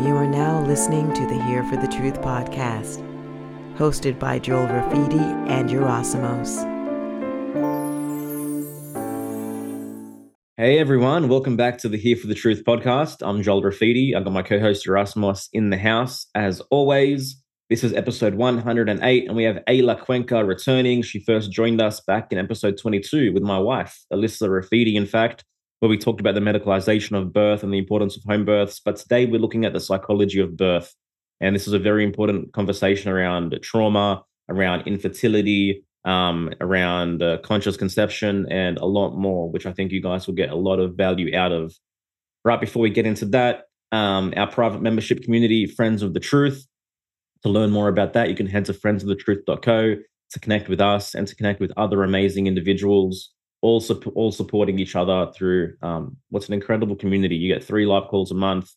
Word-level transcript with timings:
You 0.00 0.14
are 0.14 0.28
now 0.28 0.64
listening 0.64 1.12
to 1.14 1.26
the 1.26 1.42
Here 1.42 1.64
for 1.64 1.76
the 1.76 1.88
Truth 1.88 2.20
podcast, 2.20 3.02
hosted 3.76 4.16
by 4.16 4.38
Joel 4.38 4.68
Rafidi 4.68 5.20
and 5.50 5.68
Yerasimos. 5.68 6.62
Hey 10.56 10.78
everyone, 10.78 11.28
welcome 11.28 11.56
back 11.56 11.78
to 11.78 11.88
the 11.88 11.98
Here 11.98 12.14
for 12.14 12.28
the 12.28 12.36
Truth 12.36 12.62
podcast. 12.64 13.26
I'm 13.26 13.42
Joel 13.42 13.60
Rafidi. 13.60 14.14
I've 14.14 14.22
got 14.22 14.32
my 14.32 14.42
co-host 14.42 14.86
Yerasimos 14.86 15.48
in 15.52 15.70
the 15.70 15.78
house. 15.78 16.28
As 16.32 16.60
always, 16.70 17.42
this 17.68 17.82
is 17.82 17.92
episode 17.92 18.34
108, 18.34 19.26
and 19.26 19.36
we 19.36 19.42
have 19.42 19.58
Eyla 19.68 20.00
Cuenca 20.00 20.44
returning. 20.44 21.02
She 21.02 21.18
first 21.18 21.50
joined 21.50 21.80
us 21.80 21.98
back 21.98 22.30
in 22.30 22.38
episode 22.38 22.78
22 22.78 23.32
with 23.32 23.42
my 23.42 23.58
wife, 23.58 23.98
Alyssa 24.12 24.48
Rafidi, 24.48 24.94
in 24.94 25.06
fact 25.06 25.44
where 25.80 25.88
we 25.88 25.98
talked 25.98 26.20
about 26.20 26.34
the 26.34 26.40
medicalization 26.40 27.16
of 27.16 27.32
birth 27.32 27.62
and 27.62 27.72
the 27.72 27.78
importance 27.78 28.16
of 28.16 28.24
home 28.24 28.44
births. 28.44 28.80
But 28.84 28.96
today 28.96 29.26
we're 29.26 29.40
looking 29.40 29.64
at 29.64 29.72
the 29.72 29.80
psychology 29.80 30.40
of 30.40 30.56
birth. 30.56 30.94
And 31.40 31.54
this 31.54 31.68
is 31.68 31.72
a 31.72 31.78
very 31.78 32.02
important 32.02 32.52
conversation 32.52 33.10
around 33.10 33.56
trauma, 33.62 34.24
around 34.48 34.86
infertility, 34.86 35.84
um, 36.04 36.50
around 36.60 37.22
uh, 37.22 37.38
conscious 37.38 37.76
conception, 37.76 38.46
and 38.50 38.78
a 38.78 38.86
lot 38.86 39.16
more, 39.16 39.48
which 39.50 39.66
I 39.66 39.72
think 39.72 39.92
you 39.92 40.02
guys 40.02 40.26
will 40.26 40.34
get 40.34 40.50
a 40.50 40.56
lot 40.56 40.80
of 40.80 40.94
value 40.94 41.36
out 41.36 41.52
of. 41.52 41.74
Right 42.44 42.60
before 42.60 42.82
we 42.82 42.90
get 42.90 43.06
into 43.06 43.26
that, 43.26 43.64
um, 43.92 44.32
our 44.36 44.50
private 44.50 44.80
membership 44.80 45.22
community, 45.22 45.66
Friends 45.66 46.02
of 46.02 46.14
the 46.14 46.20
Truth. 46.20 46.66
To 47.42 47.48
learn 47.48 47.70
more 47.70 47.88
about 47.88 48.14
that, 48.14 48.28
you 48.28 48.34
can 48.34 48.46
head 48.46 48.64
to 48.64 48.72
friendsofthetruth.co 48.72 49.96
to 50.30 50.40
connect 50.40 50.68
with 50.68 50.80
us 50.80 51.14
and 51.14 51.26
to 51.26 51.34
connect 51.34 51.60
with 51.60 51.72
other 51.76 52.02
amazing 52.02 52.46
individuals 52.46 53.32
all 53.60 53.80
su- 53.80 54.12
all 54.14 54.32
supporting 54.32 54.78
each 54.78 54.96
other 54.96 55.30
through 55.34 55.74
um, 55.82 56.16
what's 56.30 56.48
an 56.48 56.54
incredible 56.54 56.96
community. 56.96 57.36
You 57.36 57.52
get 57.52 57.64
three 57.64 57.86
live 57.86 58.08
calls 58.08 58.30
a 58.30 58.34
month. 58.34 58.70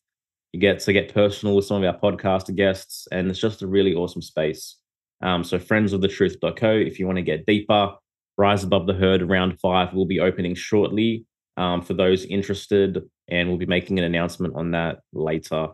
You 0.53 0.59
get 0.59 0.79
to 0.81 0.93
get 0.93 1.13
personal 1.13 1.55
with 1.55 1.65
some 1.65 1.83
of 1.83 1.93
our 1.93 1.99
podcast 1.99 2.53
guests, 2.55 3.07
and 3.11 3.29
it's 3.29 3.39
just 3.39 3.61
a 3.61 3.67
really 3.67 3.93
awesome 3.93 4.21
space. 4.21 4.77
Um, 5.21 5.43
so, 5.43 5.59
friendsofthetruth.co, 5.59 6.71
if 6.71 6.99
you 6.99 7.05
want 7.05 7.17
to 7.17 7.23
get 7.23 7.45
deeper, 7.45 7.93
Rise 8.37 8.63
Above 8.63 8.87
the 8.87 8.93
Herd 8.93 9.21
round 9.21 9.59
five 9.59 9.93
will 9.93 10.05
be 10.05 10.19
opening 10.19 10.55
shortly 10.55 11.25
um, 11.57 11.81
for 11.81 11.93
those 11.93 12.25
interested, 12.25 13.01
and 13.29 13.47
we'll 13.47 13.57
be 13.57 13.65
making 13.65 13.99
an 13.99 14.05
announcement 14.05 14.55
on 14.55 14.71
that 14.71 14.99
later. 15.13 15.69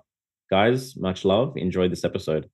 Guys, 0.49 0.95
much 0.95 1.25
love. 1.25 1.57
Enjoy 1.57 1.87
this 1.87 2.03
episode. 2.03 2.49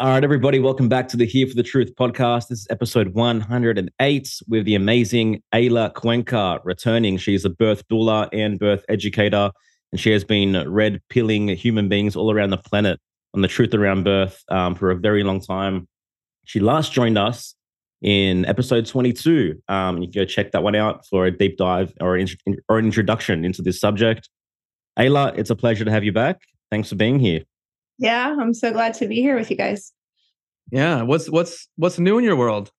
All 0.00 0.08
right, 0.08 0.24
everybody, 0.24 0.58
welcome 0.58 0.88
back 0.88 1.06
to 1.08 1.16
the 1.16 1.24
Here 1.24 1.46
for 1.46 1.54
the 1.54 1.62
Truth 1.62 1.94
podcast. 1.94 2.48
This 2.48 2.62
is 2.62 2.66
episode 2.68 3.14
108 3.14 4.40
with 4.48 4.64
the 4.64 4.74
amazing 4.74 5.40
Eyla 5.54 5.94
Cuenca 5.94 6.60
returning. 6.64 7.16
She's 7.16 7.44
a 7.44 7.50
birth 7.50 7.86
doula 7.86 8.28
and 8.32 8.58
birth 8.58 8.84
educator, 8.88 9.52
and 9.92 10.00
she 10.00 10.10
has 10.10 10.24
been 10.24 10.68
red 10.68 11.00
pilling 11.10 11.46
human 11.46 11.88
beings 11.88 12.16
all 12.16 12.32
around 12.32 12.50
the 12.50 12.56
planet 12.56 12.98
on 13.34 13.42
the 13.42 13.46
truth 13.46 13.72
around 13.72 14.02
birth 14.02 14.42
um, 14.48 14.74
for 14.74 14.90
a 14.90 14.96
very 14.96 15.22
long 15.22 15.40
time. 15.40 15.86
She 16.44 16.58
last 16.58 16.92
joined 16.92 17.16
us 17.16 17.54
in 18.02 18.44
episode 18.46 18.86
22. 18.86 19.62
Um, 19.68 19.98
you 19.98 20.10
can 20.10 20.22
go 20.22 20.24
check 20.24 20.50
that 20.50 20.64
one 20.64 20.74
out 20.74 21.06
for 21.06 21.24
a 21.26 21.30
deep 21.30 21.56
dive 21.56 21.94
or 22.00 22.16
an, 22.16 22.26
or 22.68 22.80
an 22.80 22.84
introduction 22.84 23.44
into 23.44 23.62
this 23.62 23.78
subject. 23.78 24.28
Eyla, 24.98 25.38
it's 25.38 25.50
a 25.50 25.56
pleasure 25.56 25.84
to 25.84 25.90
have 25.92 26.02
you 26.02 26.12
back. 26.12 26.40
Thanks 26.68 26.88
for 26.88 26.96
being 26.96 27.20
here. 27.20 27.44
Yeah, 27.98 28.36
I'm 28.38 28.54
so 28.54 28.72
glad 28.72 28.94
to 28.94 29.06
be 29.06 29.16
here 29.16 29.36
with 29.36 29.50
you 29.50 29.56
guys. 29.56 29.92
Yeah, 30.70 31.02
what's 31.02 31.30
what's 31.30 31.68
what's 31.76 31.98
new 31.98 32.18
in 32.18 32.24
your 32.24 32.36
world? 32.36 32.70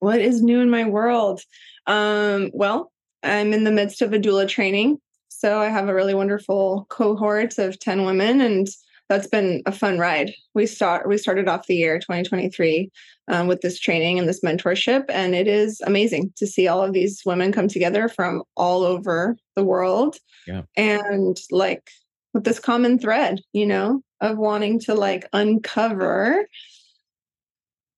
What 0.00 0.20
is 0.20 0.42
new 0.42 0.60
in 0.60 0.70
my 0.70 0.84
world? 0.84 1.40
Um, 1.86 2.50
well, 2.52 2.92
I'm 3.22 3.52
in 3.52 3.64
the 3.64 3.72
midst 3.72 4.02
of 4.02 4.12
a 4.12 4.18
doula 4.18 4.48
training, 4.48 4.98
so 5.28 5.60
I 5.60 5.68
have 5.68 5.88
a 5.88 5.94
really 5.94 6.14
wonderful 6.14 6.86
cohort 6.90 7.58
of 7.58 7.78
10 7.78 8.04
women 8.04 8.40
and 8.40 8.68
that's 9.08 9.26
been 9.26 9.62
a 9.66 9.72
fun 9.72 9.98
ride. 9.98 10.32
We 10.54 10.66
start 10.66 11.08
we 11.08 11.18
started 11.18 11.48
off 11.48 11.66
the 11.66 11.76
year 11.76 11.98
2023 11.98 12.90
um, 13.28 13.46
with 13.46 13.60
this 13.60 13.78
training 13.78 14.18
and 14.18 14.28
this 14.28 14.40
mentorship, 14.40 15.04
and 15.08 15.34
it 15.34 15.46
is 15.46 15.80
amazing 15.82 16.32
to 16.36 16.46
see 16.46 16.68
all 16.68 16.82
of 16.82 16.92
these 16.92 17.22
women 17.26 17.52
come 17.52 17.68
together 17.68 18.08
from 18.08 18.42
all 18.56 18.82
over 18.82 19.36
the 19.56 19.64
world. 19.64 20.16
Yeah. 20.46 20.62
And 20.76 21.38
like 21.50 21.90
with 22.32 22.44
this 22.44 22.58
common 22.58 22.98
thread, 22.98 23.40
you 23.52 23.66
know, 23.66 24.02
of 24.24 24.38
wanting 24.38 24.80
to 24.80 24.94
like 24.94 25.28
uncover 25.32 26.46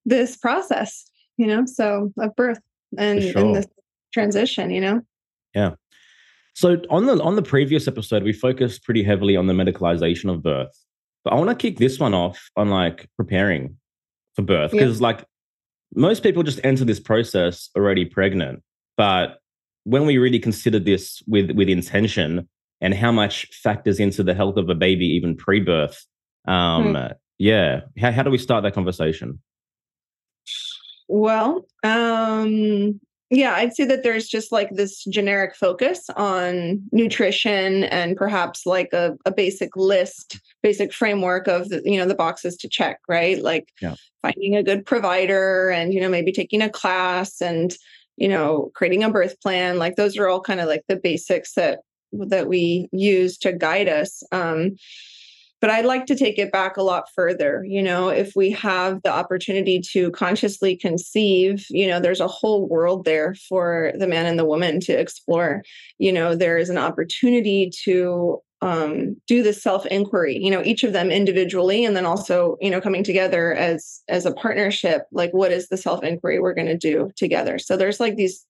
this 0.05 0.37
process, 0.37 1.09
you 1.37 1.47
know, 1.47 1.65
so 1.65 2.11
of 2.19 2.35
birth 2.35 2.59
and, 2.97 3.21
sure. 3.23 3.37
and 3.37 3.55
this 3.55 3.67
transition, 4.13 4.69
you 4.71 4.81
know. 4.81 5.01
Yeah. 5.55 5.71
So 6.53 6.81
on 6.89 7.05
the 7.05 7.21
on 7.21 7.35
the 7.35 7.43
previous 7.43 7.87
episode, 7.87 8.23
we 8.23 8.33
focused 8.33 8.83
pretty 8.83 9.03
heavily 9.03 9.35
on 9.35 9.47
the 9.47 9.53
medicalization 9.53 10.31
of 10.33 10.41
birth. 10.41 10.75
But 11.23 11.33
I 11.33 11.35
want 11.35 11.49
to 11.49 11.55
kick 11.55 11.77
this 11.77 11.99
one 11.99 12.13
off 12.13 12.49
on 12.55 12.69
like 12.69 13.09
preparing 13.15 13.77
for 14.35 14.41
birth 14.41 14.71
because 14.71 14.99
yeah. 14.99 15.07
like 15.07 15.25
most 15.93 16.23
people 16.23 16.43
just 16.43 16.59
enter 16.63 16.83
this 16.83 16.99
process 16.99 17.69
already 17.75 18.05
pregnant. 18.05 18.63
But 18.97 19.37
when 19.83 20.05
we 20.05 20.17
really 20.17 20.39
consider 20.39 20.79
this 20.79 21.21
with 21.27 21.51
with 21.51 21.69
intention 21.69 22.49
and 22.81 22.93
how 22.93 23.11
much 23.11 23.47
factors 23.63 23.99
into 23.99 24.23
the 24.23 24.33
health 24.33 24.57
of 24.57 24.69
a 24.69 24.75
baby 24.75 25.05
even 25.05 25.35
pre-birth, 25.35 26.05
um, 26.47 26.95
hmm. 26.95 27.07
yeah, 27.37 27.81
how, 27.99 28.11
how 28.11 28.23
do 28.23 28.29
we 28.29 28.37
start 28.37 28.63
that 28.63 28.73
conversation? 28.73 29.39
Well, 31.07 31.65
um, 31.83 32.99
yeah, 33.29 33.53
I'd 33.55 33.75
say 33.75 33.83
that 33.85 34.03
there's 34.03 34.27
just 34.27 34.51
like 34.51 34.69
this 34.71 35.03
generic 35.05 35.55
focus 35.55 36.09
on 36.15 36.81
nutrition 36.91 37.83
and 37.85 38.15
perhaps 38.15 38.65
like 38.65 38.93
a, 38.93 39.17
a 39.25 39.31
basic 39.31 39.75
list, 39.75 40.39
basic 40.63 40.93
framework 40.93 41.47
of 41.47 41.67
the, 41.67 41.81
you 41.83 41.97
know 41.97 42.05
the 42.05 42.15
boxes 42.15 42.55
to 42.57 42.69
check, 42.69 42.99
right? 43.09 43.41
Like 43.41 43.69
yeah. 43.81 43.95
finding 44.21 44.55
a 44.55 44.63
good 44.63 44.85
provider 44.85 45.69
and 45.69 45.93
you 45.93 45.99
know 45.99 46.09
maybe 46.09 46.31
taking 46.31 46.61
a 46.61 46.69
class 46.69 47.41
and 47.41 47.75
you 48.15 48.29
know 48.29 48.71
creating 48.75 49.03
a 49.03 49.09
birth 49.09 49.39
plan. 49.41 49.77
Like 49.77 49.97
those 49.97 50.17
are 50.17 50.29
all 50.29 50.41
kind 50.41 50.61
of 50.61 50.67
like 50.67 50.83
the 50.87 50.95
basics 50.95 51.53
that 51.55 51.79
that 52.13 52.47
we 52.47 52.87
use 52.93 53.37
to 53.39 53.51
guide 53.51 53.89
us. 53.89 54.23
Um, 54.31 54.77
but 55.59 55.69
I'd 55.69 55.85
like 55.85 56.05
to 56.07 56.15
take 56.15 56.37
it 56.37 56.51
back 56.51 56.77
a 56.77 56.83
lot 56.83 57.05
further. 57.15 57.63
You 57.67 57.81
know, 57.81 58.09
if 58.09 58.33
we 58.35 58.51
have 58.51 59.01
the 59.03 59.11
opportunity 59.11 59.81
to 59.91 60.11
consciously 60.11 60.75
conceive, 60.75 61.65
you 61.69 61.87
know, 61.87 61.99
there's 61.99 62.19
a 62.19 62.27
whole 62.27 62.67
world 62.67 63.05
there 63.05 63.35
for 63.49 63.91
the 63.97 64.07
man 64.07 64.25
and 64.25 64.37
the 64.37 64.45
woman 64.45 64.79
to 64.81 64.93
explore. 64.93 65.63
You 65.97 66.11
know, 66.11 66.35
there 66.35 66.57
is 66.57 66.69
an 66.69 66.77
opportunity 66.77 67.71
to 67.83 68.39
um, 68.61 69.15
do 69.27 69.43
the 69.43 69.53
self 69.53 69.85
inquiry. 69.87 70.37
You 70.37 70.51
know, 70.51 70.63
each 70.63 70.83
of 70.83 70.93
them 70.93 71.09
individually, 71.11 71.85
and 71.85 71.95
then 71.95 72.05
also, 72.05 72.57
you 72.61 72.69
know, 72.69 72.81
coming 72.81 73.03
together 73.03 73.53
as 73.53 74.01
as 74.07 74.25
a 74.25 74.33
partnership. 74.33 75.03
Like, 75.11 75.31
what 75.31 75.51
is 75.51 75.69
the 75.69 75.77
self 75.77 76.03
inquiry 76.03 76.39
we're 76.39 76.55
going 76.55 76.67
to 76.67 76.77
do 76.77 77.11
together? 77.15 77.59
So 77.59 77.77
there's 77.77 77.99
like 77.99 78.15
these 78.15 78.45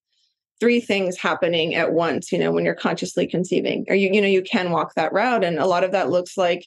three 0.59 0.79
things 0.79 1.17
happening 1.17 1.75
at 1.75 1.93
once 1.93 2.31
you 2.31 2.39
know 2.39 2.51
when 2.51 2.65
you're 2.65 2.73
consciously 2.73 3.27
conceiving 3.27 3.85
or 3.89 3.95
you 3.95 4.09
you 4.11 4.19
know 4.19 4.27
you 4.27 4.41
can 4.41 4.71
walk 4.71 4.95
that 4.95 5.13
route 5.13 5.43
and 5.43 5.59
a 5.59 5.67
lot 5.67 5.83
of 5.83 5.91
that 5.91 6.09
looks 6.09 6.35
like 6.35 6.65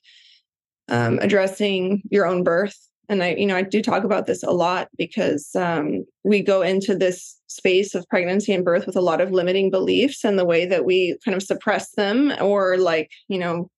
um, 0.90 1.18
addressing 1.20 2.02
your 2.10 2.26
own 2.26 2.44
birth. 2.44 2.76
And 3.08 3.24
I, 3.24 3.34
you 3.34 3.46
know, 3.46 3.56
I 3.56 3.62
do 3.62 3.82
talk 3.82 4.04
about 4.04 4.26
this 4.26 4.42
a 4.44 4.52
lot 4.52 4.88
because 4.96 5.50
um, 5.56 6.04
we 6.22 6.42
go 6.42 6.62
into 6.62 6.94
this 6.94 7.40
space 7.48 7.94
of 7.94 8.08
pregnancy 8.08 8.52
and 8.52 8.64
birth 8.64 8.86
with 8.86 8.94
a 8.94 9.00
lot 9.00 9.20
of 9.20 9.32
limiting 9.32 9.70
beliefs 9.70 10.24
and 10.24 10.38
the 10.38 10.44
way 10.44 10.64
that 10.66 10.84
we 10.84 11.18
kind 11.24 11.34
of 11.34 11.42
suppress 11.42 11.90
them 11.92 12.32
or 12.40 12.76
like, 12.76 13.10
you 13.28 13.38
know, 13.38 13.68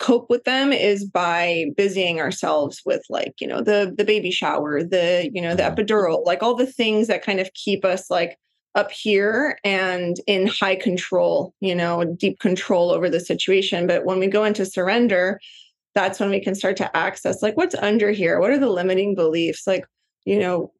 cope 0.00 0.30
with 0.30 0.44
them 0.44 0.72
is 0.72 1.04
by 1.04 1.66
busying 1.76 2.20
ourselves 2.20 2.80
with 2.86 3.02
like 3.10 3.34
you 3.38 3.46
know 3.46 3.60
the 3.60 3.94
the 3.96 4.04
baby 4.04 4.30
shower 4.30 4.82
the 4.82 5.30
you 5.32 5.42
know 5.42 5.54
the 5.54 5.62
epidural 5.62 6.24
like 6.24 6.42
all 6.42 6.54
the 6.54 6.66
things 6.66 7.06
that 7.06 7.22
kind 7.22 7.38
of 7.38 7.52
keep 7.52 7.84
us 7.84 8.10
like 8.10 8.38
up 8.74 8.90
here 8.90 9.58
and 9.62 10.16
in 10.26 10.46
high 10.46 10.74
control 10.74 11.54
you 11.60 11.74
know 11.74 12.02
deep 12.18 12.38
control 12.40 12.90
over 12.90 13.10
the 13.10 13.20
situation 13.20 13.86
but 13.86 14.06
when 14.06 14.18
we 14.18 14.26
go 14.26 14.42
into 14.42 14.64
surrender 14.64 15.38
that's 15.94 16.20
when 16.20 16.30
we 16.30 16.40
can 16.40 16.54
start 16.54 16.76
to 16.78 16.96
access 16.96 17.42
like 17.42 17.56
what's 17.56 17.74
under 17.74 18.10
here? 18.10 18.40
What 18.40 18.50
are 18.50 18.58
the 18.58 18.68
limiting 18.68 19.14
beliefs? 19.14 19.66
Like 19.66 19.84
you 20.24 20.38
know 20.38 20.72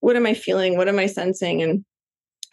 what 0.00 0.16
am 0.16 0.26
i 0.26 0.34
feeling? 0.34 0.76
What 0.76 0.88
am 0.88 0.98
i 0.98 1.06
sensing? 1.06 1.62
And 1.62 1.84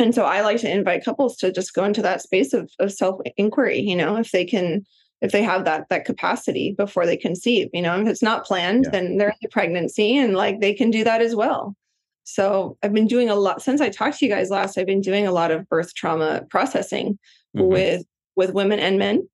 and 0.01 0.15
so 0.15 0.23
i 0.23 0.41
like 0.41 0.57
to 0.57 0.71
invite 0.71 1.03
couples 1.03 1.35
to 1.37 1.51
just 1.51 1.73
go 1.73 1.83
into 1.83 2.01
that 2.01 2.21
space 2.21 2.53
of, 2.53 2.71
of 2.79 2.91
self 2.91 3.19
inquiry 3.35 3.79
you 3.79 3.95
know 3.95 4.15
if 4.15 4.31
they 4.31 4.45
can 4.45 4.85
if 5.21 5.33
they 5.33 5.43
have 5.43 5.65
that 5.65 5.89
that 5.89 6.05
capacity 6.05 6.73
before 6.77 7.05
they 7.05 7.17
conceive 7.17 7.67
you 7.73 7.81
know? 7.81 7.99
If 7.99 8.07
it's 8.07 8.23
not 8.23 8.45
planned 8.45 8.85
yeah. 8.85 8.91
then 8.91 9.17
they're 9.17 9.29
in 9.29 9.35
the 9.41 9.49
pregnancy 9.49 10.17
and 10.17 10.35
like 10.35 10.61
they 10.61 10.73
can 10.73 10.89
do 10.89 11.03
that 11.03 11.21
as 11.21 11.35
well. 11.35 11.75
So 12.23 12.77
i've 12.81 12.93
been 12.93 13.07
doing 13.07 13.29
a 13.29 13.35
lot 13.35 13.61
since 13.61 13.81
i 13.81 13.89
talked 13.89 14.19
to 14.19 14.25
you 14.25 14.31
guys 14.31 14.49
last 14.49 14.77
i've 14.77 14.85
been 14.85 15.01
doing 15.01 15.27
a 15.27 15.31
lot 15.31 15.51
of 15.51 15.67
birth 15.67 15.93
trauma 15.93 16.43
processing 16.49 17.19
mm-hmm. 17.55 17.67
with 17.67 18.05
with 18.39 18.53
women 18.53 18.79
and 18.79 18.97
men. 18.97 19.27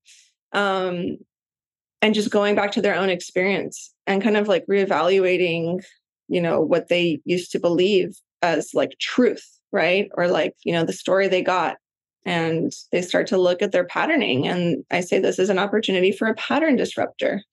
Um, 0.52 1.18
and 2.06 2.16
just 2.16 2.30
going 2.30 2.56
back 2.56 2.72
to 2.72 2.82
their 2.82 2.96
own 2.96 3.10
experience 3.10 3.92
and 4.08 4.22
kind 4.24 4.38
of 4.38 4.48
like 4.48 4.66
reevaluating 4.68 5.84
you 6.28 6.42
know 6.42 6.62
what 6.62 6.88
they 6.88 7.20
used 7.26 7.52
to 7.52 7.60
believe 7.60 8.16
as 8.42 8.72
like 8.74 8.98
truth 9.00 9.56
right? 9.76 10.10
Or 10.14 10.28
like 10.28 10.56
you 10.64 10.74
know 10.74 10.86
the 10.86 10.94
story 10.94 11.28
they 11.28 11.44
got. 11.44 11.78
And 12.28 12.74
they 12.92 13.04
start 13.04 13.28
to 13.28 13.38
look 13.38 13.62
at 13.62 13.72
their 13.72 13.86
patterning. 13.86 14.48
And 14.48 14.84
i 14.90 15.02
say 15.02 15.20
this 15.20 15.38
is 15.38 15.52
an 15.52 15.60
opportunity 15.60 16.12
for 16.12 16.28
a 16.28 16.34
pattern 16.34 16.76
disruptor. 16.76 17.44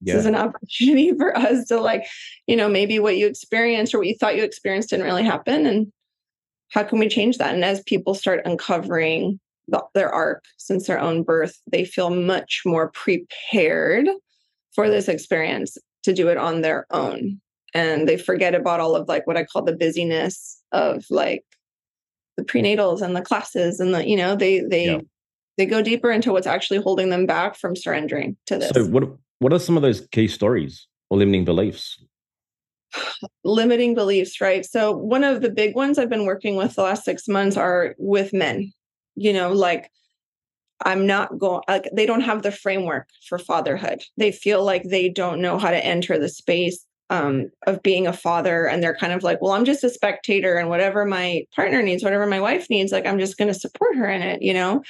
Yeah. 0.00 0.14
this 0.14 0.20
is 0.20 0.26
an 0.26 0.36
opportunity 0.36 1.12
for 1.18 1.36
us 1.36 1.66
to 1.66 1.80
like 1.80 2.06
you 2.46 2.56
know 2.56 2.68
maybe 2.68 2.98
what 2.98 3.16
you 3.18 3.26
experienced 3.26 3.92
or 3.92 3.98
what 3.98 4.06
you 4.06 4.16
thought 4.18 4.36
you 4.36 4.44
experienced 4.44 4.90
didn't 4.90 5.04
really 5.04 5.24
happen. 5.24 5.66
And 5.66 5.92
how 6.70 6.84
can 6.84 6.98
we 6.98 7.08
change 7.08 7.36
that? 7.38 7.54
And 7.54 7.64
as 7.64 7.82
people 7.82 8.14
start 8.14 8.46
uncovering 8.46 9.38
the, 9.68 9.82
their 9.94 10.10
arc 10.10 10.44
since 10.58 10.86
their 10.86 11.00
own 11.00 11.22
birth 11.22 11.56
they 11.70 11.84
feel 11.84 12.10
much 12.10 12.62
more 12.64 12.90
prepared 12.90 14.08
for 14.74 14.88
this 14.88 15.08
experience 15.08 15.76
to 16.04 16.12
do 16.12 16.28
it 16.28 16.36
on 16.36 16.60
their 16.60 16.86
own. 16.90 17.40
And 17.74 18.08
they 18.08 18.16
forget 18.16 18.54
about 18.54 18.80
all 18.80 18.94
of 18.94 19.08
like 19.08 19.26
what 19.26 19.36
i 19.36 19.44
call 19.44 19.62
the 19.62 19.76
busyness 19.76 20.60
of 20.72 21.04
like 21.10 21.44
the 22.36 22.44
prenatals 22.44 23.00
and 23.02 23.14
the 23.14 23.22
classes 23.22 23.80
and 23.80 23.94
the 23.94 24.06
you 24.06 24.16
know 24.16 24.34
they 24.34 24.60
they 24.60 24.86
yeah. 24.86 24.98
they 25.58 25.66
go 25.66 25.82
deeper 25.82 26.10
into 26.10 26.32
what's 26.32 26.46
actually 26.46 26.80
holding 26.80 27.10
them 27.10 27.26
back 27.26 27.56
from 27.56 27.76
surrendering 27.76 28.36
to 28.46 28.58
this. 28.58 28.70
so 28.70 28.84
what 28.86 29.04
what 29.38 29.52
are 29.52 29.58
some 29.58 29.76
of 29.76 29.82
those 29.82 30.06
key 30.12 30.28
stories 30.28 30.86
or 31.10 31.18
limiting 31.18 31.44
beliefs? 31.44 31.98
Limiting 33.44 33.94
beliefs 33.94 34.40
right? 34.40 34.64
So 34.64 34.92
one 34.92 35.24
of 35.24 35.40
the 35.40 35.50
big 35.50 35.74
ones 35.74 35.98
i've 35.98 36.10
been 36.10 36.26
working 36.26 36.56
with 36.56 36.74
the 36.74 36.82
last 36.82 37.04
six 37.04 37.26
months 37.26 37.56
are 37.56 37.94
with 37.98 38.32
men 38.34 38.72
you 39.14 39.32
know 39.32 39.52
like 39.52 39.90
i'm 40.84 41.06
not 41.06 41.38
going 41.38 41.62
like 41.68 41.88
they 41.92 42.06
don't 42.06 42.22
have 42.22 42.42
the 42.42 42.52
framework 42.52 43.08
for 43.28 43.38
fatherhood. 43.38 44.02
They 44.16 44.32
feel 44.32 44.64
like 44.64 44.84
they 44.84 45.08
don't 45.08 45.40
know 45.40 45.58
how 45.58 45.70
to 45.70 45.84
enter 45.84 46.18
the 46.18 46.28
space 46.28 46.84
um, 47.10 47.50
of 47.66 47.82
being 47.82 48.06
a 48.06 48.12
father 48.12 48.66
and 48.66 48.82
they're 48.82 48.96
kind 48.96 49.12
of 49.12 49.22
like 49.22 49.40
well 49.42 49.52
i'm 49.52 49.66
just 49.66 49.84
a 49.84 49.90
spectator 49.90 50.56
and 50.56 50.68
whatever 50.68 51.04
my 51.04 51.44
partner 51.54 51.82
needs 51.82 52.02
whatever 52.02 52.26
my 52.26 52.40
wife 52.40 52.68
needs 52.70 52.90
like 52.90 53.06
i'm 53.06 53.18
just 53.18 53.36
going 53.36 53.52
to 53.52 53.58
support 53.58 53.96
her 53.96 54.08
in 54.08 54.22
it 54.22 54.40
you 54.42 54.54
know? 54.54 54.82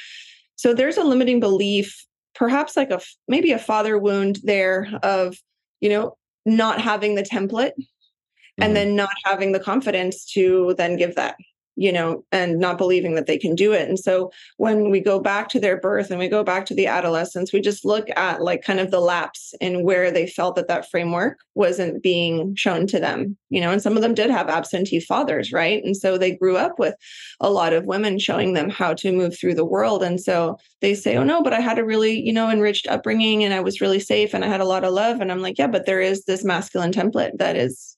So 0.57 0.73
there's 0.73 0.97
a 0.97 1.03
limiting 1.03 1.41
belief 1.41 2.07
perhaps 2.35 2.77
like 2.77 2.91
a 2.91 3.01
maybe 3.29 3.53
a 3.53 3.59
father 3.59 3.99
wound 3.99 4.39
there 4.45 4.89
of 5.03 5.37
you 5.81 5.89
know 5.89 6.17
not 6.47 6.81
having 6.81 7.15
the 7.15 7.23
template 7.23 7.73
mm-hmm. 7.73 8.63
and 8.63 8.77
then 8.77 8.97
not 8.97 9.11
having 9.25 9.53
the 9.53 9.61
confidence 9.61 10.25
to 10.33 10.75
then 10.79 10.97
give 10.97 11.15
that 11.17 11.37
you 11.77 11.91
know, 11.91 12.23
and 12.33 12.59
not 12.59 12.77
believing 12.77 13.15
that 13.15 13.27
they 13.27 13.39
can 13.39 13.55
do 13.55 13.73
it. 13.73 13.89
And 13.89 13.99
so 13.99 14.31
when 14.59 14.91
we 14.91 15.01
go 15.01 15.19
back 15.19 15.49
to 15.51 15.61
their 15.61 15.81
birth 15.81 16.11
and 16.11 16.19
we 16.19 16.29
go 16.29 16.45
back 16.45 16.67
to 16.67 16.75
the 16.75 16.87
adolescence, 16.87 17.53
we 17.53 17.61
just 17.61 17.85
look 17.85 18.09
at 18.15 18.43
like 18.43 18.63
kind 18.63 18.79
of 18.79 18.91
the 18.91 19.01
lapse 19.01 19.55
in 19.61 19.85
where 19.85 20.11
they 20.11 20.27
felt 20.27 20.57
that 20.57 20.69
that 20.69 20.91
framework 20.91 21.39
wasn't 21.55 22.03
being 22.03 22.55
shown 22.57 22.87
to 22.89 23.01
them, 23.01 23.37
you 23.49 23.61
know, 23.61 23.71
and 23.71 23.81
some 23.81 23.97
of 23.97 24.03
them 24.03 24.15
did 24.15 24.31
have 24.31 24.49
absentee 24.49 25.01
fathers, 25.01 25.53
right? 25.53 25.83
And 25.83 25.97
so 25.97 26.19
they 26.19 26.37
grew 26.37 26.57
up 26.57 26.79
with 26.79 26.95
a 27.41 27.51
lot 27.51 27.73
of 27.73 27.87
women 27.87 28.19
showing 28.19 28.53
them 28.53 28.69
how 28.69 28.93
to 28.95 29.13
move 29.13 29.39
through 29.39 29.55
the 29.55 29.65
world. 29.65 30.03
And 30.03 30.21
so 30.21 30.59
they 30.83 30.95
say, 30.95 31.17
oh 31.17 31.25
no, 31.25 31.43
but 31.43 31.55
I 31.55 31.61
had 31.61 31.79
a 31.79 31.85
really, 31.85 32.21
you 32.21 32.33
know, 32.33 32.51
enriched 32.51 32.87
upbringing 32.87 33.45
and 33.45 33.55
I 33.55 33.61
was 33.61 33.81
really 33.81 34.01
safe 34.01 34.35
and 34.35 34.45
I 34.45 34.49
had 34.49 34.61
a 34.61 34.67
lot 34.67 34.85
of 34.85 34.93
love. 34.93 35.21
And 35.21 35.33
I'm 35.33 35.41
like, 35.41 35.59
yeah, 35.59 35.69
but 35.69 35.87
there 35.87 36.01
is 36.01 36.25
this 36.25 36.45
masculine 36.45 36.93
template 36.93 37.39
that 37.39 37.57
is 37.57 37.97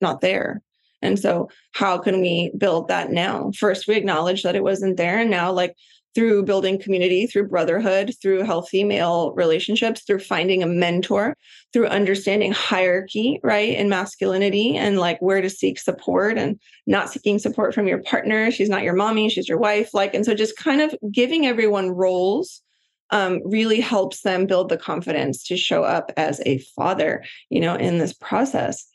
not 0.00 0.20
there 0.20 0.62
and 1.02 1.18
so, 1.18 1.48
how 1.72 1.98
can 1.98 2.20
we 2.20 2.52
build 2.58 2.88
that 2.88 3.10
now? 3.10 3.52
First, 3.56 3.86
we 3.86 3.94
acknowledge 3.94 4.42
that 4.42 4.56
it 4.56 4.62
wasn't 4.62 4.96
there. 4.96 5.18
And 5.18 5.30
now, 5.30 5.52
like 5.52 5.74
through 6.14 6.44
building 6.44 6.80
community, 6.80 7.26
through 7.26 7.46
brotherhood, 7.46 8.12
through 8.20 8.42
healthy 8.42 8.82
male 8.82 9.32
relationships, 9.34 10.02
through 10.02 10.18
finding 10.18 10.62
a 10.62 10.66
mentor, 10.66 11.36
through 11.72 11.86
understanding 11.86 12.50
hierarchy, 12.50 13.38
right, 13.44 13.76
and 13.76 13.88
masculinity 13.88 14.76
and 14.76 14.98
like 14.98 15.20
where 15.20 15.40
to 15.40 15.50
seek 15.50 15.78
support 15.78 16.36
and 16.36 16.58
not 16.86 17.10
seeking 17.10 17.38
support 17.38 17.74
from 17.74 17.86
your 17.86 18.02
partner. 18.02 18.50
She's 18.50 18.70
not 18.70 18.82
your 18.82 18.94
mommy, 18.94 19.28
she's 19.28 19.48
your 19.48 19.58
wife. 19.58 19.94
Like, 19.94 20.14
and 20.14 20.24
so 20.24 20.34
just 20.34 20.56
kind 20.56 20.80
of 20.80 20.94
giving 21.12 21.46
everyone 21.46 21.90
roles 21.90 22.62
um, 23.10 23.40
really 23.44 23.80
helps 23.80 24.22
them 24.22 24.46
build 24.46 24.70
the 24.70 24.76
confidence 24.76 25.44
to 25.44 25.56
show 25.56 25.84
up 25.84 26.10
as 26.16 26.40
a 26.44 26.58
father, 26.74 27.22
you 27.48 27.60
know, 27.60 27.74
in 27.74 27.98
this 27.98 28.12
process 28.12 28.86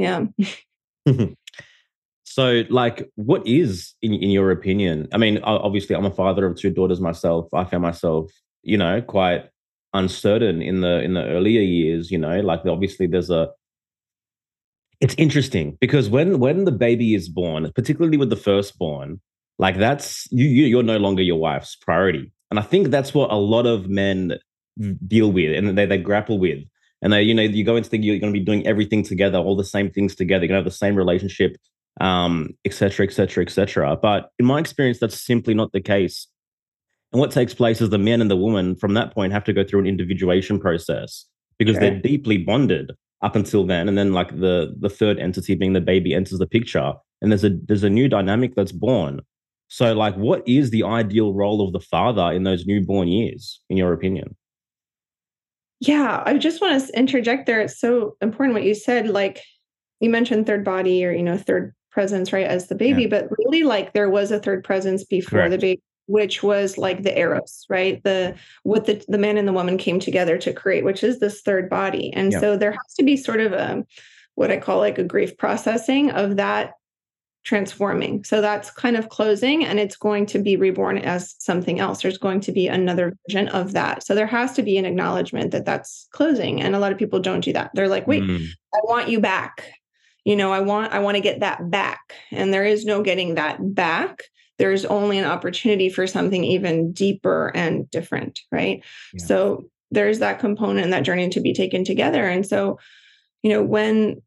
yeah. 0.00 0.24
So 2.30 2.62
like 2.70 3.10
what 3.16 3.44
is 3.44 3.94
in, 4.02 4.14
in 4.14 4.30
your 4.30 4.52
opinion 4.52 5.08
i 5.12 5.18
mean 5.18 5.40
obviously 5.42 5.96
i'm 5.96 6.04
a 6.04 6.12
father 6.12 6.46
of 6.46 6.56
two 6.56 6.70
daughters 6.70 7.00
myself. 7.00 7.52
I 7.52 7.64
found 7.64 7.82
myself 7.82 8.30
you 8.62 8.78
know 8.78 9.02
quite 9.02 9.46
uncertain 9.94 10.62
in 10.62 10.80
the 10.80 11.02
in 11.02 11.14
the 11.14 11.24
earlier 11.24 11.60
years 11.60 12.12
you 12.12 12.18
know 12.18 12.38
like 12.38 12.64
obviously 12.66 13.08
there's 13.08 13.30
a 13.30 13.48
it's 15.00 15.16
interesting 15.18 15.76
because 15.80 16.08
when 16.08 16.38
when 16.38 16.66
the 16.66 16.72
baby 16.72 17.16
is 17.16 17.28
born 17.28 17.72
particularly 17.74 18.16
with 18.16 18.30
the 18.30 18.36
firstborn 18.36 19.20
like 19.58 19.76
that's 19.76 20.28
you, 20.30 20.46
you 20.46 20.66
you're 20.66 20.84
no 20.84 20.98
longer 20.98 21.22
your 21.22 21.40
wife's 21.40 21.74
priority. 21.74 22.30
And 22.52 22.60
i 22.60 22.62
think 22.62 22.90
that's 22.90 23.12
what 23.12 23.32
a 23.32 23.36
lot 23.36 23.66
of 23.66 23.88
men 23.88 24.38
deal 25.08 25.32
with 25.32 25.52
and 25.56 25.76
they, 25.76 25.84
they 25.84 25.98
grapple 25.98 26.38
with 26.38 26.60
and 27.02 27.12
they, 27.12 27.22
you 27.22 27.34
know, 27.34 27.42
you 27.42 27.64
go 27.64 27.76
into 27.76 27.88
thinking 27.88 28.08
you're 28.08 28.18
going 28.18 28.32
to 28.32 28.38
be 28.38 28.44
doing 28.44 28.66
everything 28.66 29.02
together, 29.02 29.38
all 29.38 29.56
the 29.56 29.64
same 29.64 29.90
things 29.90 30.14
together. 30.14 30.44
You're 30.44 30.48
going 30.48 30.62
to 30.62 30.64
have 30.64 30.72
the 30.72 30.76
same 30.76 30.96
relationship, 30.96 31.56
um, 32.00 32.50
et 32.64 32.74
cetera, 32.74 33.06
et 33.06 33.12
cetera, 33.12 33.42
et 33.42 33.50
cetera. 33.50 33.96
But 33.96 34.30
in 34.38 34.46
my 34.46 34.58
experience, 34.58 34.98
that's 34.98 35.20
simply 35.20 35.54
not 35.54 35.72
the 35.72 35.80
case. 35.80 36.26
And 37.12 37.20
what 37.20 37.30
takes 37.30 37.54
place 37.54 37.80
is 37.80 37.90
the 37.90 37.98
man 37.98 38.20
and 38.20 38.30
the 38.30 38.36
woman 38.36 38.76
from 38.76 38.94
that 38.94 39.12
point 39.14 39.32
have 39.32 39.44
to 39.44 39.52
go 39.52 39.64
through 39.64 39.80
an 39.80 39.86
individuation 39.86 40.60
process 40.60 41.26
because 41.58 41.76
okay. 41.76 41.90
they're 41.90 42.00
deeply 42.00 42.38
bonded 42.38 42.92
up 43.22 43.34
until 43.34 43.66
then. 43.66 43.88
And 43.88 43.98
then 43.98 44.12
like 44.12 44.38
the 44.38 44.74
the 44.78 44.88
third 44.88 45.18
entity 45.18 45.54
being 45.54 45.72
the 45.72 45.80
baby 45.80 46.14
enters 46.14 46.38
the 46.38 46.46
picture. 46.46 46.92
And 47.20 47.32
there's 47.32 47.44
a 47.44 47.50
there's 47.66 47.84
a 47.84 47.90
new 47.90 48.08
dynamic 48.08 48.54
that's 48.54 48.72
born. 48.72 49.20
So 49.68 49.92
like 49.92 50.16
what 50.16 50.46
is 50.46 50.70
the 50.70 50.84
ideal 50.84 51.34
role 51.34 51.66
of 51.66 51.72
the 51.72 51.80
father 51.80 52.32
in 52.32 52.44
those 52.44 52.64
newborn 52.66 53.08
years, 53.08 53.60
in 53.68 53.76
your 53.76 53.92
opinion? 53.92 54.36
Yeah, 55.80 56.22
I 56.26 56.36
just 56.36 56.60
want 56.60 56.80
to 56.80 56.98
interject 56.98 57.46
there. 57.46 57.60
It's 57.60 57.80
so 57.80 58.16
important 58.20 58.54
what 58.54 58.64
you 58.64 58.74
said. 58.74 59.08
Like 59.08 59.42
you 60.00 60.10
mentioned 60.10 60.46
third 60.46 60.64
body 60.64 61.04
or, 61.04 61.12
you 61.12 61.22
know, 61.22 61.38
third 61.38 61.74
presence, 61.90 62.32
right, 62.32 62.46
as 62.46 62.68
the 62.68 62.74
baby, 62.74 63.02
yeah. 63.02 63.08
but 63.08 63.28
really 63.38 63.64
like 63.64 63.92
there 63.92 64.10
was 64.10 64.30
a 64.30 64.38
third 64.38 64.62
presence 64.62 65.04
before 65.04 65.40
Correct. 65.40 65.52
the 65.52 65.58
baby, 65.58 65.82
which 66.06 66.42
was 66.42 66.76
like 66.76 67.02
the 67.02 67.18
eros, 67.18 67.64
right? 67.68 68.02
The 68.04 68.36
what 68.62 68.84
the, 68.84 69.02
the 69.08 69.18
man 69.18 69.38
and 69.38 69.48
the 69.48 69.52
woman 69.52 69.78
came 69.78 69.98
together 69.98 70.36
to 70.38 70.52
create, 70.52 70.84
which 70.84 71.02
is 71.02 71.18
this 71.18 71.40
third 71.40 71.70
body. 71.70 72.12
And 72.12 72.32
yeah. 72.32 72.40
so 72.40 72.56
there 72.56 72.72
has 72.72 72.94
to 72.98 73.02
be 73.02 73.16
sort 73.16 73.40
of 73.40 73.52
a 73.52 73.84
what 74.34 74.50
I 74.50 74.58
call 74.58 74.78
like 74.78 74.98
a 74.98 75.04
grief 75.04 75.36
processing 75.36 76.10
of 76.10 76.36
that 76.36 76.72
transforming. 77.44 78.22
So 78.24 78.40
that's 78.40 78.70
kind 78.70 78.96
of 78.96 79.08
closing 79.08 79.64
and 79.64 79.80
it's 79.80 79.96
going 79.96 80.26
to 80.26 80.38
be 80.38 80.56
reborn 80.56 80.98
as 80.98 81.34
something 81.38 81.80
else. 81.80 82.02
There's 82.02 82.18
going 82.18 82.40
to 82.40 82.52
be 82.52 82.68
another 82.68 83.16
version 83.26 83.48
of 83.48 83.72
that. 83.72 84.04
So 84.04 84.14
there 84.14 84.26
has 84.26 84.52
to 84.54 84.62
be 84.62 84.76
an 84.76 84.84
acknowledgement 84.84 85.50
that 85.52 85.64
that's 85.64 86.06
closing. 86.12 86.60
And 86.60 86.74
a 86.74 86.78
lot 86.78 86.92
of 86.92 86.98
people 86.98 87.18
don't 87.18 87.42
do 87.42 87.52
that. 87.54 87.70
They're 87.74 87.88
like, 87.88 88.06
wait, 88.06 88.22
mm. 88.22 88.46
I 88.74 88.78
want 88.84 89.08
you 89.08 89.20
back. 89.20 89.72
You 90.24 90.36
know, 90.36 90.52
I 90.52 90.60
want, 90.60 90.92
I 90.92 90.98
want 90.98 91.16
to 91.16 91.22
get 91.22 91.40
that 91.40 91.70
back. 91.70 92.14
And 92.30 92.52
there 92.52 92.64
is 92.64 92.84
no 92.84 93.02
getting 93.02 93.36
that 93.36 93.74
back. 93.74 94.24
There's 94.58 94.84
only 94.84 95.18
an 95.18 95.24
opportunity 95.24 95.88
for 95.88 96.06
something 96.06 96.44
even 96.44 96.92
deeper 96.92 97.50
and 97.54 97.90
different. 97.90 98.40
Right. 98.52 98.84
Yeah. 99.14 99.24
So 99.24 99.64
there's 99.90 100.18
that 100.18 100.38
component 100.38 100.84
and 100.84 100.92
that 100.92 101.04
journey 101.04 101.30
to 101.30 101.40
be 101.40 101.54
taken 101.54 101.84
together. 101.84 102.28
And 102.28 102.46
so, 102.46 102.78
you 103.42 103.50
know, 103.50 103.62
when 103.62 104.20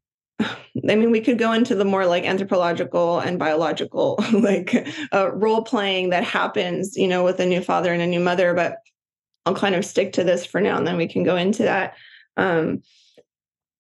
I 0.90 0.96
mean, 0.96 1.12
we 1.12 1.22
could 1.22 1.38
go 1.38 1.52
into 1.52 1.76
the 1.76 1.86
more 1.86 2.06
like 2.06 2.26
anthropological 2.26 3.20
and 3.20 3.40
biological, 3.40 4.24
like 4.34 4.88
uh, 5.12 5.32
role 5.32 5.64
playing 5.64 6.10
that 6.10 6.24
happens, 6.24 6.96
you 6.98 7.08
know, 7.08 7.24
with 7.24 7.40
a 7.40 7.46
new 7.46 7.62
father 7.62 7.94
and 7.94 8.02
a 8.02 8.08
new 8.08 8.20
mother. 8.20 8.54
But 8.54 8.78
I'll 9.46 9.56
kind 9.56 9.76
of 9.76 9.86
stick 9.86 10.14
to 10.14 10.24
this 10.24 10.46
for 10.46 10.62
now, 10.62 10.78
and 10.78 10.88
then 10.88 10.98
we 10.98 11.08
can 11.08 11.24
go 11.24 11.36
into 11.36 11.64
that. 11.64 11.96
Um, 12.38 12.82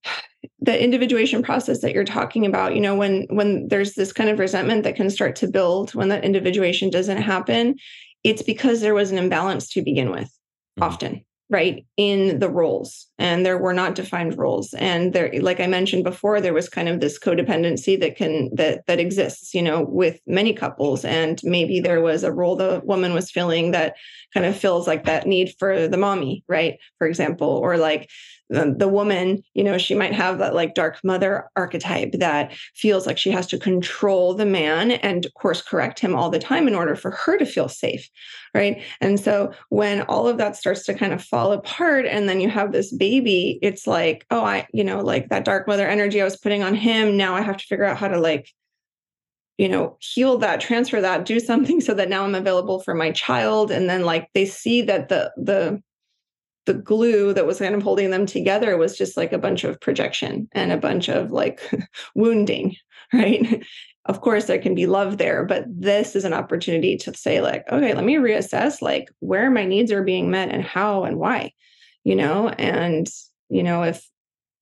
the 0.59 0.81
individuation 0.81 1.43
process 1.43 1.81
that 1.81 1.93
you're 1.93 2.03
talking 2.03 2.45
about, 2.45 2.75
you 2.75 2.81
know, 2.81 2.95
when 2.95 3.27
when 3.29 3.67
there's 3.67 3.93
this 3.93 4.13
kind 4.13 4.29
of 4.29 4.39
resentment 4.39 4.83
that 4.83 4.95
can 4.95 5.09
start 5.09 5.35
to 5.37 5.47
build 5.47 5.93
when 5.93 6.09
that 6.09 6.23
individuation 6.23 6.89
doesn't 6.89 7.21
happen, 7.21 7.75
it's 8.23 8.41
because 8.41 8.81
there 8.81 8.93
was 8.93 9.11
an 9.11 9.17
imbalance 9.17 9.69
to 9.69 9.81
begin 9.81 10.11
with, 10.11 10.27
mm-hmm. 10.79 10.83
often 10.83 11.25
right 11.53 11.85
in 11.95 12.39
the 12.39 12.49
roles. 12.49 13.07
And 13.19 13.45
there 13.45 13.59
were 13.59 13.73
not 13.73 13.93
defined 13.95 14.37
roles. 14.37 14.73
And 14.73 15.13
there 15.13 15.31
like 15.39 15.59
i 15.59 15.67
mentioned 15.67 16.03
before 16.03 16.41
there 16.41 16.53
was 16.53 16.67
kind 16.67 16.89
of 16.89 16.99
this 16.99 17.19
codependency 17.19 17.97
that 18.01 18.17
can 18.17 18.49
that 18.55 18.85
that 18.87 18.99
exists 18.99 19.53
you 19.53 19.61
know 19.61 19.85
with 19.87 20.19
many 20.25 20.53
couples. 20.53 21.05
And 21.05 21.39
maybe 21.43 21.79
there 21.79 22.01
was 22.01 22.23
a 22.23 22.31
role 22.31 22.55
the 22.55 22.81
woman 22.83 23.13
was 23.13 23.31
filling 23.31 23.71
that 23.71 23.95
kind 24.33 24.45
of 24.45 24.57
feels 24.57 24.87
like 24.87 25.05
that 25.05 25.27
need 25.27 25.53
for 25.59 25.87
the 25.87 25.97
mommy 25.97 26.43
right 26.47 26.77
for 26.97 27.07
example. 27.07 27.47
Or 27.47 27.77
like 27.77 28.09
the, 28.49 28.87
woman, 28.87 29.41
you 29.53 29.63
know, 29.63 29.77
she 29.77 29.95
might 29.95 30.13
have 30.13 30.37
that 30.37 30.53
like 30.53 30.75
dark 30.75 30.99
mother 31.03 31.49
archetype 31.55 32.11
that 32.13 32.53
feels 32.75 33.07
like 33.07 33.17
she 33.17 33.31
has 33.31 33.47
to 33.47 33.57
control 33.57 34.33
the 34.33 34.45
man 34.45 34.91
and 34.91 35.27
course 35.35 35.61
correct 35.61 35.99
him 35.99 36.15
all 36.15 36.29
the 36.29 36.39
time 36.39 36.67
in 36.67 36.75
order 36.75 36.95
for 36.95 37.11
her 37.11 37.37
to 37.37 37.45
feel 37.45 37.67
safe. 37.67 38.07
Right. 38.53 38.83
And 39.01 39.19
so 39.19 39.51
when 39.69 40.01
all 40.03 40.27
of 40.27 40.37
that 40.37 40.55
starts 40.55 40.85
to 40.85 40.93
kind 40.93 41.13
of 41.13 41.23
fall 41.23 41.51
apart 41.51 42.05
and 42.05 42.29
then 42.29 42.39
you 42.39 42.49
have 42.49 42.71
this 42.71 42.93
baby, 42.93 43.57
it's 43.61 43.87
like, 43.87 44.25
oh, 44.29 44.43
I, 44.43 44.67
you 44.73 44.83
know, 44.83 45.01
like 45.01 45.29
that 45.29 45.45
dark 45.45 45.67
mother 45.67 45.87
energy 45.87 46.21
I 46.21 46.25
was 46.25 46.37
putting 46.37 46.61
on 46.61 46.75
him. 46.75 47.17
Now 47.17 47.35
I 47.35 47.41
have 47.41 47.57
to 47.57 47.65
figure 47.65 47.85
out 47.85 47.97
how 47.97 48.07
to 48.07 48.19
like 48.19 48.49
you 49.59 49.69
know 49.69 49.97
heal 49.99 50.39
that 50.39 50.59
transfer 50.59 50.99
that 50.99 51.25
do 51.25 51.39
something 51.39 51.79
so 51.79 51.93
that 51.93 52.09
now 52.09 52.23
i'm 52.23 52.33
available 52.33 52.79
for 52.79 52.95
my 52.95 53.11
child 53.11 53.69
and 53.69 53.87
then 53.87 54.03
like 54.03 54.27
they 54.33 54.45
see 54.45 54.81
that 54.81 55.09
the 55.09 55.31
the 55.37 55.79
the 56.65 56.73
glue 56.73 57.33
that 57.33 57.45
was 57.45 57.59
kind 57.59 57.75
of 57.75 57.83
holding 57.83 58.09
them 58.09 58.25
together 58.25 58.77
was 58.77 58.97
just 58.97 59.17
like 59.17 59.33
a 59.33 59.37
bunch 59.37 59.63
of 59.63 59.79
projection 59.79 60.47
and 60.53 60.71
a 60.71 60.77
bunch 60.77 61.09
of 61.09 61.31
like 61.31 61.61
wounding 62.15 62.75
right? 63.11 63.63
Of 64.05 64.21
course 64.21 64.45
there 64.45 64.59
can 64.59 64.75
be 64.75 64.85
love 64.85 65.17
there 65.17 65.45
but 65.45 65.65
this 65.67 66.15
is 66.15 66.25
an 66.25 66.33
opportunity 66.33 66.97
to 66.97 67.13
say 67.15 67.41
like 67.41 67.63
okay 67.71 67.93
let 67.93 68.03
me 68.03 68.15
reassess 68.15 68.81
like 68.81 69.09
where 69.19 69.49
my 69.49 69.65
needs 69.65 69.91
are 69.91 70.03
being 70.03 70.29
met 70.29 70.49
and 70.49 70.63
how 70.63 71.03
and 71.03 71.17
why 71.17 71.51
you 72.03 72.15
know? 72.15 72.49
And 72.49 73.07
you 73.49 73.63
know 73.63 73.83
if 73.83 74.07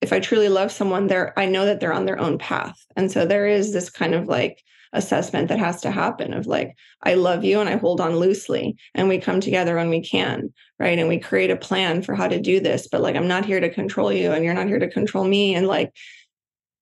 if 0.02 0.12
i 0.12 0.20
truly 0.20 0.50
love 0.50 0.72
someone 0.72 1.08
there 1.08 1.38
i 1.40 1.46
know 1.46 1.66
that 1.66 1.80
they're 1.80 1.94
on 1.94 2.06
their 2.06 2.20
own 2.20 2.38
path. 2.38 2.86
And 2.96 3.12
so 3.12 3.26
there 3.26 3.48
is 3.48 3.74
this 3.74 3.90
kind 3.90 4.14
of 4.14 4.28
like 4.28 4.64
assessment 4.94 5.48
that 5.48 5.60
has 5.60 5.82
to 5.82 5.92
happen 5.92 6.34
of 6.34 6.48
like 6.48 6.76
i 7.04 7.14
love 7.14 7.44
you 7.44 7.60
and 7.60 7.70
i 7.70 7.78
hold 7.78 8.02
on 8.02 8.16
loosely 8.16 8.76
and 8.94 9.08
we 9.08 9.18
come 9.18 9.40
together 9.40 9.76
when 9.76 9.90
we 9.90 10.02
can 10.02 10.54
right? 10.80 10.98
And 10.98 11.08
we 11.08 11.20
create 11.20 11.52
a 11.52 11.56
plan 11.56 12.02
for 12.02 12.16
how 12.16 12.28
to 12.28 12.40
do 12.40 12.60
this 12.60 12.88
but 12.88 13.02
like 13.02 13.16
i'm 13.16 13.28
not 13.28 13.46
here 13.46 13.60
to 13.60 13.70
control 13.70 14.12
you 14.12 14.32
and 14.32 14.44
you're 14.44 14.54
not 14.54 14.68
here 14.68 14.80
to 14.80 14.90
control 14.90 15.26
me 15.26 15.56
and 15.56 15.68
like 15.68 15.94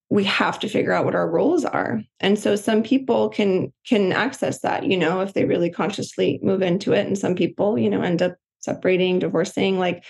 we 0.09 0.23
have 0.23 0.59
to 0.59 0.69
figure 0.69 0.91
out 0.91 1.05
what 1.05 1.15
our 1.15 1.29
roles 1.29 1.63
are. 1.63 2.01
And 2.19 2.37
so 2.37 2.55
some 2.55 2.81
people 2.81 3.29
can 3.29 3.71
can 3.87 4.11
access 4.11 4.61
that 4.61 4.85
you 4.85 4.97
know 4.97 5.21
if 5.21 5.33
they 5.33 5.45
really 5.45 5.69
consciously 5.69 6.39
move 6.41 6.61
into 6.61 6.93
it 6.93 7.05
and 7.05 7.17
some 7.17 7.35
people 7.35 7.77
you 7.77 7.89
know 7.89 8.01
end 8.01 8.21
up 8.21 8.35
separating 8.59 9.19
divorcing 9.19 9.79
like 9.79 10.03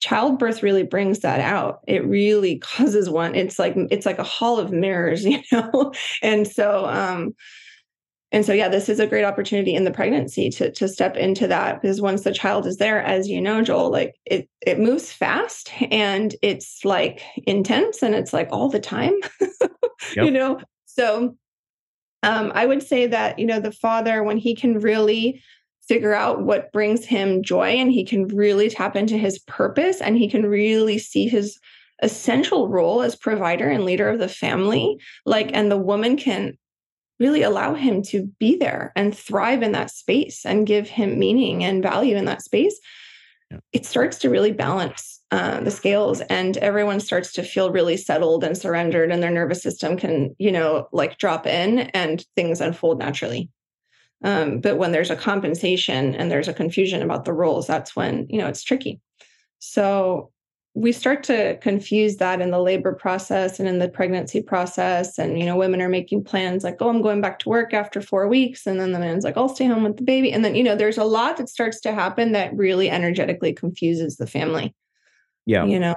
childbirth 0.00 0.62
really 0.62 0.82
brings 0.82 1.20
that 1.20 1.40
out. 1.40 1.80
It 1.86 2.06
really 2.06 2.58
causes 2.60 3.08
one 3.08 3.34
it's 3.34 3.58
like 3.58 3.74
it's 3.90 4.06
like 4.06 4.18
a 4.18 4.24
hall 4.24 4.58
of 4.58 4.72
mirrors 4.72 5.24
you 5.24 5.42
know? 5.52 5.92
And 6.22 6.46
so 6.46 6.86
um 6.86 7.34
and 8.32 8.44
so 8.44 8.52
yeah 8.52 8.68
this 8.68 8.88
is 8.88 9.00
a 9.00 9.06
great 9.06 9.24
opportunity 9.24 9.74
in 9.74 9.84
the 9.84 9.90
pregnancy 9.90 10.50
to 10.50 10.70
to 10.72 10.88
step 10.88 11.16
into 11.16 11.46
that 11.46 11.80
because 11.80 12.00
once 12.00 12.22
the 12.22 12.34
child 12.34 12.66
is 12.66 12.76
there 12.76 13.00
as 13.02 13.28
you 13.28 13.40
know 13.40 13.62
joel 13.62 13.90
like 13.90 14.14
it 14.24 14.48
it 14.60 14.78
moves 14.78 15.12
fast 15.12 15.70
and 15.90 16.34
it's 16.42 16.84
like 16.84 17.22
intense 17.46 18.02
and 18.02 18.14
it's 18.14 18.32
like 18.32 18.48
all 18.50 18.68
the 18.68 18.80
time 18.80 19.14
yep. 19.40 20.24
you 20.24 20.30
know? 20.30 20.60
So 20.86 21.36
um 22.22 22.52
i 22.54 22.66
would 22.66 22.82
say 22.82 23.06
that 23.06 23.38
you 23.38 23.46
know 23.46 23.60
the 23.60 23.72
father 23.72 24.22
when 24.22 24.38
he 24.38 24.54
can 24.54 24.80
really 24.80 25.42
figure 25.88 26.14
out 26.14 26.42
what 26.42 26.72
brings 26.72 27.04
him 27.04 27.42
joy 27.42 27.68
and 27.68 27.92
he 27.92 28.04
can 28.04 28.26
really 28.28 28.68
tap 28.68 28.96
into 28.96 29.16
his 29.16 29.38
purpose 29.40 30.00
and 30.00 30.16
he 30.16 30.28
can 30.28 30.44
really 30.44 30.98
see 30.98 31.28
his 31.28 31.58
essential 32.02 32.68
role 32.68 33.02
as 33.02 33.16
provider 33.16 33.68
and 33.68 33.84
leader 33.84 34.08
of 34.08 34.18
the 34.18 34.28
family 34.28 34.98
like 35.24 35.50
and 35.54 35.70
the 35.70 35.78
woman 35.78 36.16
can 36.16 36.56
really 37.18 37.42
allow 37.42 37.74
him 37.74 38.02
to 38.02 38.26
be 38.38 38.56
there 38.56 38.92
and 38.94 39.16
thrive 39.16 39.62
in 39.62 39.72
that 39.72 39.90
space 39.90 40.44
and 40.44 40.66
give 40.66 40.88
him 40.88 41.18
meaning 41.18 41.64
and 41.64 41.82
value 41.82 42.16
in 42.16 42.26
that 42.26 42.42
space, 42.42 42.78
yeah. 43.50 43.58
it 43.72 43.86
starts 43.86 44.18
to 44.18 44.30
really 44.30 44.52
balance 44.52 45.20
uh, 45.30 45.60
the 45.60 45.70
scales 45.70 46.20
and 46.22 46.56
everyone 46.58 47.00
starts 47.00 47.32
to 47.32 47.42
feel 47.42 47.72
really 47.72 47.96
settled 47.96 48.44
and 48.44 48.56
surrendered 48.56 49.10
and 49.10 49.22
their 49.22 49.30
nervous 49.30 49.62
system 49.62 49.96
can, 49.96 50.34
you 50.38 50.52
know, 50.52 50.88
like 50.92 51.18
drop 51.18 51.46
in 51.46 51.78
and 51.78 52.24
things 52.36 52.60
unfold 52.60 52.98
naturally. 52.98 53.48
Um, 54.24 54.60
but 54.60 54.78
when 54.78 54.92
there's 54.92 55.10
a 55.10 55.16
compensation 55.16 56.14
and 56.14 56.30
there's 56.30 56.48
a 56.48 56.54
confusion 56.54 57.02
about 57.02 57.24
the 57.24 57.32
roles, 57.32 57.66
that's 57.66 57.94
when, 57.94 58.26
you 58.28 58.38
know, 58.38 58.46
it's 58.46 58.62
tricky. 58.62 59.00
So 59.58 60.30
we 60.76 60.92
start 60.92 61.22
to 61.22 61.56
confuse 61.62 62.16
that 62.16 62.42
in 62.42 62.50
the 62.50 62.60
labor 62.60 62.92
process 62.92 63.58
and 63.58 63.66
in 63.66 63.78
the 63.78 63.88
pregnancy 63.88 64.42
process. 64.42 65.18
And 65.18 65.38
you 65.38 65.46
know 65.46 65.56
women 65.56 65.80
are 65.80 65.88
making 65.88 66.22
plans 66.22 66.64
like 66.64 66.76
oh 66.80 66.90
i'm 66.90 67.00
going 67.00 67.22
back 67.22 67.38
to 67.40 67.48
work 67.48 67.72
after 67.72 68.02
four 68.02 68.28
weeks. 68.28 68.66
And 68.66 68.78
then 68.78 68.92
the 68.92 68.98
man's 68.98 69.24
like 69.24 69.38
i'll 69.38 69.48
stay 69.48 69.64
home 69.64 69.84
with 69.84 69.96
the 69.96 70.02
baby. 70.02 70.30
And 70.30 70.44
then 70.44 70.54
you 70.54 70.62
know 70.62 70.76
there's 70.76 70.98
a 70.98 71.04
lot 71.04 71.38
that 71.38 71.48
starts 71.48 71.80
to 71.80 71.94
happen 71.94 72.32
that 72.32 72.54
really 72.54 72.90
energetically 72.90 73.54
confuses 73.54 74.18
the 74.18 74.26
family 74.26 74.74
yeah. 75.46 75.64
you 75.64 75.80
know? 75.80 75.94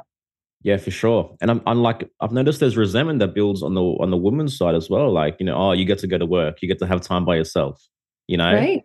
Yeah 0.64 0.78
for 0.78 0.92
sure. 0.92 1.36
And 1.42 1.52
i'm, 1.52 1.62
I'm 1.68 1.82
like 1.82 2.10
i've 2.22 2.32
noticed 2.32 2.62
there's 2.62 2.78
resentment 2.78 3.20
that 3.20 3.34
builds 3.34 3.62
on 3.62 3.74
the 3.74 3.84
on 3.84 4.12
the 4.12 4.18
woman's 4.18 4.58
side 4.58 4.76
as 4.76 4.90
well. 4.90 5.12
Like 5.12 5.36
you 5.42 5.46
know 5.46 5.56
oh 5.58 5.74
you 5.74 5.84
get 5.84 6.00
to 6.00 6.08
go 6.08 6.18
to 6.18 6.26
work. 6.26 6.62
You 6.62 6.70
get 6.70 6.80
to 6.80 6.88
have 6.88 7.02
time 7.02 7.26
by 7.26 7.36
yourself 7.36 7.86
you 8.30 8.38
know 8.38 8.54
right 8.54 8.84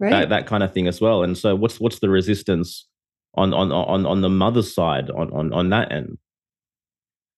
right. 0.00 0.10
that, 0.10 0.28
that 0.30 0.46
kind 0.46 0.62
of 0.62 0.72
thing 0.72 0.88
as 0.88 1.00
well. 1.00 1.22
And 1.22 1.36
so 1.36 1.54
what's 1.54 1.78
what's 1.78 1.98
the 1.98 2.08
resistance 2.08 2.86
on 3.34 3.52
on 3.52 3.70
on 3.70 4.06
on 4.06 4.20
the 4.20 4.28
mother's 4.28 4.72
side 4.74 5.10
on 5.10 5.32
on 5.32 5.52
on 5.52 5.70
that 5.70 5.92
end? 5.92 6.18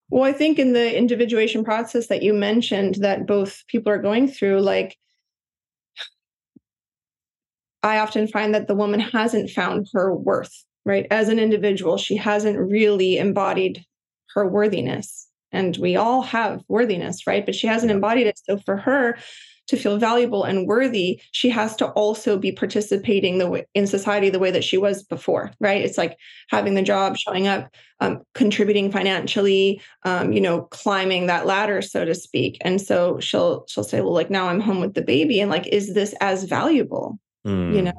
Well 0.08 0.24
i 0.24 0.32
think 0.32 0.58
in 0.58 0.72
the 0.72 0.96
individuation 0.96 1.64
process 1.64 2.08
that 2.08 2.22
you 2.22 2.32
mentioned 2.32 2.96
that 2.96 3.26
both 3.26 3.62
people 3.68 3.92
are 3.92 4.02
going 4.02 4.26
through 4.26 4.60
like 4.60 4.96
i 7.84 7.98
often 7.98 8.26
find 8.26 8.52
that 8.52 8.66
the 8.66 8.74
woman 8.74 8.98
hasn't 8.98 9.50
found 9.50 9.86
her 9.92 10.12
worth 10.14 10.64
right? 10.84 11.06
As 11.10 11.28
an 11.28 11.38
individual 11.38 11.96
she 11.96 12.16
hasn't 12.16 12.58
really 12.58 13.18
embodied 13.18 13.84
her 14.34 14.48
worthiness. 14.48 15.28
And 15.52 15.76
we 15.76 15.96
all 15.96 16.22
have 16.22 16.62
worthiness 16.68 17.26
right? 17.26 17.44
But 17.44 17.54
she 17.54 17.66
hasn't 17.66 17.92
embodied 17.92 18.26
it. 18.26 18.40
So 18.42 18.58
for 18.58 18.76
her 18.76 19.16
to 19.70 19.76
feel 19.76 19.98
valuable 19.98 20.44
and 20.44 20.66
worthy, 20.66 21.20
she 21.30 21.48
has 21.48 21.76
to 21.76 21.86
also 21.92 22.36
be 22.36 22.50
participating 22.52 23.38
the 23.38 23.48
way, 23.48 23.64
in 23.74 23.86
society 23.86 24.28
the 24.28 24.40
way 24.40 24.50
that 24.50 24.64
she 24.64 24.76
was 24.76 25.04
before, 25.04 25.52
right? 25.60 25.82
It's 25.82 25.96
like 25.96 26.16
having 26.48 26.74
the 26.74 26.82
job, 26.82 27.16
showing 27.16 27.46
up, 27.46 27.72
um, 28.00 28.22
contributing 28.34 28.90
financially, 28.90 29.80
um, 30.04 30.32
you 30.32 30.40
know, 30.40 30.62
climbing 30.62 31.26
that 31.26 31.46
ladder, 31.46 31.82
so 31.82 32.04
to 32.04 32.14
speak. 32.14 32.58
And 32.62 32.80
so 32.80 33.20
she'll 33.20 33.64
she'll 33.68 33.84
say, 33.84 34.00
well, 34.00 34.12
like 34.12 34.30
now 34.30 34.48
I'm 34.48 34.60
home 34.60 34.80
with 34.80 34.94
the 34.94 35.02
baby, 35.02 35.40
and 35.40 35.50
like, 35.50 35.68
is 35.68 35.94
this 35.94 36.14
as 36.20 36.44
valuable? 36.44 37.18
Mm. 37.46 37.74
You 37.74 37.82
know. 37.82 37.92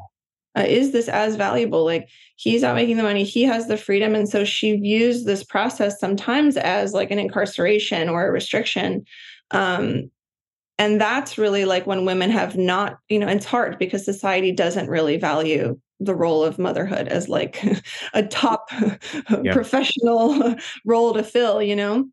Uh, 0.53 0.65
is 0.67 0.91
this 0.91 1.07
as 1.07 1.37
valuable? 1.37 1.85
Like 1.85 2.09
he's 2.35 2.61
not 2.61 2.75
making 2.75 2.97
the 2.97 3.03
money, 3.03 3.23
he 3.23 3.43
has 3.43 3.67
the 3.67 3.77
freedom. 3.77 4.13
And 4.13 4.27
so 4.27 4.43
she 4.43 4.75
views 4.75 5.23
this 5.23 5.45
process 5.45 5.97
sometimes 5.97 6.57
as 6.57 6.91
like 6.91 7.09
an 7.09 7.19
incarceration 7.19 8.09
or 8.09 8.27
a 8.27 8.31
restriction. 8.33 9.05
Um, 9.51 10.11
and 10.81 10.99
that's 10.99 11.37
really 11.37 11.63
like 11.63 11.85
when 11.85 12.05
women 12.05 12.31
have 12.31 12.57
not 12.57 12.97
you 13.07 13.19
know 13.19 13.27
it's 13.27 13.45
hard 13.45 13.77
because 13.77 14.03
society 14.03 14.51
doesn't 14.51 14.89
really 14.89 15.15
value 15.17 15.79
the 15.99 16.15
role 16.15 16.43
of 16.43 16.57
motherhood 16.57 17.07
as 17.07 17.29
like 17.29 17.63
a 18.13 18.23
top 18.23 18.69
yeah. 19.43 19.53
professional 19.53 20.55
role 20.85 21.13
to 21.13 21.23
fill 21.23 21.61
you 21.61 21.75
know 21.75 22.07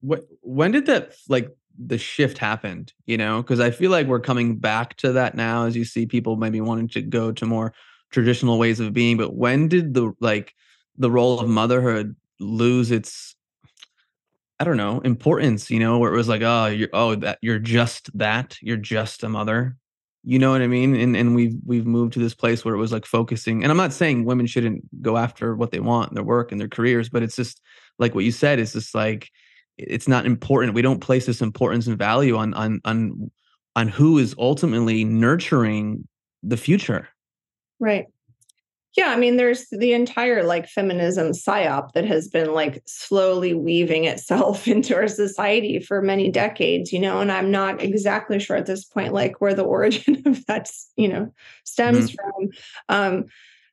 what 0.00 0.26
when 0.40 0.72
did 0.72 0.86
that 0.86 1.14
like 1.28 1.54
the 1.78 1.98
shift 1.98 2.38
happened 2.38 2.92
you 3.06 3.16
know 3.16 3.42
because 3.42 3.60
i 3.60 3.70
feel 3.70 3.90
like 3.90 4.06
we're 4.06 4.18
coming 4.18 4.56
back 4.56 4.96
to 4.96 5.12
that 5.12 5.34
now 5.34 5.66
as 5.66 5.76
you 5.76 5.84
see 5.84 6.06
people 6.06 6.36
maybe 6.36 6.60
wanting 6.60 6.88
to 6.88 7.02
go 7.02 7.30
to 7.30 7.44
more 7.44 7.72
traditional 8.10 8.58
ways 8.58 8.80
of 8.80 8.92
being 8.92 9.16
but 9.16 9.34
when 9.34 9.68
did 9.68 9.92
the 9.92 10.12
like 10.20 10.54
the 10.96 11.10
role 11.10 11.38
of 11.38 11.48
motherhood 11.48 12.16
lose 12.40 12.90
its 12.90 13.36
I 14.60 14.64
don't 14.64 14.76
know, 14.76 15.00
importance, 15.00 15.70
you 15.70 15.78
know, 15.78 15.98
where 15.98 16.12
it 16.12 16.16
was 16.16 16.28
like, 16.28 16.42
oh, 16.42 16.66
you're 16.66 16.88
oh 16.92 17.14
that 17.16 17.38
you're 17.42 17.60
just 17.60 18.16
that, 18.18 18.56
you're 18.60 18.76
just 18.76 19.22
a 19.22 19.28
mother. 19.28 19.76
You 20.24 20.38
know 20.38 20.50
what 20.50 20.62
I 20.62 20.66
mean? 20.66 20.96
And 20.96 21.16
and 21.16 21.34
we've 21.34 21.54
we've 21.64 21.86
moved 21.86 22.12
to 22.14 22.18
this 22.18 22.34
place 22.34 22.64
where 22.64 22.74
it 22.74 22.78
was 22.78 22.92
like 22.92 23.06
focusing. 23.06 23.62
And 23.62 23.70
I'm 23.70 23.76
not 23.76 23.92
saying 23.92 24.24
women 24.24 24.46
shouldn't 24.46 24.82
go 25.00 25.16
after 25.16 25.54
what 25.54 25.70
they 25.70 25.80
want 25.80 26.10
in 26.10 26.16
their 26.16 26.24
work 26.24 26.50
and 26.50 26.60
their 26.60 26.68
careers, 26.68 27.08
but 27.08 27.22
it's 27.22 27.36
just 27.36 27.60
like 27.98 28.14
what 28.14 28.24
you 28.24 28.32
said, 28.32 28.58
it's 28.58 28.72
just 28.72 28.94
like 28.94 29.30
it's 29.76 30.08
not 30.08 30.26
important. 30.26 30.74
We 30.74 30.82
don't 30.82 31.00
place 31.00 31.24
this 31.24 31.40
importance 31.40 31.86
and 31.86 31.96
value 31.96 32.36
on 32.36 32.52
on 32.54 32.80
on 32.84 33.30
on 33.76 33.88
who 33.88 34.18
is 34.18 34.34
ultimately 34.38 35.04
nurturing 35.04 36.08
the 36.42 36.56
future. 36.56 37.08
Right. 37.78 38.06
Yeah, 38.96 39.08
I 39.10 39.16
mean, 39.16 39.36
there's 39.36 39.66
the 39.70 39.92
entire 39.92 40.42
like 40.42 40.66
feminism 40.66 41.28
psyop 41.28 41.92
that 41.92 42.04
has 42.06 42.28
been 42.28 42.52
like 42.52 42.82
slowly 42.86 43.54
weaving 43.54 44.04
itself 44.04 44.66
into 44.68 44.94
our 44.94 45.08
society 45.08 45.78
for 45.80 46.02
many 46.02 46.30
decades, 46.30 46.92
you 46.92 46.98
know, 46.98 47.20
and 47.20 47.30
I'm 47.30 47.50
not 47.50 47.82
exactly 47.82 48.38
sure 48.38 48.56
at 48.56 48.66
this 48.66 48.84
point 48.84 49.12
like 49.12 49.40
where 49.40 49.54
the 49.54 49.62
origin 49.64 50.22
of 50.26 50.44
that, 50.46 50.70
you 50.96 51.08
know, 51.08 51.32
stems 51.64 52.10
mm-hmm. 52.10 52.16
from. 52.16 52.48
Um, 52.88 53.24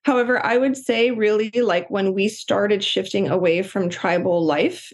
however, 0.04 0.46
I 0.46 0.58
would 0.58 0.78
say 0.78 1.12
really 1.12 1.50
like 1.52 1.90
when 1.90 2.14
we 2.14 2.28
started 2.28 2.84
shifting 2.84 3.30
away 3.30 3.64
from 3.64 3.90
tribal 3.90 4.46
life 4.46 4.92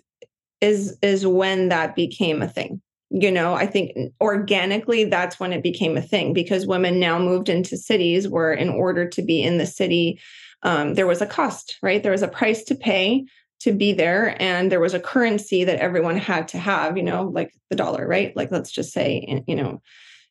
is 0.62 0.98
is 1.02 1.26
when 1.26 1.70
that 1.70 1.96
became 1.96 2.42
a 2.42 2.48
thing 2.48 2.82
you 3.12 3.30
know 3.32 3.54
i 3.54 3.66
think 3.66 3.92
organically 4.22 5.04
that's 5.04 5.40
when 5.40 5.52
it 5.52 5.62
became 5.62 5.98
a 5.98 6.02
thing 6.02 6.34
because 6.34 6.66
women 6.66 7.00
now 7.00 7.20
moved 7.20 7.50
into 7.50 7.76
cities 7.76 8.28
where 8.28 8.54
in 8.54 8.70
order 8.70 9.08
to 9.08 9.22
be 9.22 9.44
in 9.44 9.58
the 9.58 9.66
city 9.66 10.20
um, 10.64 10.94
there 10.94 11.08
was 11.08 11.22
a 11.22 11.26
cost 11.26 11.78
right? 11.82 12.02
There 12.02 12.12
was 12.12 12.22
a 12.22 12.28
price 12.28 12.64
to 12.66 12.76
pay 12.76 13.26
to 13.62 13.72
be 13.72 13.94
there 13.94 14.36
and 14.42 14.72
there 14.72 14.80
was 14.80 14.94
a 14.94 15.00
currency 15.00 15.64
that 15.64 15.80
everyone 15.80 16.18
had 16.18 16.48
to 16.50 16.58
have 16.58 16.98
you 16.98 17.04
know 17.04 17.24
like 17.24 17.54
the 17.70 17.76
dollar 17.76 18.08
right? 18.08 18.36
Like 18.36 18.52
let's 18.52 18.72
just 18.72 18.92
say 18.92 19.44
you 19.48 19.56
know 19.56 19.82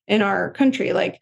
in 0.06 0.22
our 0.22 0.50
country 0.52 0.92
like 0.92 1.20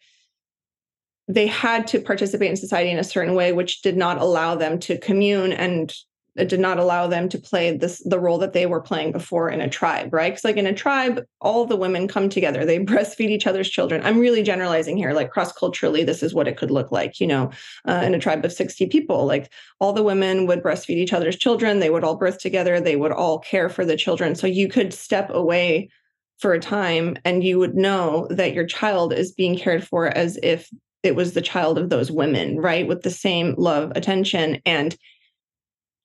they 1.27 1.45
had 1.45 1.85
to 1.87 2.01
participate 2.01 2.49
in 2.49 2.57
society 2.57 2.89
in 2.89 2.97
a 2.97 3.03
certain 3.03 3.35
way 3.35 3.51
which 3.51 3.81
did 3.81 3.95
not 3.95 4.19
allow 4.19 4.55
them 4.55 4.79
to 4.79 4.97
commune 4.97 5.53
and 5.53 5.93
it 6.39 6.49
did 6.49 6.59
not 6.59 6.79
allow 6.79 7.07
them 7.07 7.29
to 7.29 7.37
play 7.37 7.75
this 7.75 8.01
the 8.05 8.19
role 8.19 8.37
that 8.37 8.53
they 8.53 8.65
were 8.65 8.81
playing 8.81 9.11
before 9.11 9.49
in 9.49 9.61
a 9.61 9.69
tribe 9.69 10.13
right? 10.13 10.31
Because 10.31 10.43
like 10.43 10.57
in 10.57 10.65
a 10.67 10.73
tribe 10.73 11.25
all 11.41 11.65
the 11.65 11.75
women 11.75 12.07
come 12.07 12.29
together. 12.29 12.65
They 12.65 12.79
breastfeed 12.85 13.29
each 13.29 13.47
other's 13.47 13.69
children. 13.69 14.01
I'm 14.03 14.19
really 14.19 14.43
generalizing 14.43 14.97
here 14.97 15.13
like 15.13 15.31
cross 15.31 15.51
culturally 15.51 16.03
this 16.03 16.23
is 16.23 16.33
what 16.33 16.47
it 16.47 16.57
could 16.57 16.71
look 16.71 16.91
like 16.91 17.19
you 17.19 17.27
know 17.27 17.51
uh, 17.87 18.01
in 18.03 18.13
a 18.13 18.19
tribe 18.19 18.45
of 18.45 18.53
60 18.53 18.87
people. 18.87 19.25
Like 19.25 19.51
all 19.79 19.93
the 19.93 20.03
women 20.03 20.47
would 20.47 20.63
breastfeed 20.63 20.97
each 20.97 21.13
other's 21.13 21.35
children. 21.35 21.79
They 21.79 21.89
would 21.89 22.03
all 22.03 22.15
birth 22.15 22.39
together. 22.39 22.79
They 22.79 22.95
would 22.95 23.11
all 23.11 23.39
care 23.39 23.69
for 23.69 23.85
the 23.85 23.97
children. 23.97 24.35
So 24.35 24.47
you 24.47 24.67
could 24.67 24.93
step 24.93 25.29
away 25.29 25.89
for 26.39 26.53
a 26.53 26.59
time 26.59 27.17
and 27.25 27.43
you 27.43 27.59
would 27.59 27.75
know 27.75 28.27
that 28.29 28.53
your 28.53 28.65
child 28.65 29.13
is 29.13 29.31
being 29.31 29.57
cared 29.57 29.85
for 29.85 30.07
as 30.07 30.39
if 30.41 30.69
it 31.03 31.15
was 31.15 31.33
the 31.33 31.41
child 31.41 31.77
of 31.77 31.89
those 31.89 32.11
women 32.11 32.57
right? 32.57 32.87
With 32.87 33.03
the 33.03 33.11
same 33.11 33.55
love 33.57 33.91
attention 33.95 34.61
and 34.65 34.95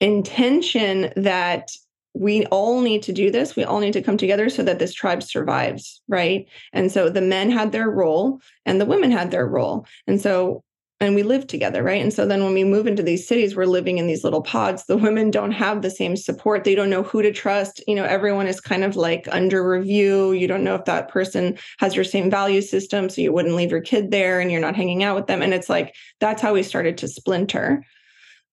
intention 0.04 1.10
that 1.16 1.70
we 2.12 2.46
all 2.46 2.80
need 2.80 3.02
to 3.04 3.12
do 3.12 3.30
this. 3.30 3.56
We 3.56 3.64
all 3.64 3.80
need 3.80 3.94
to 3.94 4.02
come 4.02 4.16
together 4.16 4.48
so 4.48 4.62
that 4.62 4.78
this 4.78 4.94
tribe 4.94 5.22
survives, 5.22 6.00
right? 6.06 6.46
And 6.72 6.92
so 6.92 7.08
the 7.08 7.20
men 7.20 7.50
had 7.50 7.72
their 7.72 7.90
role 7.90 8.40
and 8.66 8.80
the 8.80 8.86
women 8.86 9.10
had 9.10 9.30
their 9.32 9.46
role. 9.46 9.86
And 10.06 10.20
so, 10.20 10.62
and 11.00 11.16
we 11.16 11.24
live 11.24 11.48
together, 11.48 11.82
right? 11.82 12.00
And 12.00 12.12
so 12.12 12.24
then 12.24 12.44
when 12.44 12.54
we 12.54 12.62
move 12.62 12.86
into 12.86 13.02
these 13.02 13.26
cities, 13.26 13.56
we're 13.56 13.64
living 13.64 13.98
in 13.98 14.06
these 14.06 14.22
little 14.22 14.42
pods. 14.42 14.84
The 14.84 14.96
women 14.96 15.30
don't 15.30 15.50
have 15.50 15.82
the 15.82 15.90
same 15.90 16.16
support. 16.16 16.62
They 16.62 16.76
don't 16.76 16.88
know 16.88 17.02
who 17.02 17.20
to 17.20 17.32
trust. 17.32 17.82
You 17.88 17.96
know, 17.96 18.04
everyone 18.04 18.46
is 18.46 18.60
kind 18.60 18.84
of 18.84 18.94
like 18.94 19.26
under 19.32 19.68
review. 19.68 20.32
You 20.32 20.46
don't 20.46 20.64
know 20.64 20.76
if 20.76 20.84
that 20.84 21.08
person 21.08 21.58
has 21.78 21.96
your 21.96 22.04
same 22.04 22.30
value 22.30 22.60
system. 22.60 23.08
So 23.08 23.22
you 23.22 23.32
wouldn't 23.32 23.56
leave 23.56 23.72
your 23.72 23.80
kid 23.80 24.12
there 24.12 24.38
and 24.38 24.52
you're 24.52 24.60
not 24.60 24.76
hanging 24.76 25.02
out 25.02 25.16
with 25.16 25.26
them. 25.26 25.42
And 25.42 25.52
it's 25.52 25.68
like, 25.68 25.96
that's 26.20 26.40
how 26.40 26.54
we 26.54 26.62
started 26.62 26.98
to 26.98 27.08
splinter. 27.08 27.84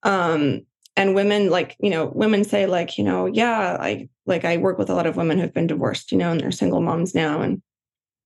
Um, 0.01 0.65
and 0.95 1.15
women 1.15 1.50
like 1.50 1.75
you 1.79 1.89
know 1.89 2.12
women 2.13 2.43
say 2.43 2.65
like 2.65 2.98
you 2.98 3.03
know 3.03 3.25
yeah 3.25 3.77
i 3.79 4.07
like 4.25 4.45
i 4.45 4.57
work 4.57 4.77
with 4.77 4.89
a 4.89 4.93
lot 4.93 5.07
of 5.07 5.17
women 5.17 5.39
who've 5.39 5.53
been 5.53 5.67
divorced 5.67 6.12
you 6.12 6.17
know 6.17 6.31
and 6.31 6.41
they're 6.41 6.51
single 6.51 6.81
moms 6.81 7.15
now. 7.15 7.41
And 7.41 7.62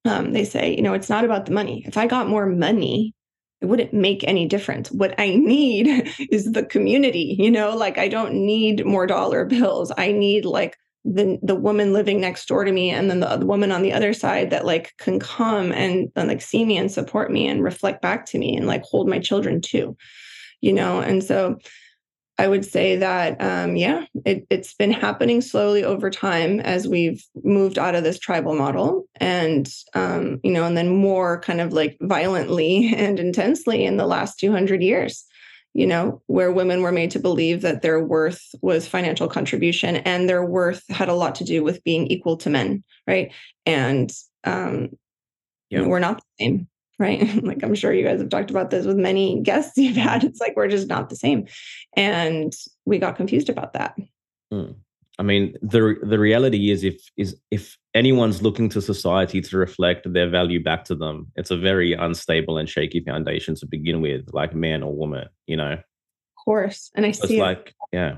um, 0.06 0.34
they 0.34 0.46
say 0.46 0.76
you 0.76 0.82
know 0.82 0.94
it's 0.94 1.10
not 1.10 1.26
about 1.26 1.46
the 1.46 1.52
money. 1.52 1.84
If 1.88 1.98
i 1.98 2.08
got 2.08 2.28
more 2.28 2.46
money 2.46 3.14
it 3.62 3.68
wouldn't 3.68 3.94
make 3.94 4.24
any 4.28 4.46
difference. 4.48 4.92
What 4.92 5.16
i 5.20 5.36
need 5.36 6.14
is 6.32 6.52
the 6.52 6.66
community 6.66 7.36
you 7.40 7.52
know? 7.52 7.76
Like 7.76 7.98
i 7.98 8.08
don't 8.08 8.34
need 8.34 8.86
more 8.86 9.08
dollar 9.08 9.46
bills. 9.46 9.92
I 9.98 10.12
need 10.12 10.46
like 10.46 10.76
the 11.06 11.38
the 11.44 11.56
woman 11.56 11.94
living 11.94 12.20
next 12.20 12.48
door 12.48 12.66
to 12.66 12.72
me 12.72 12.90
and 12.90 13.12
then 13.12 13.20
the, 13.20 13.38
the 13.38 13.46
woman 13.46 13.72
on 13.72 13.84
the 13.84 13.94
other 13.94 14.12
side 14.12 14.50
that 14.50 14.66
like 14.66 14.94
can 14.98 15.20
come 15.20 15.72
and, 15.72 16.12
and 16.16 16.28
like 16.28 16.42
see 16.42 16.66
me 16.66 16.78
and 16.78 16.92
support 16.92 17.32
me 17.32 17.48
and 17.48 17.64
reflect 17.64 18.02
back 18.02 18.26
to 18.26 18.40
me 18.40 18.58
and 18.58 18.66
like 18.66 18.82
hold 18.82 19.08
my 19.08 19.20
children 19.20 19.62
too. 19.62 19.96
You 20.62 20.74
know? 20.74 21.00
And 21.00 21.24
so 21.24 21.58
I 22.38 22.48
would 22.50 22.66
say 22.66 22.98
that, 22.98 23.42
um, 23.42 23.78
yeah, 23.78 24.06
it, 24.26 24.46
has 24.52 24.74
been 24.74 24.92
happening 24.92 25.40
slowly 25.40 25.86
over 25.86 26.10
time 26.10 26.60
as 26.60 26.88
we've 26.88 27.24
moved 27.44 27.80
out 27.80 27.96
of 27.96 28.04
this 28.04 28.20
tribal 28.20 28.56
model 28.56 29.06
and, 29.16 29.72
um, 29.94 30.42
you 30.44 30.52
know, 30.52 30.66
and 30.66 30.76
then 30.76 30.90
more 30.90 31.40
kind 31.40 31.62
of 31.62 31.72
like 31.72 31.98
violently 32.02 32.94
and 32.98 33.20
intensely 33.20 33.86
in 33.86 33.96
the 33.96 34.06
last 34.06 34.38
200 34.40 34.84
years, 34.84 35.24
you 35.74 35.88
know, 35.88 36.22
where 36.28 36.52
women 36.52 36.82
were 36.82 36.92
made 36.92 37.12
to 37.12 37.20
believe 37.20 37.62
that 37.62 37.82
their 37.82 38.04
worth 38.04 38.44
was 38.62 38.88
financial 38.88 39.30
contribution 39.30 39.98
and 39.98 40.28
their 40.28 40.46
worth 40.46 40.84
had 40.90 41.08
a 41.08 41.16
lot 41.16 41.36
to 41.36 41.46
do 41.46 41.64
with 41.64 41.84
being 41.86 42.08
equal 42.08 42.36
to 42.38 42.50
men, 42.50 42.84
right? 43.08 43.32
And 43.66 44.12
um, 44.44 44.90
yeah. 45.70 45.84
we're 45.86 46.00
not 46.00 46.18
the 46.18 46.44
same 46.44 46.68
right? 47.00 47.22
like 47.44 47.64
I'm 47.64 47.76
sure 47.76 47.94
you 47.94 48.04
guys 48.04 48.20
have 48.20 48.30
talked 48.30 48.52
about 48.52 48.70
this 48.70 48.86
with 48.86 48.98
many 48.98 49.42
guests 49.42 49.78
you've 49.78 49.98
had. 49.98 50.24
It's 50.24 50.40
like 50.40 50.56
we're 50.56 50.68
just 50.68 50.88
not 50.88 51.10
the 51.10 51.16
same. 51.16 51.48
And 51.96 52.54
we 52.86 53.00
got 53.00 53.16
confused 53.16 53.50
about 53.50 53.74
that. 53.74 53.96
Hmm. 54.52 54.72
I 55.18 55.24
mean, 55.24 55.56
the 55.62 55.96
the 56.04 56.20
reality 56.20 56.72
is 56.72 56.84
if 56.84 57.02
is 57.16 57.38
if 57.50 57.78
anyone's 57.94 58.42
looking 58.42 58.68
to 58.70 58.82
society 58.82 59.40
to 59.40 59.58
reflect 59.58 60.12
their 60.12 60.30
value 60.30 60.62
back 60.62 60.84
to 60.86 60.96
them, 60.96 61.32
it's 61.38 61.52
a 61.52 61.58
very 61.58 61.94
unstable 61.94 62.58
and 62.58 62.68
shaky 62.68 63.00
foundation 63.00 63.56
to 63.56 63.66
begin 63.66 64.02
with, 64.02 64.34
like 64.34 64.54
man 64.54 64.84
or 64.84 64.94
woman, 64.94 65.30
you 65.48 65.56
know. 65.56 65.72
Of 65.72 66.44
course. 66.44 66.92
And 66.96 67.06
I 67.06 67.12
so 67.12 67.28
see 67.28 67.36
it's 67.36 67.42
like, 67.42 67.74
yeah. 67.94 68.18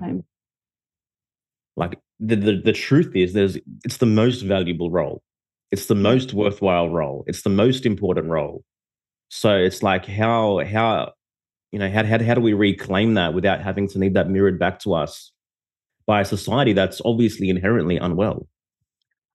Like 1.75 1.99
the, 2.19 2.35
the 2.35 2.61
the 2.65 2.73
truth 2.73 3.15
is 3.15 3.33
there's 3.33 3.57
it's 3.85 3.97
the 3.97 4.07
most 4.07 4.41
valuable 4.41 4.89
role 4.89 5.21
it's 5.71 5.87
the 5.87 5.95
most 5.95 6.33
worthwhile 6.33 6.89
role. 6.89 7.23
It's 7.27 7.41
the 7.41 7.49
most 7.49 7.85
important 7.85 8.27
role. 8.27 8.63
So 9.29 9.55
it's 9.55 9.83
like 9.83 10.05
how 10.05 10.63
how 10.65 11.13
you 11.71 11.79
know 11.79 11.89
how 11.89 12.05
how 12.05 12.23
how 12.23 12.33
do 12.33 12.41
we 12.41 12.53
reclaim 12.53 13.15
that 13.15 13.33
without 13.33 13.61
having 13.61 13.87
to 13.89 13.99
need 13.99 14.13
that 14.13 14.29
mirrored 14.29 14.59
back 14.59 14.79
to 14.79 14.93
us 14.93 15.31
by 16.05 16.21
a 16.21 16.25
society 16.25 16.73
that's 16.73 17.01
obviously 17.03 17.49
inherently 17.49 17.97
unwell? 17.97 18.47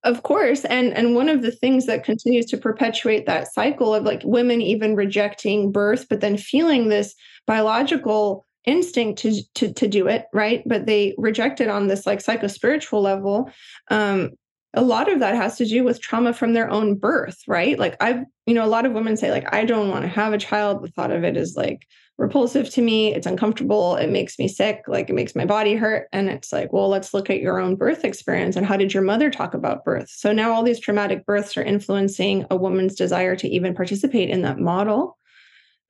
Of 0.03 0.23
course, 0.23 0.65
and 0.65 0.93
and 0.93 1.15
one 1.15 1.29
of 1.29 1.43
the 1.43 1.51
things 1.51 1.85
that 1.85 2.03
continues 2.03 2.47
to 2.47 2.57
perpetuate 2.57 3.25
that 3.27 3.53
cycle 3.53 3.93
of 3.93 4.03
like 4.03 4.21
women 4.25 4.61
even 4.61 4.95
rejecting 4.95 5.71
birth, 5.71 6.07
but 6.09 6.21
then 6.21 6.37
feeling 6.37 6.89
this 6.89 7.13
biological 7.45 8.45
instinct 8.65 9.19
to 9.19 9.41
to 9.55 9.73
to 9.73 9.89
do 9.89 10.07
it 10.07 10.27
right 10.31 10.63
but 10.65 10.85
they 10.85 11.13
reject 11.17 11.59
it 11.59 11.67
on 11.67 11.87
this 11.87 12.05
like 12.05 12.19
psychospiritual 12.19 13.01
level 13.01 13.51
um 13.91 14.31
a 14.73 14.81
lot 14.81 15.11
of 15.11 15.19
that 15.19 15.35
has 15.35 15.57
to 15.57 15.65
do 15.65 15.83
with 15.83 16.01
trauma 16.01 16.33
from 16.33 16.53
their 16.53 16.69
own 16.69 16.95
birth, 16.95 17.37
right? 17.47 17.77
Like 17.77 17.95
I've, 18.01 18.23
you 18.45 18.53
know, 18.53 18.65
a 18.65 18.67
lot 18.67 18.85
of 18.85 18.93
women 18.93 19.15
say 19.17 19.31
like 19.31 19.53
I 19.53 19.65
don't 19.65 19.89
want 19.89 20.03
to 20.03 20.07
have 20.07 20.33
a 20.33 20.37
child. 20.37 20.83
The 20.83 20.89
thought 20.89 21.11
of 21.11 21.23
it 21.23 21.37
is 21.37 21.55
like 21.55 21.87
repulsive 22.17 22.69
to 22.71 22.81
me. 22.81 23.13
It's 23.13 23.27
uncomfortable. 23.27 23.95
It 23.95 24.09
makes 24.09 24.37
me 24.39 24.47
sick. 24.47 24.83
Like 24.87 25.09
it 25.09 25.13
makes 25.13 25.35
my 25.35 25.45
body 25.45 25.75
hurt. 25.75 26.07
And 26.11 26.29
it's 26.29 26.51
like, 26.51 26.71
well, 26.73 26.89
let's 26.89 27.13
look 27.13 27.29
at 27.29 27.39
your 27.39 27.59
own 27.59 27.75
birth 27.75 28.03
experience 28.03 28.55
and 28.55 28.65
how 28.65 28.77
did 28.77 28.93
your 28.93 29.03
mother 29.03 29.29
talk 29.29 29.53
about 29.53 29.83
birth? 29.83 30.09
So 30.09 30.31
now 30.31 30.51
all 30.51 30.63
these 30.63 30.79
traumatic 30.79 31.25
births 31.25 31.55
are 31.57 31.63
influencing 31.63 32.45
a 32.49 32.55
woman's 32.55 32.95
desire 32.95 33.35
to 33.37 33.47
even 33.47 33.75
participate 33.75 34.29
in 34.29 34.41
that 34.43 34.59
model. 34.59 35.17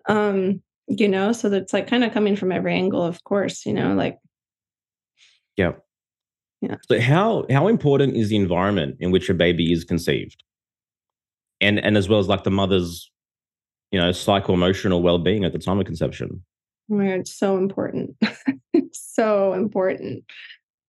Um, 0.07 0.61
you 0.87 1.07
know, 1.07 1.31
so 1.31 1.49
that's 1.49 1.71
like 1.71 1.87
kind 1.87 2.03
of 2.03 2.13
coming 2.13 2.35
from 2.35 2.51
every 2.51 2.73
angle, 2.73 3.03
of 3.03 3.23
course, 3.23 3.65
you 3.65 3.73
know, 3.73 3.93
like 3.93 4.17
yeah 5.55 5.73
yeah. 6.63 6.77
So 6.87 7.01
how 7.01 7.45
how 7.51 7.67
important 7.67 8.15
is 8.15 8.29
the 8.29 8.37
environment 8.37 8.95
in 9.01 9.11
which 9.11 9.29
a 9.29 9.33
baby 9.33 9.73
is 9.73 9.83
conceived? 9.83 10.43
And 11.59 11.77
and 11.77 11.97
as 11.97 12.07
well 12.07 12.19
as 12.19 12.29
like 12.29 12.45
the 12.45 12.51
mother's, 12.51 13.11
you 13.91 13.99
know, 13.99 14.13
psycho 14.13 14.53
emotional 14.53 15.01
well 15.01 15.19
being 15.19 15.43
at 15.43 15.51
the 15.51 15.59
time 15.59 15.79
of 15.79 15.85
conception. 15.85 16.41
Oh 16.89 16.95
my 16.95 17.07
God, 17.07 17.19
it's 17.19 17.37
so 17.37 17.57
important. 17.57 18.15
it's 18.71 19.13
so 19.13 19.51
important. 19.51 20.23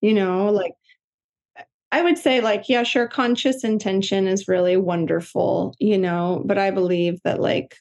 You 0.00 0.14
know, 0.14 0.50
like 0.50 0.74
I 1.90 2.02
would 2.02 2.18
say, 2.18 2.40
like, 2.40 2.68
yeah, 2.68 2.84
sure, 2.84 3.08
conscious 3.08 3.64
intention 3.64 4.28
is 4.28 4.46
really 4.46 4.76
wonderful, 4.76 5.74
you 5.80 5.98
know, 5.98 6.42
but 6.44 6.56
I 6.56 6.70
believe 6.70 7.20
that 7.24 7.40
like 7.40 7.76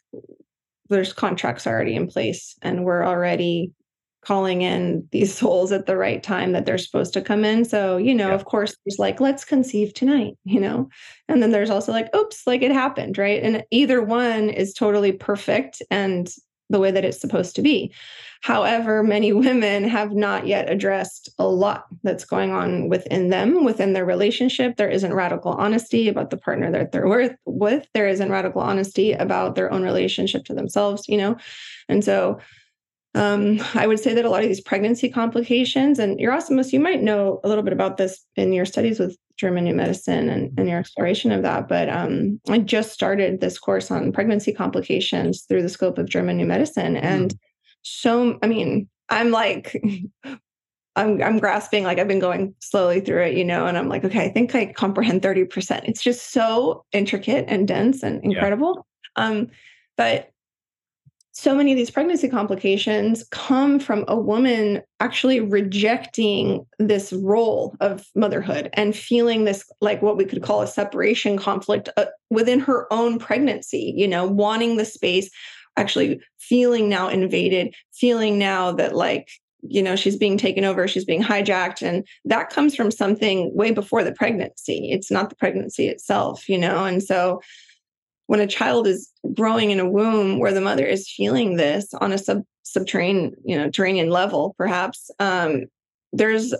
there's 0.89 1.13
contracts 1.13 1.67
already 1.67 1.95
in 1.95 2.07
place 2.07 2.55
and 2.63 2.85
we're 2.85 3.05
already 3.05 3.71
calling 4.25 4.61
in 4.61 5.07
these 5.11 5.33
souls 5.37 5.71
at 5.71 5.85
the 5.85 5.97
right 5.97 6.21
time 6.21 6.51
that 6.53 6.65
they're 6.65 6.77
supposed 6.77 7.13
to 7.13 7.21
come 7.21 7.45
in. 7.45 7.65
So, 7.65 7.97
you 7.97 8.13
know, 8.13 8.29
yeah. 8.29 8.35
of 8.35 8.45
course, 8.45 8.75
there's 8.85 8.99
like, 8.99 9.19
let's 9.19 9.45
conceive 9.45 9.93
tonight, 9.93 10.37
you 10.43 10.59
know? 10.59 10.89
And 11.27 11.41
then 11.41 11.51
there's 11.51 11.69
also 11.69 11.91
like, 11.91 12.13
oops, 12.15 12.45
like 12.47 12.61
it 12.61 12.71
happened, 12.71 13.17
right? 13.17 13.41
And 13.41 13.63
either 13.71 14.01
one 14.01 14.49
is 14.49 14.73
totally 14.73 15.11
perfect 15.11 15.81
and 15.89 16.29
the 16.69 16.79
way 16.79 16.91
that 16.91 17.05
it's 17.05 17.19
supposed 17.19 17.55
to 17.55 17.61
be. 17.61 17.93
However, 18.41 19.03
many 19.03 19.31
women 19.47 19.85
have 19.85 20.11
not 20.11 20.47
yet 20.47 20.69
addressed 20.69 21.29
a 21.39 21.47
lot 21.47 21.85
that's 22.03 22.25
going 22.25 22.51
on 22.51 22.89
within 22.89 23.29
them, 23.29 23.63
within 23.63 23.93
their 23.93 24.05
relationship. 24.05 24.75
There 24.75 24.89
isn't 24.89 25.13
radical 25.13 25.53
honesty 25.53 26.09
about 26.09 26.29
the 26.29 26.37
partner 26.37 26.71
that 26.71 26.91
they're 26.91 27.07
with. 27.07 27.35
with. 27.45 27.87
There 27.93 28.07
isn't 28.07 28.31
radical 28.31 28.61
honesty 28.61 29.13
about 29.13 29.55
their 29.55 29.71
own 29.71 29.83
relationship 29.83 30.45
to 30.45 30.53
themselves, 30.53 31.07
you 31.07 31.17
know? 31.17 31.37
And 31.87 32.03
so 32.03 32.39
um, 33.15 33.59
I 33.75 33.85
would 33.85 33.99
say 33.99 34.13
that 34.13 34.25
a 34.25 34.29
lot 34.29 34.41
of 34.41 34.47
these 34.47 34.61
pregnancy 34.61 35.09
complications, 35.09 35.99
and 35.99 36.19
Yerasimos, 36.19 36.73
you 36.73 36.79
might 36.79 37.03
know 37.03 37.39
a 37.43 37.47
little 37.47 37.63
bit 37.63 37.73
about 37.73 37.97
this 37.97 38.25
in 38.35 38.53
your 38.53 38.65
studies 38.65 38.99
with 38.99 39.15
German 39.37 39.65
New 39.65 39.75
Medicine 39.75 40.29
and, 40.29 40.51
and 40.57 40.67
your 40.67 40.79
exploration 40.79 41.31
of 41.31 41.43
that. 41.43 41.67
But 41.67 41.89
um, 41.89 42.39
I 42.49 42.59
just 42.59 42.91
started 42.91 43.39
this 43.39 43.59
course 43.59 43.91
on 43.91 44.11
pregnancy 44.11 44.51
complications 44.51 45.43
through 45.43 45.61
the 45.61 45.69
scope 45.69 45.97
of 45.97 46.09
German 46.09 46.37
New 46.37 46.45
Medicine. 46.45 46.97
And 46.97 47.33
mm. 47.33 47.37
so, 47.83 48.39
I 48.41 48.47
mean, 48.47 48.89
I'm 49.09 49.31
like, 49.31 49.79
I'm 50.95 51.23
I'm 51.23 51.39
grasping 51.39 51.83
like 51.83 51.97
I've 51.97 52.07
been 52.07 52.19
going 52.19 52.53
slowly 52.59 52.99
through 52.99 53.23
it, 53.23 53.35
you 53.35 53.43
know, 53.43 53.65
and 53.65 53.77
I'm 53.77 53.89
like, 53.89 54.03
okay, 54.05 54.25
I 54.25 54.29
think 54.29 54.53
I 54.53 54.67
comprehend 54.67 55.23
30%. 55.23 55.81
It's 55.85 56.03
just 56.03 56.31
so 56.31 56.85
intricate 56.91 57.45
and 57.47 57.67
dense 57.67 58.03
and 58.03 58.23
incredible. 58.23 58.85
Yeah. 59.17 59.25
Um, 59.25 59.47
but 59.97 60.29
so 61.35 61.55
many 61.55 61.71
of 61.71 61.77
these 61.77 61.89
pregnancy 61.89 62.29
complications 62.29 63.25
come 63.31 63.79
from 63.79 64.05
a 64.07 64.15
woman 64.15 64.83
actually 64.99 65.39
rejecting 65.39 66.63
this 66.77 67.11
role 67.11 67.75
of 67.81 68.05
motherhood 68.15 68.69
and 68.73 68.95
feeling 68.95 69.43
this 69.43 69.69
like 69.81 70.01
what 70.03 70.15
we 70.15 70.25
could 70.25 70.43
call 70.43 70.61
a 70.61 70.67
separation 70.67 71.37
conflict 71.37 71.89
uh, 71.97 72.05
within 72.29 72.59
her 72.59 72.91
own 72.93 73.17
pregnancy 73.17 73.93
you 73.97 74.07
know 74.07 74.27
wanting 74.27 74.77
the 74.77 74.85
space 74.85 75.29
actually 75.75 76.21
feeling 76.39 76.87
now 76.87 77.09
invaded 77.09 77.73
feeling 77.93 78.37
now 78.37 78.71
that 78.71 78.95
like 78.95 79.29
you 79.63 79.81
know 79.81 79.95
she's 79.95 80.17
being 80.17 80.37
taken 80.37 80.63
over 80.63 80.87
she's 80.87 81.05
being 81.05 81.23
hijacked 81.23 81.81
and 81.81 82.05
that 82.25 82.51
comes 82.51 82.75
from 82.75 82.91
something 82.91 83.53
way 83.55 83.71
before 83.71 84.03
the 84.03 84.11
pregnancy. 84.11 84.91
It's 84.91 85.09
not 85.09 85.29
the 85.29 85.35
pregnancy 85.35 85.87
itself 85.87 86.47
you 86.47 86.59
know 86.59 86.85
and 86.85 87.01
so 87.01 87.41
when 88.27 88.39
a 88.39 88.47
child 88.47 88.87
is 88.87 89.09
growing 89.33 89.71
in 89.71 89.79
a 89.79 89.89
womb 89.89 90.39
where 90.39 90.53
the 90.53 90.61
mother 90.61 90.85
is 90.85 91.09
feeling 91.09 91.55
this 91.57 91.93
on 91.95 92.11
a 92.11 92.17
sub 92.17 92.43
subterranean 92.63 93.35
you 93.43 93.57
know 93.57 93.69
level 94.09 94.55
perhaps 94.57 95.11
um, 95.19 95.65
there's 96.11 96.53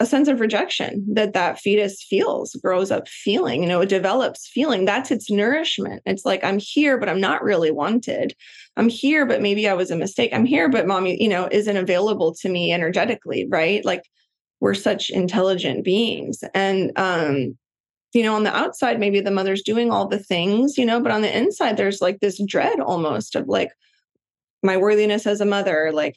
a 0.00 0.06
sense 0.06 0.28
of 0.28 0.40
rejection 0.40 1.04
that 1.12 1.32
that 1.32 1.58
fetus 1.58 2.02
feels 2.02 2.54
grows 2.62 2.90
up 2.90 3.08
feeling 3.08 3.62
you 3.62 3.68
know 3.68 3.80
it 3.80 3.88
develops 3.88 4.46
feeling. 4.46 4.84
That's 4.84 5.10
its 5.10 5.30
nourishment. 5.30 6.02
It's 6.06 6.24
like 6.24 6.44
i'm 6.44 6.58
here 6.58 6.98
but 6.98 7.08
i'm 7.08 7.20
not 7.20 7.42
really 7.42 7.70
wanted. 7.70 8.34
I'm 8.76 8.88
here 8.88 9.26
but 9.26 9.42
maybe 9.42 9.68
i 9.68 9.74
was 9.74 9.90
a 9.90 9.96
mistake. 9.96 10.30
I'm 10.32 10.44
here 10.44 10.68
but 10.68 10.86
mommy 10.86 11.20
you 11.20 11.28
know 11.28 11.48
isn't 11.50 11.76
available 11.76 12.34
to 12.36 12.48
me 12.48 12.72
energetically 12.72 13.46
right? 13.50 13.84
Like 13.84 14.04
we're 14.60 14.74
such 14.74 15.10
intelligent 15.10 15.84
beings. 15.84 16.44
And 16.54 16.92
um 16.96 17.58
you 18.12 18.22
know 18.22 18.34
on 18.34 18.44
the 18.44 18.56
outside 18.56 18.98
maybe 18.98 19.20
the 19.20 19.30
mother's 19.30 19.62
doing 19.62 19.90
all 19.90 20.08
the 20.08 20.18
things 20.18 20.78
you 20.78 20.86
know 20.86 21.00
but 21.00 21.12
on 21.12 21.22
the 21.22 21.36
inside 21.36 21.76
there's 21.76 22.00
like 22.00 22.20
this 22.20 22.42
dread 22.46 22.80
almost 22.80 23.36
of 23.36 23.48
like 23.48 23.70
my 24.62 24.76
worthiness 24.76 25.26
as 25.26 25.40
a 25.40 25.46
mother 25.46 25.90
like 25.92 26.16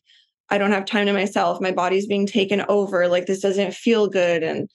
I 0.52 0.58
don't 0.58 0.74
have 0.74 0.86
time 0.86 1.06
to 1.06 1.14
myself. 1.14 1.62
My 1.62 1.72
body's 1.72 2.06
being 2.06 2.28
taken 2.28 2.64
over. 2.68 3.08
Like 3.08 3.26
this 3.26 3.40
doesn't 3.40 3.74
feel 3.74 4.08
good. 4.08 4.44
And, 4.44 4.70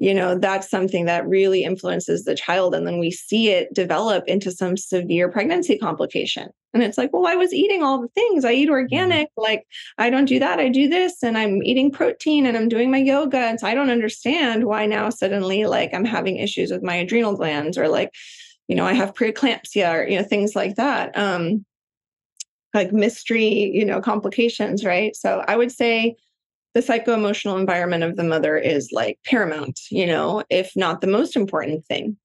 you 0.00 0.12
know, 0.12 0.36
that's 0.36 0.68
something 0.68 1.04
that 1.04 1.26
really 1.26 1.62
influences 1.62 2.24
the 2.24 2.34
child. 2.34 2.74
And 2.74 2.84
then 2.84 2.98
we 2.98 3.12
see 3.12 3.50
it 3.50 3.72
develop 3.72 4.24
into 4.26 4.50
some 4.50 4.76
severe 4.76 5.30
pregnancy 5.30 5.78
complication. 5.78 6.48
And 6.74 6.82
it's 6.82 6.98
like, 6.98 7.12
well, 7.12 7.26
I 7.26 7.36
was 7.36 7.54
eating 7.54 7.82
all 7.82 8.02
the 8.02 8.08
things. 8.08 8.44
I 8.44 8.52
eat 8.52 8.64
mm-hmm. 8.64 8.72
organic. 8.72 9.28
Like 9.36 9.64
I 9.96 10.10
don't 10.10 10.24
do 10.24 10.38
that. 10.40 10.58
I 10.58 10.68
do 10.68 10.88
this 10.88 11.22
and 11.22 11.38
I'm 11.38 11.62
eating 11.62 11.90
protein 11.90 12.44
and 12.46 12.56
I'm 12.56 12.68
doing 12.68 12.90
my 12.90 12.98
yoga. 12.98 13.38
And 13.38 13.60
so 13.60 13.66
I 13.66 13.74
don't 13.74 13.90
understand 13.90 14.64
why 14.64 14.84
now 14.86 15.08
suddenly 15.08 15.64
like 15.64 15.94
I'm 15.94 16.04
having 16.04 16.36
issues 16.36 16.70
with 16.70 16.82
my 16.82 16.96
adrenal 16.96 17.36
glands 17.36 17.78
or 17.78 17.88
like, 17.88 18.10
you 18.68 18.74
know, 18.74 18.84
I 18.84 18.92
have 18.92 19.14
preeclampsia 19.14 19.94
or, 19.94 20.08
you 20.08 20.18
know, 20.18 20.24
things 20.24 20.56
like 20.56 20.74
that. 20.76 21.16
Um, 21.16 21.64
like 22.74 22.92
mystery, 22.92 23.70
you 23.72 23.84
know, 23.84 24.00
complications, 24.00 24.84
right? 24.84 25.14
So 25.14 25.44
I 25.46 25.56
would 25.56 25.70
say 25.70 26.16
the 26.74 26.82
psycho-emotional 26.82 27.56
environment 27.56 28.02
of 28.02 28.16
the 28.16 28.24
mother 28.24 28.56
is 28.58 28.90
like 28.90 29.20
paramount, 29.24 29.78
you 29.90 30.06
know, 30.06 30.42
if 30.50 30.72
not 30.74 31.00
the 31.00 31.06
most 31.06 31.36
important 31.36 31.86
thing. 31.86 32.16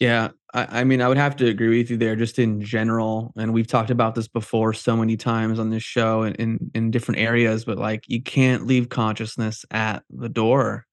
Yeah, 0.00 0.30
I, 0.54 0.80
I, 0.80 0.84
mean, 0.84 1.02
I 1.02 1.08
would 1.08 1.18
have 1.18 1.36
to 1.36 1.46
agree 1.46 1.78
with 1.78 1.90
you 1.90 1.96
there, 1.96 2.16
just 2.16 2.38
in 2.38 2.62
general. 2.62 3.32
And 3.36 3.52
we've 3.52 3.66
talked 3.66 3.90
about 3.90 4.14
this 4.14 4.28
before 4.28 4.72
so 4.72 4.96
many 4.96 5.16
times 5.16 5.58
on 5.58 5.70
this 5.70 5.82
show 5.82 6.22
and 6.22 6.34
in, 6.36 6.70
in 6.74 6.90
different 6.90 7.20
areas, 7.20 7.64
but 7.64 7.78
like 7.78 8.04
you 8.08 8.22
can't 8.22 8.66
leave 8.66 8.88
consciousness 8.88 9.64
at 9.70 10.02
the 10.10 10.28
door. 10.30 10.86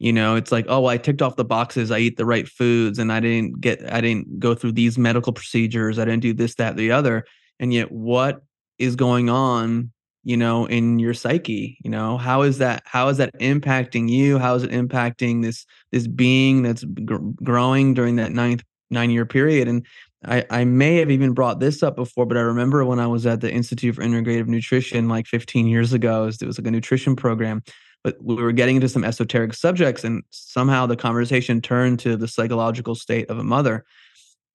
You 0.00 0.12
know, 0.12 0.36
it's 0.36 0.52
like, 0.52 0.66
oh, 0.68 0.86
I 0.86 0.96
ticked 0.96 1.22
off 1.22 1.36
the 1.36 1.44
boxes. 1.44 1.90
I 1.90 1.98
eat 1.98 2.16
the 2.16 2.26
right 2.26 2.46
foods, 2.46 2.98
and 2.98 3.12
I 3.12 3.20
didn't 3.20 3.60
get, 3.60 3.92
I 3.92 4.00
didn't 4.00 4.38
go 4.38 4.54
through 4.54 4.72
these 4.72 4.98
medical 4.98 5.32
procedures. 5.32 5.98
I 5.98 6.04
didn't 6.04 6.22
do 6.22 6.34
this, 6.34 6.54
that, 6.56 6.76
the 6.76 6.92
other 6.92 7.24
and 7.58 7.72
yet 7.72 7.90
what 7.90 8.42
is 8.78 8.96
going 8.96 9.28
on 9.28 9.92
you 10.28 10.36
know 10.36 10.66
in 10.66 10.98
your 10.98 11.14
psyche 11.14 11.78
you 11.82 11.90
know? 11.90 12.18
How 12.18 12.42
is 12.42 12.58
that 12.58 12.82
how 12.84 13.08
is 13.08 13.16
that 13.16 13.32
impacting 13.40 14.10
you? 14.10 14.38
How 14.38 14.54
is 14.54 14.62
it 14.62 14.70
impacting 14.70 15.42
this 15.42 15.64
this 15.90 16.06
being 16.06 16.62
that's 16.62 16.84
gr- 16.84 17.16
growing 17.42 17.94
during 17.94 18.16
that 18.16 18.32
ninth 18.32 18.62
nine 18.90 19.10
year 19.10 19.24
period? 19.24 19.68
And 19.68 19.86
I, 20.24 20.44
I 20.50 20.64
may 20.64 20.96
have 20.96 21.10
even 21.10 21.32
brought 21.32 21.60
this 21.60 21.82
up 21.82 21.96
before, 21.96 22.26
but 22.26 22.36
I 22.36 22.40
remember 22.40 22.84
when 22.84 22.98
I 22.98 23.06
was 23.06 23.24
at 23.24 23.40
the 23.40 23.50
Institute 23.50 23.94
for 23.94 24.02
Integrative 24.02 24.48
Nutrition 24.48 25.08
like 25.08 25.26
15 25.26 25.66
years 25.66 25.92
ago, 25.92 26.24
it 26.24 26.44
was 26.44 26.58
like 26.58 26.66
a 26.66 26.72
nutrition 26.72 27.14
program, 27.14 27.62
but 28.02 28.16
we 28.20 28.34
were 28.34 28.52
getting 28.52 28.76
into 28.76 28.88
some 28.88 29.04
esoteric 29.04 29.54
subjects, 29.54 30.04
and 30.04 30.24
somehow 30.30 30.86
the 30.86 30.96
conversation 30.96 31.60
turned 31.60 32.00
to 32.00 32.16
the 32.16 32.28
psychological 32.28 32.94
state 32.94 33.30
of 33.30 33.38
a 33.38 33.44
mother 33.44 33.84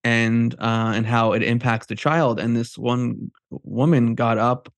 and 0.04 0.54
uh, 0.60 0.92
and 0.94 1.08
how 1.08 1.32
it 1.32 1.42
impacts 1.42 1.88
the 1.88 1.96
child. 1.96 2.40
And 2.40 2.56
this 2.56 2.78
one 2.78 3.32
woman 3.50 4.16
got 4.16 4.38
up 4.38 4.72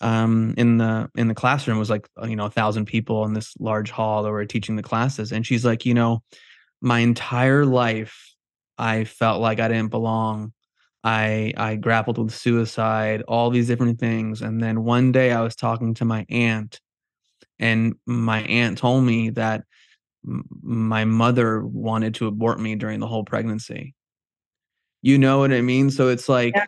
um, 0.00 0.54
in 0.56 0.78
the 0.78 1.10
in 1.16 1.28
the 1.28 1.34
classroom 1.34 1.78
was 1.78 1.90
like 1.90 2.08
uh, 2.20 2.26
you 2.26 2.36
know 2.36 2.46
a 2.46 2.50
thousand 2.50 2.86
people 2.86 3.24
in 3.24 3.34
this 3.34 3.54
large 3.58 3.90
hall 3.90 4.22
that 4.22 4.30
were 4.30 4.44
teaching 4.46 4.76
the 4.76 4.82
classes, 4.82 5.32
and 5.32 5.46
she's 5.46 5.64
like, 5.64 5.86
you 5.86 5.94
know, 5.94 6.22
my 6.80 7.00
entire 7.00 7.64
life 7.64 8.34
I 8.78 9.04
felt 9.04 9.40
like 9.40 9.60
I 9.60 9.68
didn't 9.68 9.90
belong. 9.90 10.52
I 11.04 11.52
I 11.56 11.76
grappled 11.76 12.18
with 12.18 12.34
suicide, 12.34 13.22
all 13.28 13.50
these 13.50 13.68
different 13.68 13.98
things, 14.00 14.42
and 14.42 14.62
then 14.62 14.84
one 14.84 15.12
day 15.12 15.32
I 15.32 15.42
was 15.42 15.56
talking 15.56 15.94
to 15.94 16.04
my 16.04 16.26
aunt, 16.28 16.80
and 17.58 17.94
my 18.06 18.42
aunt 18.42 18.78
told 18.78 19.04
me 19.04 19.30
that 19.30 19.64
my 20.62 21.04
mother 21.04 21.64
wanted 21.64 22.14
to 22.16 22.26
abort 22.26 22.58
me 22.60 22.76
during 22.76 23.00
the 23.00 23.06
whole 23.06 23.24
pregnancy 23.24 23.94
you 25.04 25.18
know 25.18 25.38
what 25.38 25.52
I 25.52 25.60
mean? 25.60 25.90
So 25.90 26.08
it's 26.08 26.30
like 26.30 26.54
yeah. 26.56 26.64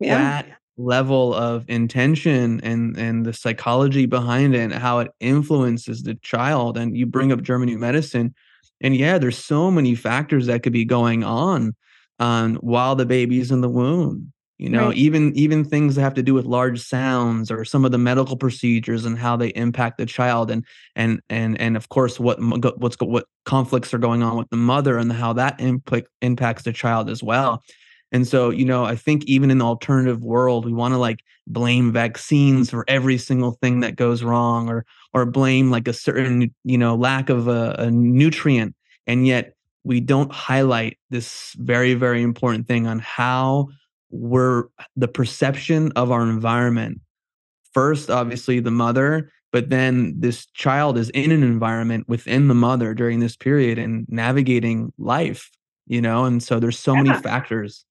Yeah. 0.00 0.18
that 0.18 0.58
level 0.76 1.34
of 1.34 1.64
intention 1.68 2.60
and 2.62 2.96
and 2.98 3.24
the 3.24 3.32
psychology 3.32 4.06
behind 4.06 4.54
it 4.54 4.60
and 4.60 4.74
how 4.74 4.98
it 4.98 5.10
influences 5.20 6.02
the 6.02 6.14
child. 6.16 6.76
And 6.76 6.96
you 6.96 7.06
bring 7.06 7.32
up 7.32 7.42
German 7.42 7.68
new 7.68 7.78
medicine, 7.78 8.34
and 8.80 8.96
yeah, 8.96 9.18
there's 9.18 9.38
so 9.38 9.70
many 9.70 9.94
factors 9.94 10.46
that 10.46 10.62
could 10.62 10.72
be 10.72 10.84
going 10.84 11.24
on 11.24 11.74
um, 12.18 12.56
while 12.56 12.96
the 12.96 13.06
baby's 13.06 13.50
in 13.50 13.60
the 13.60 13.68
womb 13.68 14.32
you 14.58 14.70
know 14.70 14.88
right. 14.88 14.96
even 14.96 15.32
even 15.34 15.64
things 15.64 15.94
that 15.94 16.02
have 16.02 16.14
to 16.14 16.22
do 16.22 16.32
with 16.32 16.46
large 16.46 16.80
sounds 16.80 17.50
or 17.50 17.64
some 17.64 17.84
of 17.84 17.92
the 17.92 17.98
medical 17.98 18.36
procedures 18.36 19.04
and 19.04 19.18
how 19.18 19.36
they 19.36 19.48
impact 19.48 19.98
the 19.98 20.06
child 20.06 20.50
and 20.50 20.64
and 20.94 21.20
and 21.28 21.60
and 21.60 21.76
of 21.76 21.88
course 21.88 22.18
what 22.18 22.38
what's 22.78 22.96
what 23.00 23.26
conflicts 23.44 23.92
are 23.92 23.98
going 23.98 24.22
on 24.22 24.36
with 24.36 24.48
the 24.50 24.56
mother 24.56 24.96
and 24.98 25.12
how 25.12 25.32
that 25.32 25.60
impact 25.60 26.08
impacts 26.22 26.62
the 26.62 26.72
child 26.72 27.10
as 27.10 27.22
well 27.22 27.62
and 28.12 28.26
so 28.26 28.50
you 28.50 28.64
know 28.64 28.84
i 28.84 28.96
think 28.96 29.24
even 29.24 29.50
in 29.50 29.58
the 29.58 29.64
alternative 29.64 30.22
world 30.22 30.64
we 30.64 30.72
want 30.72 30.92
to 30.92 30.98
like 30.98 31.20
blame 31.46 31.92
vaccines 31.92 32.70
for 32.70 32.84
every 32.88 33.18
single 33.18 33.52
thing 33.52 33.80
that 33.80 33.96
goes 33.96 34.22
wrong 34.22 34.68
or 34.68 34.84
or 35.12 35.24
blame 35.24 35.70
like 35.70 35.86
a 35.86 35.92
certain 35.92 36.52
you 36.64 36.78
know 36.78 36.94
lack 36.96 37.28
of 37.28 37.48
a, 37.48 37.76
a 37.78 37.90
nutrient. 37.90 38.74
And 39.06 39.26
yet 39.26 39.54
we 39.84 40.00
don't 40.00 40.32
highlight 40.32 40.98
this 41.10 41.54
very 41.58 41.94
very 41.94 42.22
important 42.22 42.66
thing 42.66 42.86
on 42.86 42.98
how 42.98 43.68
we're 44.10 44.64
the 44.96 45.08
perception 45.08 45.92
of 45.92 46.10
our 46.10 46.22
environment. 46.22 47.00
First 47.72 48.10
obviously 48.10 48.60
the 48.60 48.70
mother 48.70 49.30
but 49.52 49.70
then 49.70 50.14
this 50.18 50.46
child 50.46 50.98
is 50.98 51.08
in 51.10 51.30
an 51.30 51.42
environment 51.42 52.08
within 52.08 52.48
the 52.48 52.54
mother 52.54 52.92
during 52.92 53.20
this 53.20 53.36
period 53.36 53.78
and 53.78 54.04
navigating 54.08 54.92
life 54.98 55.50
you 55.88 56.00
know? 56.00 56.24
And 56.24 56.42
so 56.42 56.58
there's 56.58 56.78
so 56.78 56.94
yeah. 56.94 57.02
many 57.02 57.22
factors 57.22 57.84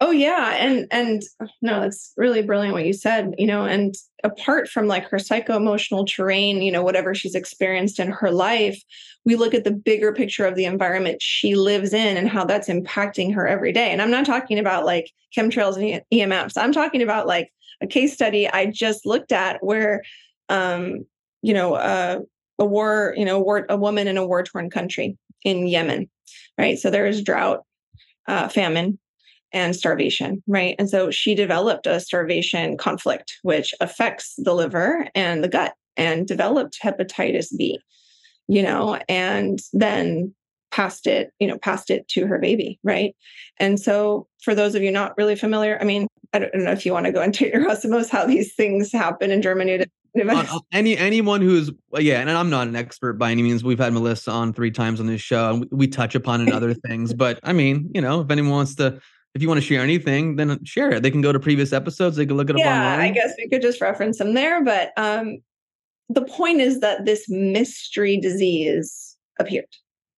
Oh 0.00 0.12
yeah, 0.12 0.54
and 0.58 0.86
and 0.92 1.22
no, 1.60 1.80
that's 1.80 2.12
really 2.16 2.42
brilliant 2.42 2.74
what 2.74 2.84
you 2.86 2.92
said. 2.92 3.34
You 3.36 3.48
know, 3.48 3.64
and 3.64 3.96
apart 4.22 4.68
from 4.68 4.86
like 4.86 5.08
her 5.08 5.18
psycho 5.18 5.56
emotional 5.56 6.04
terrain, 6.04 6.62
you 6.62 6.70
know, 6.70 6.84
whatever 6.84 7.14
she's 7.16 7.34
experienced 7.34 7.98
in 7.98 8.08
her 8.10 8.30
life, 8.30 8.80
we 9.24 9.34
look 9.34 9.54
at 9.54 9.64
the 9.64 9.72
bigger 9.72 10.12
picture 10.12 10.46
of 10.46 10.54
the 10.54 10.66
environment 10.66 11.20
she 11.20 11.56
lives 11.56 11.92
in 11.92 12.16
and 12.16 12.28
how 12.28 12.44
that's 12.44 12.68
impacting 12.68 13.34
her 13.34 13.48
every 13.48 13.72
day. 13.72 13.90
And 13.90 14.00
I'm 14.00 14.10
not 14.10 14.24
talking 14.24 14.60
about 14.60 14.84
like 14.84 15.10
chemtrails 15.36 15.76
and 15.76 16.02
EMFs. 16.12 16.56
I'm 16.56 16.72
talking 16.72 17.02
about 17.02 17.26
like 17.26 17.50
a 17.80 17.86
case 17.88 18.14
study 18.14 18.48
I 18.48 18.66
just 18.66 19.04
looked 19.04 19.32
at 19.32 19.64
where, 19.64 20.02
um, 20.48 21.06
you 21.42 21.54
know, 21.54 21.74
uh, 21.74 22.20
a 22.60 22.64
war, 22.64 23.14
you 23.16 23.24
know, 23.24 23.40
war, 23.40 23.66
a 23.68 23.76
woman 23.76 24.06
in 24.06 24.16
a 24.16 24.26
war 24.26 24.44
torn 24.44 24.70
country 24.70 25.16
in 25.44 25.66
Yemen, 25.66 26.08
right? 26.56 26.78
So 26.78 26.88
there 26.88 27.06
is 27.06 27.22
drought, 27.22 27.64
uh, 28.28 28.48
famine 28.48 28.98
and 29.52 29.74
starvation, 29.74 30.42
right? 30.46 30.74
And 30.78 30.90
so 30.90 31.10
she 31.10 31.34
developed 31.34 31.86
a 31.86 32.00
starvation 32.00 32.76
conflict, 32.76 33.38
which 33.42 33.74
affects 33.80 34.34
the 34.38 34.54
liver 34.54 35.08
and 35.14 35.42
the 35.42 35.48
gut, 35.48 35.74
and 35.96 36.26
developed 36.26 36.78
hepatitis 36.82 37.48
B, 37.56 37.80
you 38.46 38.62
know, 38.62 39.00
and 39.08 39.58
then 39.72 40.34
passed 40.70 41.06
it, 41.06 41.32
you 41.38 41.46
know, 41.46 41.58
passed 41.58 41.90
it 41.90 42.06
to 42.08 42.26
her 42.26 42.38
baby, 42.38 42.78
right? 42.82 43.14
And 43.58 43.80
so 43.80 44.26
for 44.42 44.54
those 44.54 44.74
of 44.74 44.82
you 44.82 44.90
not 44.90 45.16
really 45.16 45.34
familiar, 45.34 45.78
I 45.80 45.84
mean, 45.84 46.06
I 46.32 46.40
don't 46.40 46.54
know 46.54 46.72
if 46.72 46.84
you 46.84 46.92
want 46.92 47.06
to 47.06 47.12
go 47.12 47.22
into 47.22 47.46
your 47.46 47.64
Yerasimos 47.68 48.10
how 48.10 48.26
these 48.26 48.54
things 48.54 48.92
happen 48.92 49.30
in 49.30 49.42
Germany. 49.42 49.84
any 50.72 50.96
anyone 50.96 51.40
who's 51.42 51.70
yeah, 51.98 52.20
and 52.20 52.30
I'm 52.30 52.50
not 52.50 52.66
an 52.66 52.76
expert 52.76 53.14
by 53.14 53.30
any 53.30 53.42
means. 53.42 53.62
We've 53.62 53.78
had 53.78 53.92
Melissa 53.92 54.30
on 54.30 54.52
three 54.52 54.70
times 54.70 55.00
on 55.00 55.06
this 55.06 55.20
show, 55.20 55.50
and 55.50 55.60
we, 55.60 55.68
we 55.70 55.86
touch 55.86 56.14
upon 56.14 56.40
in 56.40 56.52
other 56.52 56.74
things. 56.74 57.14
But 57.14 57.40
I 57.42 57.52
mean, 57.52 57.90
you 57.94 58.00
know, 58.00 58.20
if 58.20 58.30
anyone 58.30 58.50
wants 58.50 58.74
to 58.76 59.00
if 59.34 59.42
you 59.42 59.48
want 59.48 59.60
to 59.60 59.66
share 59.66 59.82
anything, 59.82 60.36
then 60.36 60.64
share 60.64 60.90
it. 60.90 61.02
They 61.02 61.10
can 61.10 61.20
go 61.20 61.32
to 61.32 61.38
previous 61.38 61.72
episodes. 61.72 62.16
They 62.16 62.26
can 62.26 62.36
look 62.36 62.50
it 62.50 62.56
up 62.56 62.60
yeah, 62.60 62.92
online. 62.92 63.00
I 63.00 63.10
guess 63.10 63.34
we 63.38 63.48
could 63.48 63.62
just 63.62 63.80
reference 63.80 64.18
them 64.18 64.34
there. 64.34 64.64
But 64.64 64.92
um, 64.96 65.38
the 66.08 66.24
point 66.24 66.60
is 66.60 66.80
that 66.80 67.04
this 67.04 67.28
mystery 67.28 68.16
disease 68.16 69.16
appeared, 69.38 69.68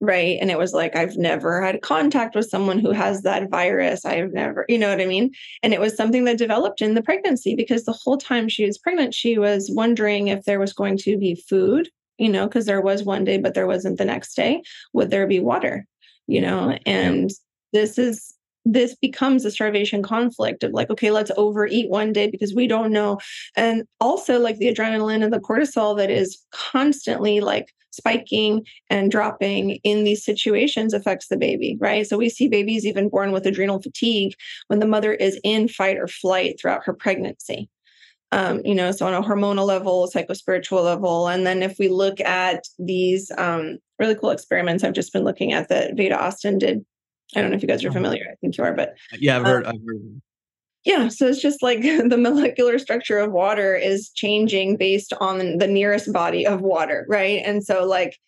right? 0.00 0.38
And 0.40 0.50
it 0.50 0.58
was 0.58 0.72
like, 0.72 0.96
I've 0.96 1.16
never 1.16 1.60
had 1.62 1.82
contact 1.82 2.34
with 2.34 2.48
someone 2.48 2.78
who 2.78 2.92
has 2.92 3.22
that 3.22 3.50
virus. 3.50 4.04
I've 4.04 4.32
never, 4.32 4.64
you 4.68 4.78
know 4.78 4.88
what 4.88 5.00
I 5.00 5.06
mean? 5.06 5.32
And 5.62 5.74
it 5.74 5.80
was 5.80 5.96
something 5.96 6.24
that 6.24 6.38
developed 6.38 6.80
in 6.80 6.94
the 6.94 7.02
pregnancy 7.02 7.54
because 7.54 7.84
the 7.84 7.92
whole 7.92 8.16
time 8.16 8.48
she 8.48 8.64
was 8.64 8.78
pregnant, 8.78 9.12
she 9.12 9.36
was 9.36 9.70
wondering 9.74 10.28
if 10.28 10.44
there 10.44 10.60
was 10.60 10.72
going 10.72 10.96
to 10.98 11.18
be 11.18 11.34
food, 11.34 11.90
you 12.16 12.28
know, 12.28 12.46
because 12.46 12.66
there 12.66 12.80
was 12.80 13.02
one 13.02 13.24
day, 13.24 13.38
but 13.38 13.54
there 13.54 13.66
wasn't 13.66 13.98
the 13.98 14.04
next 14.04 14.34
day. 14.34 14.62
Would 14.94 15.10
there 15.10 15.26
be 15.26 15.40
water, 15.40 15.86
you 16.26 16.40
know? 16.40 16.78
And 16.86 17.30
this 17.72 17.98
is, 17.98 18.32
this 18.64 18.94
becomes 18.94 19.44
a 19.44 19.50
starvation 19.50 20.02
conflict 20.02 20.62
of 20.62 20.72
like, 20.72 20.90
okay, 20.90 21.10
let's 21.10 21.30
overeat 21.36 21.88
one 21.88 22.12
day 22.12 22.30
because 22.30 22.54
we 22.54 22.66
don't 22.66 22.92
know. 22.92 23.18
And 23.56 23.84
also, 24.00 24.38
like 24.38 24.58
the 24.58 24.72
adrenaline 24.72 25.24
and 25.24 25.32
the 25.32 25.40
cortisol 25.40 25.96
that 25.96 26.10
is 26.10 26.38
constantly 26.52 27.40
like 27.40 27.72
spiking 27.90 28.64
and 28.88 29.10
dropping 29.10 29.72
in 29.82 30.04
these 30.04 30.24
situations 30.24 30.94
affects 30.94 31.28
the 31.28 31.36
baby, 31.36 31.76
right? 31.80 32.06
So 32.06 32.16
we 32.16 32.28
see 32.28 32.48
babies 32.48 32.86
even 32.86 33.08
born 33.08 33.32
with 33.32 33.46
adrenal 33.46 33.82
fatigue 33.82 34.34
when 34.68 34.78
the 34.78 34.86
mother 34.86 35.12
is 35.12 35.40
in 35.42 35.68
fight 35.68 35.96
or 35.96 36.06
flight 36.06 36.56
throughout 36.60 36.84
her 36.84 36.94
pregnancy. 36.94 37.68
Um, 38.32 38.60
you 38.64 38.76
know, 38.76 38.92
so 38.92 39.08
on 39.08 39.14
a 39.14 39.26
hormonal 39.26 39.66
level, 39.66 40.08
psychospiritual 40.14 40.84
level. 40.84 41.26
And 41.26 41.44
then 41.44 41.64
if 41.64 41.76
we 41.80 41.88
look 41.88 42.20
at 42.20 42.62
these 42.78 43.32
um, 43.36 43.78
really 43.98 44.14
cool 44.14 44.30
experiments 44.30 44.84
I've 44.84 44.92
just 44.94 45.12
been 45.12 45.24
looking 45.24 45.52
at 45.52 45.68
that 45.68 45.96
Veda 45.96 46.20
Austin 46.20 46.58
did. 46.58 46.84
I 47.36 47.40
don't 47.40 47.50
know 47.50 47.56
if 47.56 47.62
you 47.62 47.68
guys 47.68 47.84
are 47.84 47.88
uh-huh. 47.88 47.94
familiar. 47.94 48.26
I 48.30 48.34
think 48.40 48.56
you 48.56 48.64
are, 48.64 48.72
but 48.72 48.94
yeah, 49.18 49.36
I've 49.36 49.44
heard. 49.44 49.66
Um, 49.66 49.76
I've 49.76 49.86
heard 49.86 50.20
yeah, 50.84 51.08
so 51.08 51.26
it's 51.26 51.42
just 51.42 51.62
like 51.62 51.82
the 51.82 52.16
molecular 52.16 52.78
structure 52.78 53.18
of 53.18 53.32
water 53.32 53.74
is 53.74 54.10
changing 54.10 54.76
based 54.76 55.12
on 55.20 55.58
the 55.58 55.66
nearest 55.66 56.12
body 56.12 56.46
of 56.46 56.60
water, 56.60 57.06
right? 57.08 57.42
And 57.44 57.64
so, 57.64 57.84
like, 57.84 58.18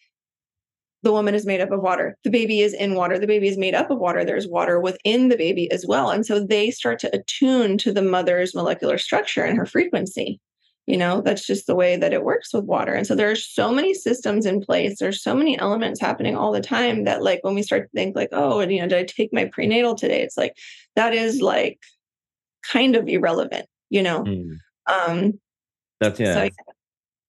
the 1.02 1.12
woman 1.12 1.34
is 1.34 1.46
made 1.46 1.60
up 1.60 1.72
of 1.72 1.80
water, 1.80 2.16
the 2.22 2.30
baby 2.30 2.60
is 2.60 2.72
in 2.72 2.94
water, 2.94 3.18
the 3.18 3.26
baby 3.26 3.48
is 3.48 3.58
made 3.58 3.74
up 3.74 3.90
of 3.90 3.98
water, 3.98 4.24
there's 4.24 4.46
water 4.46 4.78
within 4.80 5.28
the 5.28 5.36
baby 5.36 5.70
as 5.72 5.84
well. 5.84 6.10
And 6.10 6.24
so 6.24 6.44
they 6.44 6.70
start 6.70 7.00
to 7.00 7.16
attune 7.16 7.76
to 7.78 7.92
the 7.92 8.02
mother's 8.02 8.54
molecular 8.54 8.98
structure 8.98 9.42
and 9.42 9.58
her 9.58 9.66
frequency. 9.66 10.38
You 10.86 10.96
know, 10.96 11.20
that's 11.20 11.46
just 11.46 11.66
the 11.66 11.76
way 11.76 11.96
that 11.96 12.12
it 12.12 12.24
works 12.24 12.52
with 12.52 12.64
water. 12.64 12.92
And 12.92 13.06
so 13.06 13.14
there 13.14 13.30
are 13.30 13.36
so 13.36 13.72
many 13.72 13.94
systems 13.94 14.46
in 14.46 14.60
place. 14.60 14.98
There's 14.98 15.22
so 15.22 15.34
many 15.34 15.58
elements 15.58 16.00
happening 16.00 16.36
all 16.36 16.50
the 16.50 16.60
time 16.60 17.04
that, 17.04 17.22
like, 17.22 17.38
when 17.42 17.54
we 17.54 17.62
start 17.62 17.84
to 17.84 17.88
think, 17.94 18.16
like, 18.16 18.30
oh, 18.32 18.58
and 18.58 18.72
you 18.72 18.80
know, 18.80 18.88
did 18.88 18.98
I 18.98 19.04
take 19.04 19.32
my 19.32 19.44
prenatal 19.44 19.94
today? 19.94 20.22
It's 20.22 20.36
like, 20.36 20.56
that 20.96 21.14
is 21.14 21.40
like 21.40 21.78
kind 22.62 22.96
of 22.96 23.08
irrelevant, 23.08 23.66
you 23.90 24.02
know? 24.02 24.24
Mm. 24.24 24.56
Um, 24.90 25.40
that's 26.00 26.18
yeah. 26.18 26.34
So, 26.34 26.42
yeah. 26.44 26.50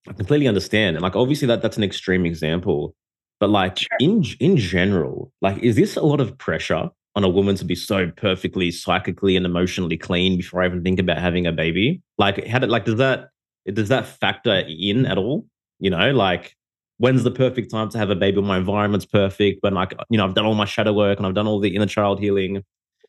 I 0.07 0.13
completely 0.13 0.47
understand. 0.47 0.95
And 0.95 1.03
like 1.03 1.15
obviously 1.15 1.47
that 1.47 1.61
that's 1.61 1.77
an 1.77 1.83
extreme 1.83 2.25
example. 2.25 2.95
But 3.39 3.49
like 3.49 3.77
sure. 3.79 3.89
in 3.99 4.23
in 4.39 4.57
general, 4.57 5.31
like 5.41 5.57
is 5.59 5.75
this 5.75 5.95
a 5.95 6.01
lot 6.01 6.19
of 6.19 6.37
pressure 6.37 6.89
on 7.15 7.23
a 7.23 7.29
woman 7.29 7.55
to 7.55 7.65
be 7.65 7.75
so 7.75 8.09
perfectly 8.17 8.71
psychically 8.71 9.35
and 9.35 9.45
emotionally 9.45 9.97
clean 9.97 10.37
before 10.37 10.63
I 10.63 10.65
even 10.65 10.83
think 10.83 10.99
about 10.99 11.19
having 11.19 11.45
a 11.45 11.51
baby? 11.51 12.01
Like 12.17 12.45
how 12.47 12.59
did 12.59 12.69
like 12.69 12.85
does 12.85 12.97
that 12.97 13.29
does 13.71 13.89
that 13.89 14.05
factor 14.05 14.63
in 14.67 15.05
at 15.05 15.17
all? 15.17 15.45
You 15.79 15.89
know, 15.89 16.11
like 16.11 16.55
when's 16.97 17.23
the 17.23 17.31
perfect 17.31 17.71
time 17.71 17.89
to 17.89 17.97
have 17.97 18.09
a 18.09 18.15
baby? 18.15 18.41
My 18.41 18.57
environment's 18.57 19.05
perfect, 19.05 19.61
but 19.61 19.73
like 19.73 19.93
you 20.09 20.17
know, 20.17 20.25
I've 20.25 20.35
done 20.35 20.45
all 20.45 20.55
my 20.55 20.65
shadow 20.65 20.93
work 20.93 21.17
and 21.17 21.25
I've 21.25 21.33
done 21.33 21.47
all 21.47 21.59
the 21.59 21.75
inner 21.75 21.85
child 21.85 22.19
healing. 22.19 22.63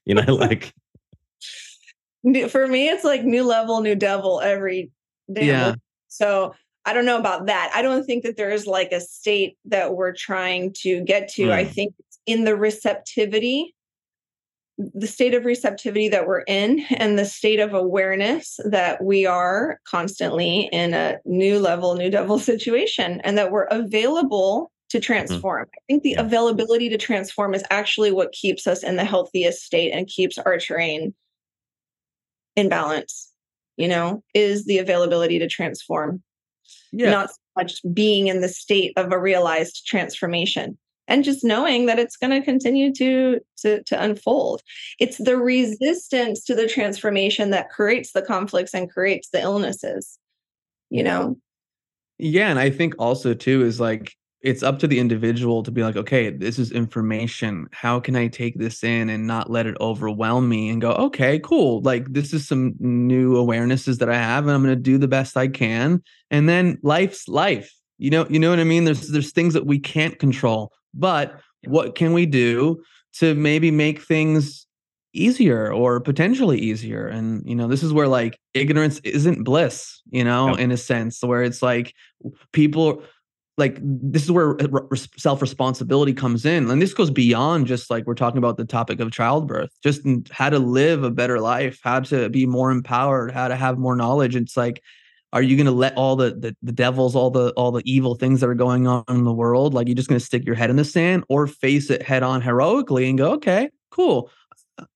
You 0.04 0.14
know, 0.14 0.34
like 0.34 0.74
for 2.48 2.66
me 2.66 2.88
it's 2.88 3.04
like 3.04 3.22
new 3.22 3.44
level 3.44 3.80
new 3.80 3.94
devil 3.94 4.40
every 4.40 4.90
day 5.30 5.46
yeah. 5.46 5.74
so 6.08 6.54
i 6.86 6.94
don't 6.94 7.04
know 7.04 7.18
about 7.18 7.46
that 7.46 7.70
i 7.74 7.82
don't 7.82 8.04
think 8.04 8.24
that 8.24 8.36
there's 8.36 8.66
like 8.66 8.92
a 8.92 9.00
state 9.00 9.58
that 9.66 9.94
we're 9.94 10.12
trying 10.12 10.72
to 10.72 11.02
get 11.02 11.28
to 11.28 11.48
mm. 11.48 11.52
i 11.52 11.64
think 11.64 11.94
in 12.26 12.44
the 12.44 12.56
receptivity 12.56 13.73
the 14.76 15.06
state 15.06 15.34
of 15.34 15.44
receptivity 15.44 16.08
that 16.08 16.26
we're 16.26 16.42
in 16.42 16.84
and 16.96 17.18
the 17.18 17.24
state 17.24 17.60
of 17.60 17.74
awareness 17.74 18.58
that 18.64 19.02
we 19.04 19.24
are 19.24 19.78
constantly 19.86 20.68
in 20.72 20.94
a 20.94 21.18
new 21.24 21.60
level 21.60 21.94
new 21.94 22.10
devil 22.10 22.38
situation 22.52 23.20
and 23.22 23.38
that 23.38 23.52
we're 23.52 23.64
available 23.64 24.72
to 24.90 24.98
mm-hmm. 24.98 25.04
transform. 25.04 25.64
Mm-hmm. 25.64 25.78
I 25.78 25.82
think 25.86 26.02
the 26.02 26.10
yeah. 26.10 26.20
availability 26.22 26.88
to 26.88 26.98
transform 26.98 27.54
is 27.54 27.64
actually 27.70 28.10
what 28.10 28.32
keeps 28.32 28.66
us 28.66 28.82
in 28.82 28.96
the 28.96 29.04
healthiest 29.04 29.62
state 29.62 29.92
and 29.92 30.08
keeps 30.08 30.38
our 30.38 30.58
terrain 30.58 31.14
in 32.56 32.68
balance 32.68 33.32
you 33.76 33.88
know 33.88 34.22
is 34.34 34.64
the 34.66 34.78
availability 34.78 35.38
to 35.38 35.48
transform 35.48 36.22
yeah. 36.92 37.10
not 37.10 37.30
so 37.30 37.36
much 37.56 37.80
being 37.92 38.28
in 38.28 38.40
the 38.40 38.48
state 38.48 38.92
of 38.96 39.12
a 39.12 39.20
realized 39.20 39.86
transformation 39.86 40.78
and 41.08 41.24
just 41.24 41.44
knowing 41.44 41.86
that 41.86 41.98
it's 41.98 42.16
going 42.16 42.30
to 42.30 42.44
continue 42.44 42.92
to 42.92 43.40
to 43.56 43.82
to 43.84 44.02
unfold 44.02 44.62
it's 44.98 45.18
the 45.18 45.36
resistance 45.36 46.42
to 46.44 46.54
the 46.54 46.68
transformation 46.68 47.50
that 47.50 47.70
creates 47.70 48.12
the 48.12 48.22
conflicts 48.22 48.74
and 48.74 48.90
creates 48.90 49.28
the 49.30 49.40
illnesses 49.40 50.18
you 50.90 51.02
know 51.02 51.36
yeah 52.18 52.48
and 52.48 52.58
i 52.58 52.70
think 52.70 52.94
also 52.98 53.34
too 53.34 53.62
is 53.62 53.80
like 53.80 54.14
it's 54.44 54.62
up 54.62 54.78
to 54.78 54.86
the 54.86 55.00
individual 55.00 55.62
to 55.62 55.70
be 55.70 55.82
like, 55.82 55.96
okay, 55.96 56.28
this 56.28 56.58
is 56.58 56.70
information. 56.70 57.66
How 57.72 57.98
can 57.98 58.14
I 58.14 58.28
take 58.28 58.58
this 58.58 58.84
in 58.84 59.08
and 59.08 59.26
not 59.26 59.50
let 59.50 59.66
it 59.66 59.74
overwhelm 59.80 60.50
me 60.50 60.68
and 60.68 60.82
go, 60.82 60.92
okay, 60.92 61.38
cool. 61.38 61.80
Like 61.80 62.12
this 62.12 62.34
is 62.34 62.46
some 62.46 62.74
new 62.78 63.36
awarenesses 63.36 63.98
that 64.00 64.10
I 64.10 64.16
have, 64.16 64.46
and 64.46 64.54
I'm 64.54 64.62
gonna 64.62 64.76
do 64.76 64.98
the 64.98 65.08
best 65.08 65.38
I 65.38 65.48
can. 65.48 66.02
And 66.30 66.46
then 66.46 66.78
life's 66.82 67.26
life. 67.26 67.74
You 67.96 68.10
know, 68.10 68.26
you 68.28 68.38
know 68.38 68.50
what 68.50 68.60
I 68.60 68.64
mean? 68.64 68.84
There's 68.84 69.08
there's 69.08 69.32
things 69.32 69.54
that 69.54 69.64
we 69.64 69.78
can't 69.78 70.18
control, 70.18 70.72
but 70.94 71.40
what 71.66 71.94
can 71.94 72.12
we 72.12 72.26
do 72.26 72.82
to 73.14 73.34
maybe 73.34 73.70
make 73.70 74.02
things 74.02 74.66
easier 75.12 75.72
or 75.72 76.00
potentially 76.00 76.58
easier? 76.58 77.06
And 77.06 77.42
you 77.48 77.54
know 77.54 77.68
this 77.68 77.82
is 77.82 77.92
where 77.92 78.08
like 78.08 78.38
ignorance 78.54 79.00
isn't 79.00 79.44
bliss 79.44 80.00
you 80.10 80.24
know 80.24 80.54
in 80.54 80.70
a 80.70 80.76
sense 80.76 81.22
where 81.22 81.42
it's 81.42 81.62
like 81.62 81.94
people 82.52 83.02
like 83.56 83.78
this 83.80 84.24
is 84.24 84.30
where 84.32 84.56
self 85.16 85.40
responsibility 85.40 86.12
comes 86.12 86.44
in. 86.44 86.68
And 86.70 86.82
this 86.82 86.94
goes 86.94 87.10
beyond 87.10 87.66
just 87.66 87.90
like 87.90 88.06
we're 88.06 88.14
talking 88.14 88.38
about 88.38 88.56
the 88.56 88.64
topic 88.64 89.00
of 89.00 89.12
childbirth 89.12 89.70
just 89.82 90.02
how 90.30 90.50
to 90.50 90.58
live 90.58 91.04
a 91.04 91.10
better 91.10 91.40
life 91.40 91.78
how 91.82 92.00
to 92.00 92.28
be 92.28 92.46
more 92.46 92.70
empowered 92.70 93.32
how 93.32 93.48
to 93.48 93.56
have 93.56 93.78
more 93.78 93.96
knowledge. 93.96 94.34
It's 94.34 94.56
like 94.56 94.82
are 95.34 95.42
you 95.42 95.56
going 95.56 95.66
to 95.66 95.72
let 95.72 95.94
all 95.96 96.16
the, 96.16 96.30
the 96.30 96.56
the 96.62 96.72
devils 96.72 97.14
all 97.14 97.30
the 97.30 97.50
all 97.52 97.72
the 97.72 97.82
evil 97.84 98.14
things 98.14 98.40
that 98.40 98.48
are 98.48 98.54
going 98.54 98.86
on 98.86 99.04
in 99.08 99.24
the 99.24 99.32
world 99.32 99.74
like 99.74 99.86
you're 99.86 99.94
just 99.94 100.08
going 100.08 100.18
to 100.18 100.24
stick 100.24 100.46
your 100.46 100.54
head 100.54 100.70
in 100.70 100.76
the 100.76 100.84
sand 100.84 101.24
or 101.28 101.46
face 101.46 101.90
it 101.90 102.00
head 102.00 102.22
on 102.22 102.40
heroically 102.40 103.08
and 103.08 103.18
go 103.18 103.32
okay 103.32 103.68
cool. 103.90 104.30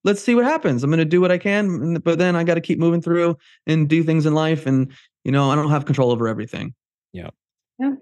Let's 0.02 0.20
see 0.20 0.34
what 0.34 0.44
happens. 0.44 0.82
I'm 0.82 0.90
going 0.90 0.98
to 0.98 1.04
do 1.04 1.20
what 1.20 1.30
i 1.30 1.38
can 1.38 1.94
but 1.96 2.18
then 2.18 2.34
i 2.34 2.44
got 2.44 2.54
to 2.54 2.60
keep 2.60 2.78
moving 2.78 3.02
through 3.02 3.36
and 3.66 3.88
do 3.88 4.02
things 4.02 4.24
in 4.24 4.34
life 4.34 4.66
and 4.66 4.92
you 5.24 5.32
know 5.32 5.50
i 5.50 5.54
don't 5.54 5.70
have 5.70 5.84
control 5.84 6.10
over 6.10 6.28
everything. 6.28 6.74
Yeah. 7.12 7.30
Yeah. 7.78 7.92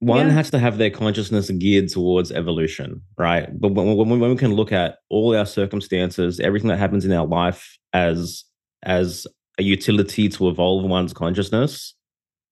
One 0.00 0.26
yeah. 0.26 0.32
has 0.32 0.50
to 0.50 0.58
have 0.58 0.78
their 0.78 0.90
consciousness 0.90 1.48
geared 1.50 1.88
towards 1.88 2.32
evolution, 2.32 3.02
right? 3.16 3.48
But 3.60 3.68
when, 3.68 3.96
when, 3.96 4.18
when, 4.18 4.30
we 4.30 4.36
can 4.36 4.52
look 4.52 4.72
at 4.72 4.98
all 5.10 5.36
our 5.36 5.46
circumstances, 5.46 6.40
everything 6.40 6.68
that 6.68 6.78
happens 6.78 7.04
in 7.04 7.12
our 7.12 7.26
life 7.26 7.78
as 7.92 8.42
as 8.82 9.28
a 9.62 9.64
utility 9.64 10.28
to 10.28 10.48
evolve 10.48 10.84
one's 10.84 11.12
consciousness, 11.12 11.94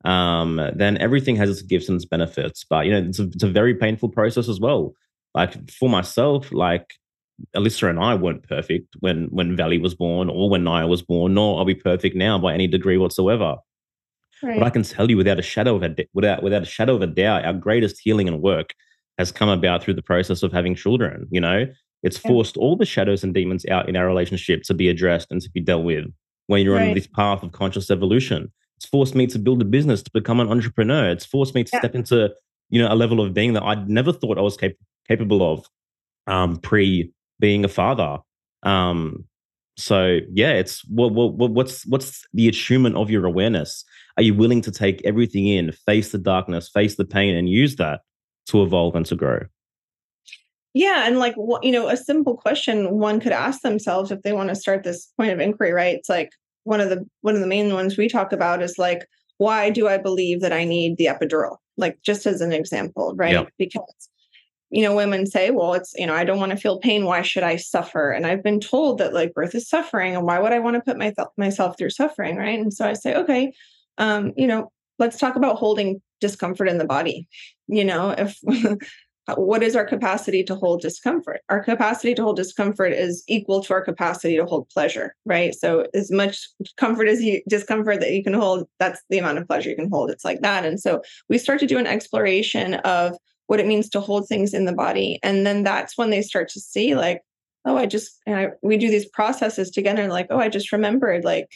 um, 0.04 0.60
then 0.74 0.96
everything 0.98 1.36
has 1.36 1.50
its 1.50 1.62
gifts 1.62 1.88
and 1.88 1.96
its 1.96 2.04
benefits. 2.04 2.64
But 2.68 2.86
you 2.86 2.92
know, 2.92 3.08
it's 3.08 3.18
a, 3.18 3.24
it's 3.24 3.42
a 3.42 3.48
very 3.48 3.74
painful 3.74 4.08
process 4.08 4.48
as 4.48 4.60
well. 4.60 4.94
Like 5.34 5.70
for 5.70 5.88
myself, 5.88 6.50
like 6.52 6.94
Alyssa 7.54 7.88
and 7.88 8.00
I 8.00 8.14
weren't 8.14 8.48
perfect 8.48 8.96
when 9.00 9.26
when 9.26 9.56
Valley 9.56 9.78
was 9.78 9.94
born 9.94 10.28
or 10.28 10.48
when 10.48 10.64
Naya 10.64 10.86
was 10.86 11.02
born, 11.02 11.34
nor 11.34 11.58
are 11.58 11.64
we 11.64 11.74
perfect 11.74 12.16
now 12.16 12.38
by 12.38 12.54
any 12.54 12.66
degree 12.66 12.98
whatsoever. 12.98 13.56
Right. 14.42 14.58
But 14.58 14.66
I 14.66 14.70
can 14.70 14.82
tell 14.82 15.10
you 15.10 15.16
without 15.16 15.38
a 15.38 15.42
shadow 15.42 15.76
of 15.76 15.82
a 15.82 15.94
without 16.14 16.42
without 16.42 16.62
a 16.62 16.66
shadow 16.66 16.94
of 16.94 17.02
a 17.02 17.06
doubt, 17.06 17.44
our 17.44 17.52
greatest 17.52 18.00
healing 18.02 18.28
and 18.28 18.40
work 18.40 18.74
has 19.18 19.30
come 19.30 19.50
about 19.50 19.82
through 19.82 19.94
the 19.94 20.02
process 20.02 20.42
of 20.42 20.52
having 20.52 20.74
children. 20.74 21.28
You 21.30 21.42
know, 21.42 21.66
it's 22.02 22.16
forced 22.16 22.56
all 22.56 22.76
the 22.76 22.86
shadows 22.86 23.22
and 23.22 23.34
demons 23.34 23.66
out 23.66 23.88
in 23.88 23.96
our 23.96 24.06
relationship 24.06 24.62
to 24.64 24.74
be 24.74 24.88
addressed 24.88 25.30
and 25.30 25.42
to 25.42 25.50
be 25.50 25.60
dealt 25.60 25.84
with. 25.84 26.06
When 26.50 26.64
you're 26.64 26.74
right. 26.74 26.88
on 26.88 26.94
this 26.94 27.06
path 27.06 27.44
of 27.44 27.52
conscious 27.52 27.92
evolution, 27.92 28.50
it's 28.76 28.84
forced 28.84 29.14
me 29.14 29.28
to 29.28 29.38
build 29.38 29.62
a 29.62 29.64
business, 29.64 30.02
to 30.02 30.10
become 30.12 30.40
an 30.40 30.48
entrepreneur. 30.48 31.08
It's 31.08 31.24
forced 31.24 31.54
me 31.54 31.62
to 31.62 31.70
yeah. 31.72 31.78
step 31.78 31.94
into 31.94 32.34
you 32.70 32.82
know 32.82 32.92
a 32.92 32.96
level 32.96 33.20
of 33.20 33.32
being 33.32 33.52
that 33.52 33.62
I'd 33.62 33.88
never 33.88 34.12
thought 34.12 34.36
I 34.36 34.40
was 34.40 34.56
cap- 34.56 34.72
capable 35.06 35.48
of 35.48 35.64
um, 36.26 36.56
pre 36.56 37.12
being 37.38 37.64
a 37.64 37.68
father. 37.68 38.18
Um, 38.64 39.26
so 39.76 40.18
yeah, 40.32 40.54
it's 40.54 40.84
what, 40.88 41.12
what, 41.12 41.52
what's 41.52 41.86
what's 41.86 42.26
the 42.34 42.48
attunement 42.48 42.96
of 42.96 43.10
your 43.10 43.26
awareness? 43.26 43.84
Are 44.16 44.24
you 44.24 44.34
willing 44.34 44.60
to 44.62 44.72
take 44.72 45.00
everything 45.04 45.46
in, 45.46 45.70
face 45.70 46.10
the 46.10 46.18
darkness, 46.18 46.68
face 46.68 46.96
the 46.96 47.04
pain, 47.04 47.36
and 47.36 47.48
use 47.48 47.76
that 47.76 48.00
to 48.46 48.64
evolve 48.64 48.96
and 48.96 49.06
to 49.06 49.14
grow? 49.14 49.42
Yeah, 50.74 51.06
and 51.06 51.20
like 51.20 51.36
you 51.62 51.70
know, 51.70 51.88
a 51.88 51.96
simple 51.96 52.36
question 52.36 52.90
one 52.90 53.20
could 53.20 53.30
ask 53.30 53.62
themselves 53.62 54.10
if 54.10 54.22
they 54.22 54.32
want 54.32 54.48
to 54.48 54.56
start 54.56 54.82
this 54.82 55.06
point 55.16 55.30
of 55.30 55.38
inquiry, 55.38 55.72
right? 55.72 55.96
It's 55.96 56.08
like 56.08 56.30
one 56.64 56.80
of 56.80 56.90
the 56.90 57.04
one 57.22 57.34
of 57.34 57.40
the 57.40 57.46
main 57.46 57.72
ones 57.72 57.96
we 57.96 58.08
talk 58.08 58.32
about 58.32 58.62
is 58.62 58.78
like, 58.78 59.06
why 59.38 59.70
do 59.70 59.88
I 59.88 59.98
believe 59.98 60.40
that 60.40 60.52
I 60.52 60.64
need 60.64 60.96
the 60.96 61.06
epidural? 61.06 61.56
Like 61.76 62.00
just 62.02 62.26
as 62.26 62.40
an 62.40 62.52
example, 62.52 63.14
right? 63.16 63.46
Because 63.58 64.10
you 64.70 64.82
know, 64.82 64.94
women 64.94 65.26
say, 65.26 65.50
well, 65.50 65.74
it's, 65.74 65.92
you 65.96 66.06
know, 66.06 66.14
I 66.14 66.24
don't 66.24 66.38
want 66.38 66.52
to 66.52 66.56
feel 66.56 66.78
pain. 66.78 67.04
Why 67.04 67.22
should 67.22 67.42
I 67.42 67.56
suffer? 67.56 68.12
And 68.12 68.24
I've 68.24 68.42
been 68.42 68.60
told 68.60 68.98
that 68.98 69.12
like 69.12 69.34
birth 69.34 69.54
is 69.54 69.68
suffering. 69.68 70.14
And 70.14 70.24
why 70.24 70.38
would 70.38 70.52
I 70.52 70.60
want 70.60 70.76
to 70.76 70.80
put 70.80 70.96
my 70.96 71.10
th- 71.10 71.28
myself 71.36 71.76
through 71.76 71.90
suffering? 71.90 72.36
Right. 72.36 72.58
And 72.58 72.72
so 72.72 72.86
I 72.86 72.92
say, 72.92 73.16
okay, 73.16 73.52
um, 73.98 74.32
you 74.36 74.46
know, 74.46 74.70
let's 75.00 75.18
talk 75.18 75.34
about 75.34 75.56
holding 75.56 76.00
discomfort 76.20 76.68
in 76.68 76.78
the 76.78 76.84
body. 76.84 77.26
You 77.66 77.84
know, 77.84 78.10
if 78.10 78.38
what 79.36 79.62
is 79.62 79.76
our 79.76 79.84
capacity 79.84 80.42
to 80.44 80.54
hold 80.54 80.80
discomfort? 80.80 81.40
Our 81.48 81.62
capacity 81.62 82.14
to 82.14 82.22
hold 82.22 82.36
discomfort 82.36 82.92
is 82.92 83.24
equal 83.28 83.62
to 83.64 83.72
our 83.72 83.82
capacity 83.82 84.36
to 84.36 84.44
hold 84.44 84.68
pleasure, 84.68 85.14
right? 85.24 85.54
So 85.54 85.86
as 85.94 86.10
much 86.10 86.48
comfort 86.76 87.08
as 87.08 87.22
you 87.22 87.42
discomfort 87.48 88.00
that 88.00 88.12
you 88.12 88.22
can 88.22 88.34
hold, 88.34 88.68
that's 88.78 89.00
the 89.10 89.18
amount 89.18 89.38
of 89.38 89.46
pleasure 89.46 89.70
you 89.70 89.76
can 89.76 89.90
hold. 89.90 90.10
It's 90.10 90.24
like 90.24 90.40
that. 90.42 90.64
And 90.64 90.80
so 90.80 91.02
we 91.28 91.38
start 91.38 91.60
to 91.60 91.66
do 91.66 91.78
an 91.78 91.86
exploration 91.86 92.74
of 92.74 93.16
what 93.46 93.60
it 93.60 93.66
means 93.66 93.88
to 93.90 94.00
hold 94.00 94.28
things 94.28 94.54
in 94.54 94.64
the 94.64 94.72
body. 94.72 95.18
And 95.22 95.44
then 95.44 95.64
that's 95.64 95.98
when 95.98 96.10
they 96.10 96.22
start 96.22 96.48
to 96.50 96.60
see 96.60 96.94
like, 96.94 97.22
oh, 97.64 97.76
I 97.76 97.86
just 97.86 98.20
I, 98.26 98.50
we 98.62 98.76
do 98.76 98.90
these 98.90 99.08
processes 99.08 99.70
together, 99.70 100.08
like, 100.08 100.28
oh, 100.30 100.38
I 100.38 100.48
just 100.48 100.72
remembered 100.72 101.24
like 101.24 101.48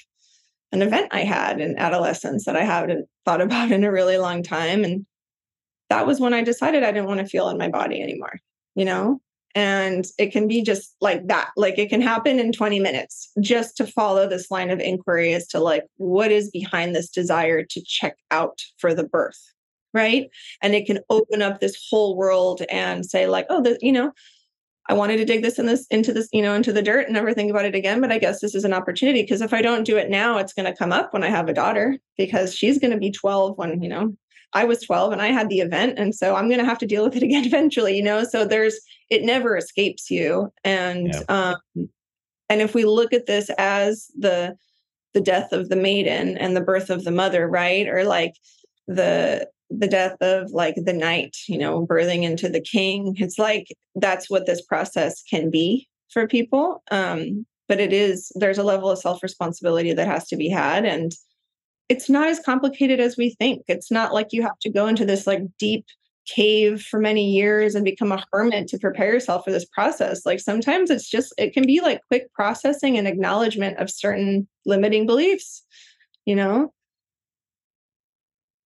an 0.72 0.82
event 0.82 1.08
I 1.12 1.20
had 1.20 1.60
in 1.60 1.78
adolescence 1.78 2.44
that 2.44 2.56
I 2.56 2.64
haven't 2.64 3.08
thought 3.24 3.40
about 3.40 3.70
in 3.70 3.84
a 3.84 3.92
really 3.92 4.18
long 4.18 4.42
time. 4.42 4.84
And 4.84 5.06
that 5.94 6.09
was 6.09 6.18
when 6.18 6.35
I 6.35 6.42
decided 6.42 6.83
I 6.83 6.90
didn't 6.90 7.07
want 7.07 7.20
to 7.20 7.26
feel 7.26 7.48
in 7.48 7.57
my 7.57 7.68
body 7.68 8.02
anymore, 8.02 8.40
you 8.74 8.85
know? 8.85 9.20
And 9.54 10.04
it 10.18 10.33
can 10.33 10.48
be 10.48 10.61
just 10.61 10.96
like 11.00 11.28
that. 11.28 11.50
Like 11.57 11.78
it 11.78 11.88
can 11.88 12.00
happen 12.00 12.40
in 12.40 12.50
20 12.50 12.80
minutes 12.80 13.30
just 13.40 13.76
to 13.76 13.87
follow 13.87 14.28
this 14.28 14.50
line 14.50 14.70
of 14.70 14.80
inquiry 14.80 15.33
as 15.35 15.46
to 15.48 15.61
like 15.61 15.85
what 15.96 16.33
is 16.33 16.50
behind 16.50 16.96
this 16.96 17.09
desire 17.09 17.62
to 17.62 17.85
check 17.87 18.16
out 18.33 18.61
for 18.78 18.92
the 18.92 19.04
birth. 19.04 19.38
Right. 19.92 20.28
And 20.61 20.74
it 20.74 20.87
can 20.87 20.98
open 21.09 21.40
up 21.40 21.61
this 21.61 21.80
whole 21.88 22.16
world 22.16 22.62
and 22.68 23.07
say, 23.07 23.28
like, 23.28 23.46
oh, 23.48 23.62
the, 23.62 23.78
you 23.80 23.92
know, 23.92 24.11
I 24.88 24.94
wanted 24.94 25.18
to 25.18 25.24
dig 25.24 25.42
this 25.42 25.61
in 25.61 25.66
this 25.66 25.87
into 25.92 26.12
this, 26.12 26.28
you 26.33 26.42
know, 26.42 26.54
into 26.54 26.72
the 26.72 26.83
dirt 26.83 27.04
and 27.04 27.14
never 27.14 27.33
think 27.33 27.50
about 27.50 27.64
it 27.66 27.76
again. 27.76 28.00
But 28.00 28.11
I 28.11 28.18
guess 28.18 28.40
this 28.40 28.57
is 28.57 28.64
an 28.64 28.72
opportunity 28.72 29.22
because 29.22 29.40
if 29.40 29.54
I 29.54 29.62
don't 29.62 29.85
do 29.85 29.96
it 29.96 30.11
now, 30.11 30.38
it's 30.38 30.52
going 30.52 30.66
to 30.66 30.76
come 30.76 30.90
up 30.90 31.12
when 31.12 31.22
I 31.22 31.30
have 31.30 31.48
a 31.48 31.54
daughter 31.54 31.96
because 32.18 32.52
she's 32.52 32.80
going 32.80 32.90
to 32.90 32.98
be 32.98 33.12
12 33.12 33.57
when, 33.57 33.80
you 33.80 33.88
know, 33.88 34.16
I 34.55 34.64
was 34.64 34.81
12 34.83 35.12
and 35.12 35.21
I 35.21 35.29
had 35.29 35.49
the 35.49 35.61
event. 35.61 35.99
And 35.99 36.14
so 36.14 36.37
I'm 36.37 36.49
going 36.49 36.61
to 36.61 36.64
have 36.64 36.79
to 36.79 36.87
deal 36.87 37.05
with 37.05 37.17
it 37.17 37.23
again 37.25 37.45
eventually, 37.45 37.97
you 37.97 38.03
know? 38.03 38.25
So 38.25 38.45
there's, 38.45 38.79
it 39.11 39.23
never 39.23 39.57
escapes 39.57 40.11
you. 40.11 40.53
And, 40.62 41.09
yeah. 41.09 41.23
um, 41.29 41.88
and 42.49 42.61
if 42.61 42.75
we 42.75 42.85
look 42.85 43.12
at 43.12 43.27
this 43.27 43.51
as 43.59 44.09
the, 44.19 44.57
the 45.12 45.21
death 45.21 45.53
of 45.53 45.69
the 45.69 45.77
maiden 45.77 46.37
and 46.38 46.57
the 46.57 46.61
birth 46.61 46.90
of 46.90 47.05
the 47.05 47.11
mother, 47.11 47.49
right? 47.49 47.88
Or 47.88 48.05
like 48.05 48.35
the, 48.87 49.49
the 49.71 49.88
death 49.88 50.17
of 50.21 50.51
like 50.51 50.77
the 50.77 50.93
knight, 50.93 51.37
you 51.49 51.59
know, 51.59 51.87
birthing 51.87 52.23
into 52.23 52.49
the 52.49 52.61
king. 52.61 53.14
It's 53.19 53.38
like 53.38 53.69
that's 53.95 54.31
what 54.31 54.47
this 54.47 54.62
process 54.62 55.23
can 55.23 55.51
be 55.51 55.88
for 56.11 56.29
people. 56.29 56.83
Um, 56.90 57.47
but 57.67 57.81
it 57.81 57.93
is, 57.93 58.31
there's 58.35 58.59
a 58.59 58.62
level 58.62 58.90
of 58.90 58.99
self 58.99 59.23
responsibility 59.23 59.93
that 59.95 60.07
has 60.07 60.29
to 60.29 60.37
be 60.37 60.49
had. 60.49 60.85
And, 60.85 61.12
it's 61.88 62.09
not 62.09 62.29
as 62.29 62.40
complicated 62.40 63.01
as 63.01 63.16
we 63.16 63.31
think. 63.31 63.62
It's 63.68 63.90
not 63.90 64.12
like 64.12 64.29
you 64.33 64.42
have 64.42 64.59
to 64.61 64.70
go 64.70 64.87
into 64.87 65.05
this 65.05 65.27
like 65.27 65.42
deep 65.59 65.85
cave 66.27 66.81
for 66.83 66.99
many 66.99 67.31
years 67.31 67.75
and 67.75 67.85
become 67.85 68.11
a 68.11 68.25
hermit 68.33 68.68
to 68.68 68.79
prepare 68.79 69.12
yourself 69.12 69.44
for 69.44 69.51
this 69.51 69.66
process. 69.66 70.25
Like 70.25 70.40
sometimes 70.40 70.90
it's 70.90 71.09
just, 71.09 71.35
it 71.37 71.53
can 71.53 71.66
be 71.66 71.81
like 71.81 72.01
quick 72.09 72.33
processing 72.33 72.97
and 72.97 73.07
acknowledgement 73.07 73.79
of 73.79 73.90
certain 73.90 74.49
limiting 74.64 75.07
beliefs, 75.07 75.62
you 76.25 76.35
know? 76.35 76.73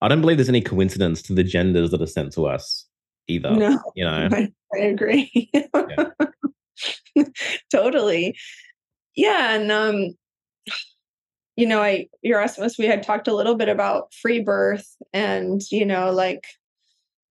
I 0.00 0.06
don't 0.06 0.20
believe 0.20 0.36
there's 0.36 0.48
any 0.48 0.60
coincidence 0.60 1.22
to 1.22 1.34
the 1.34 1.42
genders 1.42 1.90
that 1.90 2.00
are 2.00 2.06
sent 2.06 2.32
to 2.34 2.46
us 2.46 2.86
either. 3.26 3.50
No, 3.50 3.80
you 3.96 4.04
know, 4.04 4.28
I, 4.32 4.52
I 4.74 4.78
agree. 4.78 5.50
totally. 7.72 8.36
Yeah. 9.16 9.54
And 9.54 9.72
um, 9.72 10.14
you 11.58 11.66
know, 11.66 11.82
I 11.82 12.06
Erasmus, 12.22 12.78
we 12.78 12.86
had 12.86 13.02
talked 13.02 13.26
a 13.26 13.34
little 13.34 13.56
bit 13.56 13.68
about 13.68 14.14
free 14.14 14.38
birth 14.38 14.96
and, 15.12 15.60
you 15.72 15.84
know, 15.84 16.12
like 16.12 16.46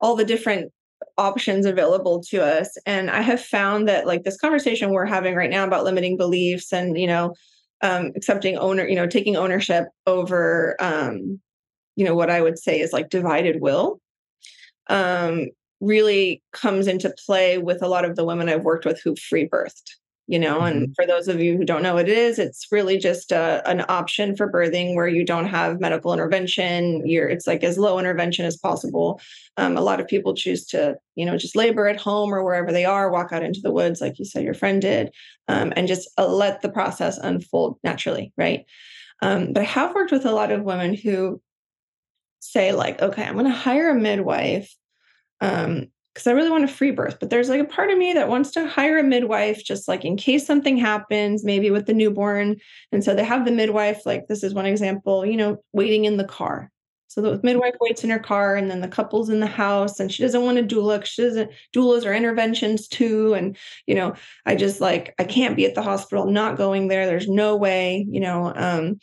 all 0.02 0.18
the 0.18 0.26
different 0.26 0.74
options 1.18 1.66
available 1.66 2.22
to 2.32 2.44
us. 2.44 2.78
And 2.86 3.10
I 3.10 3.22
have 3.22 3.42
found 3.42 3.88
that 3.88 4.06
like 4.06 4.24
this 4.24 4.36
conversation 4.36 4.92
we're 4.92 5.06
having 5.06 5.34
right 5.34 5.50
now 5.50 5.64
about 5.64 5.86
limiting 5.86 6.18
beliefs 6.18 6.74
and, 6.74 7.00
you 7.00 7.08
know, 7.08 7.36
um, 7.82 8.12
accepting 8.18 8.58
owner, 8.58 8.86
you 8.86 8.96
know, 8.96 9.08
taking 9.08 9.38
ownership 9.38 9.86
over 10.06 10.76
um, 10.82 11.40
you 11.96 12.04
know, 12.04 12.14
what 12.14 12.30
I 12.30 12.42
would 12.42 12.60
say 12.60 12.82
is 12.82 12.92
like 12.92 13.10
divided 13.10 13.62
will. 13.62 14.02
Um, 14.90 15.48
really 15.80 16.44
comes 16.52 16.88
into 16.88 17.16
play 17.26 17.60
with 17.60 17.82
a 17.82 17.88
lot 17.88 18.04
of 18.04 18.18
the 18.18 18.26
women 18.26 18.50
I've 18.50 18.66
worked 18.66 18.84
with 18.84 19.00
who've 19.02 19.18
free 19.18 19.48
birthed 19.48 19.96
you 20.28 20.38
know 20.38 20.58
mm-hmm. 20.58 20.68
and 20.68 20.96
for 20.96 21.06
those 21.06 21.28
of 21.28 21.40
you 21.40 21.58
who 21.58 21.66
don't 21.66 21.84
know 21.84 21.96
what 21.96 22.08
it 22.08 22.18
is 22.18 22.38
it's 22.38 22.68
really 22.72 22.98
just 22.98 23.32
a, 23.32 23.38
uh, 23.38 23.62
an 23.66 23.84
option 23.90 24.36
for 24.36 24.52
birthing 24.52 24.96
where 24.96 25.08
you 25.08 25.26
don't 25.26 25.48
have 25.48 25.80
medical 25.80 26.14
intervention. 26.14 27.06
You're 27.08 27.30
it's 27.30 27.48
like 27.48 27.64
as 27.64 27.78
low 27.78 28.00
intervention 28.00 28.46
as 28.46 28.58
possible. 28.58 29.22
Um, 29.58 29.78
a 29.78 29.82
lot 29.82 30.00
of 30.00 30.08
people 30.08 30.34
choose 30.34 30.66
to 30.68 30.98
you 31.16 31.26
know 31.26 31.38
just 31.38 31.56
labor 31.56 31.88
at 31.88 32.00
home 32.00 32.34
or 32.34 32.44
wherever 32.44 32.72
they 32.72 32.86
are 32.86 33.12
walk 33.12 33.32
out 33.32 33.44
into 33.44 33.62
the 33.62 33.72
woods 33.72 34.02
like 34.02 34.20
you 34.20 34.26
said 34.26 34.44
your 34.44 34.54
friend 34.54 34.82
did 34.82 35.14
um, 35.48 35.74
and 35.76 35.88
just 35.88 36.10
uh, 36.18 36.28
let 36.28 36.62
the 36.62 36.70
process 36.70 37.18
unfold 37.18 37.78
naturally 37.84 38.34
right? 38.38 38.66
Um, 39.22 39.52
but 39.52 39.62
i 39.62 39.66
have 39.66 39.96
worked 39.96 40.12
with 40.12 40.28
a 40.28 40.32
lot 40.32 40.52
of 40.52 40.62
women 40.62 40.94
who 40.94 41.42
say 42.40 42.72
like 42.72 43.02
okay 43.02 43.24
i'm 43.24 43.34
going 43.34 43.46
to 43.46 43.52
hire 43.52 43.90
a 43.90 43.96
midwife 43.96 44.72
um, 45.42 45.88
because 46.18 46.26
I 46.26 46.32
really 46.32 46.50
want 46.50 46.64
a 46.64 46.68
free 46.68 46.90
birth. 46.90 47.20
But 47.20 47.30
there's 47.30 47.48
like 47.48 47.62
a 47.62 47.66
part 47.66 47.92
of 47.92 47.98
me 48.00 48.12
that 48.14 48.28
wants 48.28 48.50
to 48.52 48.68
hire 48.68 48.98
a 48.98 49.04
midwife 49.04 49.64
just 49.64 49.88
like 49.88 50.04
in 50.04 50.18
case 50.18 50.48
something 50.48 50.76
happens, 50.76 51.44
maybe 51.44 51.70
with 51.70 51.86
the 51.86 51.94
newborn. 51.94 52.58
And 52.92 53.04
so 53.04 53.14
they 53.14 53.24
have 53.24 53.46
the 53.46 53.52
midwife, 53.52 54.04
like 54.04 54.26
this 54.28 54.44
is 54.44 54.56
one 54.56 54.66
example, 54.66 55.28
you 55.28 55.38
know, 55.38 55.58
waiting 55.74 56.06
in 56.06 56.18
the 56.18 56.24
car. 56.24 56.72
So 57.08 57.22
the 57.22 57.40
midwife 57.44 57.76
waits 57.80 58.04
in 58.04 58.10
her 58.10 58.18
car 58.18 58.56
and 58.56 58.70
then 58.70 58.82
the 58.82 58.88
couple's 58.88 59.30
in 59.30 59.42
the 59.42 59.46
house 59.46 60.00
and 60.00 60.12
she 60.12 60.24
doesn't 60.24 60.42
want 60.42 60.58
to 60.58 60.76
doula. 60.76 61.06
She 61.06 61.22
doesn't 61.22 61.52
doulas 61.72 62.04
or 62.04 62.16
interventions 62.16 62.88
too. 62.88 63.36
And, 63.36 63.56
you 63.86 63.94
know, 63.94 64.16
I 64.48 64.56
just 64.56 64.82
like, 64.82 65.14
I 65.20 65.24
can't 65.24 65.56
be 65.56 65.68
at 65.68 65.76
the 65.76 65.84
hospital, 65.84 66.26
not 66.26 66.58
going 66.58 66.88
there. 66.88 67.06
There's 67.06 67.30
no 67.30 67.56
way, 67.56 68.08
you 68.10 68.22
know, 68.22 68.52
um, 68.56 69.00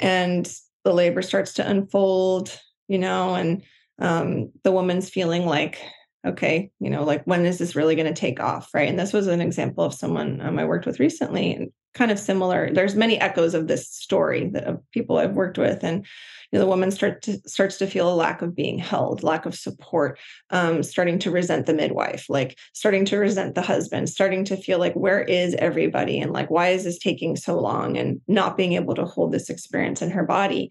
and 0.00 0.52
the 0.82 0.92
labor 0.92 1.22
starts 1.22 1.54
to 1.54 1.70
unfold, 1.70 2.58
you 2.88 2.98
know, 2.98 3.36
and 3.36 3.62
um, 4.00 4.50
the 4.64 4.72
woman's 4.72 5.08
feeling 5.08 5.46
like 5.46 5.80
okay, 6.24 6.70
you 6.78 6.90
know, 6.90 7.04
like 7.04 7.24
when 7.24 7.44
is 7.44 7.58
this 7.58 7.74
really 7.74 7.96
going 7.96 8.12
to 8.12 8.20
take 8.20 8.40
off, 8.40 8.70
right? 8.72 8.88
And 8.88 8.98
this 8.98 9.12
was 9.12 9.26
an 9.26 9.40
example 9.40 9.84
of 9.84 9.94
someone 9.94 10.40
um, 10.40 10.58
I 10.58 10.64
worked 10.64 10.86
with 10.86 11.00
recently, 11.00 11.52
and 11.54 11.72
kind 11.94 12.10
of 12.10 12.18
similar. 12.18 12.70
There's 12.72 12.94
many 12.94 13.20
echoes 13.20 13.54
of 13.54 13.68
this 13.68 13.88
story 13.88 14.48
that 14.50 14.64
of 14.64 14.80
people 14.92 15.18
I've 15.18 15.34
worked 15.34 15.58
with, 15.58 15.82
and 15.82 16.06
you 16.50 16.58
know, 16.58 16.60
the 16.60 16.68
woman 16.68 16.90
start 16.90 17.22
to, 17.22 17.38
starts 17.46 17.78
to 17.78 17.86
feel 17.86 18.12
a 18.12 18.14
lack 18.14 18.40
of 18.40 18.54
being 18.54 18.78
held, 18.78 19.22
lack 19.22 19.46
of 19.46 19.54
support, 19.54 20.18
um, 20.50 20.82
starting 20.82 21.18
to 21.20 21.30
resent 21.30 21.66
the 21.66 21.74
midwife, 21.74 22.26
like 22.28 22.58
starting 22.72 23.04
to 23.06 23.18
resent 23.18 23.54
the 23.54 23.62
husband, 23.62 24.08
starting 24.08 24.44
to 24.44 24.56
feel 24.56 24.78
like 24.78 24.94
where 24.94 25.22
is 25.22 25.54
everybody, 25.54 26.18
and 26.18 26.32
like 26.32 26.50
why 26.50 26.68
is 26.68 26.84
this 26.84 26.98
taking 26.98 27.36
so 27.36 27.58
long, 27.58 27.96
and 27.96 28.20
not 28.28 28.56
being 28.56 28.74
able 28.74 28.94
to 28.94 29.04
hold 29.04 29.32
this 29.32 29.50
experience 29.50 30.02
in 30.02 30.10
her 30.10 30.24
body. 30.24 30.70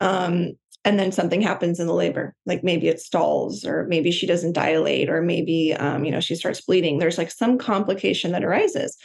Um, 0.00 0.52
and 0.84 0.98
then 0.98 1.12
something 1.12 1.42
happens 1.42 1.78
in 1.78 1.86
the 1.86 1.94
labor 1.94 2.34
like 2.46 2.64
maybe 2.64 2.88
it 2.88 3.00
stalls 3.00 3.64
or 3.64 3.86
maybe 3.88 4.10
she 4.10 4.26
doesn't 4.26 4.52
dilate 4.52 5.10
or 5.10 5.20
maybe 5.20 5.74
um, 5.74 6.04
you 6.04 6.10
know 6.10 6.20
she 6.20 6.34
starts 6.34 6.60
bleeding. 6.60 6.98
There's 6.98 7.18
like 7.18 7.30
some 7.30 7.58
complication 7.58 8.32
that 8.32 8.44
arises. 8.44 8.96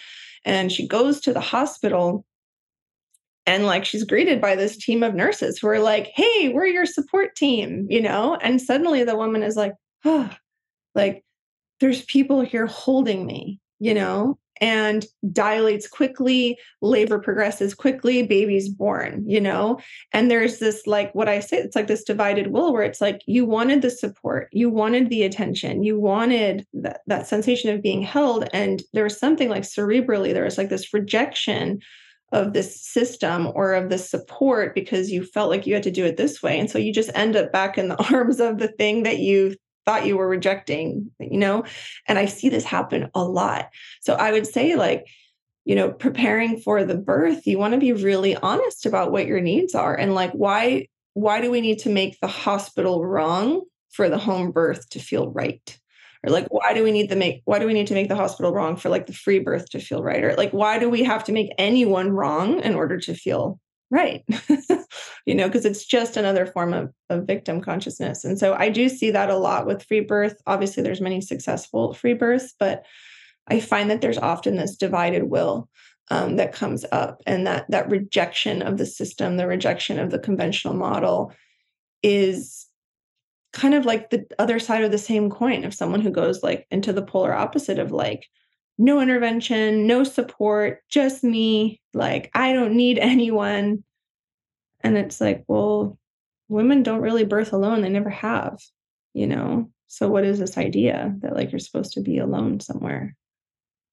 And 0.45 0.71
she 0.71 0.88
goes 0.88 1.19
to 1.21 1.33
the 1.33 1.41
hospital 1.41 2.23
and 3.47 3.65
like 3.65 3.83
she's 3.83 4.03
greeted 4.03 4.39
by 4.41 4.55
this 4.55 4.77
team 4.77 5.03
of 5.03 5.15
nurses 5.15 5.57
who 5.57 5.67
are 5.67 5.79
like 5.79 6.11
hey 6.15 6.49
we're 6.49 6.65
your 6.65 6.85
support 6.85 7.35
team 7.35 7.88
you 7.89 8.01
know? 8.01 8.35
And 8.35 8.61
suddenly 8.61 9.03
the 9.03 9.17
woman 9.17 9.43
is 9.43 9.55
like 9.55 9.73
oh 10.05 10.29
like 10.93 11.23
there's 11.79 12.05
people 12.05 12.41
here 12.41 12.67
holding 12.67 13.25
me 13.25 13.59
you 13.79 13.93
know 13.93 14.38
and 14.62 15.06
dilates 15.32 15.88
quickly 15.88 16.58
labor 16.82 17.20
progresses 17.20 17.74
quickly 17.74 18.24
baby's 18.24 18.70
born 18.70 19.24
you 19.28 19.41
know? 19.41 19.80
And 20.13 20.30
there's 20.30 20.60
this 20.60 20.88
like 20.88 21.13
what 21.13 21.30
i 21.30 21.39
say 21.39 21.58
it's 21.58 21.76
like 21.76 21.88
this 21.88 22.04
divided 22.04 22.48
will 22.48 22.74
where 22.74 22.84
it's 22.84 23.02
like 23.02 23.22
you 23.26 23.46
wanted 23.46 23.82
the 23.82 23.89
support 23.89 24.50
you 24.52 24.70
wanted 24.70 25.10
the 25.10 25.24
attention 25.24 25.84
you 25.84 26.00
wanted 26.00 26.65
that, 26.74 27.02
that 27.08 27.28
sensation 27.28 27.70
of 27.70 27.82
being 27.82 28.02
held 28.02 28.48
and 28.54 28.84
there 28.94 29.04
was 29.04 29.18
something 29.18 29.50
like 29.50 29.63
cerebrally 29.63 30.34
there 30.34 30.44
was 30.44 30.58
like 30.58 30.70
this 30.70 30.94
rejection 30.94 31.80
of 32.32 32.53
this 32.53 32.82
system 32.82 33.51
or 33.56 33.74
of 33.74 33.89
this 33.89 34.10
support 34.10 34.76
because 34.76 35.12
you 35.12 35.24
felt 35.24 35.49
like 35.49 35.66
you 35.66 35.74
had 35.74 35.84
to 35.84 35.91
do 35.91 36.06
it 36.06 36.18
this 36.18 36.41
way. 36.41 36.60
And 36.60 36.70
so 36.70 36.78
you 36.78 36.91
just 36.91 37.12
end 37.16 37.36
up 37.36 37.51
back 37.51 37.78
in 37.78 37.88
the 37.88 38.03
arms 38.14 38.39
of 38.39 38.58
the 38.58 38.68
thing 38.68 39.03
that 39.03 39.20
you 39.20 39.56
thought 39.86 40.05
you 40.05 40.17
were 40.17 40.27
rejecting, 40.27 41.11
you 41.19 41.38
know? 41.38 41.63
And 42.07 42.17
I 42.17 42.25
see 42.25 42.49
this 42.49 42.63
happen 42.63 43.09
a 43.13 43.23
lot. 43.23 43.69
So 44.01 44.13
I 44.15 44.31
would 44.31 44.47
say, 44.47 44.75
like, 44.75 45.05
you 45.65 45.75
know, 45.75 45.91
preparing 45.91 46.59
for 46.59 46.83
the 46.83 46.97
birth, 46.97 47.47
you 47.47 47.57
want 47.57 47.73
to 47.73 47.79
be 47.79 47.93
really 47.93 48.36
honest 48.36 48.86
about 48.86 49.11
what 49.11 49.25
your 49.25 49.41
needs 49.41 49.73
are 49.75 49.95
and 49.95 50.13
like 50.13 50.31
why 50.31 50.88
why 51.13 51.39
do 51.39 51.49
we 51.49 51.61
need 51.61 51.79
to 51.79 51.89
make 51.89 52.19
the 52.19 52.27
hospital 52.27 53.05
wrong 53.05 53.61
for 53.91 54.09
the 54.09 54.17
home 54.17 54.51
birth 54.51 54.89
to 54.89 54.99
feel 54.99 55.31
right? 55.31 55.79
or 56.25 56.31
like 56.31 56.47
why 56.49 56.73
do 56.73 56.83
we 56.83 56.91
need 56.91 57.09
to 57.09 57.15
make 57.15 57.41
why 57.45 57.59
do 57.59 57.67
we 57.67 57.73
need 57.73 57.88
to 57.88 57.93
make 57.93 58.09
the 58.09 58.15
hospital 58.15 58.51
wrong 58.51 58.75
for 58.75 58.89
like 58.89 59.05
the 59.05 59.13
free 59.13 59.39
birth 59.39 59.69
to 59.69 59.79
feel 59.79 60.01
right 60.01 60.23
or 60.23 60.33
like 60.36 60.51
why 60.51 60.79
do 60.79 60.89
we 60.89 61.03
have 61.03 61.23
to 61.23 61.31
make 61.31 61.51
anyone 61.57 62.09
wrong 62.09 62.59
in 62.61 62.75
order 62.75 62.97
to 62.97 63.13
feel 63.13 63.59
right. 63.91 64.23
You 65.27 65.33
know 65.33 65.47
because 65.47 65.65
it's 65.65 65.83
just 65.83 66.17
another 66.17 66.45
form 66.45 66.71
of, 66.71 66.93
of 67.09 67.25
victim 67.25 67.59
consciousness 67.59 68.23
and 68.23 68.38
so 68.38 68.53
i 68.53 68.69
do 68.69 68.88
see 68.89 69.09
that 69.09 69.31
a 69.31 69.38
lot 69.38 69.65
with 69.65 69.83
free 69.83 70.01
birth. 70.01 70.39
Obviously 70.45 70.83
there's 70.83 71.01
many 71.01 71.19
successful 71.19 71.95
free 71.95 72.13
births 72.13 72.53
but 72.59 72.86
i 73.47 73.59
find 73.59 73.89
that 73.89 74.01
there's 74.01 74.19
often 74.19 74.55
this 74.55 74.75
divided 74.75 75.23
will 75.23 75.67
um, 76.11 76.36
that 76.36 76.53
comes 76.53 76.86
up 76.91 77.23
and 77.25 77.47
that 77.47 77.65
that 77.69 77.89
rejection 77.89 78.61
of 78.61 78.77
the 78.77 78.86
system 78.86 79.38
the 79.38 79.47
rejection 79.47 79.97
of 79.97 80.11
the 80.11 80.19
conventional 80.19 80.75
model 80.75 81.33
is 82.03 82.67
kind 83.51 83.73
of 83.73 83.86
like 83.86 84.09
the 84.09 84.27
other 84.38 84.59
side 84.59 84.83
of 84.83 84.91
the 84.91 84.97
same 84.97 85.29
coin. 85.29 85.63
Of 85.63 85.73
someone 85.73 86.01
who 86.01 86.11
goes 86.11 86.43
like 86.43 86.67
into 86.69 86.93
the 86.93 87.01
polar 87.01 87.33
opposite 87.33 87.79
of 87.79 87.91
like 87.91 88.27
no 88.78 88.99
intervention, 88.99 89.88
no 89.88 90.03
support, 90.03 90.82
just 90.89 91.23
me. 91.23 91.82
Like, 91.93 92.30
I 92.34 92.53
don't 92.53 92.76
need 92.76 92.99
anyone. 92.99 93.84
And 94.82 94.97
it's 94.97 95.19
like, 95.19 95.43
well, 95.47 95.97
women 96.47 96.84
don't 96.84 97.01
really 97.01 97.26
birth 97.26 97.53
alone. 97.53 97.82
They 97.82 97.89
never 97.89 98.09
have, 98.09 98.59
you 99.13 99.28
know? 99.28 99.71
So, 99.88 100.09
what 100.09 100.26
is 100.26 100.39
this 100.39 100.57
idea 100.57 101.15
that 101.19 101.36
like 101.36 101.51
you're 101.51 101.59
supposed 101.59 101.93
to 101.93 102.01
be 102.01 102.17
alone 102.17 102.59
somewhere? 102.59 103.15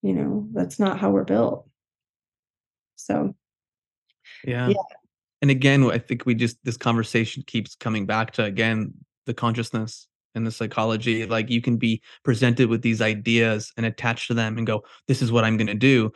You 0.02 0.14
know, 0.14 0.48
that's 0.52 0.78
not 0.78 0.98
how 0.98 1.10
we're 1.10 1.24
built. 1.24 1.68
So, 2.96 3.34
yeah. 4.44 4.68
yeah. 4.68 4.74
And 5.40 5.50
again, 5.50 5.84
I 5.90 5.98
think 5.98 6.26
we 6.26 6.34
just, 6.34 6.56
this 6.64 6.76
conversation 6.76 7.42
keeps 7.46 7.74
coming 7.74 8.06
back 8.06 8.32
to, 8.32 8.44
again, 8.44 8.94
the 9.26 9.34
consciousness 9.34 10.08
and 10.34 10.46
the 10.46 10.50
psychology 10.50 11.26
like 11.26 11.50
you 11.50 11.60
can 11.60 11.76
be 11.76 12.00
presented 12.24 12.68
with 12.68 12.82
these 12.82 13.00
ideas 13.00 13.72
and 13.76 13.86
attached 13.86 14.28
to 14.28 14.34
them 14.34 14.58
and 14.58 14.66
go 14.66 14.82
this 15.08 15.22
is 15.22 15.32
what 15.32 15.44
i'm 15.44 15.56
going 15.56 15.66
to 15.66 15.74
do 15.74 16.10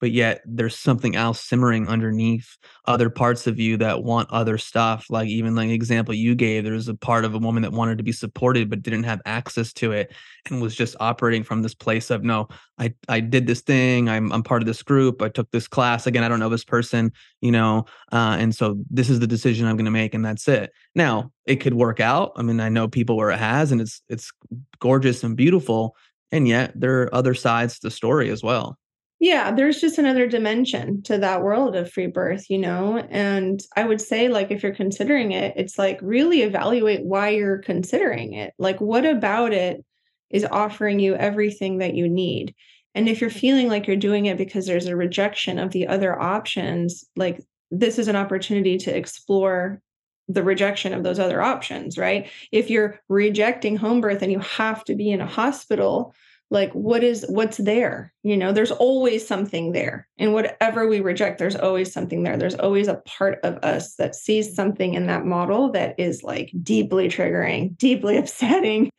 but 0.00 0.10
yet 0.10 0.42
there's 0.44 0.76
something 0.76 1.16
else 1.16 1.40
simmering 1.40 1.88
underneath 1.88 2.56
other 2.86 3.08
parts 3.10 3.46
of 3.46 3.58
you 3.58 3.76
that 3.76 4.02
want 4.02 4.30
other 4.30 4.58
stuff 4.58 5.06
like 5.10 5.28
even 5.28 5.54
like 5.54 5.70
example 5.70 6.14
you 6.14 6.34
gave 6.34 6.64
there's 6.64 6.88
a 6.88 6.94
part 6.94 7.24
of 7.24 7.34
a 7.34 7.38
woman 7.38 7.62
that 7.62 7.72
wanted 7.72 7.98
to 7.98 8.04
be 8.04 8.12
supported 8.12 8.68
but 8.68 8.82
didn't 8.82 9.04
have 9.04 9.20
access 9.26 9.72
to 9.72 9.92
it 9.92 10.12
and 10.48 10.60
was 10.60 10.74
just 10.74 10.96
operating 11.00 11.42
from 11.42 11.62
this 11.62 11.74
place 11.74 12.10
of 12.10 12.22
no 12.24 12.48
i 12.78 12.92
i 13.08 13.20
did 13.20 13.46
this 13.46 13.60
thing 13.60 14.08
i'm, 14.08 14.32
I'm 14.32 14.42
part 14.42 14.62
of 14.62 14.66
this 14.66 14.82
group 14.82 15.22
i 15.22 15.28
took 15.28 15.50
this 15.50 15.68
class 15.68 16.06
again 16.06 16.24
i 16.24 16.28
don't 16.28 16.40
know 16.40 16.48
this 16.48 16.64
person 16.64 17.12
you 17.40 17.52
know 17.52 17.86
uh, 18.12 18.36
and 18.38 18.54
so 18.54 18.78
this 18.90 19.10
is 19.10 19.20
the 19.20 19.26
decision 19.26 19.66
i'm 19.66 19.76
going 19.76 19.84
to 19.84 19.90
make 19.90 20.14
and 20.14 20.24
that's 20.24 20.48
it. 20.48 20.72
Now 20.94 21.32
it 21.44 21.56
could 21.56 21.74
work 21.74 22.00
out 22.00 22.32
i 22.36 22.42
mean 22.42 22.60
i 22.60 22.68
know 22.68 22.88
people 22.88 23.16
where 23.16 23.30
it 23.30 23.38
has 23.38 23.72
and 23.72 23.80
it's 23.80 24.02
it's 24.08 24.32
gorgeous 24.78 25.22
and 25.24 25.36
beautiful 25.36 25.96
and 26.32 26.48
yet 26.48 26.72
there 26.74 27.02
are 27.02 27.14
other 27.14 27.34
sides 27.34 27.78
to 27.78 27.86
the 27.86 27.90
story 27.90 28.30
as 28.30 28.42
well 28.42 28.78
yeah 29.18 29.50
there's 29.50 29.80
just 29.80 29.98
another 29.98 30.26
dimension 30.26 31.02
to 31.02 31.18
that 31.18 31.42
world 31.42 31.74
of 31.74 31.90
free 31.90 32.06
birth 32.06 32.50
you 32.50 32.58
know 32.58 32.98
and 33.10 33.62
i 33.76 33.84
would 33.84 34.00
say 34.00 34.28
like 34.28 34.50
if 34.50 34.62
you're 34.62 34.74
considering 34.74 35.32
it 35.32 35.54
it's 35.56 35.78
like 35.78 35.98
really 36.02 36.42
evaluate 36.42 37.04
why 37.04 37.30
you're 37.30 37.58
considering 37.58 38.34
it. 38.34 38.54
Like 38.58 38.80
what 38.80 39.04
about 39.04 39.52
it 39.52 39.84
is 40.30 40.44
offering 40.44 40.98
you 40.98 41.14
everything 41.14 41.78
that 41.78 41.94
you 41.94 42.08
need? 42.08 42.54
And 42.94 43.08
if 43.08 43.20
you're 43.20 43.30
mm-hmm. 43.30 43.38
feeling 43.38 43.68
like 43.68 43.86
you're 43.86 43.96
doing 43.96 44.26
it 44.26 44.38
because 44.38 44.66
there's 44.66 44.86
a 44.86 44.96
rejection 44.96 45.58
of 45.58 45.72
the 45.72 45.86
other 45.86 46.18
options 46.20 47.04
like 47.16 47.40
this 47.70 47.98
is 47.98 48.08
an 48.08 48.16
opportunity 48.16 48.78
to 48.78 48.96
explore 48.96 49.80
the 50.28 50.42
rejection 50.42 50.92
of 50.92 51.04
those 51.04 51.18
other 51.18 51.40
options 51.40 51.96
right? 51.96 52.30
If 52.52 52.70
you're 52.70 53.00
rejecting 53.08 53.76
home 53.76 54.00
birth 54.00 54.22
and 54.22 54.32
you 54.32 54.40
have 54.40 54.84
to 54.84 54.94
be 54.94 55.10
in 55.10 55.20
a 55.20 55.26
hospital 55.26 56.14
like 56.50 56.72
what 56.72 57.02
is 57.02 57.24
what's 57.28 57.56
there? 57.56 58.12
You 58.22 58.36
know 58.36 58.52
there's 58.52 58.70
always 58.70 59.26
something 59.26 59.72
there 59.72 60.08
and 60.18 60.32
whatever 60.32 60.86
we 60.86 61.00
reject 61.00 61.38
there's 61.38 61.56
always 61.56 61.92
something 61.92 62.22
there. 62.22 62.36
There's 62.36 62.54
always 62.54 62.88
a 62.88 63.02
part 63.06 63.40
of 63.42 63.56
us 63.64 63.96
that 63.96 64.14
sees 64.14 64.54
something 64.54 64.94
in 64.94 65.06
that 65.06 65.26
model 65.26 65.72
that 65.72 65.98
is 65.98 66.22
like 66.22 66.52
deeply 66.62 67.08
triggering 67.08 67.76
deeply 67.78 68.16
upsetting 68.16 68.90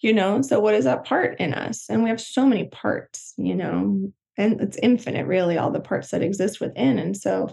you 0.00 0.12
know? 0.12 0.42
So 0.42 0.58
what 0.58 0.74
is 0.74 0.84
that 0.84 1.04
part 1.04 1.38
in 1.38 1.54
us? 1.54 1.86
And 1.88 2.02
we 2.02 2.10
have 2.10 2.20
so 2.20 2.46
many 2.46 2.64
parts 2.68 3.34
you 3.36 3.54
know? 3.54 4.12
And 4.38 4.60
it's 4.60 4.78
infinite 4.78 5.26
really 5.26 5.58
all 5.58 5.70
the 5.70 5.80
parts 5.80 6.10
that 6.10 6.22
exist 6.22 6.60
within 6.60 6.98
and 6.98 7.16
so 7.16 7.52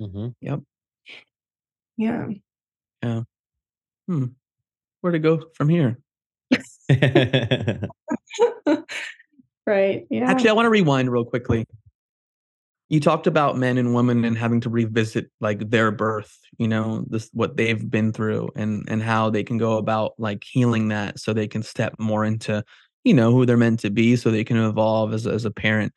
mm-hmm. 0.00 0.28
yep. 0.40 0.60
Yeah. 1.96 2.26
Yeah. 3.02 3.22
Hmm. 4.08 4.24
Where 5.00 5.12
to 5.12 5.18
go 5.18 5.44
from 5.54 5.68
here 5.68 5.98
right. 9.66 10.06
Yeah. 10.10 10.30
Actually, 10.30 10.50
I 10.50 10.54
want 10.54 10.66
to 10.66 10.70
rewind 10.70 11.10
real 11.10 11.24
quickly. 11.24 11.64
You 12.88 12.98
talked 12.98 13.28
about 13.28 13.56
men 13.56 13.78
and 13.78 13.94
women 13.94 14.24
and 14.24 14.36
having 14.36 14.60
to 14.62 14.70
revisit 14.70 15.30
like 15.40 15.70
their 15.70 15.92
birth, 15.92 16.36
you 16.58 16.66
know, 16.66 17.04
this 17.08 17.30
what 17.32 17.56
they've 17.56 17.88
been 17.88 18.12
through 18.12 18.50
and 18.56 18.84
and 18.88 19.00
how 19.00 19.30
they 19.30 19.44
can 19.44 19.58
go 19.58 19.76
about 19.76 20.14
like 20.18 20.42
healing 20.42 20.88
that 20.88 21.20
so 21.20 21.32
they 21.32 21.46
can 21.46 21.62
step 21.62 21.94
more 22.00 22.24
into, 22.24 22.64
you 23.04 23.14
know, 23.14 23.30
who 23.30 23.46
they're 23.46 23.56
meant 23.56 23.78
to 23.80 23.90
be 23.90 24.16
so 24.16 24.30
they 24.30 24.42
can 24.42 24.56
evolve 24.56 25.14
as 25.14 25.26
as 25.26 25.44
a 25.44 25.52
parent. 25.52 25.92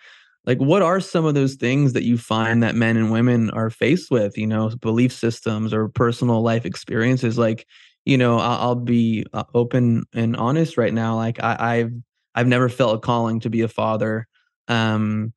Like 0.45 0.59
what 0.59 0.83
are 0.83 0.99
some 0.99 1.25
of 1.25 1.33
those 1.33 1.55
things 1.55 1.93
that 1.93 2.03
you 2.03 2.17
find 2.17 2.61
that 2.61 2.75
men 2.75 2.97
and 2.97 3.11
women 3.11 3.49
are 3.51 3.71
faced 3.71 4.11
with, 4.11 4.37
you 4.37 4.45
know, 4.45 4.69
belief 4.79 5.13
systems 5.13 5.73
or 5.73 5.89
personal 5.89 6.43
life 6.43 6.65
experiences 6.65 7.39
like 7.39 7.65
you 8.05 8.17
know, 8.17 8.37
I'll, 8.39 8.59
I'll 8.59 8.75
be 8.75 9.25
uh, 9.33 9.43
open 9.53 10.03
and 10.13 10.35
honest 10.35 10.77
right 10.77 10.93
now. 10.93 11.15
Like 11.15 11.41
I, 11.41 11.77
have 11.77 11.91
I've 12.35 12.47
never 12.47 12.69
felt 12.69 12.95
a 12.95 12.99
calling 12.99 13.39
to 13.41 13.49
be 13.49 13.61
a 13.61 13.67
father. 13.67 14.27
Um, 14.67 15.33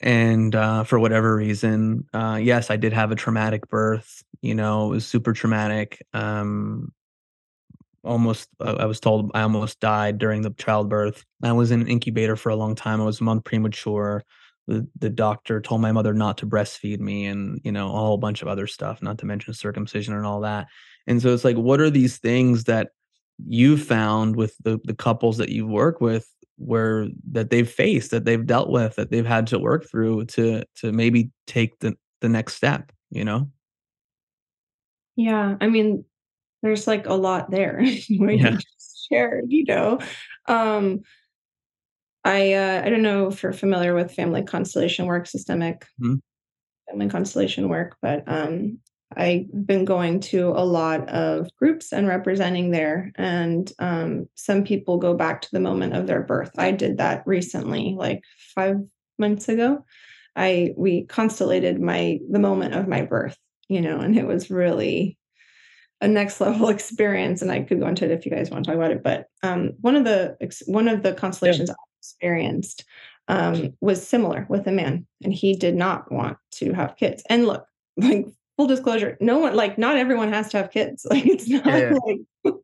and 0.00 0.54
uh, 0.54 0.84
for 0.84 0.98
whatever 0.98 1.36
reason, 1.36 2.06
uh, 2.12 2.38
yes, 2.42 2.70
I 2.70 2.76
did 2.76 2.92
have 2.92 3.10
a 3.12 3.16
traumatic 3.16 3.68
birth. 3.68 4.22
You 4.42 4.54
know, 4.54 4.86
it 4.86 4.90
was 4.90 5.06
super 5.06 5.32
traumatic. 5.32 6.04
Um, 6.12 6.92
almost, 8.02 8.48
I 8.60 8.84
was 8.84 9.00
told 9.00 9.30
I 9.34 9.42
almost 9.42 9.80
died 9.80 10.18
during 10.18 10.42
the 10.42 10.50
childbirth. 10.50 11.24
I 11.42 11.52
was 11.52 11.70
in 11.70 11.80
an 11.80 11.88
incubator 11.88 12.36
for 12.36 12.50
a 12.50 12.56
long 12.56 12.74
time. 12.74 13.00
I 13.00 13.04
was 13.04 13.20
a 13.20 13.24
month 13.24 13.44
premature. 13.44 14.24
The, 14.66 14.88
the 14.98 15.10
doctor 15.10 15.60
told 15.60 15.82
my 15.82 15.92
mother 15.92 16.14
not 16.14 16.38
to 16.38 16.46
breastfeed 16.46 16.98
me 16.98 17.26
and 17.26 17.60
you 17.64 17.72
know 17.72 17.88
a 17.88 17.98
whole 17.98 18.16
bunch 18.16 18.40
of 18.40 18.48
other 18.48 18.66
stuff 18.66 19.02
not 19.02 19.18
to 19.18 19.26
mention 19.26 19.52
circumcision 19.52 20.14
and 20.14 20.24
all 20.24 20.40
that 20.40 20.68
and 21.06 21.20
so 21.20 21.32
it's 21.32 21.44
like, 21.44 21.56
what 21.56 21.80
are 21.80 21.90
these 21.90 22.18
things 22.18 22.64
that 22.64 22.90
you 23.44 23.76
found 23.76 24.36
with 24.36 24.56
the 24.62 24.78
the 24.84 24.94
couples 24.94 25.38
that 25.38 25.48
you 25.48 25.66
work 25.66 26.00
with 26.00 26.28
where 26.56 27.08
that 27.32 27.50
they've 27.50 27.68
faced, 27.68 28.12
that 28.12 28.24
they've 28.24 28.46
dealt 28.46 28.70
with, 28.70 28.94
that 28.96 29.10
they've 29.10 29.26
had 29.26 29.48
to 29.48 29.58
work 29.58 29.88
through 29.90 30.24
to 30.26 30.62
to 30.76 30.92
maybe 30.92 31.30
take 31.46 31.78
the 31.80 31.96
the 32.20 32.28
next 32.28 32.54
step, 32.54 32.92
you 33.10 33.24
know? 33.24 33.50
Yeah. 35.16 35.56
I 35.60 35.68
mean, 35.68 36.04
there's 36.62 36.86
like 36.86 37.06
a 37.06 37.14
lot 37.14 37.50
there 37.50 37.78
what 38.10 38.38
yeah. 38.38 38.50
you 38.50 38.58
just 38.58 39.06
shared, 39.08 39.46
you 39.48 39.64
know. 39.64 39.98
Um 40.46 41.02
I 42.24 42.54
uh, 42.54 42.82
I 42.84 42.88
don't 42.88 43.02
know 43.02 43.28
if 43.28 43.42
you're 43.42 43.52
familiar 43.52 43.94
with 43.94 44.14
family 44.14 44.42
constellation 44.42 45.06
work, 45.06 45.26
systemic 45.26 45.86
mm-hmm. 46.00 46.14
family 46.88 47.08
constellation 47.08 47.68
work, 47.68 47.96
but 48.00 48.24
um, 48.26 48.78
I've 49.16 49.66
been 49.66 49.84
going 49.84 50.20
to 50.20 50.48
a 50.48 50.64
lot 50.64 51.08
of 51.08 51.48
groups 51.56 51.92
and 51.92 52.08
representing 52.08 52.70
there. 52.70 53.12
And 53.16 53.70
um, 53.78 54.26
some 54.34 54.64
people 54.64 54.98
go 54.98 55.14
back 55.14 55.42
to 55.42 55.48
the 55.52 55.60
moment 55.60 55.94
of 55.94 56.06
their 56.06 56.22
birth. 56.22 56.50
I 56.58 56.70
did 56.70 56.98
that 56.98 57.22
recently, 57.26 57.94
like 57.96 58.22
five 58.54 58.76
months 59.18 59.48
ago. 59.48 59.84
I 60.36 60.72
we 60.76 61.04
constellated 61.04 61.80
my 61.80 62.18
the 62.30 62.40
moment 62.40 62.74
of 62.74 62.88
my 62.88 63.02
birth, 63.02 63.36
you 63.68 63.80
know, 63.80 64.00
and 64.00 64.18
it 64.18 64.26
was 64.26 64.50
really 64.50 65.16
a 66.00 66.08
next 66.08 66.40
level 66.40 66.68
experience. 66.70 67.42
And 67.42 67.52
I 67.52 67.60
could 67.60 67.80
go 67.80 67.86
into 67.86 68.04
it 68.04 68.10
if 68.10 68.24
you 68.24 68.32
guys 68.32 68.50
want 68.50 68.64
to 68.64 68.70
talk 68.70 68.76
about 68.76 68.90
it. 68.90 69.02
But 69.02 69.26
um, 69.42 69.72
one 69.80 69.94
of 69.94 70.04
the 70.04 70.36
one 70.66 70.88
of 70.88 71.02
the 71.02 71.12
constellations 71.12 71.68
yeah. 71.68 71.74
Experienced 72.04 72.84
um, 73.28 73.74
was 73.80 74.06
similar 74.06 74.46
with 74.48 74.66
a 74.66 74.72
man, 74.72 75.06
and 75.22 75.32
he 75.32 75.56
did 75.56 75.74
not 75.74 76.12
want 76.12 76.36
to 76.52 76.72
have 76.74 76.96
kids. 76.96 77.22
And 77.30 77.46
look, 77.46 77.66
like 77.96 78.26
full 78.56 78.66
disclosure, 78.66 79.16
no 79.20 79.38
one 79.38 79.56
like 79.56 79.78
not 79.78 79.96
everyone 79.96 80.32
has 80.32 80.50
to 80.50 80.58
have 80.58 80.70
kids. 80.70 81.06
Like 81.10 81.26
it's 81.26 81.48
not 81.48 81.66
yeah. 81.66 81.94
like 82.04 82.20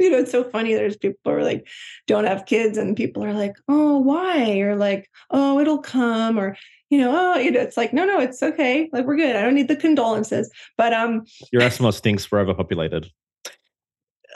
you 0.00 0.10
know, 0.10 0.18
it's 0.18 0.32
so 0.32 0.42
funny. 0.42 0.74
There's 0.74 0.96
people 0.96 1.18
who 1.24 1.38
are 1.38 1.44
like, 1.44 1.68
don't 2.08 2.24
have 2.24 2.46
kids, 2.46 2.76
and 2.76 2.96
people 2.96 3.24
are 3.24 3.32
like, 3.32 3.56
oh, 3.68 3.98
why? 3.98 4.58
Or 4.58 4.74
like, 4.74 5.08
oh, 5.30 5.60
it'll 5.60 5.78
come, 5.78 6.38
or 6.38 6.56
you 6.90 6.98
know, 6.98 7.12
oh, 7.14 7.38
you 7.38 7.52
know, 7.52 7.60
it's 7.60 7.76
like, 7.76 7.92
no, 7.92 8.04
no, 8.04 8.18
it's 8.18 8.42
okay. 8.42 8.90
Like 8.92 9.06
we're 9.06 9.16
good. 9.16 9.36
I 9.36 9.42
don't 9.42 9.54
need 9.54 9.68
the 9.68 9.76
condolences. 9.76 10.50
But 10.76 10.92
um 10.92 11.24
your 11.52 11.62
Eskimo 11.62 11.94
stinks 11.94 12.24
forever 12.24 12.50
overpopulated 12.50 13.10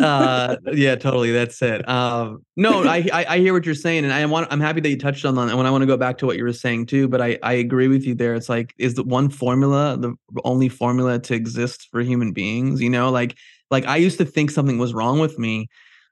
uh 0.01 0.57
yeah 0.73 0.97
totally 0.97 1.31
that's 1.31 1.61
it. 1.63 1.89
Um 1.89 2.45
no 2.57 2.83
I, 2.83 2.97
I, 3.13 3.25
I 3.29 3.39
hear 3.39 3.53
what 3.53 3.65
you're 3.65 3.75
saying 3.75 4.05
and 4.05 4.13
i 4.13 4.25
want 4.27 4.49
i'm 4.51 4.61
happy 4.61 4.81
that 4.81 4.89
you 4.89 4.99
touched 4.99 5.25
on 5.25 5.35
that 5.37 5.49
and 5.49 5.67
i 5.67 5.71
want 5.71 5.83
to 5.83 5.87
go 5.87 5.97
back 5.97 6.19
to 6.19 6.27
what 6.27 6.37
you 6.37 6.45
were 6.45 6.53
saying 6.53 6.87
too 6.87 7.09
but 7.09 7.21
i 7.21 7.39
i 7.43 7.53
agree 7.53 7.89
with 7.89 8.05
you 8.05 8.15
there 8.15 8.35
it's 8.35 8.49
like 8.49 8.75
is 8.79 8.95
the 8.95 9.05
one 9.05 9.29
formula 9.29 9.97
the 9.97 10.15
only 10.45 10.69
formula 10.69 11.19
to 11.19 11.35
exist 11.35 11.89
for 11.91 12.01
human 12.01 12.33
beings 12.33 12.81
you 12.81 12.91
know 12.91 13.11
like 13.11 13.37
like 13.71 13.87
i 13.87 13.97
used 13.97 14.19
to 14.19 14.25
think 14.25 14.51
something 14.51 14.79
was 14.79 14.93
wrong 14.95 15.19
with 15.21 15.39
me 15.39 15.69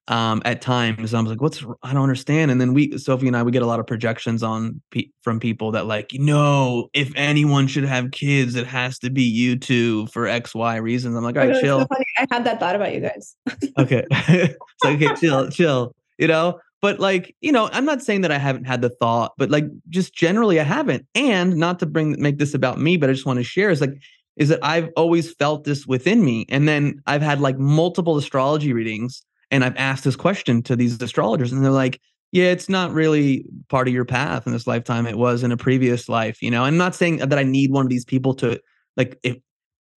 um, 0.09 0.42
at 0.44 0.61
times. 0.61 1.14
I 1.14 1.20
was 1.20 1.30
like, 1.30 1.40
"What's? 1.40 1.64
I 1.82 1.92
don't 1.92 2.03
understand." 2.03 2.50
And 2.50 2.61
then 2.61 2.74
we, 2.74 2.96
Sophie 2.98 3.26
and 3.26 3.36
I, 3.36 3.42
we 3.42 3.53
get 3.53 3.62
a 3.62 3.66
lot 3.66 3.80
of 3.80 3.86
projections 3.86 4.42
on 4.42 4.80
pe- 4.90 5.09
from 5.22 5.40
people 5.40 5.72
that 5.72 5.86
like, 5.86 6.11
no, 6.14 6.88
if 6.92 7.12
anyone 7.14 7.66
should 7.66 7.84
have 7.84 8.11
kids, 8.11 8.55
it 8.55 8.66
has 8.66 8.98
to 9.00 9.11
be 9.11 9.22
you 9.22 9.57
two 9.57 10.07
for 10.09 10.26
X, 10.26 10.55
Y 10.55 10.76
reasons. 10.76 11.16
I'm 11.16 11.24
like, 11.24 11.36
all 11.36 11.46
right, 11.46 11.61
chill. 11.61 11.80
So 11.80 11.86
I 12.18 12.26
had 12.30 12.44
that 12.44 12.61
thought 12.61 12.76
about 12.76 12.92
you 12.94 13.00
guys. 13.00 13.36
okay, 13.78 14.05
so 14.82 14.90
okay, 14.90 15.14
chill, 15.14 15.50
chill. 15.50 15.94
You 16.18 16.28
know, 16.28 16.61
but 16.82 17.00
like 17.00 17.34
you 17.40 17.50
know 17.50 17.70
i'm 17.72 17.86
not 17.86 18.03
saying 18.03 18.20
that 18.20 18.30
i 18.30 18.36
haven't 18.36 18.64
had 18.64 18.82
the 18.82 18.90
thought 18.90 19.32
but 19.38 19.48
like 19.48 19.64
just 19.88 20.12
generally 20.12 20.61
i 20.61 20.64
haven't 20.64 21.07
and 21.14 21.57
not 21.57 21.78
to 21.78 21.86
bring 21.86 22.20
make 22.20 22.38
this 22.38 22.53
about 22.53 22.78
me 22.78 22.98
but 22.98 23.09
i 23.09 23.12
just 23.12 23.24
want 23.24 23.38
to 23.38 23.44
share 23.44 23.70
is 23.70 23.80
like 23.80 23.94
is 24.36 24.50
that 24.50 24.59
i've 24.62 24.90
always 24.96 25.32
felt 25.34 25.64
this 25.64 25.86
within 25.86 26.22
me 26.22 26.44
and 26.50 26.68
then 26.68 27.00
i've 27.07 27.22
had 27.22 27.40
like 27.40 27.59
multiple 27.59 28.18
astrology 28.18 28.72
readings 28.74 29.24
and 29.53 29.62
I've 29.64 29.76
asked 29.76 30.03
this 30.03 30.16
question 30.16 30.62
to 30.62 30.74
these 30.74 31.00
astrologers, 31.00 31.53
and 31.53 31.64
they're 31.64 31.70
like, 31.70 32.00
yeah, 32.32 32.46
it's 32.46 32.68
not 32.68 32.92
really 32.92 33.44
part 33.68 33.86
of 33.86 33.94
your 33.94 34.07
path 34.07 34.46
in 34.46 34.53
this 34.53 34.66
lifetime. 34.66 35.07
It 35.07 35.18
was 35.18 35.42
in 35.42 35.53
a 35.53 35.57
previous 35.57 36.09
life, 36.09 36.42
you 36.42 36.50
know. 36.50 36.64
I'm 36.64 36.78
not 36.78 36.94
saying 36.94 37.18
that 37.18 37.38
I 37.38 37.42
need 37.44 37.70
one 37.70 37.84
of 37.84 37.90
these 37.90 38.07
people 38.07 38.34
to 38.36 38.59
like 38.96 39.20
if 39.22 39.36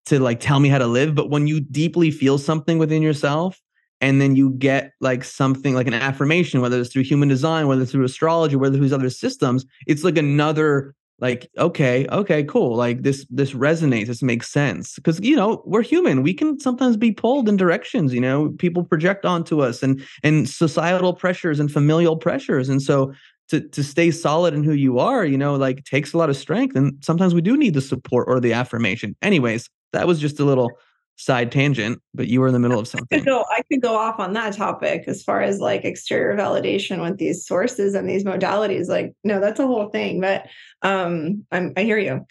to 0.07 0.19
like 0.19 0.39
tell 0.39 0.59
me 0.59 0.69
how 0.69 0.77
to 0.77 0.85
live, 0.85 1.15
but 1.15 1.29
when 1.29 1.47
you 1.47 1.61
deeply 1.61 2.11
feel 2.11 2.37
something 2.37 2.77
within 2.77 3.01
yourself 3.01 3.59
and 4.01 4.21
then 4.21 4.35
you 4.35 4.51
get 4.51 4.91
like 4.99 5.23
something 5.23 5.73
like 5.73 5.87
an 5.87 5.93
affirmation, 5.93 6.61
whether 6.61 6.79
it's 6.79 6.91
through 6.91 7.03
human 7.03 7.29
design, 7.29 7.67
whether 7.67 7.81
it's 7.81 7.91
through 7.91 8.03
astrology, 8.03 8.55
whether 8.55 8.77
it's 8.77 8.87
through 8.87 8.97
other 8.97 9.09
systems, 9.09 9.65
it's 9.87 10.03
like 10.03 10.17
another 10.17 10.93
like 11.19 11.49
okay 11.57 12.05
okay 12.09 12.43
cool 12.43 12.75
like 12.75 13.03
this 13.03 13.25
this 13.29 13.53
resonates 13.53 14.07
this 14.07 14.21
makes 14.21 14.49
sense. 14.51 14.95
Because 14.95 15.19
you 15.21 15.35
know 15.35 15.61
we're 15.65 15.81
human 15.81 16.23
we 16.23 16.33
can 16.33 16.59
sometimes 16.59 16.97
be 16.97 17.11
pulled 17.11 17.47
in 17.47 17.55
directions 17.57 18.13
you 18.13 18.21
know 18.21 18.49
people 18.57 18.83
project 18.83 19.25
onto 19.25 19.61
us 19.61 19.81
and 19.81 20.03
and 20.23 20.49
societal 20.49 21.13
pressures 21.13 21.59
and 21.59 21.71
familial 21.71 22.17
pressures 22.17 22.69
and 22.69 22.81
so 22.81 23.13
to 23.49 23.61
to 23.69 23.83
stay 23.83 24.11
solid 24.11 24.53
in 24.53 24.63
who 24.63 24.73
you 24.73 24.99
are 24.99 25.25
you 25.25 25.37
know 25.37 25.55
like 25.55 25.83
takes 25.85 26.13
a 26.13 26.17
lot 26.17 26.29
of 26.29 26.35
strength 26.35 26.75
and 26.75 26.93
sometimes 27.01 27.33
we 27.33 27.41
do 27.41 27.55
need 27.55 27.73
the 27.73 27.81
support 27.81 28.27
or 28.27 28.39
the 28.39 28.53
affirmation. 28.53 29.15
Anyways 29.21 29.69
that 29.93 30.07
was 30.07 30.19
just 30.19 30.39
a 30.39 30.45
little 30.45 30.71
side 31.17 31.51
tangent, 31.51 32.01
but 32.13 32.27
you 32.27 32.41
were 32.41 32.47
in 32.47 32.53
the 32.53 32.59
middle 32.59 32.79
of 32.79 32.87
something. 32.87 33.07
I 33.11 33.19
could, 33.19 33.25
go, 33.25 33.45
I 33.49 33.61
could 33.71 33.81
go 33.81 33.95
off 33.95 34.19
on 34.19 34.33
that 34.33 34.53
topic 34.53 35.05
as 35.07 35.23
far 35.23 35.41
as 35.41 35.59
like 35.59 35.85
exterior 35.85 36.37
validation 36.37 37.01
with 37.01 37.17
these 37.17 37.45
sources 37.45 37.93
and 37.93 38.09
these 38.09 38.23
modalities. 38.23 38.87
Like, 38.87 39.13
no, 39.23 39.39
that's 39.39 39.59
a 39.59 39.67
whole 39.67 39.89
thing. 39.89 40.19
But 40.19 40.47
um, 40.81 41.45
I'm, 41.51 41.73
I 41.77 41.83
hear 41.83 41.97
you. 41.97 42.25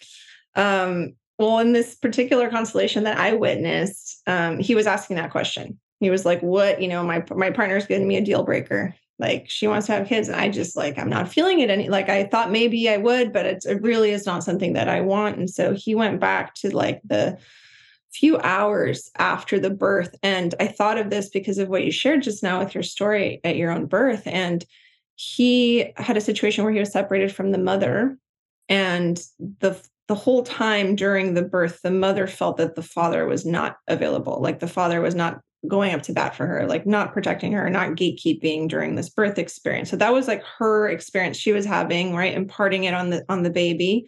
Um, 0.55 1.15
well, 1.39 1.59
in 1.59 1.73
this 1.73 1.97
particular 1.97 2.49
constellation 2.51 3.05
that 3.05 3.19
I 3.19 3.33
witnessed, 3.33 4.23
um, 4.27 4.59
he 4.61 4.75
was 4.75 4.87
asking 4.87 5.17
that 5.17 5.33
question. 5.33 5.81
He 6.01 6.11
was 6.11 6.25
like, 6.25 6.41
"What? 6.43 6.81
You 6.81 6.89
know, 6.89 7.03
my 7.03 7.25
my 7.35 7.51
partner's 7.51 7.87
giving 7.87 8.07
me 8.07 8.17
a 8.17 8.25
deal 8.25 8.45
breaker. 8.45 8.95
Like, 9.19 9.49
she 9.49 9.67
wants 9.67 9.87
to 9.87 9.93
have 9.93 10.09
kids, 10.09 10.29
and 10.29 10.41
I 10.41 10.49
just 10.49 10.77
like 10.77 10.99
I'm 10.99 11.09
not 11.09 11.29
feeling 11.29 11.61
it 11.61 11.71
any. 11.71 11.89
Like, 11.89 12.09
I 12.09 12.25
thought 12.25 12.51
maybe 12.53 12.89
I 12.89 12.99
would, 12.99 13.33
but 13.33 13.47
it's, 13.47 13.67
it 13.67 13.81
really 13.83 14.11
is 14.11 14.27
not 14.27 14.45
something 14.45 14.75
that 14.75 14.89
I 14.89 15.01
want." 15.01 15.39
And 15.39 15.51
so 15.51 15.73
he 15.73 15.95
went 15.95 16.21
back 16.21 16.55
to 16.57 16.75
like 16.77 17.01
the 17.05 17.39
few 18.15 18.39
hours 18.39 19.11
after 19.19 19.59
the 19.59 19.71
birth. 19.71 20.15
And 20.23 20.55
I 20.61 20.69
thought 20.69 20.99
of 20.99 21.11
this 21.11 21.29
because 21.29 21.59
of 21.59 21.69
what 21.69 21.85
you 21.85 21.91
shared 21.91 22.23
just 22.23 22.43
now 22.43 22.61
with 22.61 22.75
your 22.75 22.83
story 22.83 23.41
at 23.45 23.57
your 23.57 23.71
own 23.71 23.87
birth. 23.87 24.23
And 24.27 24.65
he 25.17 25.93
had 25.97 26.17
a 26.17 26.23
situation 26.23 26.65
where 26.65 26.73
he 26.73 26.81
was 26.81 26.93
separated 26.93 27.35
from 27.35 27.51
the 27.51 27.59
mother. 27.59 28.17
And 28.69 29.23
the 29.61 29.81
the 30.07 30.15
whole 30.15 30.43
time 30.43 30.97
during 30.97 31.33
the 31.33 31.43
birth, 31.43 31.81
the 31.83 31.91
mother 31.91 32.27
felt 32.27 32.59
that 32.59 32.75
the 32.75 32.83
father 32.83 33.27
was 33.27 33.47
not 33.47 33.79
available. 33.89 34.39
Like 34.41 34.59
the 34.61 34.69
father 34.69 35.01
was 35.01 35.15
not 35.15 35.41
going 35.67 35.95
up 35.95 36.03
to 36.03 36.13
bat 36.13 36.35
for 36.35 36.47
her, 36.47 36.67
like 36.67 36.87
not 36.87 37.15
protecting 37.15 37.53
her, 37.53 37.71
not 37.71 37.93
gatekeeping 37.93 38.69
during 38.69 38.97
this 38.97 39.09
birth 39.09 39.39
experience. 39.39 39.91
So 39.91 39.97
that 39.97 40.13
was 40.13 40.29
like 40.29 40.43
her 40.59 40.91
experience 40.91 41.39
she 41.39 41.53
was 41.53 41.65
having, 41.65 42.15
right? 42.15 42.35
Imparting 42.35 42.85
it 42.85 42.93
on 42.93 43.11
the 43.11 43.25
on 43.31 43.43
the 43.43 43.51
baby 43.51 44.07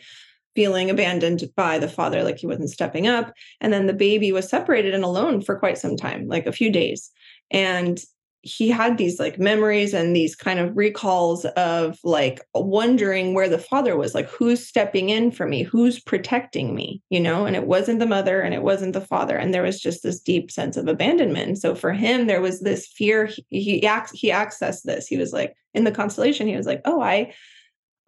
feeling 0.57 0.90
abandoned 0.90 1.44
by 1.54 1.78
the 1.78 1.88
father, 1.88 2.24
like 2.24 2.38
he 2.38 2.46
wasn't 2.46 2.70
stepping 2.70 3.07
up. 3.07 3.32
And 3.61 3.72
then 3.72 3.86
the 3.86 3.92
baby 3.92 4.32
was 4.32 4.48
separated 4.48 4.94
and 4.94 5.04
alone 5.04 5.42
for 5.42 5.59
quite 5.59 5.78
some 5.78 5.96
time, 5.96 6.26
like 6.26 6.46
a 6.46 6.52
few 6.52 6.72
days. 6.72 7.11
And 7.50 8.00
he 8.46 8.68
had 8.68 8.96
these 8.96 9.18
like 9.18 9.40
memories 9.40 9.92
and 9.92 10.14
these 10.14 10.36
kind 10.36 10.61
of 10.61 10.76
recalls 10.76 11.44
of 11.57 11.98
like 12.04 12.40
wondering 12.54 13.34
where 13.34 13.48
the 13.48 13.59
father 13.59 13.96
was 13.96 14.14
like 14.14 14.28
who's 14.28 14.64
stepping 14.64 15.11
in 15.11 15.32
for 15.32 15.48
me? 15.48 15.64
Who's 15.64 15.98
protecting 15.98 16.72
me? 16.72 17.02
You 17.11 17.18
know 17.18 17.44
and 17.44 17.57
it 17.57 17.66
wasn't 17.66 17.98
the 17.98 18.07
mother 18.07 18.40
and 18.40 18.54
it 18.54 18.62
wasn't 18.62 18.92
the 18.92 19.00
father. 19.00 19.36
And 19.36 19.52
there 19.52 19.64
was 19.64 19.80
just 19.80 20.04
this 20.04 20.20
deep 20.20 20.52
sense 20.52 20.76
of 20.76 20.86
abandonment. 20.86 21.59
So 21.59 21.74
for 21.74 21.92
him 21.92 22.28
there 22.28 22.40
was 22.40 22.61
this 22.61 22.86
fear. 22.86 23.26
He 23.26 23.44
he, 23.50 23.90
he 24.14 24.30
accessed 24.30 24.82
this. 24.84 25.09
He 25.09 25.16
was 25.16 25.32
like 25.32 25.57
in 25.74 25.82
the 25.84 25.92
constellation 25.92 26.46
he 26.46 26.57
was 26.57 26.66
like 26.66 26.80
oh 26.84 27.02
i 27.02 27.32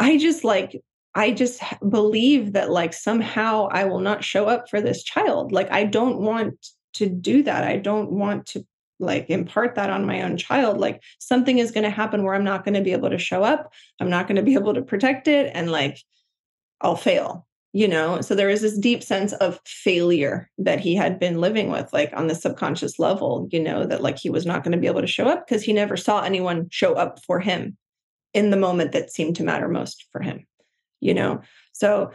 i 0.01 0.17
just 0.17 0.43
like 0.43 0.81
I 1.15 1.33
just 1.33 1.63
believe 1.89 2.53
that 2.53 2.71
like 2.71 2.93
somehow 2.93 3.69
I 3.71 3.85
will 3.85 4.01
not 4.01 4.25
show 4.25 4.47
up 4.47 4.69
for 4.69 4.81
this 4.81 5.03
child. 5.03 5.53
Like 5.53 5.71
I 5.71 5.85
don't 5.85 6.21
want 6.21 6.67
to 6.95 7.09
do 7.09 7.43
that. 7.45 7.65
I 7.65 7.77
don't 7.77 8.13
want 8.13 8.47
to 8.47 8.67
like 9.01 9.31
impart 9.31 9.77
that 9.77 9.91
on 9.91 10.07
my 10.07 10.23
own 10.23 10.37
child. 10.37 10.79
Like 10.79 11.03
something 11.19 11.59
is 11.59 11.71
going 11.71 11.85
to 11.85 11.91
happen 11.91 12.23
where 12.23 12.35
I'm 12.35 12.45
not 12.45 12.65
going 12.65 12.75
to 12.75 12.83
be 12.83 12.93
able 12.93 13.11
to 13.11 13.19
show 13.19 13.43
up. 13.43 13.73
I'm 14.01 14.11
not 14.11 14.27
going 14.27 14.37
to 14.37 14.43
be 14.43 14.55
able 14.55 14.75
to 14.75 14.83
protect 14.83 15.29
it 15.29 15.51
and 15.55 15.71
like 15.71 16.03
I'll 16.81 16.97
fail, 16.97 17.47
you 17.73 17.89
know? 17.89 18.21
So 18.21 18.35
there 18.35 18.51
is 18.51 18.61
this 18.61 18.79
deep 18.79 19.03
sense 19.03 19.33
of 19.35 19.61
failure 19.65 20.51
that 20.59 20.81
he 20.81 20.95
had 20.95 21.19
been 21.19 21.41
living 21.41 21.71
with 21.71 21.93
like 21.93 22.13
on 22.15 22.27
the 22.27 22.35
subconscious 22.35 22.99
level, 22.99 23.49
you 23.53 23.63
know, 23.63 23.87
that 23.87 24.03
like 24.03 24.19
he 24.19 24.31
was 24.31 24.45
not 24.45 24.65
going 24.65 24.73
to 24.73 24.79
be 24.79 24.89
able 24.89 25.01
to 25.01 25.07
show 25.07 25.27
up 25.27 25.47
because 25.47 25.63
he 25.63 25.73
never 25.73 25.97
saw 25.97 26.23
anyone 26.23 26.69
show 26.71 26.95
up 26.95 27.21
for 27.25 27.39
him 27.41 27.77
in 28.35 28.51
the 28.51 28.57
moment 28.57 28.93
that 28.93 29.13
seemed 29.13 29.37
to 29.37 29.45
matter 29.45 29.69
most 29.69 30.07
for 30.13 30.21
him 30.21 30.45
you 31.01 31.15
know? 31.15 31.43
So 31.73 32.13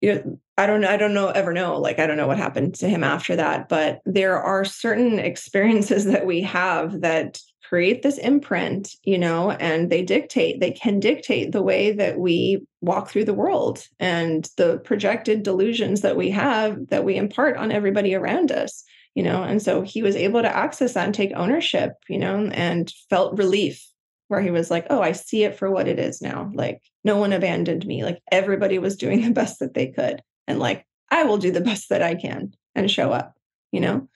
you 0.00 0.14
know, 0.14 0.40
I 0.58 0.66
don't 0.66 0.84
I 0.84 0.96
don't 0.96 1.14
know 1.14 1.28
ever 1.28 1.52
know 1.52 1.78
like 1.78 1.98
I 1.98 2.06
don't 2.06 2.16
know 2.16 2.26
what 2.26 2.38
happened 2.38 2.74
to 2.76 2.88
him 2.88 3.02
after 3.02 3.36
that 3.36 3.68
but 3.68 4.00
there 4.04 4.40
are 4.40 4.64
certain 4.64 5.18
experiences 5.30 6.04
that 6.06 6.26
we 6.26 6.42
have 6.42 7.00
that 7.00 7.40
create 7.68 8.02
this 8.02 8.18
imprint 8.18 8.94
you 9.02 9.18
know 9.18 9.50
and 9.50 9.90
they 9.90 10.02
dictate 10.02 10.60
they 10.60 10.70
can 10.70 11.00
dictate 11.00 11.50
the 11.50 11.62
way 11.62 11.92
that 11.92 12.18
we 12.18 12.64
walk 12.80 13.08
through 13.08 13.24
the 13.24 13.34
world 13.34 13.86
and 13.98 14.50
the 14.56 14.78
projected 14.84 15.42
delusions 15.42 16.02
that 16.02 16.16
we 16.16 16.30
have 16.30 16.86
that 16.88 17.04
we 17.04 17.16
impart 17.16 17.56
on 17.56 17.72
everybody 17.72 18.14
around 18.14 18.52
us 18.52 18.84
you 19.14 19.22
know? 19.22 19.42
And 19.42 19.62
so 19.62 19.80
he 19.80 20.02
was 20.02 20.14
able 20.14 20.42
to 20.42 20.56
access 20.56 20.92
that 20.92 21.06
and 21.06 21.14
take 21.14 21.32
ownership 21.34 21.94
you 22.08 22.18
know 22.18 22.46
and 22.52 22.92
felt 23.08 23.38
relief 23.38 23.84
where 24.28 24.40
he 24.40 24.50
was 24.50 24.70
like, 24.70 24.86
Oh, 24.90 25.00
I 25.00 25.12
see 25.12 25.44
it 25.44 25.56
for 25.56 25.70
what 25.70 25.88
it 25.88 25.98
is 25.98 26.20
now. 26.20 26.50
Like, 26.54 26.82
no 27.04 27.16
one 27.16 27.32
abandoned 27.32 27.86
me. 27.86 28.04
Like, 28.04 28.20
everybody 28.30 28.78
was 28.78 28.96
doing 28.96 29.22
the 29.24 29.30
best 29.30 29.58
that 29.60 29.74
they 29.74 29.88
could. 29.88 30.22
And 30.46 30.58
like, 30.58 30.86
I 31.10 31.24
will 31.24 31.38
do 31.38 31.50
the 31.50 31.60
best 31.60 31.88
that 31.90 32.02
I 32.02 32.14
can 32.14 32.52
and 32.74 32.90
show 32.90 33.12
up, 33.12 33.34
you 33.72 33.80
know? 33.80 34.08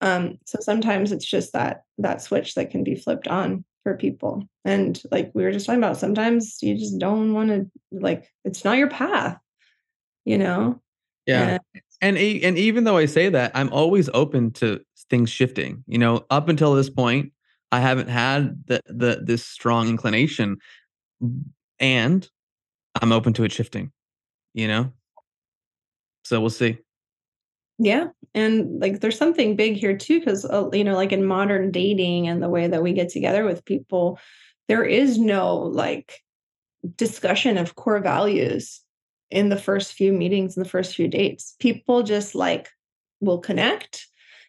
Um, 0.00 0.38
so 0.46 0.58
sometimes 0.60 1.12
it's 1.12 1.24
just 1.24 1.52
that 1.52 1.82
that 1.98 2.22
switch 2.22 2.54
that 2.54 2.70
can 2.70 2.84
be 2.84 2.94
flipped 2.94 3.26
on 3.26 3.64
for 3.82 3.96
people. 3.96 4.48
And 4.64 5.00
like 5.10 5.32
we 5.34 5.42
were 5.42 5.50
just 5.50 5.66
talking 5.66 5.82
about, 5.82 5.96
sometimes 5.96 6.58
you 6.62 6.76
just 6.76 6.98
don't 6.98 7.32
want 7.34 7.50
to 7.50 7.70
like 7.90 8.28
it's 8.44 8.64
not 8.64 8.78
your 8.78 8.88
path, 8.88 9.38
you 10.24 10.38
know? 10.38 10.80
Yeah. 11.26 11.58
And, 12.00 12.16
and 12.16 12.44
and 12.44 12.58
even 12.58 12.84
though 12.84 12.96
I 12.96 13.06
say 13.06 13.28
that, 13.28 13.52
I'm 13.54 13.72
always 13.72 14.08
open 14.14 14.52
to 14.52 14.80
things 15.10 15.30
shifting. 15.30 15.84
You 15.86 15.98
know, 15.98 16.24
up 16.30 16.48
until 16.48 16.74
this 16.74 16.90
point, 16.90 17.32
I 17.70 17.80
haven't 17.80 18.08
had 18.08 18.64
the 18.66 18.82
the 18.86 19.20
this 19.22 19.44
strong 19.44 19.88
inclination, 19.88 20.58
and 21.78 22.28
I'm 23.00 23.12
open 23.12 23.32
to 23.34 23.44
it 23.44 23.52
shifting. 23.52 23.92
You 24.54 24.68
know, 24.68 24.92
so 26.24 26.40
we'll 26.40 26.50
see. 26.50 26.78
Yeah, 27.78 28.08
and 28.34 28.80
like 28.80 29.00
there's 29.00 29.18
something 29.18 29.54
big 29.54 29.74
here 29.74 29.96
too, 29.96 30.18
because 30.18 30.44
uh, 30.44 30.68
you 30.72 30.84
know, 30.84 30.96
like 30.96 31.12
in 31.12 31.24
modern 31.24 31.70
dating 31.70 32.26
and 32.26 32.42
the 32.42 32.48
way 32.48 32.66
that 32.66 32.82
we 32.82 32.92
get 32.92 33.10
together 33.10 33.44
with 33.44 33.64
people, 33.64 34.18
there 34.68 34.84
is 34.84 35.18
no 35.18 35.56
like 35.56 36.20
discussion 36.96 37.58
of 37.58 37.76
core 37.76 38.00
values 38.00 38.80
in 39.30 39.48
the 39.48 39.56
first 39.56 39.92
few 39.92 40.12
meetings 40.12 40.56
and 40.56 40.64
the 40.64 40.70
first 40.70 40.94
few 40.94 41.06
dates. 41.06 41.54
People 41.60 42.02
just 42.02 42.34
like 42.34 42.68
will 43.20 43.38
connect. 43.38 44.06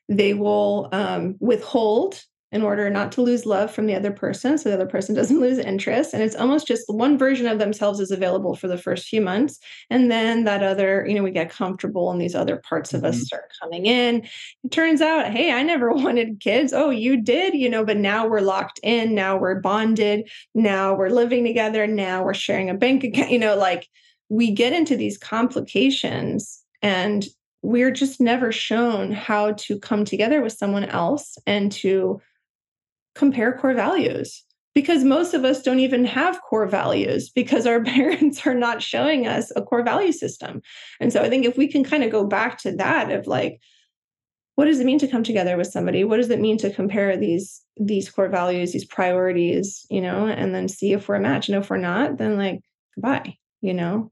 They 0.08 0.34
will 0.34 0.90
um, 0.92 1.36
withhold 1.40 2.24
in 2.52 2.64
order 2.64 2.90
not 2.90 3.12
to 3.12 3.22
lose 3.22 3.46
love 3.46 3.72
from 3.72 3.86
the 3.86 3.96
other 3.96 4.12
person 4.12 4.58
so 4.58 4.70
the 4.70 4.76
other 4.76 4.88
person 4.88 5.14
doesn't 5.16 5.40
lose 5.40 5.58
interest. 5.58 6.14
And 6.14 6.24
it's 6.24 6.36
almost 6.36 6.68
just 6.68 6.84
one 6.88 7.18
version 7.18 7.48
of 7.48 7.60
themselves 7.60 8.00
is 8.00 8.12
available 8.12 8.56
for 8.56 8.68
the 8.68 8.78
first 8.78 9.08
few 9.08 9.22
months. 9.22 9.60
And 9.90 10.12
then 10.12 10.46
that 10.46 10.64
other 10.64 11.06
you 11.08 11.14
know 11.14 11.24
we 11.24 11.32
get 11.32 11.50
comfortable 11.50 12.12
and 12.12 12.20
these 12.20 12.36
other 12.36 12.58
parts 12.58 12.94
of 12.94 13.02
mm-hmm. 13.02 13.10
us 13.10 13.22
start 13.22 13.52
coming 13.62 13.86
in. 13.86 14.28
It 14.64 14.72
turns 14.72 15.02
out 15.02 15.32
hey 15.32 15.52
i 15.52 15.64
never 15.64 15.92
wanted 15.94 16.40
kids. 16.40 16.74
Oh 16.74 16.90
you 16.90 17.22
did 17.22 17.54
you 17.54 17.70
know 17.70 17.86
but 17.86 17.98
now 17.98 18.28
we're 18.28 18.42
locked 18.42 18.80
in. 18.84 19.14
Now 19.14 19.38
we're 19.38 19.60
bonded. 19.60 20.30
Now 20.56 20.96
we're 20.96 21.10
living 21.10 21.44
together. 21.44 21.86
Now 21.88 22.24
we're 22.24 22.34
sharing 22.34 22.70
a 22.70 22.74
bank 22.74 23.04
account. 23.04 23.32
You 23.32 23.40
know 23.40 23.56
like 23.56 23.88
we 24.30 24.52
get 24.52 24.74
into 24.74 24.96
these 24.96 25.18
complications 25.18 26.64
and 26.82 27.26
we're 27.62 27.92
just 27.92 28.22
never 28.22 28.52
shown 28.52 29.12
how 29.12 29.52
to 29.54 29.78
come 29.80 30.06
together 30.06 30.42
with 30.42 30.54
someone 30.54 30.86
else 30.86 31.38
and 31.46 31.72
to 31.72 32.22
compare 33.16 33.54
core 33.54 33.74
values 33.74 34.44
because 34.76 35.04
most 35.04 35.34
of 35.34 35.44
us 35.44 35.62
don't 35.62 35.80
even 35.80 36.06
have 36.06 36.42
core 36.42 36.68
values 36.68 37.30
because 37.30 37.66
our 37.66 37.84
parents 37.96 38.46
are 38.46 38.56
not 38.56 38.82
showing 38.82 39.28
us 39.28 39.52
a 39.56 39.62
core 39.62 39.84
value 39.84 40.12
system. 40.12 40.62
And 41.00 41.12
so 41.12 41.22
I 41.22 41.30
think 41.30 41.46
if 41.46 41.58
we 41.58 41.68
can 41.68 41.84
kind 41.84 42.04
of 42.04 42.12
go 42.12 42.26
back 42.26 42.60
to 42.60 42.72
that 42.74 43.12
of 43.12 43.28
like, 43.28 43.60
what 44.56 44.66
does 44.66 44.80
it 44.80 44.86
mean 44.86 45.00
to 45.00 45.08
come 45.08 45.24
together 45.24 45.56
with 45.56 45.68
somebody? 45.68 46.04
What 46.04 46.18
does 46.18 46.30
it 46.30 46.42
mean 46.42 46.58
to 46.58 46.70
compare 46.70 47.16
these 47.16 47.62
these 47.80 48.10
core 48.10 48.28
values, 48.28 48.74
these 48.74 48.86
priorities, 48.86 49.86
you 49.90 50.02
know, 50.02 50.28
and 50.28 50.54
then 50.54 50.68
see 50.68 50.92
if 50.92 51.08
we're 51.08 51.16
a 51.16 51.20
match. 51.22 51.48
And 51.48 51.58
if 51.58 51.70
we're 51.70 51.78
not, 51.78 52.18
then 52.18 52.38
like 52.38 52.60
goodbye, 52.96 53.38
you 53.62 53.74
know? 53.74 54.12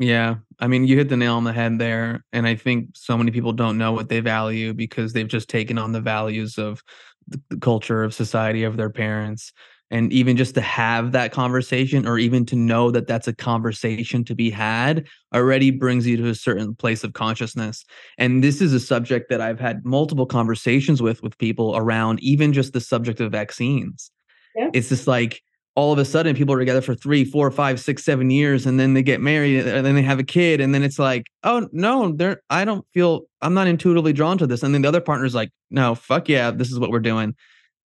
Yeah. 0.00 0.36
I 0.58 0.66
mean, 0.66 0.88
you 0.88 0.96
hit 0.96 1.08
the 1.08 1.16
nail 1.16 1.36
on 1.36 1.44
the 1.44 1.52
head 1.52 1.78
there. 1.78 2.24
And 2.32 2.48
I 2.48 2.56
think 2.56 2.90
so 2.94 3.16
many 3.16 3.30
people 3.30 3.52
don't 3.52 3.78
know 3.78 3.92
what 3.92 4.08
they 4.08 4.18
value 4.18 4.74
because 4.74 5.12
they've 5.12 5.28
just 5.28 5.48
taken 5.48 5.78
on 5.78 5.92
the 5.92 6.00
values 6.00 6.58
of 6.58 6.82
the, 7.28 7.56
culture 7.58 8.02
of 8.02 8.14
society 8.14 8.64
of 8.64 8.76
their 8.76 8.90
parents 8.90 9.52
and 9.90 10.12
even 10.12 10.36
just 10.36 10.54
to 10.54 10.60
have 10.60 11.12
that 11.12 11.30
conversation 11.30 12.06
or 12.06 12.18
even 12.18 12.44
to 12.46 12.56
know 12.56 12.90
that 12.90 13.06
that's 13.06 13.28
a 13.28 13.34
conversation 13.34 14.24
to 14.24 14.34
be 14.34 14.50
had 14.50 15.06
already 15.34 15.70
brings 15.70 16.06
you 16.06 16.16
to 16.16 16.28
a 16.28 16.34
certain 16.34 16.74
place 16.74 17.04
of 17.04 17.12
consciousness 17.12 17.84
and 18.18 18.42
this 18.42 18.60
is 18.60 18.72
a 18.72 18.80
subject 18.80 19.28
that 19.30 19.40
i've 19.40 19.60
had 19.60 19.84
multiple 19.84 20.26
conversations 20.26 21.00
with 21.00 21.22
with 21.22 21.38
people 21.38 21.76
around 21.76 22.20
even 22.22 22.52
just 22.52 22.72
the 22.72 22.80
subject 22.80 23.20
of 23.20 23.30
vaccines 23.32 24.10
yeah. 24.56 24.70
it's 24.72 24.88
just 24.88 25.06
like 25.06 25.42
all 25.76 25.92
of 25.92 25.98
a 25.98 26.04
sudden 26.04 26.36
people 26.36 26.54
are 26.54 26.58
together 26.58 26.80
for 26.80 26.94
three 26.94 27.24
four 27.24 27.50
five 27.50 27.80
six 27.80 28.04
seven 28.04 28.30
years 28.30 28.66
and 28.66 28.78
then 28.78 28.94
they 28.94 29.02
get 29.02 29.20
married 29.20 29.66
and 29.66 29.84
then 29.84 29.94
they 29.94 30.02
have 30.02 30.18
a 30.18 30.24
kid 30.24 30.60
and 30.60 30.74
then 30.74 30.82
it's 30.82 30.98
like 30.98 31.26
oh 31.42 31.68
no 31.72 32.12
they're 32.12 32.42
i 32.50 32.64
don't 32.64 32.86
feel 32.94 33.22
i'm 33.42 33.54
not 33.54 33.66
intuitively 33.66 34.12
drawn 34.12 34.38
to 34.38 34.46
this. 34.46 34.62
And 34.62 34.74
then 34.74 34.82
the 34.82 34.88
other 34.88 35.00
partner's 35.00 35.34
like 35.34 35.50
no 35.70 35.94
fuck 35.94 36.28
yeah 36.28 36.50
this 36.50 36.70
is 36.70 36.78
what 36.78 36.90
we're 36.90 37.00
doing. 37.00 37.34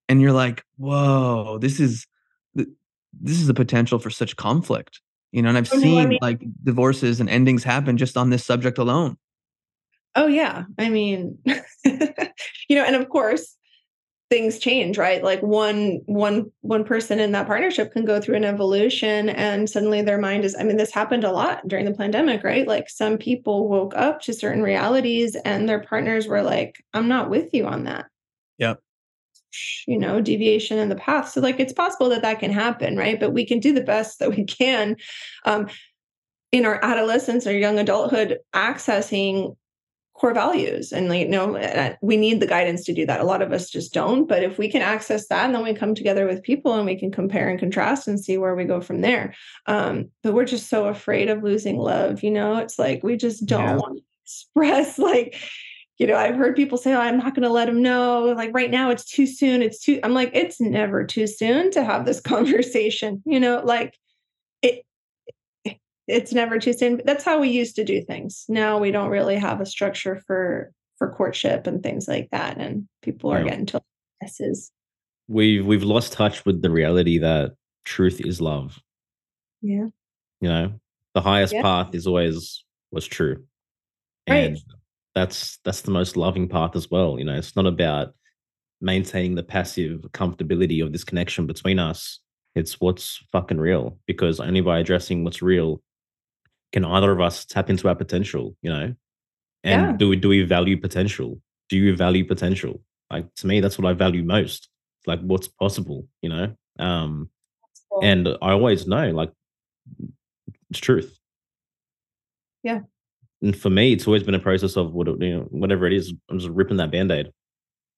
And 0.08 0.22
you're 0.22 0.34
like 0.34 0.64
whoa 0.78 1.58
this 1.60 1.80
is 1.80 2.06
this 2.54 3.42
is 3.42 3.50
a 3.50 3.54
potential 3.54 4.00
for 4.00 4.10
such 4.10 4.36
conflict 4.36 5.02
you 5.32 5.42
know? 5.42 5.50
And 5.50 5.58
i've 5.58 5.68
seen 5.68 6.00
I 6.00 6.06
mean, 6.06 6.20
like 6.22 6.42
divorces 6.64 7.20
and 7.20 7.30
endings 7.30 7.64
happen 7.64 7.98
just 7.98 8.18
on 8.18 8.30
this 8.30 8.46
subject 8.46 8.78
alone. 8.78 9.18
Oh 10.16 10.28
yeah. 10.28 10.66
I 10.78 10.90
mean 10.90 11.40
you 11.46 12.76
know 12.76 12.84
and 12.84 12.96
of 12.96 13.10
course 13.10 13.56
things 14.30 14.60
change 14.60 14.98
right? 14.98 15.24
Like 15.24 15.42
one 15.42 16.02
one 16.06 16.52
one 16.62 16.84
person 16.84 17.20
in 17.20 17.32
that 17.32 17.48
partnership 17.48 17.92
can 17.92 18.06
go 18.06 18.22
through 18.22 18.36
an 18.36 18.46
evolution 18.46 19.30
and 19.30 19.70
suddenly 19.70 20.02
their 20.02 20.20
mind 20.20 20.46
is 20.46 20.56
i 20.60 20.64
mean 20.64 20.78
this 20.78 20.92
happened 20.92 21.24
a 21.24 21.32
lot 21.32 21.68
during 21.68 21.86
the 21.86 21.94
pandemic 21.94 22.44
right? 22.44 22.68
Like 22.68 22.90
some 22.90 23.18
people 23.18 23.68
woke 23.68 23.94
up 23.96 24.22
to 24.22 24.34
certain 24.34 24.62
realities 24.62 25.36
and 25.46 25.68
their 25.68 25.82
partners 25.82 26.28
were 26.28 26.44
like 26.44 26.76
i'm 26.94 27.08
not 27.08 27.30
with 27.30 27.54
you 27.54 27.66
on 27.66 27.86
that. 27.86 28.06
Yep. 28.60 28.80
You 29.88 29.98
know 29.98 30.22
deviation 30.22 30.78
in 30.78 30.90
the 30.90 30.96
path. 30.96 31.30
So 31.30 31.42
like 31.42 31.60
it's 31.60 31.74
possible 31.74 32.10
that 32.10 32.22
that 32.22 32.40
can 32.40 32.52
happen 32.52 32.98
right? 32.98 33.20
But 33.20 33.34
we 33.34 33.46
can 33.46 33.60
do 33.60 33.74
the 33.74 33.82
best 33.82 34.20
that 34.20 34.30
we 34.30 34.46
can 34.46 34.96
um, 35.46 35.70
in 36.52 36.66
our 36.66 36.84
adolescence 36.84 37.48
or 37.48 37.58
young 37.58 37.80
adulthood 37.80 38.40
accessing 38.56 39.56
core 40.20 40.34
values. 40.34 40.92
And 40.92 41.10
like 41.10 41.22
you 41.22 41.30
know 41.30 41.56
uh, 41.56 41.96
we 42.02 42.18
need 42.18 42.40
the 42.40 42.48
guidance 42.48 42.84
to 42.86 42.94
do 42.94 43.06
that. 43.06 43.22
A 43.22 43.26
lot 43.26 43.42
of 43.42 43.52
us 43.52 43.70
just 43.70 43.94
don't. 43.94 44.28
But 44.28 44.44
if 44.44 44.58
we 44.58 44.70
can 44.70 44.82
access 44.82 45.28
that 45.28 45.46
and 45.46 45.56
then 45.56 45.64
we 45.64 45.74
come 45.74 45.96
together 45.96 46.28
with 46.28 46.44
people 46.44 46.74
and 46.74 46.86
we 46.86 46.98
can 46.98 47.12
compare 47.12 47.50
and 47.50 47.60
contrast 47.60 48.08
and 48.08 48.20
see 48.20 48.38
where 48.38 48.56
we 48.56 48.66
go 48.66 48.82
from 48.82 49.02
there. 49.02 49.34
Um, 49.66 50.10
but 50.22 50.34
we're 50.34 50.46
just 50.46 50.70
so 50.70 50.88
afraid 50.88 51.30
of 51.30 51.44
losing 51.44 51.78
love 51.78 52.22
you 52.24 52.32
know? 52.32 52.58
It's 52.58 52.78
like 52.78 53.04
we 53.04 53.16
just 53.16 53.46
don't 53.46 53.64
yeah. 53.64 53.76
want 53.76 53.98
to 53.98 54.04
express 54.26 55.00
like 55.00 55.36
you 55.98 56.06
know 56.06 56.16
i've 56.16 56.36
heard 56.36 56.56
people 56.56 56.78
say 56.78 56.94
oh, 56.94 57.00
i'm 57.00 57.18
not 57.18 57.34
going 57.34 57.44
to 57.44 57.50
let 57.50 57.70
him 57.70 57.82
know. 57.82 58.26
Like 58.36 58.52
right 58.54 58.70
now 58.70 58.90
it's 58.90 59.06
too 59.06 59.26
soon. 59.26 59.62
It's 59.62 59.80
too 59.80 60.00
i'm 60.04 60.14
like 60.14 60.32
it's 60.34 60.60
never 60.60 61.06
too 61.06 61.28
soon 61.28 61.72
to 61.72 61.84
have 61.84 62.06
this 62.06 62.20
conversation 62.34 63.24
you 63.26 63.40
know? 63.40 63.62
Like 63.64 63.96
it's 66.10 66.34
never 66.34 66.60
too 66.60 66.74
soon. 66.74 67.02
That's 67.06 67.24
how 67.24 67.40
we 67.40 67.50
used 67.50 67.76
to 67.76 67.86
do 67.86 68.02
things. 68.02 68.46
Now 68.50 68.80
we 68.80 68.92
don't 68.92 69.10
really 69.10 69.38
have 69.38 69.62
a 69.62 69.66
structure 69.66 70.22
for 70.26 70.72
for 70.98 71.14
courtship 71.14 71.68
and 71.68 71.82
things 71.82 72.08
like 72.08 72.30
that, 72.32 72.58
and 72.58 72.88
people 73.02 73.32
are 73.32 73.44
getting 73.44 73.68
to 73.68 73.82
messes. 74.22 74.72
We've 75.28 75.66
we've 75.66 75.84
lost 75.84 76.14
touch 76.14 76.46
with 76.46 76.62
the 76.62 76.72
reality 76.72 77.20
that 77.20 77.54
truth 77.86 78.20
is 78.20 78.42
love. 78.42 78.80
Yeah. 79.62 79.88
You 80.42 80.50
know, 80.50 80.74
the 81.14 81.22
highest 81.22 81.54
yeah. 81.54 81.62
path 81.62 81.94
is 81.94 82.08
always 82.08 82.64
was 82.92 83.08
true. 83.08 83.44
And 84.26 84.54
right. 84.54 84.62
that's 85.16 85.60
that's 85.64 85.82
the 85.82 85.92
most 85.92 86.18
loving 86.18 86.50
path 86.50 86.76
as 86.76 86.90
well. 86.90 87.20
You 87.20 87.26
know, 87.26 87.36
it's 87.36 87.56
not 87.56 87.66
about 87.68 88.14
maintaining 88.82 89.36
the 89.36 89.44
passive 89.44 90.02
comfortability 90.14 90.84
of 90.84 90.92
this 90.92 91.04
connection 91.04 91.46
between 91.46 91.80
us. 91.80 92.20
It's 92.56 92.82
what's 92.82 93.24
fucking 93.32 93.60
real. 93.60 93.98
Because 94.08 94.40
only 94.40 94.62
by 94.62 94.80
addressing 94.80 95.24
what's 95.24 95.42
real 95.42 95.82
can 96.72 96.86
either 96.86 97.12
of 97.12 97.22
us 97.22 97.46
tap 97.46 97.70
into 97.70 97.88
our 97.88 97.96
potential 97.96 98.56
you 98.62 98.70
know? 98.70 98.94
And 99.64 99.82
yeah. 99.82 99.92
do 99.98 100.10
we 100.10 100.16
do 100.16 100.30
we 100.30 100.44
value 100.44 100.80
potential? 100.80 101.40
Do 101.70 101.78
you 101.78 101.96
value 101.96 102.26
potential? 102.26 102.82
Like 103.12 103.34
to 103.36 103.48
me 103.48 103.60
that's 103.60 103.78
what 103.78 103.90
i 103.90 103.94
value 103.94 104.24
most 104.24 104.70
like 105.08 105.20
what's 105.22 105.48
possible 105.48 106.08
you 106.22 106.30
know? 106.30 106.56
Um 106.78 107.30
cool. 107.92 108.04
and 108.04 108.28
i 108.42 108.52
always 108.52 108.88
know 108.88 109.10
like 109.12 109.32
it's 110.70 110.80
truth. 110.80 111.18
Yeah. 112.64 112.82
And 113.42 113.56
for 113.56 113.70
me 113.70 113.94
it's 113.94 114.08
always 114.08 114.24
been 114.24 114.36
a 114.36 114.40
process 114.40 114.76
of 114.78 114.94
what 114.94 115.08
you 115.08 115.40
know 115.40 115.48
whatever 115.50 115.88
it 115.88 115.94
is 115.94 116.14
i'm 116.30 116.40
just 116.40 116.52
ripping 116.52 116.78
that 116.78 116.92
band-aid 116.92 117.32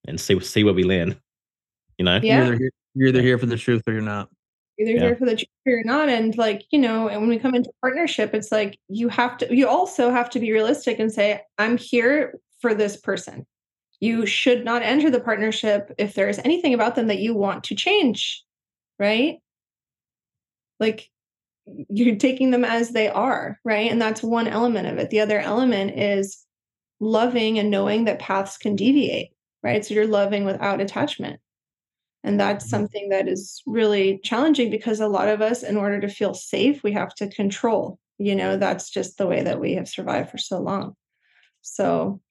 and 0.07 0.19
see 0.19 0.39
see 0.39 0.63
where 0.63 0.73
we 0.73 0.83
land 0.83 1.17
you 1.97 2.05
know? 2.05 2.19
Yeah. 2.23 2.37
you're, 2.37 2.45
either 2.45 2.57
here, 2.57 2.71
you're 2.95 3.07
either 3.09 3.21
here 3.21 3.37
for 3.37 3.45
the 3.45 3.57
truth 3.57 3.83
or 3.87 3.93
you're 3.93 4.01
not 4.01 4.29
either 4.81 4.91
yeah. 4.91 4.99
there 4.99 5.15
for 5.15 5.25
the 5.25 5.35
truth 5.35 5.47
or 5.65 5.83
not. 5.83 6.09
And 6.09 6.37
like 6.37 6.65
you 6.71 6.79
know 6.79 7.07
and 7.07 7.21
when 7.21 7.29
we 7.29 7.39
come 7.39 7.55
into 7.55 7.71
partnership 7.81 8.33
it's 8.33 8.51
like 8.51 8.77
you 8.87 9.09
have 9.09 9.37
to 9.37 9.55
you 9.55 9.67
also 9.67 10.11
have 10.11 10.29
to 10.31 10.39
be 10.39 10.51
realistic 10.51 10.99
and 10.99 11.11
say 11.11 11.41
i'm 11.57 11.77
here 11.77 12.39
for 12.59 12.73
this 12.73 12.97
person. 12.97 13.45
You 13.99 14.25
should 14.25 14.65
not 14.65 14.81
enter 14.81 15.11
the 15.11 15.19
partnership 15.19 15.93
if 15.97 16.15
there 16.15 16.27
is 16.27 16.39
anything 16.39 16.73
about 16.73 16.95
them 16.95 17.07
that 17.07 17.19
you 17.19 17.35
want 17.35 17.63
to 17.65 17.75
change 17.75 18.43
right? 18.99 19.37
Like 20.79 21.09
you're 21.65 22.15
taking 22.15 22.51
them 22.51 22.65
as 22.65 22.91
they 22.91 23.07
are 23.07 23.59
right? 23.63 23.91
And 23.91 24.01
that's 24.01 24.23
one 24.23 24.47
element 24.47 24.87
of 24.87 24.97
it. 24.97 25.09
The 25.09 25.21
other 25.21 25.39
element 25.39 25.97
is 25.97 26.45
loving 26.99 27.57
and 27.57 27.71
knowing 27.71 28.05
that 28.05 28.19
paths 28.19 28.57
can 28.57 28.75
deviate 28.75 29.31
right? 29.63 29.85
So 29.85 29.93
you're 29.93 30.07
loving 30.07 30.45
without 30.45 30.81
attachment 30.81 31.39
and 32.23 32.39
that's 32.39 32.65
mm-hmm. 32.65 32.69
something 32.69 33.09
that 33.09 33.27
is 33.27 33.61
really 33.65 34.19
challenging 34.23 34.69
because 34.69 34.99
a 34.99 35.07
lot 35.07 35.27
of 35.27 35.41
us, 35.41 35.63
in 35.63 35.77
order 35.77 35.99
to 35.99 36.07
feel 36.07 36.33
safe, 36.33 36.83
we 36.83 36.91
have 36.93 37.13
to 37.15 37.27
control. 37.27 37.97
You 38.17 38.35
know, 38.35 38.57
that's 38.57 38.89
just 38.89 39.17
the 39.17 39.27
way 39.27 39.41
that 39.43 39.59
we 39.59 39.73
have 39.73 39.87
survived 39.87 40.29
for 40.29 40.37
so 40.37 40.59
long. 40.59 40.95
So, 41.61 42.21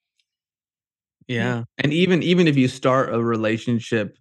yeah. 1.27 1.65
And 1.79 1.93
even 1.93 2.23
even 2.23 2.47
if 2.47 2.57
you 2.57 2.69
start 2.69 3.13
a 3.13 3.23
relationship 3.23 4.17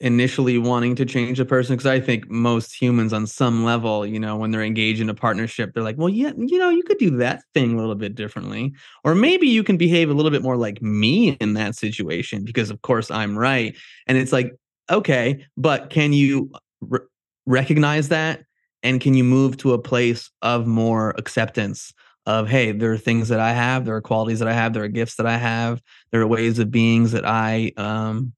initially 0.00 0.58
wanting 0.58 0.94
to 0.94 1.06
change 1.06 1.40
a 1.40 1.44
person 1.46 1.74
because 1.74 1.86
i 1.86 1.98
think 1.98 2.28
most 2.28 2.74
humans 2.74 3.14
on 3.14 3.26
some 3.26 3.64
level 3.64 4.04
you 4.04 4.20
know 4.20 4.36
when 4.36 4.50
they're 4.50 4.62
engaged 4.62 5.00
in 5.00 5.08
a 5.08 5.14
partnership 5.14 5.72
they're 5.72 5.82
like 5.82 5.96
well 5.96 6.10
yeah 6.10 6.32
you 6.36 6.58
know 6.58 6.68
you 6.68 6.82
could 6.82 6.98
do 6.98 7.16
that 7.16 7.42
thing 7.54 7.72
a 7.72 7.78
little 7.78 7.94
bit 7.94 8.14
differently 8.14 8.74
or 9.04 9.14
maybe 9.14 9.48
you 9.48 9.64
can 9.64 9.78
behave 9.78 10.10
a 10.10 10.12
little 10.12 10.30
bit 10.30 10.42
more 10.42 10.58
like 10.58 10.82
me 10.82 11.30
in 11.40 11.54
that 11.54 11.74
situation 11.74 12.44
because 12.44 12.68
of 12.68 12.82
course 12.82 13.10
i'm 13.10 13.38
right 13.38 13.74
and 14.06 14.18
it's 14.18 14.32
like 14.32 14.52
okay, 14.90 15.46
but 15.56 15.90
can 15.90 16.12
you 16.12 16.50
re- 16.80 17.00
recognize 17.46 18.08
that 18.08 18.44
and 18.82 19.00
can 19.00 19.14
you 19.14 19.24
move 19.24 19.56
to 19.58 19.72
a 19.72 19.78
place 19.78 20.30
of 20.42 20.66
more 20.66 21.14
acceptance 21.18 21.92
of 22.26 22.48
hey, 22.48 22.72
there 22.72 22.92
are 22.92 22.98
things 22.98 23.28
that 23.28 23.38
I 23.38 23.52
have, 23.52 23.84
there 23.84 23.94
are 23.94 24.00
qualities 24.00 24.40
that 24.40 24.48
I 24.48 24.52
have, 24.52 24.72
there 24.72 24.82
are 24.82 24.88
gifts 24.88 25.16
that 25.16 25.26
I 25.26 25.36
have, 25.36 25.80
there 26.10 26.20
are 26.20 26.26
ways 26.26 26.58
of 26.58 26.70
beings 26.70 27.12
that 27.12 27.24
I 27.24 27.72
um 27.76 28.32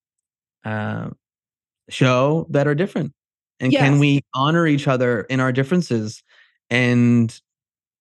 uh, 0.65 1.11
show 1.89 2.47
that 2.51 2.67
are 2.67 2.75
different. 2.75 3.13
And 3.61 3.73
yes. 3.73 3.83
can 3.83 3.99
we 3.99 4.23
honor 4.35 4.67
each 4.67 4.87
other 4.87 5.23
in 5.23 5.41
our 5.41 5.53
differences 5.53 6.23
and 6.71 7.41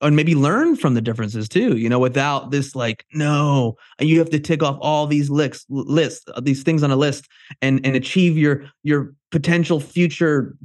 and 0.02 0.16
maybe 0.16 0.36
learn 0.36 0.76
from 0.76 0.94
the 0.94 1.02
differences 1.02 1.50
too 1.50 1.78
you 1.78 1.90
know 1.90 2.00
without 2.00 2.52
this 2.52 2.76
like 2.76 3.06
no 3.14 3.76
and 4.00 4.10
you 4.10 4.20
have 4.20 4.30
to 4.30 4.40
tick 4.40 4.62
off 4.62 4.78
all 4.82 5.08
these 5.08 5.30
lists 5.30 5.66
lists 5.70 6.26
uh, 6.34 6.40
these 6.40 6.64
things 6.64 6.84
on 6.84 6.92
a 6.92 6.96
list 6.96 7.28
and 7.62 7.84
and 7.86 7.96
achieve 7.96 8.38
your 8.38 8.66
your 8.84 9.14
potential 9.32 9.80
future 9.80 10.56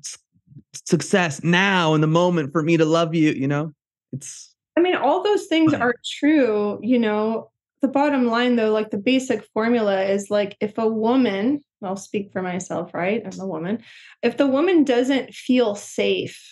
success 0.75 1.43
now 1.43 1.95
in 1.95 2.01
the 2.01 2.07
moment 2.07 2.53
for 2.53 2.63
me 2.63 2.77
to 2.77 2.85
love 2.85 3.15
you 3.15 3.31
you 3.33 3.49
know? 3.49 3.73
It's 4.13 4.55
i 4.77 4.81
mean 4.81 4.97
all 4.97 5.23
those 5.23 5.47
things 5.47 5.73
are 5.75 5.95
true 6.19 6.79
you 6.83 6.99
know? 6.99 7.49
The 7.81 7.89
bottom 7.89 8.27
line 8.27 8.55
though 8.57 8.71
like 8.71 8.91
the 8.91 8.99
basic 8.99 9.45
formula 9.53 10.05
is 10.05 10.31
like 10.31 10.57
if 10.61 10.79
a 10.79 10.87
woman 10.87 11.61
i'll 11.83 11.97
speak 11.97 12.31
for 12.33 12.43
myself 12.43 12.95
right? 12.95 13.23
I'm 13.25 13.41
a 13.41 13.47
woman. 13.47 13.83
If 14.23 14.37
the 14.37 14.47
woman 14.47 14.85
doesn't 14.85 15.35
feel 15.35 15.75
safe 15.75 16.52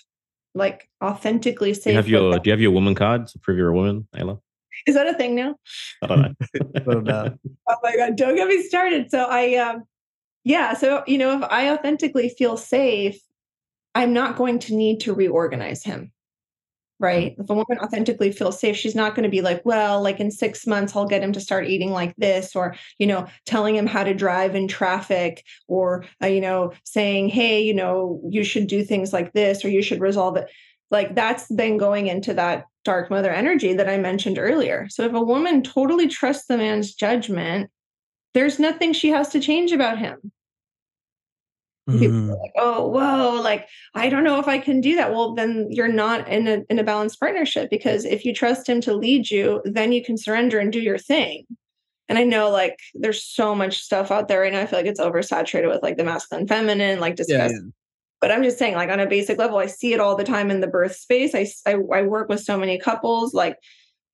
like 0.54 0.88
authentically 1.02 1.74
safe. 1.74 1.84
Do 1.84 1.90
you 1.90 1.96
have 1.96 2.08
your 2.08 2.38
Do 2.38 2.48
you 2.48 2.52
have 2.52 2.60
your 2.60 2.72
woman 2.72 2.94
card 2.94 3.26
to 3.28 3.38
prove 3.38 3.58
you're 3.58 3.68
a 3.68 3.74
woman, 3.74 4.08
Eyla? 4.16 4.40
Is 4.86 4.94
that 4.94 5.06
a 5.06 5.14
thing 5.14 5.34
now? 5.34 5.56
I 6.02 6.06
don't 6.06 7.04
know. 7.04 7.36
oh 7.68 7.76
my 7.82 7.96
god! 7.96 8.16
Don't 8.16 8.36
get 8.36 8.48
me 8.48 8.62
started. 8.62 9.10
So 9.10 9.24
I 9.24 9.56
um, 9.56 9.84
yeah. 10.44 10.74
So, 10.74 11.02
you 11.06 11.18
know, 11.18 11.38
if 11.38 11.44
I 11.44 11.70
authentically 11.70 12.30
feel 12.30 12.56
safe, 12.56 13.20
I'm 13.94 14.12
not 14.12 14.36
going 14.36 14.58
to 14.60 14.74
need 14.74 15.00
to 15.00 15.14
reorganize 15.14 15.82
him. 15.82 16.12
Right. 17.00 17.34
If 17.38 17.48
a 17.48 17.54
woman 17.54 17.78
authentically 17.78 18.30
feels 18.30 18.60
safe, 18.60 18.76
she's 18.76 18.94
not 18.94 19.14
going 19.14 19.24
to 19.24 19.30
be 19.30 19.40
like, 19.40 19.62
well, 19.64 20.02
like 20.02 20.20
in 20.20 20.30
six 20.30 20.66
months, 20.66 20.94
I'll 20.94 21.06
get 21.06 21.22
him 21.22 21.32
to 21.32 21.40
start 21.40 21.66
eating 21.66 21.92
like 21.92 22.14
this, 22.16 22.54
or, 22.54 22.76
you 22.98 23.06
know, 23.06 23.26
telling 23.46 23.74
him 23.74 23.86
how 23.86 24.04
to 24.04 24.12
drive 24.12 24.54
in 24.54 24.68
traffic, 24.68 25.42
or, 25.66 26.04
uh, 26.22 26.26
you 26.26 26.42
know, 26.42 26.74
saying, 26.84 27.30
hey, 27.30 27.62
you 27.62 27.72
know, 27.72 28.20
you 28.28 28.44
should 28.44 28.66
do 28.66 28.84
things 28.84 29.14
like 29.14 29.32
this, 29.32 29.64
or 29.64 29.70
you 29.70 29.80
should 29.80 30.02
resolve 30.02 30.36
it. 30.36 30.50
Like 30.90 31.14
that's 31.14 31.46
then 31.48 31.78
going 31.78 32.06
into 32.06 32.34
that 32.34 32.66
dark 32.84 33.10
mother 33.10 33.30
energy 33.30 33.72
that 33.72 33.88
I 33.88 33.96
mentioned 33.96 34.38
earlier. 34.38 34.86
So 34.90 35.04
if 35.04 35.14
a 35.14 35.22
woman 35.22 35.62
totally 35.62 36.06
trusts 36.06 36.48
the 36.48 36.58
man's 36.58 36.92
judgment, 36.92 37.70
there's 38.34 38.58
nothing 38.58 38.92
she 38.92 39.08
has 39.08 39.30
to 39.30 39.40
change 39.40 39.72
about 39.72 39.98
him. 39.98 40.32
People 41.98 42.16
Mm. 42.18 42.30
are 42.30 42.36
like, 42.42 42.52
oh, 42.56 42.88
whoa, 42.88 43.40
like 43.42 43.68
I 43.94 44.08
don't 44.08 44.24
know 44.24 44.38
if 44.38 44.48
I 44.48 44.58
can 44.58 44.80
do 44.80 44.96
that. 44.96 45.12
Well, 45.12 45.34
then 45.34 45.66
you're 45.70 45.88
not 45.88 46.28
in 46.28 46.46
a 46.48 46.62
in 46.70 46.78
a 46.78 46.84
balanced 46.84 47.18
partnership 47.20 47.70
because 47.70 48.04
if 48.04 48.24
you 48.24 48.34
trust 48.34 48.68
him 48.68 48.80
to 48.82 48.94
lead 48.94 49.30
you, 49.30 49.60
then 49.64 49.92
you 49.92 50.02
can 50.04 50.16
surrender 50.16 50.58
and 50.58 50.72
do 50.72 50.80
your 50.80 50.98
thing. 50.98 51.46
And 52.08 52.18
I 52.18 52.24
know 52.24 52.50
like 52.50 52.78
there's 52.94 53.24
so 53.24 53.54
much 53.54 53.78
stuff 53.78 54.10
out 54.10 54.28
there 54.28 54.40
right 54.40 54.52
now. 54.52 54.60
I 54.60 54.66
feel 54.66 54.78
like 54.78 54.86
it's 54.86 55.00
oversaturated 55.00 55.68
with 55.68 55.82
like 55.82 55.96
the 55.96 56.04
masculine, 56.04 56.46
feminine, 56.48 57.00
like 57.00 57.16
Yeah, 57.26 57.48
discuss. 57.48 57.60
But 58.20 58.32
I'm 58.32 58.42
just 58.42 58.58
saying, 58.58 58.74
like 58.74 58.90
on 58.90 59.00
a 59.00 59.06
basic 59.06 59.38
level, 59.38 59.58
I 59.58 59.66
see 59.66 59.92
it 59.94 60.00
all 60.00 60.16
the 60.16 60.24
time 60.24 60.50
in 60.50 60.60
the 60.60 60.66
birth 60.66 60.96
space. 60.96 61.34
I 61.34 61.46
I 61.66 62.02
work 62.02 62.28
with 62.28 62.40
so 62.40 62.58
many 62.58 62.78
couples. 62.78 63.34
Like 63.34 63.56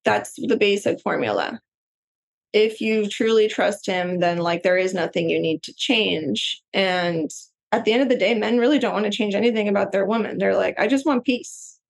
that's 0.05 0.33
the 0.37 0.57
basic 0.57 1.01
formula. 1.01 1.59
If 2.53 2.81
you 2.81 3.07
truly 3.09 3.47
trust 3.49 3.85
him, 3.85 4.19
then 4.19 4.37
like 4.37 4.63
there 4.63 4.77
is 4.77 4.93
nothing 4.93 5.29
you 5.29 5.39
need 5.39 5.63
to 5.63 5.73
change. 5.75 6.61
And 6.73 7.29
at 7.77 7.85
the 7.85 7.93
end 7.93 8.01
of 8.03 8.09
the 8.09 8.17
day, 8.17 8.33
men 8.33 8.57
really 8.57 8.79
don't 8.79 8.93
want 8.93 9.05
to 9.05 9.11
change 9.11 9.35
anything 9.35 9.67
about 9.67 9.91
their 9.91 10.05
woman. 10.05 10.37
They're 10.37 10.55
like, 10.55 10.79
I 10.79 10.87
just 10.87 11.05
want 11.05 11.23
peace. 11.23 11.75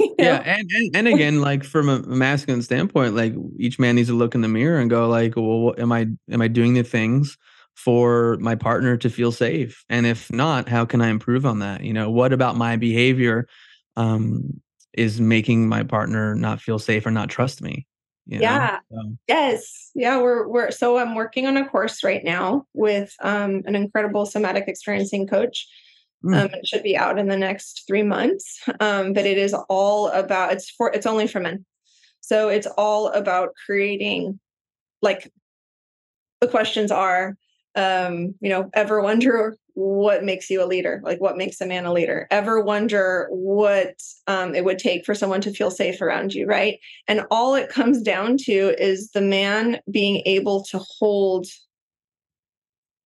You 0.00 0.14
yeah 0.18 0.42
and, 0.44 0.68
and 0.74 0.96
and 0.96 1.08
again 1.08 1.40
like 1.40 1.62
from 1.62 1.88
a 1.88 2.00
masculine 2.00 2.62
standpoint 2.62 3.14
like 3.14 3.34
each 3.56 3.78
man 3.78 3.94
needs 3.94 4.08
to 4.08 4.14
look 4.14 4.34
in 4.34 4.40
the 4.40 4.48
mirror 4.48 4.80
and 4.80 4.90
go 4.90 5.08
like 5.08 5.36
well 5.36 5.60
what- 5.60 5.78
am 5.78 5.92
i 5.92 6.08
am 6.28 6.42
i 6.42 6.48
doing 6.48 6.74
the 6.74 6.82
things 6.82 7.38
for 7.74 8.36
my 8.40 8.56
partner 8.56 8.96
to 8.96 9.08
feel 9.08 9.30
safe 9.30 9.84
and 9.88 10.04
if 10.04 10.32
not 10.32 10.68
how 10.68 10.84
can 10.84 11.00
i 11.00 11.08
improve 11.08 11.46
on 11.46 11.60
that 11.60 11.84
you 11.84 11.92
know 11.92 12.10
what 12.10 12.32
about 12.32 12.56
my 12.56 12.74
behavior 12.74 13.46
um 13.96 14.60
is 14.94 15.20
making 15.20 15.68
my 15.68 15.84
partner 15.84 16.34
not 16.34 16.60
feel 16.60 16.80
safe 16.80 17.06
or 17.06 17.12
not 17.12 17.28
trust 17.28 17.62
me 17.62 17.86
you 18.26 18.38
know? 18.38 18.42
Yeah. 18.42 18.78
So, 18.90 19.16
Yes. 19.28 19.90
Yeah, 19.94 20.20
we're 20.20 20.46
we're 20.48 20.70
so 20.70 20.98
I'm 20.98 21.14
working 21.14 21.46
on 21.46 21.56
a 21.56 21.68
course 21.68 22.04
right 22.04 22.22
now 22.22 22.66
with 22.72 23.14
um, 23.22 23.62
an 23.66 23.74
incredible 23.74 24.26
somatic 24.26 24.64
experiencing 24.68 25.26
coach. 25.26 25.68
Mm. 26.24 26.36
Um, 26.36 26.50
it 26.52 26.66
should 26.66 26.82
be 26.82 26.96
out 26.96 27.18
in 27.18 27.28
the 27.28 27.36
next 27.36 27.84
three 27.86 28.04
months. 28.04 28.60
Um, 28.80 29.12
but 29.12 29.26
it 29.26 29.38
is 29.38 29.54
all 29.68 30.08
about 30.08 30.52
it's 30.52 30.70
for 30.70 30.92
it's 30.92 31.06
only 31.06 31.26
for 31.26 31.40
men. 31.40 31.64
So 32.20 32.48
it's 32.48 32.68
all 32.78 33.08
about 33.08 33.50
creating 33.66 34.38
like 35.02 35.32
the 36.40 36.46
questions 36.46 36.92
are 36.92 37.36
um, 37.74 38.34
you 38.40 38.48
know, 38.48 38.70
ever 38.74 39.00
wonder 39.00 39.56
what 39.74 40.24
makes 40.24 40.50
you 40.50 40.62
a 40.62 40.66
leader? 40.66 41.00
Like 41.04 41.20
what 41.20 41.36
makes 41.36 41.60
a 41.60 41.66
man 41.66 41.86
a 41.86 41.92
leader? 41.92 42.26
Ever 42.30 42.60
wonder 42.60 43.28
what 43.30 43.94
um, 44.26 44.54
it 44.54 44.64
would 44.64 44.78
take 44.78 45.04
for 45.04 45.14
someone 45.14 45.40
to 45.42 45.52
feel 45.52 45.70
safe 45.70 46.00
around 46.00 46.34
you, 46.34 46.46
right? 46.46 46.78
And 47.08 47.22
all 47.30 47.54
it 47.54 47.70
comes 47.70 48.02
down 48.02 48.36
to 48.44 48.74
is 48.78 49.10
the 49.10 49.20
man 49.20 49.80
being 49.90 50.22
able 50.26 50.64
to 50.64 50.78
hold 50.78 51.46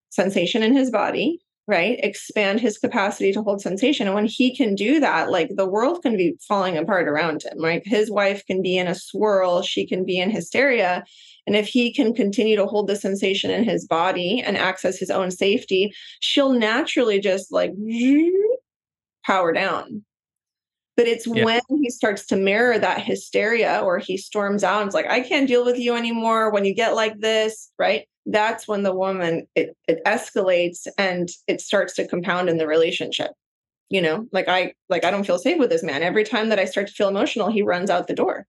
sensation 0.09 0.63
in 0.63 0.75
his 0.75 0.91
body, 0.91 1.39
right? 1.67 1.99
Expand 2.01 2.59
his 2.59 2.77
capacity 2.77 3.31
to 3.33 3.41
hold 3.41 3.61
sensation. 3.61 4.07
And 4.07 4.15
when 4.15 4.25
he 4.25 4.55
can 4.55 4.73
do 4.73 4.99
that, 4.99 5.29
like 5.29 5.49
the 5.55 5.67
world 5.67 6.01
can 6.01 6.17
be 6.17 6.35
falling 6.47 6.77
apart 6.77 7.07
around 7.07 7.43
him, 7.43 7.61
right? 7.61 7.81
His 7.85 8.09
wife 8.09 8.45
can 8.45 8.61
be 8.61 8.77
in 8.77 8.87
a 8.87 8.95
swirl, 8.95 9.61
she 9.61 9.85
can 9.85 10.05
be 10.05 10.19
in 10.19 10.29
hysteria. 10.29 11.03
And 11.47 11.55
if 11.55 11.67
he 11.67 11.93
can 11.93 12.13
continue 12.13 12.57
to 12.57 12.67
hold 12.67 12.87
the 12.87 12.95
sensation 12.97 13.49
in 13.51 13.63
his 13.63 13.87
body 13.87 14.41
and 14.45 14.57
access 14.57 14.97
his 14.99 15.09
own 15.09 15.31
safety, 15.31 15.93
she'll 16.19 16.53
naturally 16.53 17.19
just 17.19 17.51
like 17.51 17.73
power 19.25 19.53
down. 19.53 20.03
But 20.95 21.07
it's 21.07 21.27
Yeah. 21.27 21.45
when 21.45 21.61
he 21.69 21.89
starts 21.89 22.25
to 22.27 22.35
mirror 22.35 22.79
that 22.79 23.01
hysteria 23.03 23.81
or 23.83 23.99
he 23.99 24.17
storms 24.17 24.63
out 24.63 24.81
and 24.81 24.87
is 24.87 24.95
like, 24.95 25.07
I 25.07 25.21
can't 25.21 25.47
deal 25.47 25.63
with 25.63 25.77
you 25.77 25.95
anymore. 25.95 26.51
When 26.51 26.65
you 26.65 26.73
get 26.73 26.95
like 26.95 27.19
this, 27.19 27.71
right? 27.77 28.07
That's 28.25 28.67
when 28.67 28.83
the 28.83 28.95
woman 28.95 29.47
it, 29.55 29.77
it 29.87 30.01
escalates 30.05 30.87
and 30.97 31.29
it 31.47 31.61
starts 31.61 31.93
to 31.95 32.07
compound 32.07 32.49
in 32.49 32.57
the 32.57 32.67
relationship. 32.67 33.31
You 33.89 34.01
know, 34.01 34.27
like 34.33 34.49
I 34.49 34.73
like 34.89 35.05
I 35.05 35.11
don't 35.11 35.25
feel 35.25 35.39
safe 35.39 35.59
with 35.59 35.69
this 35.69 35.83
man. 35.83 36.03
Every 36.03 36.23
time 36.25 36.49
that 36.49 36.59
I 36.59 36.65
start 36.65 36.87
to 36.87 36.93
feel 36.93 37.09
emotional, 37.09 37.51
he 37.51 37.61
runs 37.61 37.89
out 37.89 38.07
the 38.07 38.15
door. 38.15 38.47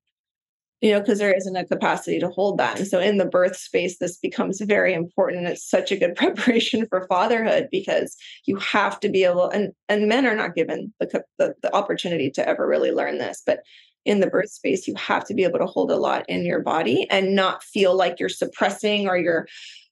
You 0.81 0.93
know, 0.93 1.01
because 1.01 1.19
there 1.19 1.35
isn't 1.35 1.57
a 1.57 1.65
capacity 1.65 2.21
to 2.21 2.29
hold 2.29 2.59
that. 2.59 2.79
And 2.79 2.87
so 2.87 3.01
in 3.01 3.19
the 3.19 3.27
birth 3.27 3.57
space, 3.57 3.99
this 3.99 4.17
becomes 4.17 4.61
very 4.61 4.95
important. 4.95 5.49
It's 5.49 5.69
such 5.69 5.91
a 5.91 5.97
good 5.97 6.15
preparation 6.17 6.87
for 6.87 7.07
fatherhood 7.09 7.69
because 7.73 8.17
you 8.45 8.57
have 8.57 9.01
to 9.01 9.09
be 9.09 9.25
able 9.25 9.49
and 9.49 9.73
and 9.89 10.09
men 10.09 10.27
are 10.27 10.37
not 10.37 10.55
given 10.55 10.93
the, 11.01 11.25
the 11.39 11.55
the 11.63 11.75
opportunity 11.75 12.31
to 12.31 12.49
ever 12.49 12.67
really 12.67 12.93
learn 12.93 13.19
this 13.19 13.43
but 13.45 13.61
in 14.05 14.21
the 14.21 14.27
birth 14.27 14.51
space 14.51 14.89
you 14.89 14.95
have 14.95 15.25
to 15.27 15.35
be 15.35 15.45
able 15.45 15.59
to 15.59 15.67
hold 15.67 15.91
a 15.91 15.97
lot 15.97 16.25
in 16.29 16.45
your 16.45 16.61
body 16.61 17.07
and 17.11 17.35
not 17.35 17.63
feel 17.63 17.95
like 17.95 18.19
you're 18.19 18.29
suppressing 18.29 19.07
or 19.07 19.19
you're 19.19 19.47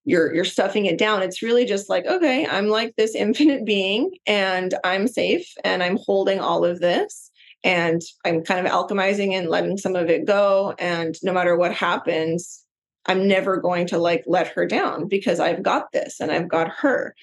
you're 0.05 0.35
you're 0.35 0.45
stuffing 0.45 0.87
it 0.87 0.97
down 0.97 1.23
it's 1.23 1.43
really 1.43 1.67
just 1.67 1.91
like 1.91 2.07
okay 2.07 2.47
i'm 2.47 2.69
like 2.69 2.95
this 2.97 3.15
infinite 3.27 3.65
being 3.67 4.11
and 4.27 4.75
i'm 4.85 5.07
safe 5.07 5.53
and 5.65 5.83
i'm 5.83 5.99
holding 6.07 6.41
all 6.41 6.65
of 6.65 6.81
this 6.81 7.31
and 7.67 8.01
i'm 8.25 8.43
kind 8.43 8.67
of 8.67 8.73
alchemizing 8.73 9.33
and 9.33 9.49
letting 9.49 9.77
some 9.77 9.95
of 9.95 10.09
it 10.09 10.25
go 10.25 10.75
and 10.79 11.17
no 11.23 11.33
matter 11.33 11.57
what 11.57 11.75
happens 11.75 12.65
i'm 13.07 13.29
never 13.29 13.59
going 13.59 13.87
to 13.87 13.99
like 13.99 14.25
let 14.27 14.49
her 14.49 14.65
down 14.67 15.07
because 15.07 15.39
i've 15.41 15.63
got 15.63 15.93
this 15.93 16.21
and 16.21 16.31
i've 16.31 16.49
got 16.49 16.69
her 16.69 17.15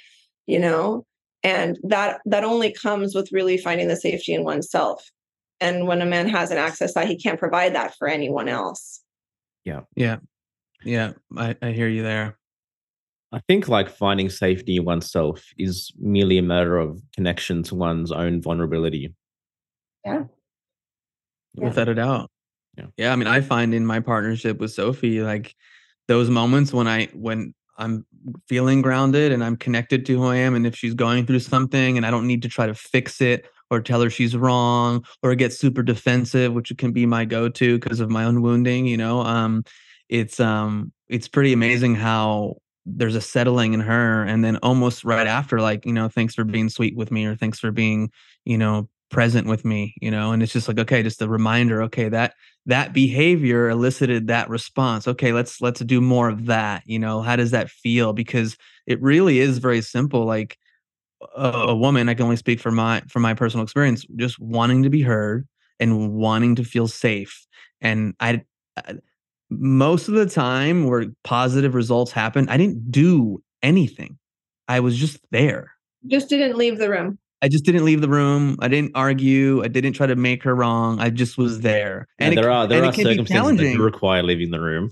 you 0.45 0.59
know? 0.59 1.05
And 1.43 1.77
that 1.83 2.21
that 2.25 2.43
only 2.43 2.71
comes 2.71 3.13
with 3.13 3.31
really 3.31 3.57
finding 3.57 3.87
the 3.87 3.97
safety 3.97 4.33
in 4.33 4.43
oneself. 4.43 5.09
And 5.59 5.87
when 5.87 6.01
a 6.01 6.05
man 6.05 6.29
hasn't 6.29 6.59
access 6.59 6.93
that 6.93 7.07
he 7.07 7.17
can't 7.17 7.39
provide 7.39 7.75
that 7.75 7.95
for 7.95 8.07
anyone 8.07 8.47
else. 8.47 9.01
Yeah. 9.95 10.17
Yeah. 10.83 11.13
I, 11.37 11.55
I 11.61 11.71
hear 11.71 11.87
you 11.87 12.03
there. 12.03 12.37
I 13.31 13.39
think 13.47 13.67
like 13.67 13.89
finding 13.89 14.29
safety 14.29 14.77
in 14.77 14.85
oneself 14.85 15.43
is 15.57 15.91
merely 15.97 16.37
a 16.37 16.43
matter 16.43 16.77
of 16.77 17.01
connection 17.15 17.63
to 17.63 17.75
one's 17.75 18.11
own 18.11 18.41
vulnerability. 18.41 19.13
Yeah. 20.05 20.25
Yeah. 21.55 21.65
without 21.67 21.89
a 21.89 21.95
doubt. 21.95 22.29
Yeah. 22.77 22.85
Yeah. 22.97 23.13
I 23.13 23.15
mean, 23.15 23.27
I 23.27 23.41
find 23.41 23.73
in 23.73 23.85
my 23.85 23.99
partnership 23.99 24.59
with 24.59 24.71
Sophie, 24.71 25.21
like 25.21 25.55
those 26.07 26.29
moments 26.29 26.73
when 26.73 26.87
I 26.87 27.07
when 27.13 27.53
I'm 27.77 28.05
feeling 28.47 28.81
grounded 28.81 29.31
and 29.31 29.43
I'm 29.43 29.55
connected 29.57 30.05
to 30.07 30.17
who 30.17 30.25
I 30.27 30.37
am, 30.37 30.55
and 30.55 30.65
if 30.65 30.75
she's 30.75 30.93
going 30.93 31.25
through 31.25 31.39
something 31.39 31.97
and 31.97 32.05
I 32.05 32.11
don't 32.11 32.27
need 32.27 32.41
to 32.43 32.49
try 32.49 32.67
to 32.67 32.73
fix 32.75 33.21
it 33.21 33.45
or 33.69 33.81
tell 33.81 34.01
her 34.01 34.09
she's 34.09 34.35
wrong 34.35 35.03
or 35.23 35.33
get 35.35 35.53
super 35.53 35.83
defensive, 35.83 36.53
which 36.53 36.71
can 36.77 36.91
be 36.91 37.05
my 37.05 37.25
go-to 37.25 37.79
because 37.79 37.99
of 37.99 38.09
my 38.11 38.23
own 38.25 38.41
wounding, 38.41 38.85
you 38.87 38.97
know. 38.97 39.21
Um, 39.21 39.63
it's 40.09 40.39
um 40.39 40.91
it's 41.09 41.27
pretty 41.27 41.53
amazing 41.53 41.95
how 41.95 42.55
there's 42.85 43.15
a 43.15 43.21
settling 43.21 43.73
in 43.73 43.79
her 43.79 44.23
and 44.23 44.43
then 44.43 44.57
almost 44.57 45.05
right 45.05 45.27
after 45.27 45.61
like 45.61 45.85
you 45.85 45.93
know 45.93 46.09
thanks 46.09 46.35
for 46.35 46.43
being 46.43 46.67
sweet 46.69 46.95
with 46.97 47.11
me 47.11 47.25
or 47.25 47.35
thanks 47.35 47.57
for 47.59 47.71
being 47.71 48.11
you 48.45 48.57
know 48.57 48.89
present 49.13 49.47
with 49.47 49.63
me 49.63 49.93
you 50.01 50.11
know 50.11 50.31
and 50.31 50.43
it's 50.43 50.51
just 50.51 50.67
like 50.67 50.79
okay 50.79 51.03
just 51.03 51.21
a 51.21 51.27
reminder 51.29 51.83
okay 51.83 52.09
that 52.09 52.33
that 52.65 52.93
behavior 52.93 53.69
elicited 53.69 54.27
that 54.27 54.49
response. 54.49 55.07
Okay 55.07 55.33
let's 55.33 55.61
let's 55.61 55.81
do 55.81 56.01
more 56.01 56.29
of 56.29 56.45
that 56.47 56.83
you 56.85 56.99
know 56.99 57.21
how 57.21 57.35
does 57.35 57.51
that 57.51 57.69
feel? 57.69 58.13
Because 58.13 58.57
it 58.87 59.01
really 59.01 59.39
is 59.39 59.59
very 59.59 59.81
simple 59.81 60.25
like 60.25 60.57
a, 61.35 61.49
a 61.49 61.75
woman 61.75 62.09
i 62.09 62.13
can 62.13 62.23
only 62.23 62.35
speak 62.35 62.59
from 62.59 62.75
my 62.75 63.01
from 63.07 63.21
my 63.21 63.33
personal 63.33 63.63
experience 63.63 64.05
just 64.17 64.39
wanting 64.39 64.83
to 64.83 64.89
be 64.89 65.01
heard 65.01 65.47
and 65.79 66.13
wanting 66.13 66.55
to 66.55 66.63
feel 66.63 66.87
safe. 66.87 67.45
And 67.81 68.15
i, 68.19 68.41
I 68.77 68.95
most 69.49 70.07
of 70.07 70.15
the 70.15 70.25
time 70.25 70.87
where 70.87 71.05
positive 71.23 71.75
results 71.75 72.11
happen 72.11 72.49
i 72.49 72.57
didn't 72.57 72.91
do 72.91 73.41
anything. 73.61 74.17
I 74.67 74.79
was 74.81 74.97
just 74.97 75.19
there. 75.31 75.71
Just 76.07 76.29
didn't 76.29 76.57
leave 76.57 76.77
the 76.77 76.89
room 76.89 77.17
I 77.43 77.49
just 77.49 77.65
didn't 77.65 77.83
leave 77.83 77.99
the 77.99 78.07
room. 78.07 78.55
I 78.61 78.69
didn't 78.69 78.93
argue. 78.95 79.61
I 79.63 79.67
didn't 79.67 79.93
try 79.93 80.07
to 80.07 80.15
make 80.15 80.43
her 80.43 80.55
wrong. 80.55 81.01
I 81.01 81.09
just 81.09 81.37
was 81.37 81.59
there. 81.59 82.07
And 82.17 82.31
it 82.31 82.35
there 82.37 82.45
c- 82.45 82.49
are 82.49 82.67
there 82.67 82.77
and 82.77 82.87
are 82.87 82.93
it 82.93 82.95
can 82.95 83.03
be 83.03 83.11
circumstances 83.11 83.57
that 83.57 83.77
do 83.77 83.83
require 83.83 84.23
leaving 84.23 84.49
the 84.49 84.61
room. 84.61 84.91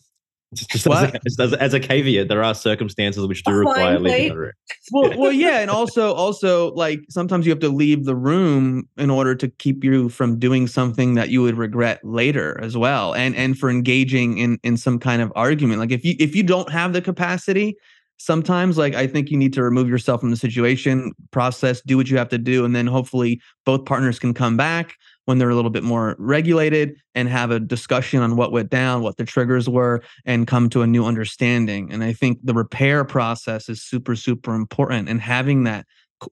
Just, 0.54 0.70
just 0.72 0.88
as, 0.88 1.04
a, 1.14 1.44
as, 1.44 1.54
as 1.54 1.74
a 1.74 1.80
caveat, 1.80 2.28
there 2.28 2.44
are 2.44 2.54
circumstances 2.54 3.26
which 3.26 3.42
do 3.46 3.62
A 3.62 3.64
flying 3.64 3.94
require 3.94 4.00
leaving 4.00 4.30
the 4.30 4.38
room. 4.38 4.52
well, 4.92 5.18
well, 5.18 5.32
yeah, 5.46 5.60
and 5.60 5.72
also, 5.72 6.14
also, 6.14 6.74
like 6.74 7.00
sometimes 7.10 7.46
you 7.46 7.52
have 7.52 7.62
to 7.62 7.70
leave 7.70 8.04
the 8.04 8.18
room 8.18 8.84
in 8.98 9.10
order 9.10 9.34
to 9.34 9.48
keep 9.48 9.82
you 9.86 10.10
from 10.10 10.38
doing 10.38 10.68
something 10.68 11.14
that 11.14 11.30
you 11.30 11.42
would 11.42 11.58
regret 11.58 12.04
later 12.04 12.60
as 12.62 12.76
well, 12.76 13.16
and 13.16 13.34
and 13.38 13.58
for 13.58 13.70
engaging 13.70 14.40
in 14.40 14.60
in 14.62 14.76
some 14.76 15.00
kind 15.00 15.22
of 15.22 15.32
argument. 15.38 15.80
Like 15.80 15.92
if 15.92 16.04
you 16.04 16.16
if 16.20 16.36
you 16.36 16.44
don't 16.44 16.70
have 16.70 16.92
the 16.92 17.02
capacity, 17.02 17.78
sometimes 18.22 18.78
like 18.78 18.94
i 18.94 19.08
think 19.08 19.32
you 19.32 19.38
need 19.38 19.54
to 19.54 19.64
remove 19.64 19.90
yourself 19.90 20.22
from 20.22 20.30
the 20.30 20.38
situation 20.38 21.12
process 21.32 21.82
do 21.82 21.98
what 21.98 22.10
you 22.10 22.18
have 22.18 22.30
to 22.30 22.38
do 22.38 22.64
and 22.64 22.76
then 22.76 22.86
hopefully 22.86 23.42
both 23.66 23.84
partners 23.86 24.20
can 24.20 24.34
come 24.34 24.56
back 24.56 24.96
when 25.26 25.38
they're 25.38 25.50
a 25.50 25.56
little 25.56 25.72
bit 25.72 25.84
more 25.84 26.16
regulated 26.20 26.96
and 27.16 27.30
have 27.30 27.52
a 27.52 27.60
discussion 27.60 28.22
on 28.22 28.36
what 28.36 28.52
went 28.52 28.70
down 28.70 29.02
what 29.02 29.18
the 29.18 29.26
triggers 29.26 29.68
were 29.68 30.02
and 30.26 30.48
come 30.48 30.70
to 30.70 30.82
a 30.82 30.88
new 30.88 31.06
understanding. 31.06 31.92
And 31.92 32.04
i 32.04 32.14
think 32.14 32.40
the 32.44 32.54
repair 32.54 33.04
process 33.04 33.70
is 33.70 33.82
super 33.82 34.16
super 34.16 34.54
important 34.54 35.10
and 35.10 35.20
having 35.20 35.64
that 35.64 35.86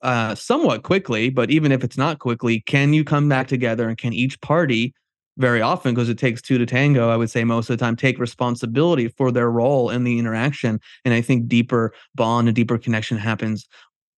uh, 0.04 0.36
somewhat 0.36 0.84
quickly 0.84 1.32
but 1.32 1.50
even 1.50 1.72
if 1.72 1.84
it's 1.84 1.98
not 1.98 2.20
quickly 2.20 2.62
can 2.62 2.94
you 2.94 3.04
come 3.04 3.28
back 3.28 3.48
together 3.48 3.90
and 3.90 3.98
can 3.98 4.14
each 4.14 4.40
party 4.42 4.94
very 5.40 5.62
often 5.62 5.96
because 5.96 6.10
it 6.10 6.18
takes 6.18 6.42
two 6.42 6.58
to 6.58 6.66
tango 6.66 7.10
i 7.10 7.18
would 7.18 7.30
say 7.32 7.44
most 7.44 7.70
of 7.70 7.78
the 7.78 7.84
time 7.84 7.96
take 7.96 8.20
responsibility 8.20 9.08
for 9.08 9.32
their 9.32 9.50
role 9.50 9.90
in 9.90 10.04
the 10.04 10.20
interaction 10.20 10.80
and 11.06 11.14
i 11.14 11.22
think 11.22 11.48
deeper 11.48 11.94
bond 12.14 12.48
and 12.48 12.56
deeper 12.56 12.78
connection 12.78 13.18
happens 13.18 13.68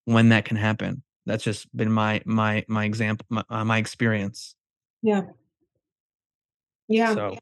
when 0.05 0.29
that 0.29 0.45
can 0.45 0.57
happen. 0.57 1.03
That's 1.25 1.43
just 1.43 1.75
been 1.75 1.91
my 1.91 2.21
my 2.25 2.65
my 2.67 2.85
example 2.85 3.25
my, 3.29 3.43
uh, 3.49 3.63
my 3.63 3.77
experience. 3.77 4.55
Yeah. 5.01 5.21
Yeah. 6.87 7.13
So 7.13 7.37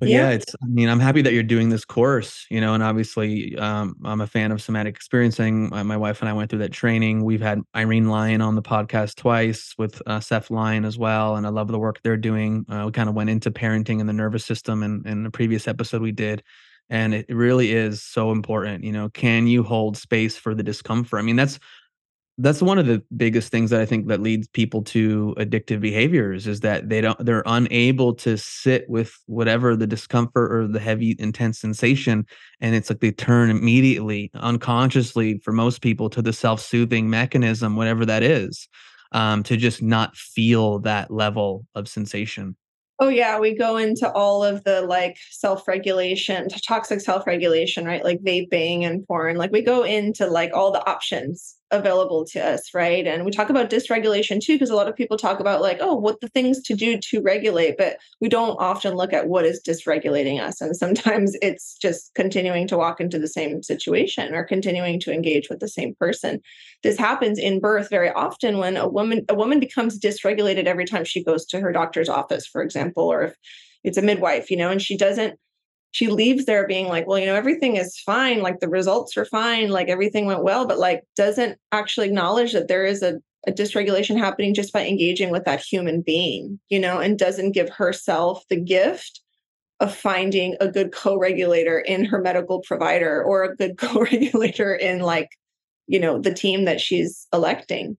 but 0.00 0.08
yeah. 0.08 0.28
yeah. 0.28 0.34
it's 0.34 0.54
i 0.62 0.66
mean 0.66 0.88
i'm 0.88 1.00
happy 1.00 1.22
that 1.22 1.32
you're 1.32 1.42
doing 1.42 1.68
this 1.68 1.84
course 1.84 2.46
you 2.50 2.60
know 2.60 2.74
and 2.74 2.82
obviously 2.82 3.56
um, 3.58 3.94
i'm 4.04 4.20
a 4.20 4.26
fan 4.26 4.52
of 4.52 4.60
somatic 4.60 4.94
experiencing 4.94 5.68
my, 5.70 5.82
my, 5.82 5.96
wife 5.96 6.20
and 6.20 6.28
i 6.28 6.32
went 6.32 6.50
through 6.50 6.58
that 6.58 6.72
training 6.72 7.24
we've 7.24 7.40
had 7.40 7.60
irene 7.76 8.08
lyon 8.08 8.40
on 8.40 8.54
the 8.54 8.62
podcast 8.62 9.16
twice 9.16 9.74
with 9.78 10.00
uh, 10.06 10.20
seth 10.20 10.50
lyon 10.50 10.84
as 10.84 10.98
well 10.98 11.36
and 11.36 11.46
i 11.46 11.50
love 11.50 11.68
the 11.68 11.78
work 11.78 12.00
they're 12.02 12.16
doing 12.16 12.64
uh, 12.68 12.84
we 12.86 12.92
kind 12.92 13.08
of 13.08 13.14
went 13.14 13.30
into 13.30 13.50
parenting 13.50 14.00
and 14.00 14.08
the 14.08 14.12
nervous 14.12 14.44
system 14.44 14.82
in, 14.82 15.02
in 15.06 15.22
the 15.22 15.30
previous 15.30 15.68
episode 15.68 16.02
we 16.02 16.12
did 16.12 16.42
and 16.90 17.14
it 17.14 17.26
really 17.28 17.72
is 17.72 18.02
so 18.02 18.30
important 18.30 18.84
you 18.84 18.92
know 18.92 19.08
can 19.10 19.46
you 19.46 19.62
hold 19.62 19.96
space 19.96 20.36
for 20.36 20.54
the 20.54 20.62
discomfort 20.62 21.18
i 21.18 21.22
mean 21.22 21.36
that's 21.36 21.58
that's 22.38 22.60
one 22.60 22.78
of 22.78 22.86
the 22.86 23.00
biggest 23.16 23.52
things 23.52 23.70
that 23.70 23.80
I 23.80 23.86
think 23.86 24.08
that 24.08 24.20
leads 24.20 24.48
people 24.48 24.82
to 24.84 25.34
addictive 25.38 25.80
behaviors 25.80 26.46
is 26.46 26.60
that 26.60 26.88
they 26.88 27.00
don't 27.00 27.24
they're 27.24 27.44
unable 27.46 28.14
to 28.16 28.36
sit 28.36 28.88
with 28.88 29.16
whatever 29.26 29.76
the 29.76 29.86
discomfort 29.86 30.52
or 30.52 30.66
the 30.66 30.80
heavy 30.80 31.14
intense 31.18 31.60
sensation 31.60 32.26
and 32.60 32.74
it's 32.74 32.90
like 32.90 33.00
they 33.00 33.12
turn 33.12 33.50
immediately 33.50 34.30
unconsciously 34.34 35.38
for 35.44 35.52
most 35.52 35.80
people 35.80 36.10
to 36.10 36.22
the 36.22 36.32
self-soothing 36.32 37.08
mechanism 37.08 37.76
whatever 37.76 38.04
that 38.04 38.22
is 38.22 38.68
um, 39.12 39.44
to 39.44 39.56
just 39.56 39.80
not 39.80 40.16
feel 40.16 40.80
that 40.80 41.10
level 41.10 41.66
of 41.74 41.88
sensation 41.88 42.56
Oh 43.00 43.08
yeah, 43.08 43.40
we 43.40 43.58
go 43.58 43.76
into 43.76 44.10
all 44.12 44.44
of 44.44 44.62
the 44.62 44.82
like 44.82 45.16
self-regulation, 45.32 46.46
toxic 46.66 47.00
self-regulation, 47.00 47.84
right? 47.84 48.04
Like 48.04 48.20
vaping 48.20 48.84
and 48.84 49.04
porn. 49.08 49.36
Like 49.36 49.50
we 49.50 49.62
go 49.62 49.82
into 49.82 50.28
like 50.28 50.52
all 50.54 50.70
the 50.70 50.88
options 50.88 51.56
available 51.70 52.24
to 52.24 52.44
us, 52.44 52.72
right? 52.74 53.06
And 53.06 53.24
we 53.24 53.30
talk 53.30 53.50
about 53.50 53.70
dysregulation 53.70 54.40
too, 54.40 54.54
because 54.54 54.70
a 54.70 54.76
lot 54.76 54.88
of 54.88 54.96
people 54.96 55.16
talk 55.16 55.40
about 55.40 55.60
like, 55.60 55.78
oh, 55.80 55.94
what 55.94 56.20
the 56.20 56.28
things 56.28 56.62
to 56.62 56.74
do 56.74 56.98
to 56.98 57.20
regulate, 57.20 57.76
but 57.76 57.96
we 58.20 58.28
don't 58.28 58.56
often 58.60 58.94
look 58.94 59.12
at 59.12 59.28
what 59.28 59.44
is 59.44 59.60
dysregulating 59.66 60.40
us. 60.40 60.60
And 60.60 60.76
sometimes 60.76 61.36
it's 61.42 61.76
just 61.78 62.14
continuing 62.14 62.66
to 62.68 62.76
walk 62.76 63.00
into 63.00 63.18
the 63.18 63.28
same 63.28 63.62
situation 63.62 64.34
or 64.34 64.44
continuing 64.44 65.00
to 65.00 65.12
engage 65.12 65.48
with 65.48 65.60
the 65.60 65.68
same 65.68 65.94
person. 65.98 66.40
This 66.82 66.98
happens 66.98 67.38
in 67.38 67.60
birth 67.60 67.90
very 67.90 68.10
often 68.10 68.58
when 68.58 68.76
a 68.76 68.88
woman 68.88 69.24
a 69.28 69.34
woman 69.34 69.60
becomes 69.60 69.98
dysregulated 69.98 70.66
every 70.66 70.84
time 70.84 71.04
she 71.04 71.24
goes 71.24 71.44
to 71.46 71.60
her 71.60 71.72
doctor's 71.72 72.08
office, 72.08 72.46
for 72.46 72.62
example, 72.62 73.04
or 73.04 73.22
if 73.22 73.36
it's 73.82 73.98
a 73.98 74.02
midwife, 74.02 74.50
you 74.50 74.56
know, 74.56 74.70
and 74.70 74.80
she 74.80 74.96
doesn't 74.96 75.38
she 75.94 76.08
leaves 76.08 76.44
there 76.44 76.66
being 76.66 76.88
like, 76.88 77.06
well, 77.06 77.20
you 77.20 77.26
know, 77.26 77.36
everything 77.36 77.76
is 77.76 77.96
fine. 78.00 78.40
Like 78.40 78.58
the 78.58 78.68
results 78.68 79.16
are 79.16 79.24
fine. 79.24 79.68
Like 79.68 79.88
everything 79.88 80.26
went 80.26 80.42
well, 80.42 80.66
but 80.66 80.76
like 80.76 81.04
doesn't 81.14 81.56
actually 81.70 82.08
acknowledge 82.08 82.52
that 82.52 82.66
there 82.66 82.84
is 82.84 83.00
a, 83.00 83.20
a 83.46 83.52
dysregulation 83.52 84.18
happening 84.18 84.54
just 84.54 84.72
by 84.72 84.84
engaging 84.84 85.30
with 85.30 85.44
that 85.44 85.60
human 85.60 86.02
being, 86.02 86.58
you 86.68 86.80
know, 86.80 86.98
and 86.98 87.16
doesn't 87.16 87.52
give 87.52 87.68
herself 87.68 88.42
the 88.50 88.60
gift 88.60 89.20
of 89.78 89.94
finding 89.94 90.56
a 90.60 90.66
good 90.66 90.90
co-regulator 90.92 91.78
in 91.78 92.04
her 92.04 92.20
medical 92.20 92.60
provider 92.62 93.22
or 93.22 93.44
a 93.44 93.54
good 93.54 93.78
co-regulator 93.78 94.74
in 94.74 94.98
like, 94.98 95.28
you 95.86 96.00
know, 96.00 96.20
the 96.20 96.34
team 96.34 96.64
that 96.64 96.80
she's 96.80 97.28
electing 97.32 97.96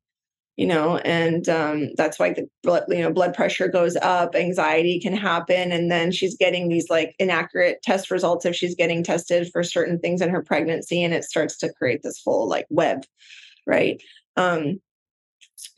you 0.57 0.65
know 0.65 0.97
and 0.97 1.49
um, 1.49 1.89
that's 1.97 2.17
why 2.17 2.31
the 2.31 2.47
blood 2.63 2.83
you 2.89 3.01
know 3.01 3.11
blood 3.11 3.33
pressure 3.33 3.67
goes 3.67 3.95
up 3.97 4.35
anxiety 4.35 4.99
can 4.99 5.15
happen 5.15 5.71
and 5.71 5.91
then 5.91 6.11
she's 6.11 6.37
getting 6.37 6.69
these 6.69 6.89
like 6.89 7.15
inaccurate 7.19 7.81
test 7.83 8.09
results 8.09 8.45
if 8.45 8.55
she's 8.55 8.75
getting 8.75 9.03
tested 9.03 9.49
for 9.51 9.63
certain 9.63 9.99
things 9.99 10.21
in 10.21 10.29
her 10.29 10.41
pregnancy 10.41 11.03
and 11.03 11.13
it 11.13 11.23
starts 11.23 11.57
to 11.57 11.73
create 11.73 12.01
this 12.03 12.21
whole 12.23 12.47
like 12.47 12.65
web 12.69 13.03
right? 13.67 14.01
Um, 14.37 14.79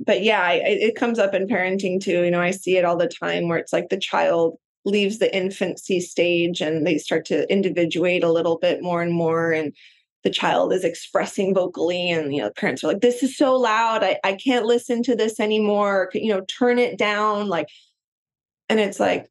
but 0.05 0.23
yeah 0.23 0.41
I, 0.41 0.53
it 0.63 0.95
comes 0.95 1.19
up 1.19 1.34
in 1.34 1.47
parenting 1.47 2.01
too 2.01 2.23
you 2.23 2.32
know 2.32 2.41
i 2.41 2.51
see 2.51 2.78
it 2.78 2.86
all 2.86 2.97
the 2.97 3.07
time 3.07 3.47
where 3.47 3.57
it's 3.57 3.73
like 3.73 3.89
the 3.89 3.99
child 3.99 4.57
leaves 4.86 5.19
the 5.19 5.36
infancy 5.36 5.99
stage 5.99 6.61
and 6.61 6.86
they 6.86 6.97
start 6.97 7.25
to 7.25 7.49
individuate 7.51 8.23
a 8.23 8.32
little 8.32 8.57
bit 8.57 8.82
more 8.82 9.01
and 9.01 9.13
more 9.13 9.51
and 9.51 9.73
the 10.28 10.34
child 10.34 10.73
is 10.73 10.84
expressing 10.84 11.53
vocally 11.53 12.11
and 12.11 12.36
you 12.36 12.41
know 12.41 12.49
parents 12.49 12.84
are 12.84 12.88
like 12.88 12.99
this 12.99 13.23
is 13.23 13.38
so 13.38 13.55
loud. 13.55 14.03
I, 14.03 14.17
I 14.25 14.34
can't 14.34 14.65
listen 14.65 15.01
to 15.03 15.15
this 15.15 15.39
anymore. 15.39 16.09
You 16.13 16.34
know 16.34 16.41
turn 16.41 16.80
it 16.80 16.97
down 16.97 17.47
like 17.47 17.69
and 18.67 18.78
it's 18.78 18.99
like 18.99 19.28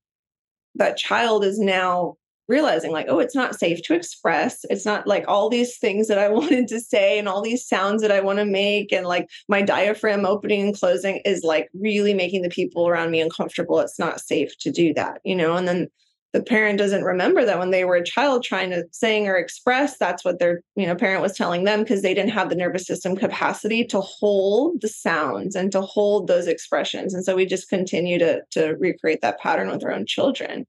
that 0.76 0.96
child 0.96 1.44
is 1.44 1.58
now 1.58 2.14
realizing 2.48 2.92
like 2.92 3.08
oh 3.10 3.18
it's 3.18 3.34
not 3.34 3.58
safe 3.58 3.82
to 3.82 3.94
express. 3.94 4.64
It's 4.70 4.86
not 4.86 5.06
like 5.06 5.26
all 5.28 5.50
these 5.50 5.76
things 5.76 6.08
that 6.08 6.18
i 6.18 6.28
wanted 6.40 6.66
to 6.68 6.80
say 6.80 7.18
and 7.18 7.28
all 7.28 7.42
these 7.42 7.68
sounds 7.68 8.00
that 8.00 8.10
i 8.10 8.20
want 8.20 8.38
to 8.38 8.46
make 8.46 8.90
and 8.90 9.04
like 9.04 9.28
my 9.50 9.60
diaphragm 9.60 10.24
opening 10.24 10.62
and 10.62 10.74
closing 10.74 11.20
is 11.26 11.42
like 11.42 11.68
really 11.74 12.14
making 12.14 12.40
the 12.40 12.48
people 12.48 12.88
around 12.88 13.10
me 13.10 13.20
uncomfortable. 13.20 13.80
It's 13.80 13.98
not 13.98 14.22
safe 14.22 14.56
to 14.60 14.70
do 14.70 14.94
that 14.94 15.20
you 15.26 15.36
know 15.36 15.56
and 15.56 15.68
then 15.68 15.88
the 16.36 16.42
parent 16.42 16.78
doesn't 16.78 17.04
remember 17.04 17.44
that 17.44 17.58
when 17.58 17.70
they 17.70 17.84
were 17.84 17.96
a 17.96 18.04
child 18.04 18.44
trying 18.44 18.70
to 18.70 18.84
sing 18.92 19.26
or 19.26 19.36
express 19.36 19.96
that's 19.96 20.24
what 20.24 20.38
their 20.38 20.60
you 20.74 20.86
know 20.86 20.94
parent 20.94 21.22
was 21.22 21.36
telling 21.36 21.64
them 21.64 21.80
because 21.80 22.02
they 22.02 22.14
didn't 22.14 22.30
have 22.30 22.48
the 22.48 22.56
nervous 22.56 22.86
system 22.86 23.16
capacity 23.16 23.84
to 23.84 24.00
hold 24.00 24.80
the 24.80 24.88
sounds 24.88 25.54
and 25.54 25.72
to 25.72 25.80
hold 25.80 26.26
those 26.26 26.46
expressions. 26.46 27.14
And 27.14 27.24
so 27.24 27.34
we 27.34 27.46
just 27.46 27.68
continue 27.68 28.18
to 28.18 28.42
to 28.52 28.74
recreate 28.78 29.20
that 29.22 29.40
pattern 29.40 29.70
with 29.70 29.84
our 29.84 29.92
own 29.92 30.06
children 30.06 30.66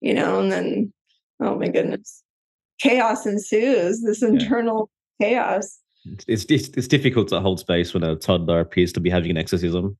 you 0.00 0.14
know 0.14 0.40
and 0.40 0.52
then 0.52 0.92
oh 1.40 1.56
my 1.56 1.68
goodness 1.68 2.22
chaos 2.78 3.26
ensues 3.26 4.02
this 4.02 4.22
internal 4.22 4.90
yeah. 5.18 5.28
chaos 5.28 5.78
it's, 6.28 6.44
it's 6.48 6.68
it's 6.68 6.88
difficult 6.88 7.28
to 7.28 7.40
hold 7.40 7.58
space 7.58 7.92
when 7.94 8.02
a 8.02 8.16
toddler 8.16 8.60
appears 8.60 8.92
to 8.92 9.00
be 9.00 9.10
having 9.10 9.30
an 9.30 9.36
exorcism 9.36 9.96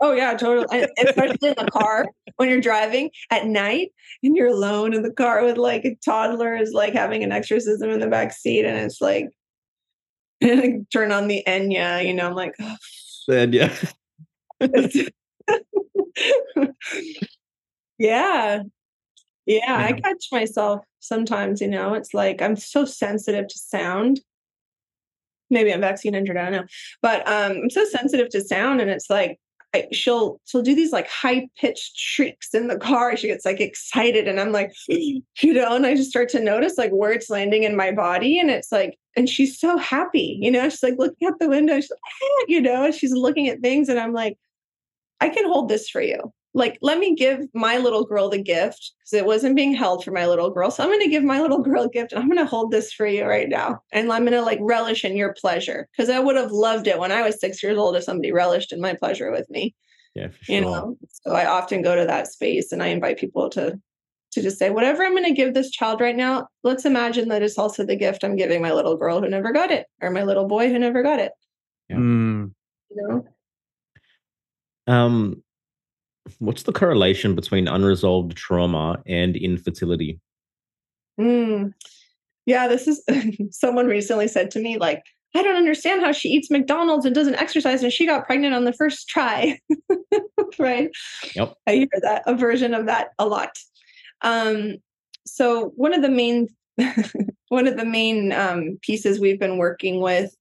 Oh 0.00 0.12
yeah, 0.12 0.34
totally. 0.34 0.86
especially 0.98 1.48
in 1.48 1.54
the 1.56 1.70
car 1.72 2.06
when 2.36 2.48
you're 2.48 2.60
driving 2.60 3.10
at 3.30 3.46
night 3.46 3.90
and 4.22 4.36
you're 4.36 4.48
alone 4.48 4.94
in 4.94 5.02
the 5.02 5.12
car 5.12 5.44
with 5.44 5.58
like 5.58 5.84
a 5.84 5.96
toddler 6.04 6.54
is 6.54 6.72
like 6.72 6.92
having 6.92 7.24
an 7.24 7.32
exorcism 7.32 7.90
in 7.90 7.98
the 7.98 8.06
back 8.06 8.32
seat, 8.32 8.64
and 8.64 8.78
it's 8.78 9.00
like 9.00 9.28
turn 10.92 11.10
on 11.12 11.26
the 11.26 11.42
Enya. 11.46 12.06
You 12.06 12.14
know, 12.14 12.28
I'm 12.28 12.34
like, 12.34 12.54
oh. 12.60 12.76
Enya. 13.28 13.92
yeah, 17.98 18.62
yeah. 19.46 19.76
I 19.76 19.92
catch 19.92 20.28
myself 20.30 20.80
sometimes. 21.00 21.60
You 21.60 21.68
know, 21.68 21.94
it's 21.94 22.14
like 22.14 22.40
I'm 22.40 22.56
so 22.56 22.84
sensitive 22.84 23.48
to 23.48 23.58
sound. 23.58 24.20
Maybe 25.50 25.72
I'm 25.72 25.80
vaccine 25.80 26.14
injured. 26.14 26.36
I 26.36 26.44
don't 26.44 26.52
know, 26.52 26.66
but 27.02 27.26
um, 27.26 27.52
I'm 27.62 27.70
so 27.70 27.84
sensitive 27.84 28.28
to 28.30 28.40
sound, 28.42 28.80
and 28.80 28.90
it's 28.90 29.10
like 29.10 29.40
She'll 29.92 30.40
she'll 30.46 30.62
do 30.62 30.74
these 30.74 30.92
like 30.92 31.08
high 31.08 31.48
pitched 31.56 31.96
shrieks 31.96 32.54
in 32.54 32.68
the 32.68 32.78
car. 32.78 33.16
She 33.16 33.28
gets 33.28 33.44
like 33.44 33.60
excited, 33.60 34.26
and 34.26 34.40
I'm 34.40 34.50
like, 34.52 34.72
you 34.88 35.22
know, 35.42 35.76
and 35.76 35.86
I 35.86 35.94
just 35.94 36.10
start 36.10 36.28
to 36.30 36.40
notice 36.40 36.78
like 36.78 36.90
where 36.90 37.12
it's 37.12 37.28
landing 37.28 37.64
in 37.64 37.76
my 37.76 37.92
body, 37.92 38.38
and 38.38 38.50
it's 38.50 38.72
like, 38.72 38.98
and 39.16 39.28
she's 39.28 39.58
so 39.60 39.76
happy, 39.76 40.38
you 40.40 40.50
know. 40.50 40.68
She's 40.68 40.82
like 40.82 40.98
looking 40.98 41.28
out 41.28 41.38
the 41.38 41.48
window, 41.48 41.76
she's 41.80 41.90
like, 41.90 42.00
ah, 42.04 42.44
you 42.48 42.60
know, 42.60 42.86
and 42.86 42.94
she's 42.94 43.12
looking 43.12 43.48
at 43.48 43.60
things, 43.60 43.88
and 43.88 44.00
I'm 44.00 44.12
like, 44.12 44.38
I 45.20 45.28
can 45.28 45.46
hold 45.46 45.68
this 45.68 45.88
for 45.88 46.00
you. 46.00 46.32
Like, 46.54 46.78
let 46.80 46.98
me 46.98 47.14
give 47.14 47.46
my 47.54 47.76
little 47.76 48.04
girl 48.04 48.28
the 48.28 48.42
gift 48.42 48.92
because 49.00 49.12
it 49.12 49.26
wasn't 49.26 49.56
being 49.56 49.74
held 49.74 50.02
for 50.02 50.10
my 50.12 50.26
little 50.26 50.50
girl. 50.50 50.70
So 50.70 50.82
I'm 50.82 50.88
going 50.88 51.00
to 51.00 51.10
give 51.10 51.22
my 51.22 51.40
little 51.40 51.62
girl 51.62 51.84
a 51.84 51.88
gift 51.90 52.12
and 52.12 52.20
I'm 52.20 52.28
going 52.28 52.38
to 52.38 52.46
hold 52.46 52.70
this 52.70 52.92
for 52.92 53.06
you 53.06 53.24
right 53.26 53.48
now. 53.48 53.80
And 53.92 54.10
I'm 54.10 54.22
going 54.22 54.32
to 54.32 54.42
like 54.42 54.58
relish 54.62 55.04
in 55.04 55.16
your 55.16 55.34
pleasure 55.34 55.88
because 55.92 56.08
I 56.08 56.18
would 56.18 56.36
have 56.36 56.50
loved 56.50 56.86
it 56.86 56.98
when 56.98 57.12
I 57.12 57.22
was 57.22 57.38
six 57.38 57.62
years 57.62 57.76
old 57.76 57.96
if 57.96 58.04
somebody 58.04 58.32
relished 58.32 58.72
in 58.72 58.80
my 58.80 58.94
pleasure 58.94 59.30
with 59.30 59.48
me. 59.50 59.74
Yeah, 60.14 60.28
for 60.28 60.44
sure. 60.44 60.54
You 60.54 60.60
know, 60.62 60.96
so 61.10 61.32
I 61.32 61.46
often 61.46 61.82
go 61.82 61.94
to 61.94 62.06
that 62.06 62.28
space 62.28 62.72
and 62.72 62.82
I 62.82 62.88
invite 62.88 63.18
people 63.18 63.50
to 63.50 63.78
to 64.32 64.42
just 64.42 64.58
say 64.58 64.68
whatever 64.70 65.02
I'm 65.02 65.12
going 65.12 65.24
to 65.24 65.32
give 65.32 65.54
this 65.54 65.70
child 65.70 66.00
right 66.00 66.16
now. 66.16 66.48
Let's 66.62 66.84
imagine 66.84 67.28
that 67.28 67.42
it's 67.42 67.56
also 67.56 67.84
the 67.84 67.96
gift 67.96 68.24
I'm 68.24 68.36
giving 68.36 68.60
my 68.60 68.72
little 68.72 68.96
girl 68.96 69.20
who 69.20 69.28
never 69.28 69.52
got 69.52 69.70
it 69.70 69.86
or 70.02 70.10
my 70.10 70.22
little 70.22 70.46
boy 70.46 70.68
who 70.68 70.78
never 70.78 71.02
got 71.02 71.18
it. 71.18 71.32
Yeah. 71.88 71.96
Mm. 71.96 72.52
You 72.90 73.08
know. 73.08 73.24
Um, 74.92 75.42
what's 76.38 76.64
the 76.64 76.72
correlation 76.72 77.34
between 77.34 77.68
unresolved 77.68 78.36
trauma 78.36 79.02
and 79.06 79.36
infertility? 79.36 80.20
Mm. 81.20 81.74
Yeah, 82.46 82.68
this 82.68 82.88
is 82.88 83.02
someone 83.50 83.86
recently 83.86 84.28
said 84.28 84.50
to 84.52 84.60
me, 84.60 84.78
like, 84.78 85.02
I 85.34 85.42
don't 85.42 85.56
understand 85.56 86.00
how 86.00 86.12
she 86.12 86.30
eats 86.30 86.50
McDonald's 86.50 87.04
and 87.04 87.14
doesn't 87.14 87.34
exercise 87.34 87.82
and 87.82 87.92
she 87.92 88.06
got 88.06 88.26
pregnant 88.26 88.54
on 88.54 88.64
the 88.64 88.72
first 88.72 89.08
try. 89.08 89.58
right? 90.58 90.90
Yep. 91.34 91.54
I 91.66 91.72
hear 91.72 91.88
that, 92.02 92.22
a 92.26 92.34
version 92.34 92.74
of 92.74 92.86
that 92.86 93.08
a 93.18 93.26
lot. 93.26 93.50
Um, 94.22 94.76
so 95.26 95.72
one 95.76 95.92
of 95.92 96.02
the 96.02 96.08
main 96.08 96.48
one 97.48 97.66
of 97.66 97.76
the 97.76 97.84
main 97.84 98.32
um, 98.32 98.78
pieces 98.82 99.18
we've 99.18 99.40
been 99.40 99.58
working 99.58 100.00
with 100.00 100.34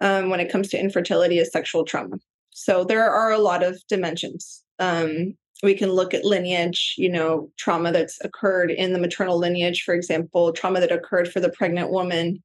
um, 0.00 0.28
when 0.28 0.40
it 0.40 0.50
comes 0.50 0.68
to 0.68 0.80
infertility 0.80 1.38
is 1.38 1.52
sexual 1.52 1.84
trauma. 1.84 2.16
So 2.50 2.84
there 2.84 3.08
are 3.08 3.32
a 3.32 3.38
lot 3.38 3.62
of 3.62 3.80
dimensions. 3.88 4.63
Um, 4.78 5.36
we 5.62 5.74
can 5.74 5.90
look 5.90 6.14
at 6.14 6.24
lineage, 6.24 6.94
you 6.98 7.08
know, 7.08 7.50
trauma 7.56 7.92
that's 7.92 8.20
occurred 8.22 8.70
in 8.70 8.92
the 8.92 8.98
maternal 8.98 9.38
lineage, 9.38 9.82
for 9.82 9.94
example, 9.94 10.52
trauma 10.52 10.80
that 10.80 10.92
occurred 10.92 11.32
for 11.32 11.40
the 11.40 11.50
pregnant 11.50 11.90
woman. 11.90 12.42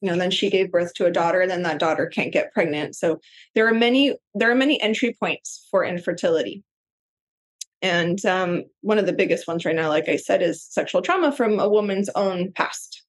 You 0.00 0.10
know, 0.10 0.16
then 0.16 0.30
she 0.30 0.50
gave 0.50 0.70
birth 0.70 0.94
to 0.94 1.06
a 1.06 1.10
daughter, 1.10 1.46
then 1.46 1.62
that 1.62 1.78
daughter 1.78 2.06
can't 2.06 2.32
get 2.32 2.52
pregnant. 2.52 2.96
So 2.96 3.20
there 3.54 3.66
are 3.68 3.74
many, 3.74 4.16
there 4.34 4.50
are 4.50 4.56
many 4.56 4.80
entry 4.80 5.16
points 5.18 5.66
for 5.70 5.84
infertility. 5.84 6.62
And 7.80 8.24
um, 8.26 8.64
one 8.80 8.98
of 8.98 9.06
the 9.06 9.12
biggest 9.12 9.48
ones 9.48 9.64
right 9.64 9.74
now, 9.74 9.88
like 9.88 10.08
I 10.08 10.16
said, 10.16 10.42
is 10.42 10.62
sexual 10.62 11.02
trauma 11.02 11.32
from 11.32 11.58
a 11.58 11.68
woman's 11.68 12.10
own 12.14 12.52
past. 12.52 13.02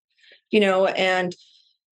You 0.50 0.60
know, 0.60 0.86
and 0.86 1.34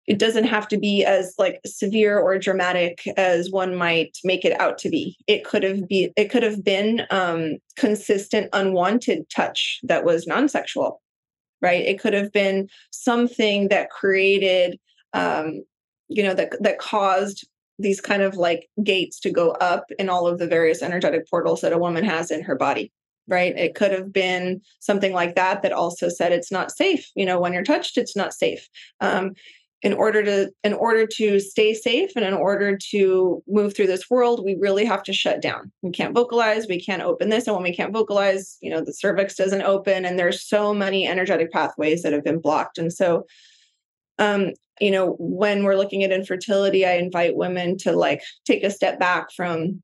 it 0.07 0.17
doesn't 0.17 0.45
have 0.45 0.69
to 0.69 0.77
be 0.77 1.03
as 1.03 1.35
like 1.37 1.59
severe 1.65 2.17
or 2.17 2.39
dramatic 2.39 3.05
as 3.17 3.51
one 3.51 3.75
might 3.75 4.17
make 4.23 4.45
it 4.45 4.59
out 4.59 4.77
to 4.79 4.89
be. 4.89 5.17
It 5.27 5.43
could 5.43 5.63
have 5.63 5.87
be 5.87 6.11
it 6.15 6.29
could 6.29 6.43
have 6.43 6.63
been 6.63 7.05
um 7.11 7.57
consistent 7.75 8.49
unwanted 8.53 9.29
touch 9.29 9.79
that 9.83 10.05
was 10.05 10.25
non-sexual 10.25 11.01
right? 11.59 11.85
It 11.85 11.99
could 11.99 12.13
have 12.13 12.31
been 12.31 12.69
something 12.91 13.69
that 13.69 13.89
created 13.89 14.79
um 15.13 15.63
you 16.07 16.23
know 16.23 16.33
that 16.33 16.53
that 16.61 16.79
caused 16.79 17.47
these 17.79 18.01
kind 18.01 18.23
of 18.23 18.35
like 18.35 18.69
gates 18.83 19.19
to 19.19 19.29
go 19.29 19.51
up 19.51 19.85
in 19.99 20.09
all 20.09 20.25
of 20.27 20.39
the 20.39 20.47
various 20.47 20.81
energetic 20.81 21.29
portals 21.29 21.61
that 21.61 21.73
a 21.73 21.77
woman 21.77 22.03
has 22.03 22.31
in 22.31 22.41
her 22.43 22.55
body 22.55 22.91
right? 23.29 23.57
It 23.57 23.75
could 23.75 23.91
have 23.91 24.13
been 24.13 24.61
something 24.79 25.11
like 25.11 25.35
that 25.35 25.61
that 25.61 25.73
also 25.73 26.07
said 26.07 26.31
it's 26.31 26.49
not 26.49 26.71
safe. 26.71 27.11
You 27.13 27.25
know 27.25 27.39
when 27.41 27.51
you're 27.51 27.63
touched 27.63 27.97
it's 27.97 28.15
not 28.15 28.33
safe. 28.33 28.69
Um, 29.01 29.33
in 29.87 29.93
order 29.93 30.21
to 30.21 30.51
in 30.65 30.73
order 30.73 31.07
to 31.07 31.39
stay 31.39 31.73
safe 31.73 32.11
and 32.17 32.25
in 32.25 32.33
order 32.33 32.75
to 32.75 33.41
move 33.47 33.73
through 33.73 33.87
this 33.87 34.09
world 34.09 34.43
we 34.43 34.57
really 34.59 34.83
have 34.83 35.01
to 35.01 35.13
shut 35.13 35.41
down. 35.41 35.71
We 35.81 35.91
can't 35.91 36.13
vocalize 36.13 36.67
we 36.67 36.83
can't 36.83 37.01
open 37.01 37.29
this 37.29 37.47
and 37.47 37.55
when 37.55 37.63
we 37.63 37.73
can't 37.73 37.93
vocalize 37.93 38.57
you 38.61 38.69
know 38.69 38.81
the 38.81 38.93
cervix 38.93 39.35
doesn't 39.35 39.61
open 39.61 40.03
and 40.03 40.19
there's 40.19 40.45
so 40.45 40.73
many 40.73 41.07
energetic 41.07 41.53
pathways 41.53 42.03
that 42.03 42.11
have 42.11 42.25
been 42.25 42.41
blocked. 42.41 42.77
And 42.77 42.91
so 42.91 43.25
um 44.19 44.51
you 44.81 44.91
know 44.91 45.15
when 45.19 45.63
we're 45.63 45.77
looking 45.77 46.03
at 46.03 46.11
infertility 46.11 46.85
i 46.85 46.93
invite 46.93 47.37
women 47.37 47.77
to 47.77 47.93
like 47.93 48.21
take 48.45 48.63
a 48.65 48.69
step 48.69 48.99
back 48.99 49.27
from 49.37 49.81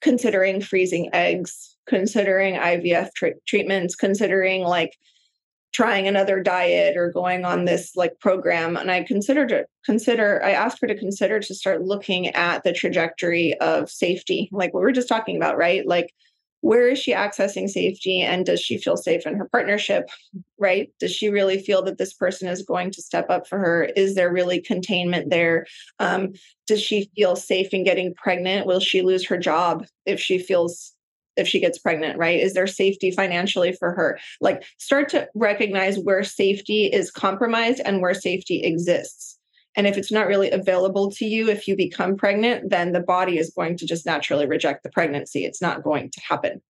considering 0.00 0.62
freezing 0.62 1.10
eggs 1.12 1.76
considering 1.86 2.54
ivf 2.54 3.10
treatments 3.46 3.94
considering 3.94 4.62
like 4.62 4.96
trying 5.72 6.08
another 6.08 6.42
diet 6.42 6.96
or 6.96 7.10
going 7.10 7.44
on 7.44 7.64
this 7.64 7.94
like 7.94 8.18
program 8.20 8.76
and 8.76 8.90
i 8.90 9.02
considered 9.02 9.50
to 9.50 9.66
consider 9.84 10.42
i 10.44 10.50
asked 10.50 10.78
her 10.80 10.86
to 10.86 10.98
consider 10.98 11.38
to 11.40 11.54
start 11.54 11.82
looking 11.82 12.28
at 12.28 12.64
the 12.64 12.72
trajectory 12.72 13.54
of 13.60 13.90
safety 13.90 14.48
like 14.52 14.72
what 14.72 14.80
we 14.80 14.84
were 14.84 14.92
just 14.92 15.08
talking 15.08 15.36
about 15.36 15.58
right? 15.58 15.86
Like 15.86 16.14
where 16.60 16.88
is 16.88 16.98
she 16.98 17.14
accessing 17.14 17.68
safety 17.68 18.20
and 18.20 18.44
does 18.44 18.60
she 18.60 18.78
feel 18.78 18.96
safe 18.96 19.26
in 19.26 19.36
her 19.36 19.48
partnership 19.48 20.08
right? 20.58 20.90
Does 20.98 21.12
she 21.12 21.28
really 21.28 21.60
feel 21.62 21.82
that 21.82 21.98
this 21.98 22.12
person 22.12 22.48
is 22.48 22.62
going 22.62 22.90
to 22.92 23.02
step 23.02 23.30
up 23.30 23.46
for 23.46 23.58
her? 23.58 23.84
Is 23.84 24.16
there 24.16 24.32
really 24.32 24.60
containment 24.60 25.30
there? 25.30 25.66
Um, 26.00 26.32
does 26.66 26.82
she 26.82 27.10
feel 27.14 27.36
safe 27.36 27.72
in 27.72 27.84
getting 27.84 28.12
pregnant? 28.14 28.66
Will 28.66 28.80
she 28.80 29.02
lose 29.02 29.24
her 29.26 29.38
job 29.38 29.86
if 30.04 30.18
she 30.18 30.38
feels 30.38 30.94
if 31.38 31.48
she 31.48 31.60
gets 31.60 31.78
pregnant, 31.78 32.18
right? 32.18 32.40
Is 32.40 32.54
there 32.54 32.66
safety 32.66 33.10
financially 33.10 33.72
for 33.72 33.92
her? 33.92 34.18
Like 34.40 34.64
start 34.78 35.08
to 35.10 35.28
recognize 35.34 35.98
where 35.98 36.24
safety 36.24 36.86
is 36.86 37.10
compromised 37.10 37.80
and 37.84 38.00
where 38.00 38.14
safety 38.14 38.62
exists. 38.62 39.38
And 39.76 39.86
if 39.86 39.96
it's 39.96 40.10
not 40.10 40.26
really 40.26 40.50
available 40.50 41.10
to 41.12 41.24
you, 41.24 41.48
if 41.48 41.68
you 41.68 41.76
become 41.76 42.16
pregnant, 42.16 42.70
then 42.70 42.92
the 42.92 43.00
body 43.00 43.38
is 43.38 43.52
going 43.54 43.76
to 43.76 43.86
just 43.86 44.04
naturally 44.04 44.46
reject 44.46 44.82
the 44.82 44.90
pregnancy. 44.90 45.44
It's 45.44 45.62
not 45.62 45.84
going 45.84 46.10
to 46.10 46.20
happen. 46.20 46.60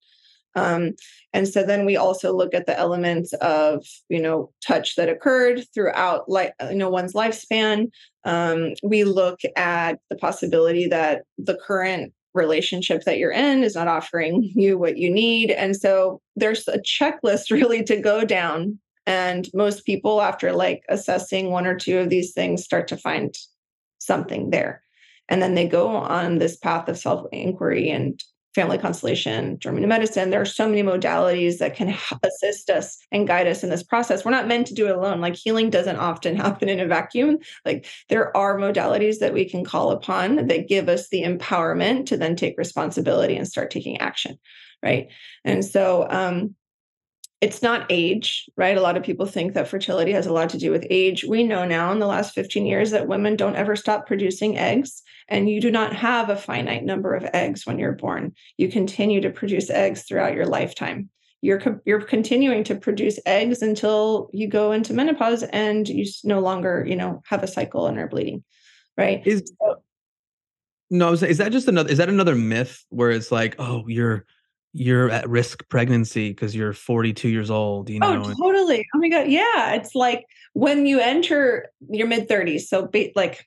Um, 0.55 0.93
and 1.33 1.47
so 1.47 1.63
then 1.63 1.85
we 1.85 1.97
also 1.97 2.35
look 2.35 2.55
at 2.55 2.67
the 2.67 2.79
elements 2.79 3.33
of 3.35 3.85
you 4.09 4.21
know 4.21 4.51
touch 4.67 4.97
that 4.97 5.09
occurred 5.09 5.65
throughout 5.75 6.29
like 6.29 6.55
you 6.71 6.77
know 6.77 6.91
one's 6.91 7.13
lifespan 7.13 7.91
um, 8.25 8.73
we 8.83 9.05
look 9.05 9.41
at 9.57 10.01
the 10.11 10.17
possibility 10.17 10.89
that 10.89 11.23
the 11.37 11.55
current 11.55 12.13
relationship 12.39 13.05
that 13.05 13.19
you're 13.19 13.33
in 13.33 13.63
is 13.63 13.75
not 13.75 13.89
offering 13.89 14.51
you 14.55 14.79
what 14.79 14.97
you 14.97 15.11
need. 15.11 15.51
And 15.51 15.77
so 15.77 16.21
there's 16.37 16.67
a 16.69 16.79
checklist 16.79 17.51
really 17.51 17.83
to 17.85 18.01
go 18.01 18.25
down. 18.25 18.79
And 19.07 19.49
most 19.55 19.85
people, 19.85 20.21
after 20.23 20.53
like 20.53 20.85
assessing 20.89 21.51
one 21.51 21.67
or 21.67 21.77
two 21.77 21.99
of 21.99 22.11
these 22.11 22.33
things, 22.33 22.65
start 22.65 22.89
to 22.89 22.97
find 22.97 23.35
something 23.99 24.51
there. 24.51 24.83
And 25.29 25.43
then 25.43 25.55
they 25.55 25.69
go 25.69 25.89
on 25.89 26.39
this 26.39 26.57
path 26.57 26.89
of 26.89 26.99
self 26.99 27.27
inquiry 27.33 27.91
and 27.91 28.23
family 28.59 28.77
constellation, 28.77 29.57
German 29.61 29.87
medicine. 29.87 30.31
There 30.31 30.41
are 30.41 30.45
so 30.45 30.69
many 30.69 30.83
modalities 30.83 31.59
that 31.59 31.77
can 31.77 31.97
assist 32.25 32.71
us 32.71 32.99
and 33.13 33.29
guide 33.29 33.47
us 33.47 33.63
in 33.63 33.71
this 33.71 33.85
process. 33.85 34.25
We're 34.25 34.33
not 34.33 34.49
meant 34.49 34.67
to 34.67 34.75
do 34.75 34.89
it 34.89 34.97
alone. 34.97 35.21
Like 35.21 35.37
healing 35.37 35.71
doesn't 35.71 35.95
often 35.95 36.35
happen 36.45 36.69
in 36.69 36.81
a 36.81 36.87
vacuum. 36.87 37.39
Like 37.65 37.87
there 38.09 38.37
are 38.37 38.59
modalities 38.59 39.21
that 39.21 39.33
we 39.33 39.45
can 39.49 39.65
call 39.65 39.93
upon 39.93 40.49
that 40.49 40.67
give 40.67 40.89
us 40.89 41.09
the 41.09 41.23
empowerment 41.23 42.07
to 42.07 42.17
then 42.17 42.35
take 42.35 42.59
responsibility 42.59 43.37
and 43.37 43.47
start 43.47 43.71
taking 43.71 43.99
action. 43.99 44.41
Right. 44.83 45.07
And 45.45 45.65
so, 45.65 46.09
um, 46.11 46.57
it's 47.41 47.63
not 47.63 47.87
age, 47.89 48.51
right? 48.57 48.77
A 48.77 48.81
lot 48.81 48.97
of 48.97 49.05
people 49.05 49.25
think 49.25 49.55
that 49.55 49.69
fertility 49.69 50.11
has 50.11 50.27
a 50.27 50.33
lot 50.33 50.49
to 50.51 50.59
do 50.59 50.73
with 50.73 50.85
age. 50.91 51.25
We 51.25 51.45
know 51.45 51.65
now 51.65 51.93
in 51.93 52.01
the 52.01 52.07
last 52.07 52.35
15 52.35 52.67
years 52.67 52.91
that 52.91 53.07
women 53.07 53.37
don't 53.37 53.55
ever 53.55 53.77
stop 53.77 54.09
producing 54.09 54.59
eggs, 54.59 55.03
and 55.29 55.49
you 55.49 55.61
do 55.61 55.71
not 55.71 55.95
have 55.95 56.31
a 56.31 56.37
finite 56.37 56.85
number 56.85 57.15
of 57.15 57.29
eggs 57.33 57.67
when 57.67 57.79
you're 57.79 57.93
born. 57.93 58.33
You 58.57 58.69
continue 58.69 59.21
to 59.21 59.31
produce 59.31 59.71
eggs 59.71 60.03
throughout 60.03 60.35
your 60.35 60.47
lifetime. 60.47 61.11
You're 61.41 61.81
you're 61.85 62.03
continuing 62.03 62.65
to 62.65 62.75
produce 62.75 63.21
eggs 63.25 63.63
until 63.63 64.29
you 64.33 64.49
go 64.49 64.73
into 64.73 64.93
menopause 64.93 65.45
and 65.45 65.89
you 65.89 66.05
no 66.25 66.41
longer, 66.41 66.85
you 66.87 66.97
know, 66.97 67.23
have 67.27 67.43
a 67.43 67.47
cycle 67.47 67.87
and 67.87 67.99
are 67.99 68.09
bleeding, 68.09 68.43
right? 68.97 69.25
Is 69.25 69.53
so, 69.63 69.77
no, 70.91 71.13
is 71.13 71.39
that 71.39 71.53
just 71.53 71.69
another? 71.69 71.91
Is 71.91 71.99
that 71.99 72.09
another 72.09 72.35
myth 72.35 72.85
where 72.89 73.11
it's 73.11 73.31
like, 73.31 73.55
oh, 73.59 73.85
you're 73.87 74.25
you're 74.73 75.11
at 75.11 75.29
risk 75.29 75.69
pregnancy 75.69 76.29
because 76.29 76.55
you're 76.55 76.75
42 76.75 77.29
years 77.29 77.51
old 77.51 77.89
you 77.89 77.99
oh, 78.03 78.15
know 78.15 78.23
oh 78.27 78.35
totally 78.35 78.87
oh 78.95 78.99
my 78.99 79.09
god 79.09 79.27
yeah 79.29 79.73
it's 79.73 79.95
like 79.95 80.27
when 80.53 80.87
you 80.87 81.01
enter 81.01 81.69
your 81.89 82.07
mid 82.07 82.29
30s 82.29 82.63
so 82.63 82.87
be, 82.87 83.11
like 83.17 83.47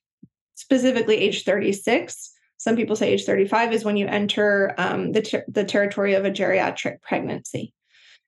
specifically 0.62 1.18
age 1.18 1.44
36 1.44 2.32
some 2.62 2.76
people 2.76 2.96
say 2.96 3.12
age 3.12 3.26
35 3.26 3.74
is 3.74 3.84
when 3.84 3.98
you 3.98 4.06
enter 4.06 4.76
um, 4.78 5.14
the, 5.14 5.24
ter- 5.24 5.46
the 5.48 5.64
territory 5.64 6.14
of 6.14 6.26
a 6.26 6.30
geriatric 6.30 7.02
pregnancy. 7.02 7.74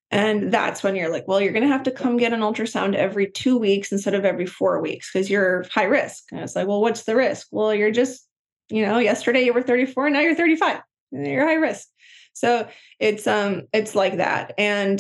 And 0.09 0.51
that's 0.51 0.81
when 0.81 0.95
you're 0.95 1.11
like 1.11 1.27
well 1.27 1.39
you're 1.39 1.53
going 1.53 1.61
to 1.61 1.71
have 1.71 1.83
to 1.83 1.91
come 1.91 2.17
get 2.17 2.33
an 2.33 2.39
ultrasound 2.39 2.95
every 2.95 3.29
two 3.29 3.59
weeks 3.59 3.91
instead 3.91 4.15
of 4.15 4.25
every 4.25 4.47
four 4.47 4.81
weeks 4.81 5.11
because 5.11 5.29
you're 5.29 5.65
high 5.71 5.83
risk. 5.83 6.23
And 6.31 6.41
it's 6.41 6.55
like 6.55 6.67
well 6.67 6.81
what's 6.81 7.03
the 7.03 7.15
risk? 7.15 7.47
Well 7.51 7.75
you're 7.75 7.91
just 7.91 8.27
you 8.69 8.83
know 8.83 8.97
yesterday 8.97 9.43
you 9.43 9.53
were 9.53 9.61
34 9.61 10.09
now 10.09 10.21
you're 10.21 10.33
35 10.33 10.81
you're 11.11 11.47
high 11.47 11.53
risk. 11.53 11.87
So 12.33 12.67
it's 12.99 13.27
um 13.27 13.63
it's 13.71 13.93
like 13.93 14.17
that. 14.17 14.53
And 14.57 14.99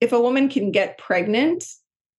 if 0.00 0.12
a 0.12 0.20
woman 0.20 0.48
can 0.48 0.72
get 0.72 0.96
pregnant 0.96 1.66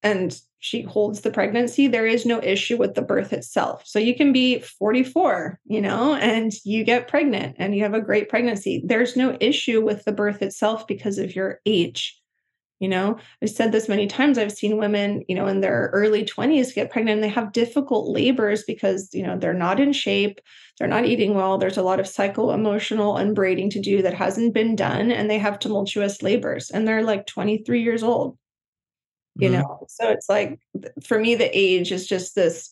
and 0.04 0.40
she 0.62 0.84
holds 0.84 1.22
the 1.22 1.32
pregnancy, 1.32 1.88
there 1.88 2.06
is 2.06 2.24
no 2.24 2.42
issue 2.42 2.78
with 2.78 2.94
the 2.94 3.02
birth 3.02 3.34
itself. 3.34 3.82
So 3.86 3.98
you 3.98 4.16
can 4.16 4.32
be 4.32 4.60
44, 4.60 5.60
you 5.66 5.82
know, 5.82 6.14
and 6.14 6.52
you 6.64 6.84
get 6.84 7.08
pregnant 7.08 7.56
and 7.58 7.76
you 7.76 7.82
have 7.82 7.96
a 7.96 8.02
great 8.02 8.30
pregnancy. 8.30 8.84
There's 8.86 9.18
no 9.18 9.36
issue 9.42 9.84
with 9.84 10.06
the 10.06 10.12
birth 10.12 10.44
itself 10.44 10.86
because 10.86 11.18
of 11.18 11.36
your 11.36 11.60
age. 11.66 12.16
You 12.80 12.90
know, 12.90 13.18
I've 13.42 13.50
said 13.50 13.72
this 13.72 13.90
many 13.90 14.06
times. 14.06 14.38
I've 14.38 14.52
seen 14.52 14.78
women, 14.78 15.24
you 15.28 15.36
know, 15.36 15.48
in 15.48 15.62
their 15.62 15.90
early 15.94 16.26
20s 16.26 16.74
get 16.74 16.92
pregnant 16.92 17.16
and 17.16 17.24
they 17.24 17.30
have 17.30 17.54
difficult 17.54 18.10
labors 18.10 18.64
because, 18.64 19.10
you 19.14 19.24
know, 19.24 19.38
they're 19.38 19.54
not 19.54 19.80
in 19.80 19.94
shape, 19.94 20.40
they're 20.78 20.88
not 20.88 21.06
eating 21.06 21.34
well. 21.34 21.58
There's 21.58 21.78
a 21.78 21.84
lot 21.84 22.00
of 22.00 22.08
psycho 22.08 22.52
emotional 22.52 23.18
unbraiding 23.18 23.72
to 23.72 23.80
do 23.80 24.02
that 24.04 24.14
hasn't 24.14 24.54
been 24.54 24.76
done. 24.76 25.12
And 25.12 25.30
they 25.30 25.38
have 25.40 25.60
tumultuous 25.60 26.22
labors 26.22 26.70
and 26.70 26.88
they're 26.88 27.04
like 27.04 27.26
23 27.28 27.84
years 27.84 28.04
old, 28.04 28.38
you 29.36 29.50
mm-hmm. 29.50 29.62
know? 29.62 29.86
So 29.90 30.10
it's 30.10 30.30
like, 30.30 30.60
for 31.04 31.20
me, 31.20 31.36
the 31.36 31.50
age 31.58 31.92
is 31.92 32.08
just 32.08 32.36
this 32.36 32.72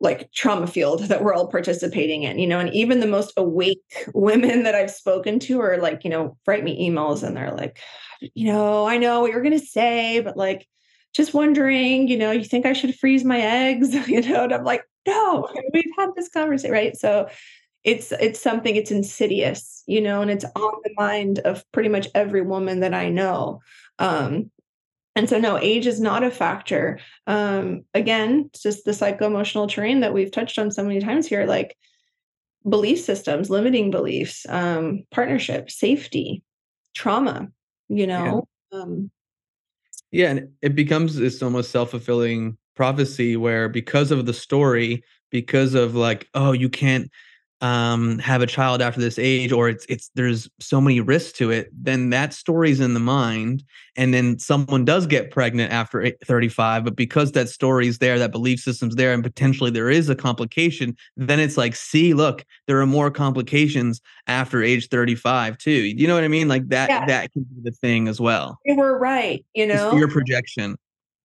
like 0.00 0.32
trauma 0.32 0.66
field 0.66 1.02
that 1.04 1.22
we're 1.22 1.34
all 1.34 1.48
participating 1.48 2.22
in, 2.22 2.38
you 2.38 2.46
know, 2.46 2.58
and 2.58 2.72
even 2.74 3.00
the 3.00 3.06
most 3.06 3.32
awake 3.36 3.82
women 4.14 4.64
that 4.64 4.74
I've 4.74 4.90
spoken 4.90 5.38
to 5.40 5.60
are 5.60 5.78
like, 5.78 6.04
you 6.04 6.10
know, 6.10 6.36
write 6.46 6.64
me 6.64 6.88
emails 6.88 7.22
and 7.22 7.36
they're 7.36 7.52
like, 7.52 7.78
you 8.20 8.52
know, 8.52 8.86
I 8.86 8.98
know 8.98 9.20
what 9.20 9.30
you're 9.30 9.42
going 9.42 9.58
to 9.58 9.64
say, 9.64 10.20
but 10.20 10.36
like, 10.36 10.66
just 11.12 11.34
wondering, 11.34 12.06
you 12.06 12.16
know, 12.16 12.30
you 12.30 12.44
think 12.44 12.66
I 12.66 12.72
should 12.72 12.94
freeze 12.94 13.24
my 13.24 13.40
eggs? 13.40 13.94
You 14.08 14.22
know, 14.22 14.44
and 14.44 14.52
I'm 14.52 14.64
like, 14.64 14.84
no, 15.06 15.48
we've 15.72 15.84
had 15.98 16.10
this 16.16 16.28
conversation, 16.28 16.72
right? 16.72 16.96
So 16.96 17.28
it's 17.84 18.12
it's 18.12 18.40
something 18.40 18.76
it's 18.76 18.90
insidious, 18.90 19.82
you 19.86 20.00
know, 20.00 20.20
and 20.20 20.30
it's 20.30 20.44
on 20.44 20.72
the 20.84 20.90
mind 20.96 21.38
of 21.40 21.64
pretty 21.72 21.88
much 21.88 22.08
every 22.14 22.42
woman 22.42 22.80
that 22.80 22.94
I 22.94 23.08
know. 23.08 23.60
Um, 23.98 24.50
and 25.16 25.28
so 25.28 25.38
no, 25.38 25.58
age 25.58 25.86
is 25.86 26.00
not 26.00 26.22
a 26.22 26.30
factor. 26.30 26.98
Um, 27.26 27.82
again, 27.94 28.50
it's 28.52 28.62
just 28.62 28.84
the 28.84 28.94
psycho-emotional 28.94 29.66
terrain 29.66 30.00
that 30.00 30.14
we've 30.14 30.30
touched 30.30 30.58
on 30.58 30.70
so 30.70 30.82
many 30.82 31.00
times 31.00 31.26
here, 31.26 31.46
like 31.46 31.76
belief 32.68 33.00
systems, 33.00 33.50
limiting 33.50 33.90
beliefs, 33.90 34.46
um, 34.48 35.04
partnership, 35.10 35.70
safety, 35.70 36.42
trauma, 36.94 37.48
you 37.88 38.06
know. 38.06 38.46
Yeah. 38.72 38.80
Um, 38.80 39.10
yeah, 40.12 40.30
and 40.30 40.48
it 40.60 40.74
becomes 40.74 41.16
this 41.16 41.42
almost 41.42 41.70
self-fulfilling 41.70 42.56
prophecy 42.74 43.36
where 43.36 43.68
because 43.68 44.10
of 44.10 44.26
the 44.26 44.34
story, 44.34 45.04
because 45.30 45.74
of 45.74 45.94
like, 45.94 46.28
oh, 46.34 46.52
you 46.52 46.68
can't 46.68 47.10
um, 47.60 48.18
have 48.18 48.40
a 48.42 48.46
child 48.46 48.80
after 48.80 49.00
this 49.00 49.18
age, 49.18 49.52
or 49.52 49.68
it's 49.68 49.84
it's 49.88 50.10
there's 50.14 50.48
so 50.60 50.80
many 50.80 51.00
risks 51.00 51.32
to 51.38 51.50
it, 51.50 51.68
then 51.72 52.10
that 52.10 52.32
story's 52.32 52.80
in 52.80 52.94
the 52.94 53.00
mind, 53.00 53.62
and 53.96 54.14
then 54.14 54.38
someone 54.38 54.84
does 54.84 55.06
get 55.06 55.30
pregnant 55.30 55.72
after 55.72 56.10
35, 56.24 56.84
but 56.84 56.96
because 56.96 57.32
that 57.32 57.48
story's 57.48 57.98
there, 57.98 58.18
that 58.18 58.32
belief 58.32 58.60
system's 58.60 58.96
there, 58.96 59.12
and 59.12 59.22
potentially 59.22 59.70
there 59.70 59.90
is 59.90 60.08
a 60.08 60.14
complication, 60.16 60.96
then 61.16 61.38
it's 61.38 61.56
like, 61.56 61.76
see, 61.76 62.14
look, 62.14 62.44
there 62.66 62.80
are 62.80 62.86
more 62.86 63.10
complications 63.10 64.00
after 64.26 64.62
age 64.62 64.88
35 64.88 65.58
too. 65.58 65.70
You 65.70 66.06
know 66.06 66.14
what 66.14 66.24
I 66.24 66.28
mean? 66.28 66.48
Like 66.48 66.68
that 66.68 66.88
Yeah. 66.88 67.06
that 67.06 67.32
can 67.32 67.42
be 67.42 67.60
the 67.70 67.72
thing 67.72 68.08
as 68.08 68.20
well. 68.20 68.58
you 68.64 68.76
were 68.76 68.98
right, 68.98 69.44
you 69.54 69.66
know. 69.66 69.96
your 69.96 70.08
projection. 70.08 70.76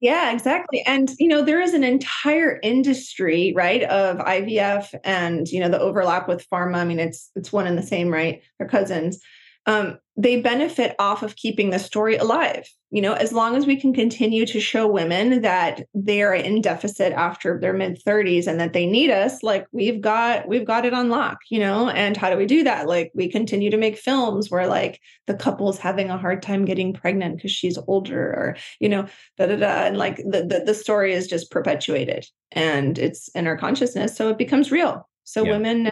Yeah, 0.06 0.32
exactly. 0.32 0.84
And 0.86 1.12
you 1.18 1.28
know, 1.28 1.42
there 1.42 1.60
is 1.60 1.74
an 1.74 1.84
entire 1.84 2.60
industry, 2.62 3.54
right, 3.56 3.82
of 3.82 4.18
IVF 4.18 4.94
and 5.04 5.48
you 5.48 5.60
know 5.60 5.68
the 5.68 5.80
overlap 5.80 6.28
with 6.28 6.48
pharma. 6.48 6.76
I 6.76 6.86
mean, 6.86 7.00
it's 7.00 7.32
it's 7.36 7.52
one 7.52 7.66
and 7.66 7.76
the 7.76 7.82
same, 7.82 8.14
right? 8.14 8.44
They're 8.60 8.68
cousins. 8.68 9.20
Um, 9.68 9.98
they 10.18 10.40
benefit 10.40 10.96
off 11.00 11.24
of 11.24 11.36
keeping 11.36 11.72
the 11.72 11.80
story 11.80 12.16
alive. 12.16 12.70
You 12.92 13.02
know, 13.02 13.14
as 13.14 13.34
long 13.34 13.58
as 13.58 13.66
we 13.66 13.76
can 13.76 13.94
continue 13.94 14.46
to 14.46 14.60
show 14.62 14.88
women 14.88 15.42
that 15.42 15.86
they 15.94 16.22
are 16.22 16.34
in 16.34 16.62
deficit 16.62 17.12
after 17.12 17.60
their 17.60 17.74
mid 17.74 18.02
30s 18.02 18.48
and 18.48 18.58
that 18.62 18.72
they 18.72 18.86
need 18.86 19.10
us, 19.10 19.44
like 19.44 19.66
we've 19.74 20.00
got 20.00 20.48
we've 20.48 20.66
got 20.66 20.86
it 20.86 20.94
on 20.94 21.10
lock, 21.10 21.40
you 21.50 21.60
know. 21.60 21.90
And 21.90 22.16
how 22.16 22.30
do 22.30 22.38
we 22.38 22.46
do 22.46 22.64
that? 22.64 22.88
Like 22.88 23.12
we 23.14 23.30
continue 23.30 23.70
to 23.72 23.78
make 23.78 23.98
films 23.98 24.50
where 24.50 24.68
like 24.68 25.02
the 25.28 25.34
couple's 25.34 25.78
having 25.80 26.10
a 26.10 26.18
hard 26.18 26.42
time 26.42 26.64
getting 26.64 26.94
pregnant 26.94 27.36
because 27.38 27.52
she's 27.52 27.78
older, 27.88 28.22
or 28.22 28.56
you 28.80 28.88
know, 28.88 29.08
da 29.38 29.48
da 29.48 29.58
da 29.58 29.86
and 29.88 29.98
like 29.98 30.18
the, 30.18 30.46
the 30.48 30.64
the 30.66 30.74
story 30.74 31.14
is 31.14 31.28
just 31.28 31.52
perpetuated 31.52 32.26
and 32.52 32.98
it's 32.98 33.28
in 33.30 33.48
our 33.48 33.58
consciousness 33.58 34.16
so 34.16 34.30
it 34.30 34.38
becomes 34.38 34.72
real 34.72 35.08
so 35.24 35.44
Yeah. 35.44 35.52
women 35.52 35.92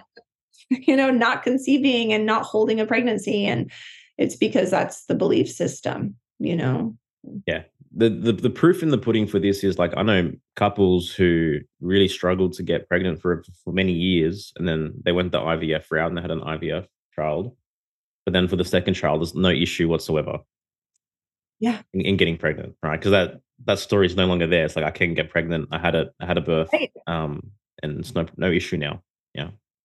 you 0.88 0.96
know 0.96 1.10
not 1.12 1.44
conceiving 1.44 2.14
and 2.14 2.26
not 2.26 2.44
holding 2.44 2.80
a 2.80 2.86
pregnancy 2.86 3.46
and 3.46 3.72
it's 4.18 4.36
because 4.36 4.70
that's 4.72 5.06
the 5.06 5.16
belief 5.16 5.50
system 5.50 6.16
you 6.40 6.56
know 6.56 6.96
Yeah. 7.48 7.64
the, 7.96 8.10
the 8.10 8.32
the 8.34 8.50
proof 8.50 8.82
in 8.84 8.90
the 8.90 8.98
pudding 8.98 9.28
for 9.28 9.40
this 9.40 9.64
is 9.64 9.78
like 9.78 9.94
I 9.96 10.02
know 10.04 10.32
couples 10.56 11.12
who 11.12 11.60
really 11.80 12.08
struggled 12.08 12.54
to 12.54 12.64
get 12.64 12.88
pregnant 12.90 13.22
for 13.22 13.44
for 13.64 13.72
many 13.74 13.94
years, 13.94 14.52
and 14.58 14.68
then 14.68 14.94
they 15.06 15.12
went 15.12 15.32
the 15.32 15.40
IVF 15.40 15.86
route 15.92 16.08
and 16.10 16.18
they 16.18 16.22
had 16.22 16.32
an 16.32 16.42
IVF 16.42 16.88
child, 17.16 17.56
but 18.26 18.34
then 18.34 18.48
for 18.48 18.56
the 18.56 18.66
second 18.66 18.96
child, 18.96 19.22
there's 19.22 19.36
no 19.36 19.50
issue 19.50 19.88
whatsoever. 19.88 20.40
Yeah. 21.60 21.82
in, 21.94 22.02
in 22.02 22.18
getting 22.18 22.38
pregnant, 22.38 22.76
right? 22.82 23.00
Because 23.00 23.12
that 23.12 23.42
that 23.66 23.80
story 23.80 24.06
is 24.08 24.16
no 24.16 24.26
longer 24.26 24.48
there. 24.48 24.66
It's 24.66 24.76
like 24.76 24.86
I 24.86 24.92
can 24.92 25.14
get 25.14 25.30
pregnant. 25.30 25.70
I 25.72 25.78
had 25.80 25.96
a 25.96 26.10
I 26.20 26.26
had 26.26 26.38
a 26.38 26.42
birth, 26.42 26.70
Right. 26.74 26.92
um, 27.08 27.52
and 27.84 28.00
it's 28.00 28.14
no 28.16 28.26
no 28.38 28.50
issue 28.52 28.78
now. 28.78 29.02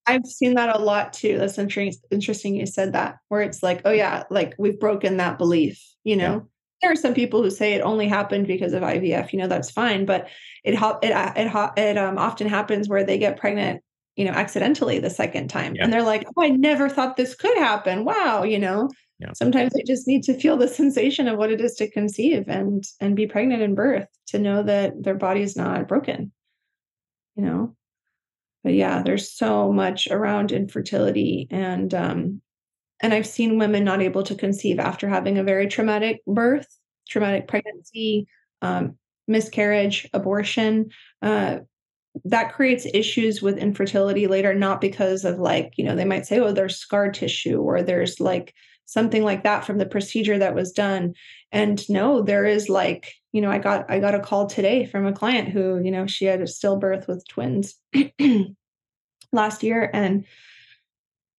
I've 0.08 0.24
seen 0.26 0.54
that 0.54 0.74
a 0.74 0.78
lot 0.78 1.12
too 1.12 1.38
that's 1.38 1.58
interesting 1.58 2.00
interesting 2.10 2.54
you 2.54 2.66
said 2.66 2.92
that 2.92 3.16
where 3.28 3.42
it's 3.42 3.62
like 3.62 3.82
oh 3.84 3.90
yeah 3.92 4.24
like 4.30 4.54
we've 4.58 4.80
broken 4.80 5.16
that 5.18 5.38
belief 5.38 5.80
you 6.04 6.16
know 6.16 6.34
Yeah. 6.34 6.40
there 6.82 6.92
are 6.92 6.96
some 6.96 7.14
people 7.14 7.42
who 7.42 7.50
say 7.50 7.74
it 7.74 7.80
only 7.82 8.08
happened 8.08 8.46
because 8.46 8.72
of 8.72 8.82
ivf 8.82 9.32
you 9.32 9.38
know 9.38 9.48
that's 9.48 9.70
fine 9.70 10.04
but 10.06 10.28
it 10.64 10.74
it 10.74 11.12
uh, 11.12 11.32
it, 11.36 11.78
it 11.78 11.98
um, 11.98 12.18
often 12.18 12.48
happens 12.48 12.88
where 12.88 13.04
they 13.04 13.18
get 13.18 13.38
pregnant 13.38 13.82
you 14.16 14.24
know 14.24 14.32
accidentally 14.32 14.98
the 14.98 15.10
second 15.10 15.48
time 15.48 15.74
Yeah. 15.74 15.84
and 15.84 15.92
they're 15.92 16.02
like 16.02 16.26
oh 16.36 16.42
i 16.42 16.48
never 16.48 16.88
thought 16.88 17.16
this 17.16 17.34
could 17.34 17.56
happen 17.58 18.04
wow 18.04 18.42
you 18.42 18.58
know 18.58 18.88
Yeah. 19.20 19.32
sometimes 19.32 19.72
they 19.72 19.82
just 19.86 20.08
need 20.08 20.22
to 20.24 20.34
feel 20.34 20.56
the 20.56 20.68
sensation 20.68 21.28
of 21.28 21.38
what 21.38 21.52
it 21.52 21.60
is 21.60 21.74
to 21.76 21.90
conceive 21.90 22.48
and 22.48 22.84
and 23.00 23.14
be 23.14 23.26
pregnant 23.26 23.62
in 23.62 23.74
birth 23.74 24.08
to 24.28 24.38
know 24.38 24.62
that 24.62 25.02
their 25.02 25.14
body 25.14 25.42
is 25.42 25.56
not 25.56 25.86
broken 25.88 26.32
you 27.36 27.44
know 27.44 27.76
but 28.68 28.74
yeah 28.74 29.02
there's 29.02 29.32
so 29.32 29.72
much 29.72 30.08
around 30.08 30.52
infertility 30.52 31.48
and 31.50 31.94
um 31.94 32.38
and 33.00 33.14
i've 33.14 33.26
seen 33.26 33.56
women 33.56 33.82
not 33.82 34.02
able 34.02 34.22
to 34.22 34.34
conceive 34.34 34.78
after 34.78 35.08
having 35.08 35.38
a 35.38 35.42
very 35.42 35.66
traumatic 35.66 36.20
birth 36.26 36.66
traumatic 37.08 37.48
pregnancy 37.48 38.26
um, 38.60 38.98
miscarriage 39.26 40.06
abortion 40.12 40.90
uh, 41.22 41.56
that 42.26 42.52
creates 42.52 42.86
issues 42.92 43.40
with 43.40 43.56
infertility 43.56 44.26
later 44.26 44.52
not 44.52 44.82
because 44.82 45.24
of 45.24 45.38
like 45.38 45.72
you 45.78 45.84
know 45.84 45.96
they 45.96 46.04
might 46.04 46.26
say 46.26 46.38
oh 46.38 46.52
there's 46.52 46.76
scar 46.76 47.10
tissue 47.10 47.62
or 47.62 47.82
there's 47.82 48.20
like 48.20 48.52
something 48.84 49.22
like 49.22 49.44
that 49.44 49.64
from 49.66 49.76
the 49.76 49.86
procedure 49.86 50.38
that 50.38 50.54
was 50.54 50.72
done. 50.72 51.12
And 51.52 51.86
no 51.90 52.22
there 52.22 52.44
is 52.44 52.68
like 52.68 53.14
you 53.32 53.40
know 53.40 53.50
i 53.50 53.58
got 53.58 53.90
i 53.90 53.98
got 54.00 54.14
a 54.14 54.20
call 54.20 54.46
today 54.46 54.86
from 54.86 55.06
a 55.06 55.12
client 55.12 55.48
who 55.48 55.80
you 55.82 55.90
know 55.90 56.06
she 56.06 56.24
had 56.24 56.40
a 56.40 56.44
stillbirth 56.44 57.06
with 57.06 57.26
twins 57.28 57.74
last 59.32 59.62
year 59.62 59.90
and 59.92 60.24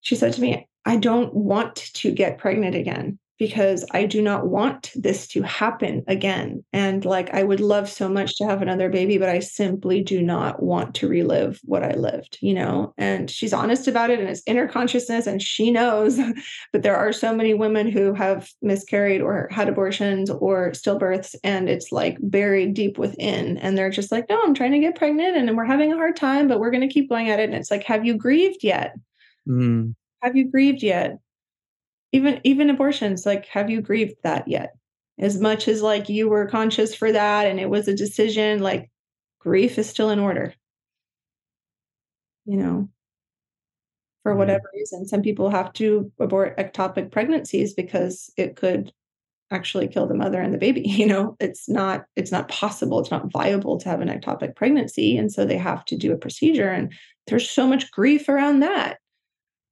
she 0.02 0.16
said 0.16 0.34
to 0.34 0.42
me 0.42 0.68
i 0.86 0.96
don't 0.96 1.34
want 1.34 1.76
to 1.76 2.12
get 2.12 2.38
pregnant 2.38 2.76
again 2.76 3.20
because 3.40 3.86
i 3.92 4.06
do 4.06 4.22
not 4.22 4.48
want 4.48 4.92
this 4.96 5.28
to 5.28 5.42
happen 5.42 6.04
again. 6.08 6.64
And 6.74 7.04
like 7.06 7.34
i 7.34 7.42
would 7.42 7.60
love 7.60 7.90
so 7.90 8.08
much 8.10 8.38
to 8.38 8.46
have 8.46 8.62
another 8.62 8.90
baby 8.90 9.18
but 9.18 9.30
i 9.30 9.40
simply 9.40 10.04
do 10.04 10.22
not 10.22 10.62
want 10.62 10.94
to 10.96 11.08
relive 11.08 11.60
what 11.64 11.84
i 11.84 11.94
lived 11.94 12.38
you 12.42 12.54
know? 12.54 12.94
And 12.98 13.32
she's 13.32 13.54
honest 13.54 13.88
about 13.88 14.10
it 14.10 14.20
and 14.20 14.30
it's 14.30 14.44
inner 14.46 14.68
consciousness 14.68 15.26
and 15.26 15.42
she 15.42 15.72
knows 15.72 16.20
but 16.74 16.84
there 16.84 16.98
are 16.98 17.14
so 17.14 17.34
many 17.34 17.54
women 17.54 17.90
who 17.90 18.14
have 18.14 18.50
miscarried 18.62 19.22
or 19.22 19.48
had 19.52 19.70
abortions 19.70 20.30
or 20.30 20.72
stillbirths 20.72 21.36
and 21.44 21.70
it's 21.70 21.92
like 21.92 22.18
buried 22.22 22.74
deep 22.74 22.98
within 22.98 23.58
and 23.58 23.78
they're 23.78 23.90
just 23.90 24.12
like 24.12 24.26
no 24.30 24.42
i'm 24.44 24.54
trying 24.54 24.72
to 24.72 24.80
get 24.80 24.96
pregnant 24.96 25.38
and 25.38 25.56
we're 25.56 25.64
having 25.64 25.92
a 25.92 25.96
hard 25.96 26.16
time 26.16 26.48
but 26.48 26.60
we're 26.60 26.72
going 26.72 26.88
to 26.88 26.94
keep 26.94 27.10
going 27.10 27.30
at 27.30 27.40
it. 27.40 27.46
And 27.46 27.56
it's 27.56 27.72
like 27.72 27.84
have 27.84 28.06
you 28.06 28.18
grieved 28.18 28.64
yet? 28.64 28.96
Mm. 29.48 29.96
have 30.22 30.36
you 30.36 30.52
grieved 30.52 30.84
yet 30.84 31.18
even 32.12 32.42
even 32.44 32.70
abortions 32.70 33.26
like 33.26 33.46
have 33.48 33.70
you 33.70 33.82
grieved 33.82 34.16
that 34.24 34.48
yet? 34.48 34.74
As 35.18 35.40
much 35.40 35.68
as 35.68 35.82
like 35.82 36.10
you 36.10 36.30
were 36.30 36.48
conscious 36.48 36.96
for 36.96 37.12
that 37.12 37.48
and 37.48 37.60
it 37.60 37.70
was 37.70 37.88
a 37.88 37.96
decision 37.96 38.60
like 38.60 38.90
grief 39.40 39.78
is 39.78 39.90
still 39.90 40.10
in 40.10 40.20
order. 40.20 40.54
You 42.46 42.58
know? 42.58 42.90
For 44.24 44.36
whatever 44.36 44.64
reason 44.74 45.08
some 45.08 45.22
people 45.22 45.50
have 45.50 45.74
to 45.74 46.12
abort 46.20 46.58
ectopic 46.58 47.12
pregnancies 47.12 47.74
because 47.74 48.32
it 48.38 48.56
could 48.56 48.92
actually 49.52 49.88
kill 49.88 50.06
the 50.08 50.14
mother 50.14 50.40
and 50.40 50.54
the 50.54 50.58
baby 50.58 50.82
you 50.86 51.06
know? 51.06 51.36
It's 51.40 51.70
not 51.70 52.06
it's 52.16 52.32
not 52.32 52.50
possible 52.50 53.00
it's 53.00 53.12
not 53.12 53.32
viable 53.32 53.78
to 53.80 53.90
have 53.90 54.02
an 54.02 54.10
ectopic 54.10 54.56
pregnancy 54.56 55.18
and 55.18 55.32
so 55.32 55.46
they 55.46 55.58
have 55.58 55.86
to 55.86 55.98
do 55.98 56.12
a 56.14 56.18
procedure 56.18 56.70
and 56.70 56.92
there's 57.28 57.50
so 57.50 57.68
much 57.68 57.92
grief 57.92 58.28
around 58.30 58.62
that 58.62 58.98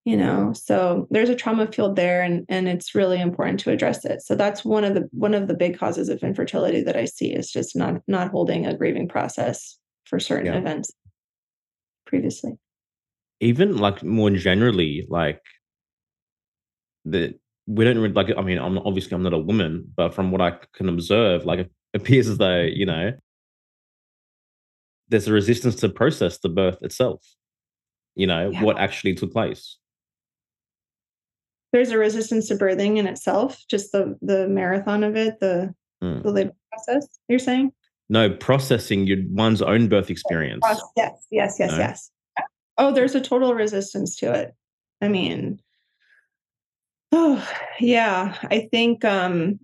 you 0.08 0.16
know 0.16 0.54
so 0.54 1.08
there's 1.12 1.30
a 1.30 1.36
trauma 1.36 1.66
field 1.72 1.96
there 1.96 2.22
and 2.22 2.46
and 2.50 2.68
it's 2.68 2.96
really 2.96 3.20
important 3.20 3.60
to 3.60 3.72
address 3.72 4.06
it 4.06 4.22
so 4.22 4.36
that's 4.36 4.64
one 4.64 4.84
of 4.84 4.94
the 4.96 5.04
one 5.12 5.34
of 5.34 5.48
the 5.48 5.54
big 5.54 5.78
causes 5.78 6.08
of 6.10 6.24
infertility 6.24 6.82
that 6.82 6.96
i 6.96 7.06
see 7.06 7.34
is 7.34 7.52
just 7.52 7.76
not 7.76 7.96
not 8.08 8.32
holding 8.32 8.66
a 8.66 8.76
grieving 8.78 9.08
process 9.08 9.78
for 10.06 10.20
certain 10.20 10.54
Yeah. 10.54 10.60
events 10.60 10.92
previously 12.06 12.54
even 13.40 13.78
like 13.78 14.04
more 14.04 14.30
generally, 14.32 15.06
like 15.10 15.42
the 17.06 17.38
we 17.68 17.84
don't 17.86 17.98
really 17.98 18.14
like. 18.14 18.30
I 18.38 18.42
mean, 18.42 18.58
I'm 18.58 18.78
obviously 18.80 19.14
I'm 19.14 19.24
not 19.24 19.34
a 19.34 19.38
woman, 19.38 19.92
but 19.96 20.14
from 20.14 20.32
what 20.32 20.42
I 20.42 20.58
can 20.74 20.90
observe, 20.90 21.46
like 21.46 21.60
it 21.60 21.72
appears 21.94 22.28
as 22.28 22.38
though 22.38 22.62
you 22.62 22.86
know 22.86 23.14
there's 25.10 25.28
a 25.28 25.34
resistance 25.34 25.76
to 25.78 25.90
process 25.90 26.40
the 26.40 26.50
birth 26.50 26.82
itself. 26.82 27.24
You 28.16 28.28
know 28.28 28.50
Yeah. 28.52 28.64
what 28.64 28.80
actually 28.80 29.16
took 29.16 29.32
place. 29.32 29.78
There's 31.78 31.92
a 31.92 31.98
resistance 32.00 32.48
to 32.48 32.56
birthing 32.56 32.98
in 32.98 33.06
itself 33.06 33.64
just 33.70 33.92
the 33.92 34.18
the 34.24 34.48
marathon 34.48 35.04
of 35.04 35.16
it 35.16 35.40
the 35.40 35.74
Mm. 36.04 36.22
the 36.22 36.32
labor 36.32 36.54
process 36.72 37.08
you're 37.28 37.40
saying 37.40 37.72
No, 38.10 38.30
processing 38.30 39.08
your 39.08 39.18
one's 39.32 39.64
own 39.64 39.90
birth 39.90 40.12
experience. 40.12 40.64
Yes 40.96 41.26
yes 41.32 41.56
yes 41.60 41.72
No? 41.72 41.78
yes 41.78 42.12
oh 42.78 42.92
there's 42.92 43.16
a 43.16 43.22
total 43.22 43.56
resistance 43.56 44.16
to 44.18 44.32
it 44.32 44.54
i 45.02 45.08
mean 45.08 45.60
oh 47.12 47.48
yeah 47.80 48.36
i 48.52 48.68
think 48.72 49.04
um 49.06 49.60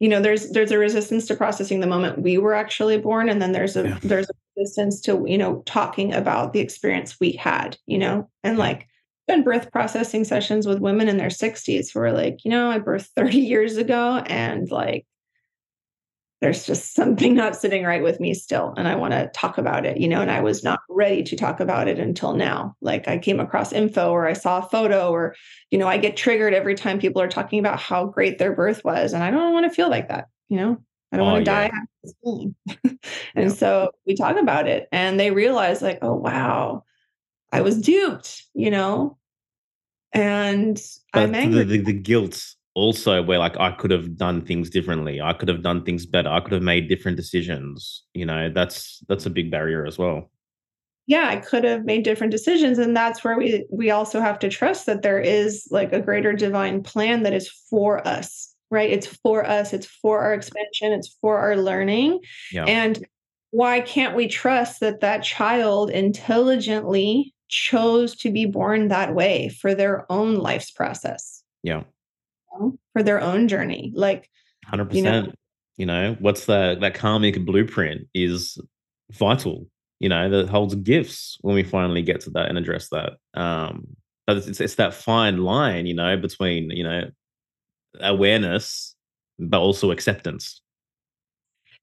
you 0.00 0.08
know 0.08 0.20
there's 0.20 0.50
there's 0.50 0.72
a 0.72 0.78
resistance 0.78 1.26
to 1.28 1.36
processing 1.36 1.78
the 1.78 1.86
moment 1.86 2.20
we 2.20 2.36
were 2.38 2.54
actually 2.54 2.98
born 2.98 3.28
and 3.28 3.40
then 3.40 3.52
there's 3.52 3.76
a 3.76 3.88
Yeah. 3.90 3.98
there's 4.02 4.28
a 4.28 4.34
resistance 4.56 5.00
to 5.02 5.24
you 5.28 5.38
know 5.38 5.62
talking 5.66 6.12
about 6.12 6.52
the 6.52 6.60
experience 6.60 7.20
we 7.20 7.30
had 7.32 7.76
you 7.86 7.98
know 7.98 8.28
and 8.42 8.58
like 8.58 8.88
been 9.28 9.42
birth 9.44 9.70
processing 9.70 10.24
sessions 10.24 10.66
with 10.66 10.80
women 10.80 11.08
in 11.08 11.16
their 11.16 11.30
60s 11.30 11.92
who 11.92 12.00
are 12.00 12.12
like 12.12 12.44
you 12.44 12.50
know 12.50 12.70
i 12.70 12.78
birthed 12.78 13.08
30 13.16 13.38
years 13.52 13.76
ago 13.76 14.16
and 14.26 14.70
like 14.70 15.06
there's 16.40 16.66
just 16.66 16.94
something 16.94 17.34
not 17.34 17.54
sitting 17.54 17.84
right 17.84 18.02
with 18.02 18.18
me 18.18 18.34
still 18.34 18.74
and 18.76 18.88
i 18.88 18.96
want 18.96 19.12
to 19.12 19.30
talk 19.32 19.58
about 19.58 19.86
it 19.86 19.98
you 19.98 20.08
know 20.08 20.20
and 20.20 20.30
i 20.30 20.40
was 20.40 20.64
not 20.64 20.80
ready 20.88 21.22
to 21.22 21.36
talk 21.36 21.60
about 21.60 21.86
it 21.86 21.98
until 22.00 22.34
now 22.34 22.74
like 22.80 23.06
i 23.06 23.16
came 23.16 23.38
across 23.38 23.72
info 23.72 24.10
or 24.10 24.26
i 24.26 24.32
saw 24.32 24.58
a 24.58 24.68
photo 24.68 25.10
or 25.10 25.34
you 25.70 25.78
know 25.78 25.86
i 25.86 25.96
get 25.96 26.16
triggered 26.16 26.52
every 26.52 26.74
time 26.74 26.98
people 26.98 27.22
are 27.22 27.28
talking 27.28 27.60
about 27.60 27.78
how 27.78 28.06
great 28.06 28.38
their 28.38 28.52
birth 28.54 28.84
was 28.84 29.12
and 29.12 29.22
i 29.22 29.30
don't 29.30 29.52
want 29.52 29.64
to 29.64 29.74
feel 29.74 29.88
like 29.88 30.08
that 30.08 30.26
you 30.48 30.56
know 30.56 30.76
i 31.12 31.16
don't 31.16 31.28
Oh, 31.28 31.32
want 31.32 31.44
to 31.44 31.50
yeah. 31.50 31.68
die 31.68 31.70
having 31.72 31.88
this 32.02 32.14
feeling 32.24 32.54
and 33.36 33.50
Yeah. 33.50 33.54
so 33.54 33.90
we 34.04 34.16
talk 34.16 34.36
about 34.36 34.66
it 34.66 34.88
and 34.90 35.20
they 35.20 35.30
realize 35.30 35.80
like 35.80 36.00
oh 36.02 36.14
wow 36.14 36.82
i 37.52 37.60
was 37.60 37.80
duped 37.80 38.42
you 38.54 38.70
know 38.70 39.16
and 40.12 40.80
But 41.12 41.22
i'm 41.22 41.32
the, 41.32 41.38
angry 41.38 41.64
the, 41.64 41.78
the 41.82 41.92
guilt 41.92 42.42
also 42.74 43.22
where 43.22 43.38
like 43.38 43.58
I 43.60 43.70
could 43.72 43.90
have 43.90 44.16
done 44.16 44.40
things 44.46 44.70
differently. 44.70 45.20
I 45.20 45.34
could 45.34 45.48
have 45.48 45.62
done 45.62 45.84
things 45.84 46.06
better. 46.06 46.30
I 46.30 46.40
could 46.40 46.52
have 46.52 46.62
made 46.62 46.88
different 46.88 47.18
decisions. 47.18 48.04
You 48.14 48.24
know, 48.24 48.50
that's 48.50 49.02
that's 49.08 49.26
a 49.26 49.30
big 49.30 49.50
barrier 49.50 49.84
as 49.84 49.98
well. 49.98 50.30
yeah 51.06 51.28
i 51.28 51.36
could 51.36 51.64
have 51.64 51.84
made 51.84 52.04
different 52.04 52.30
decisions 52.30 52.78
and 52.78 52.96
that's 52.96 53.24
where 53.24 53.36
we 53.36 53.66
we 53.70 53.90
also 53.90 54.20
have 54.20 54.38
to 54.38 54.48
trust 54.48 54.86
that 54.86 55.02
there 55.02 55.20
is 55.20 55.66
like 55.70 55.92
a 55.92 56.00
greater 56.00 56.32
divine 56.32 56.82
plan 56.82 57.24
that 57.24 57.32
is 57.32 57.48
for 57.68 58.06
us 58.06 58.54
right 58.70 58.90
it's 58.90 59.06
for 59.06 59.44
us 59.44 59.72
it's 59.72 59.86
for 59.86 60.20
our 60.20 60.32
mm. 60.32 60.36
expansion 60.38 60.92
it's 60.92 61.16
for 61.20 61.38
our 61.38 61.56
learning 61.56 62.20
Yeah. 62.52 62.64
and 62.64 63.04
why 63.50 63.80
can't 63.80 64.16
we 64.16 64.28
trust 64.28 64.80
that 64.80 65.00
that 65.00 65.24
child 65.24 65.90
intelligently 65.90 67.34
chose 67.52 68.16
to 68.16 68.30
be 68.30 68.46
born 68.46 68.88
that 68.88 69.14
way 69.14 69.50
for 69.50 69.74
their 69.74 70.10
own 70.10 70.36
life's 70.36 70.70
process 70.70 71.44
yeah. 71.62 71.82
you 72.52 72.58
know, 72.58 72.78
for 72.94 73.02
their 73.02 73.20
own 73.20 73.46
journey 73.46 73.92
like 73.94 74.30
100%. 74.72 74.94
You 74.94 75.02
know? 75.02 75.32
You 75.76 75.86
know, 75.86 76.16
what's 76.20 76.46
the 76.46 76.76
that 76.80 76.94
karmic 76.94 77.44
blueprint 77.44 78.06
is 78.14 78.58
vital. 79.10 79.66
You 80.00 80.08
know, 80.08 80.28
that 80.28 80.48
holds 80.48 80.74
gifts 80.74 81.38
when 81.40 81.54
we 81.54 81.62
finally 81.62 82.02
get 82.02 82.20
to 82.22 82.30
that 82.30 82.48
and 82.48 82.58
address 82.58 82.88
that. 82.90 83.12
Um, 83.34 83.96
but 84.26 84.36
it's, 84.36 84.46
it's 84.46 84.60
it's 84.60 84.74
that 84.76 84.94
fine 84.94 85.38
line, 85.38 85.86
you 85.86 85.94
know, 85.94 86.16
between 86.16 86.70
you 86.70 86.84
know 86.84 87.10
awareness 88.00 88.94
but 89.38 89.58
also 89.58 89.90
acceptance. 89.90 90.60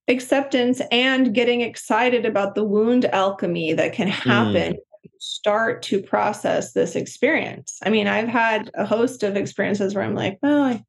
acceptance 0.08 0.82
and 0.92 1.34
getting 1.34 1.62
excited 1.62 2.26
about 2.26 2.56
the 2.56 2.64
wound 2.64 3.06
alchemy 3.06 3.74
that 3.74 3.94
can 3.94 4.08
happen 4.08 4.74
Mm. 4.74 4.89
Start 5.20 5.82
to 5.84 6.02
process 6.02 6.74
this 6.74 6.96
experience. 6.96 7.80
I 7.84 7.90
mean, 7.90 8.08
I've 8.08 8.28
had 8.28 8.70
a 8.74 8.86
host 8.86 9.24
of 9.24 9.36
experiences 9.36 9.96
where 9.96 10.04
I'm 10.04 10.16
like, 10.16 10.40
well, 10.42 10.64
I 10.64 10.84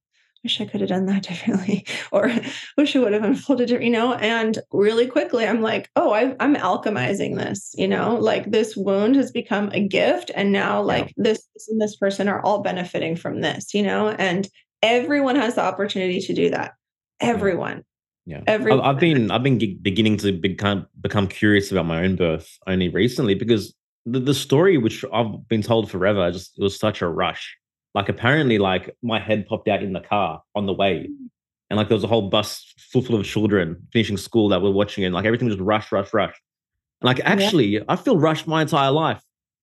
wish 0.45 0.61
I 0.61 0.65
could 0.65 0.81
have 0.81 0.89
done 0.89 1.07
that 1.07 1.23
differently, 1.29 1.87
or 2.13 2.31
wish 2.77 2.95
it 2.95 3.01
would 3.01 3.13
have 3.13 3.25
unfolded, 3.25 3.71
you 3.71 3.91
know. 3.91 4.15
And 4.15 4.59
really 4.73 5.07
quickly, 5.07 5.47
I'm 5.47 5.61
like, 5.61 5.91
oh, 5.97 6.13
I, 6.13 6.35
I'm 6.41 6.57
alchemizing 6.57 7.37
this, 7.37 7.73
you 7.77 7.89
know, 7.89 8.17
like 8.17 8.51
this 8.51 8.77
wound 8.77 9.17
has 9.17 9.31
become 9.31 9.71
a 9.73 9.87
gift, 9.87 10.31
and 10.35 10.53
now 10.53 10.83
like 10.83 11.13
this, 11.17 11.47
this 11.55 11.69
and 11.69 11.81
this 11.81 11.97
person 11.97 12.29
are 12.29 12.43
all 12.43 12.63
benefiting 12.63 13.17
from 13.17 13.41
this, 13.41 13.75
you 13.75 13.83
know. 13.83 14.09
And 14.09 14.49
everyone 14.83 15.37
has 15.37 15.55
the 15.55 15.63
opportunity 15.63 16.21
to 16.21 16.35
do 16.35 16.51
that. 16.51 16.73
Everyone. 17.21 17.85
Yeah, 18.27 18.39
I've, 18.39 18.49
Everyone. 18.49 18.81
I've 18.85 19.01
been 19.01 19.31
I've 19.31 19.43
been 19.43 19.59
beginning 19.83 20.17
to 20.19 20.33
become 20.33 20.87
become 21.01 21.27
curious 21.27 21.73
about 21.73 21.87
my 21.87 22.05
own 22.05 22.17
birth 22.17 22.59
only 22.67 22.89
recently 22.89 23.35
because 23.35 23.75
the, 24.07 24.21
the 24.21 24.35
story 24.35 24.79
which 24.79 25.05
I've 25.13 25.49
been 25.49 25.63
told 25.63 25.91
forever 25.91 26.31
just 26.31 26.59
it 26.59 26.63
was 26.63 26.79
such 26.79 27.03
a 27.03 27.09
rush. 27.09 27.57
Like 27.95 28.09
apparently, 28.09 28.59
like 28.59 28.95
my 29.03 29.19
head 29.19 29.47
popped 29.47 29.69
out 29.69 29.83
in 29.83 29.93
the 29.93 30.01
car 30.01 30.43
on 30.55 30.67
the 30.67 30.73
way, 30.73 31.09
mm. 31.11 31.29
and 31.69 31.77
like 31.77 31.89
there 31.89 31.97
was 31.97 32.05
a 32.05 32.09
whole 32.09 32.29
bus 32.29 32.73
full 32.79 33.03
full 33.03 33.17
of 33.17 33.27
children 33.27 33.77
finishing 33.93 34.17
school 34.17 34.49
that 34.51 34.63
were 34.63 34.71
watching 34.71 35.03
it. 35.03 35.09
And, 35.09 35.15
like 35.15 35.25
everything 35.25 35.49
was 35.49 35.59
rush, 35.59 35.91
rush, 35.91 36.15
rush. 36.15 36.41
And 37.01 37.07
like 37.07 37.21
actually, 37.25 37.83
I 37.89 37.97
feel 37.97 38.17
rushed 38.17 38.47
my 38.47 38.63
entire 38.63 38.93
life. 38.93 39.21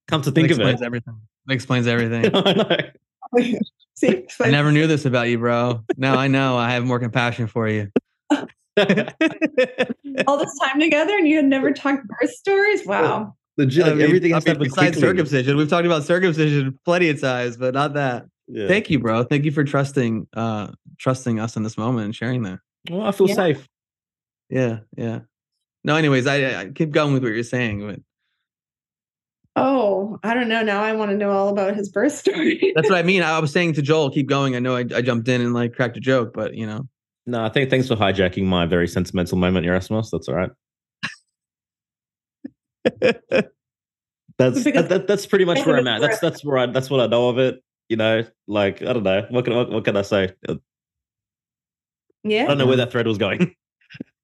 Come 0.10 0.22
to 0.24 0.32
think 0.32 0.50
That 0.50 0.56
of 0.56 0.60
it, 0.60 0.64
explains 0.64 0.82
everything. 0.82 1.22
That 1.46 1.54
explains 1.54 1.88
everything. 1.88 2.32
I. 2.34 2.92
See, 3.96 4.28
I 4.42 4.52
never 4.52 4.72
knew 4.72 4.86
this 4.86 5.06
about 5.06 5.28
you, 5.28 5.40
bro. 5.40 5.84
Now 5.98 6.18
I 6.18 6.28
know. 6.28 6.56
I 6.56 6.70
have 6.70 6.86
more 6.86 7.00
compassion 7.00 7.48
for 7.48 7.68
you. 7.68 7.92
all 8.32 10.38
this 10.38 10.60
time 10.60 10.80
together 10.80 11.18
and 11.18 11.28
you 11.28 11.38
had 11.38 11.46
never 11.46 11.72
talked 11.72 12.08
birth 12.08 12.30
stories. 12.30 12.86
Wow. 12.86 13.36
Legit, 13.58 13.86
I 13.86 13.94
mean- 13.94 14.02
everything 14.02 14.34
I 14.34 14.38
has 14.38 14.44
to 14.46 14.52
mean, 14.54 14.60
besides 14.64 15.00
circumcision. 15.00 15.58
We've 15.58 15.70
talked 15.70 15.86
about 15.86 16.04
circumcision 16.04 16.78
plenty 16.86 17.10
of 17.10 17.20
times, 17.20 17.58
but 17.58 17.74
not 17.74 17.94
that. 17.96 18.26
Yeah. 18.48 18.68
Thank 18.68 18.90
you, 18.90 19.00
bro. 19.00 19.24
Thank 19.24 19.44
you 19.46 19.52
for 19.52 19.64
trusting 19.64 20.28
uh 20.34 20.68
trusting 21.00 21.40
us 21.40 21.56
in 21.58 21.64
this 21.64 21.78
moment 21.78 22.06
and 22.06 22.16
sharing 22.16 22.44
that. 22.44 22.60
Well, 22.90 23.02
I 23.02 23.12
feel 23.12 23.28
Yeah. 23.28 23.36
safe. 23.36 23.68
Yeah, 24.50 24.80
yeah. 24.96 25.20
No, 25.84 25.96
anyways, 25.96 26.28
I, 26.28 26.62
I 26.62 26.70
keep 26.70 26.92
going 26.92 27.14
with 27.14 27.24
what 27.24 27.34
you're 27.34 27.44
saying. 27.44 27.86
But 27.86 28.00
Oh, 29.56 30.20
I 30.24 30.34
don't 30.36 30.48
know. 30.50 30.62
Now 30.62 30.84
I 30.84 30.94
want 30.94 31.10
to 31.12 31.18
know 31.18 31.32
all 31.32 31.50
about 31.50 31.76
his 31.76 31.90
birth 31.90 32.14
story. 32.18 32.72
that's 32.76 32.90
what 32.90 32.98
I 33.00 33.04
mean. 33.04 33.24
I 33.24 33.40
was 33.40 33.52
saying 33.52 33.74
to 33.74 33.82
Joel, 33.82 34.12
keep 34.12 34.28
going. 34.30 34.56
I 34.56 34.60
know 34.60 34.76
I, 34.76 34.82
I 34.96 35.02
jumped 35.02 35.28
in 35.28 35.42
and 35.42 35.54
like 35.54 35.74
cracked 35.74 35.98
a 35.98 36.00
joke, 36.00 36.32
but 36.34 36.54
you 36.54 36.66
know, 36.68 36.88
No, 37.26 37.44
I 37.44 37.50
think 37.50 37.70
thanks 37.70 37.88
for 37.88 37.96
hijacking 37.96 38.44
my 38.46 38.66
very 38.66 38.88
sentimental 38.88 39.38
moment, 39.38 39.66
Yerasimos. 39.66 40.10
That's 40.12 40.30
all 40.30 40.36
right. 40.36 40.52
That's 44.38 44.64
that, 44.64 44.90
that- 44.90 45.08
that's 45.08 45.26
pretty 45.26 45.46
much 45.46 45.66
where 45.66 45.78
I'm 45.78 45.88
at. 45.88 46.00
That's 46.02 46.20
that's 46.20 46.46
where 46.46 46.60
I 46.60 46.66
that's 46.68 46.90
what 46.92 47.00
I 47.00 47.08
know 47.08 47.30
of 47.30 47.40
it. 47.40 47.64
You 47.90 47.98
know, 47.98 48.24
like 48.48 48.82
I 48.84 48.94
don't 48.94 49.04
know. 49.04 49.26
What 49.30 49.46
can 49.46 49.56
what, 49.56 49.72
what 49.72 49.84
can 49.84 49.98
I 49.98 50.04
say? 50.04 50.34
Uh, 50.48 50.56
yeah, 52.24 52.44
I 52.44 52.48
don't 52.48 52.60
know 52.60 52.68
where 52.68 52.78
that 52.78 52.92
thread 52.92 53.08
was 53.08 53.18
going. 53.18 53.56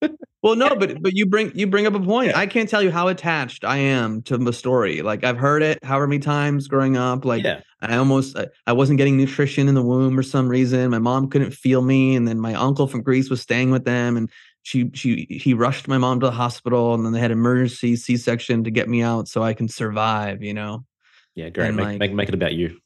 well, 0.44 0.56
no, 0.56 0.76
but 0.76 1.02
but 1.02 1.14
you 1.14 1.26
bring 1.26 1.52
you 1.56 1.65
bring 1.65 1.88
up 1.88 1.95
a 1.95 1.99
point. 1.99 2.35
I 2.35 2.45
can't 2.45 2.69
tell 2.69 2.84
you 2.84 2.91
how 2.91 3.07
attached 3.07 3.64
I 3.65 3.77
am 3.77 4.22
to 4.23 4.38
the 4.38 4.53
story. 4.53 5.02
Like 5.02 5.23
I've 5.23 5.38
heard 5.38 5.64
it 5.64 5.84
however 5.84 6.06
many 6.07 6.19
times 6.19 6.68
growing 6.68 6.95
up. 6.95 7.26
Like 7.26 7.44
yeah, 7.44 7.61
I 7.81 7.95
almost 7.95 8.38
I, 8.38 8.48
I 8.68 8.73
wasn't 8.73 8.98
getting 8.99 9.18
nutrition 9.18 9.68
in 9.68 9.73
the 9.73 9.81
womb 9.81 10.15
for 10.15 10.23
some 10.23 10.48
reason. 10.48 10.91
My 10.91 10.99
mom 10.99 11.30
couldn't 11.30 11.52
feel 11.52 11.81
me, 11.81 12.15
and 12.15 12.27
then 12.27 12.40
my 12.40 12.53
uncle 12.53 12.85
from 12.85 13.02
Greece 13.02 13.30
was 13.31 13.41
staying 13.41 13.72
with 13.72 13.85
them, 13.85 14.15
and 14.18 14.30
she 14.64 14.90
she 14.94 15.27
he 15.30 15.53
rushed 15.53 15.88
my 15.88 15.98
mom 15.98 16.19
to 16.22 16.26
the 16.26 16.31
hospital, 16.31 16.94
and 16.94 17.06
then 17.06 17.14
they 17.14 17.19
had 17.19 17.31
emergency 17.31 17.95
C 17.95 18.18
section 18.18 18.64
to 18.64 18.72
get 18.72 18.90
me 18.90 19.02
out 19.02 19.27
so 19.27 19.44
I 19.44 19.53
can 19.53 19.68
survive. 19.68 20.41
You 20.41 20.53
know. 20.53 20.85
yeah, 21.35 21.49
great. 21.49 21.73
Make, 21.73 21.85
like- 21.85 21.99
make 21.99 22.14
make 22.14 22.27
it 22.30 22.34
about 22.35 22.53
you. 22.53 22.77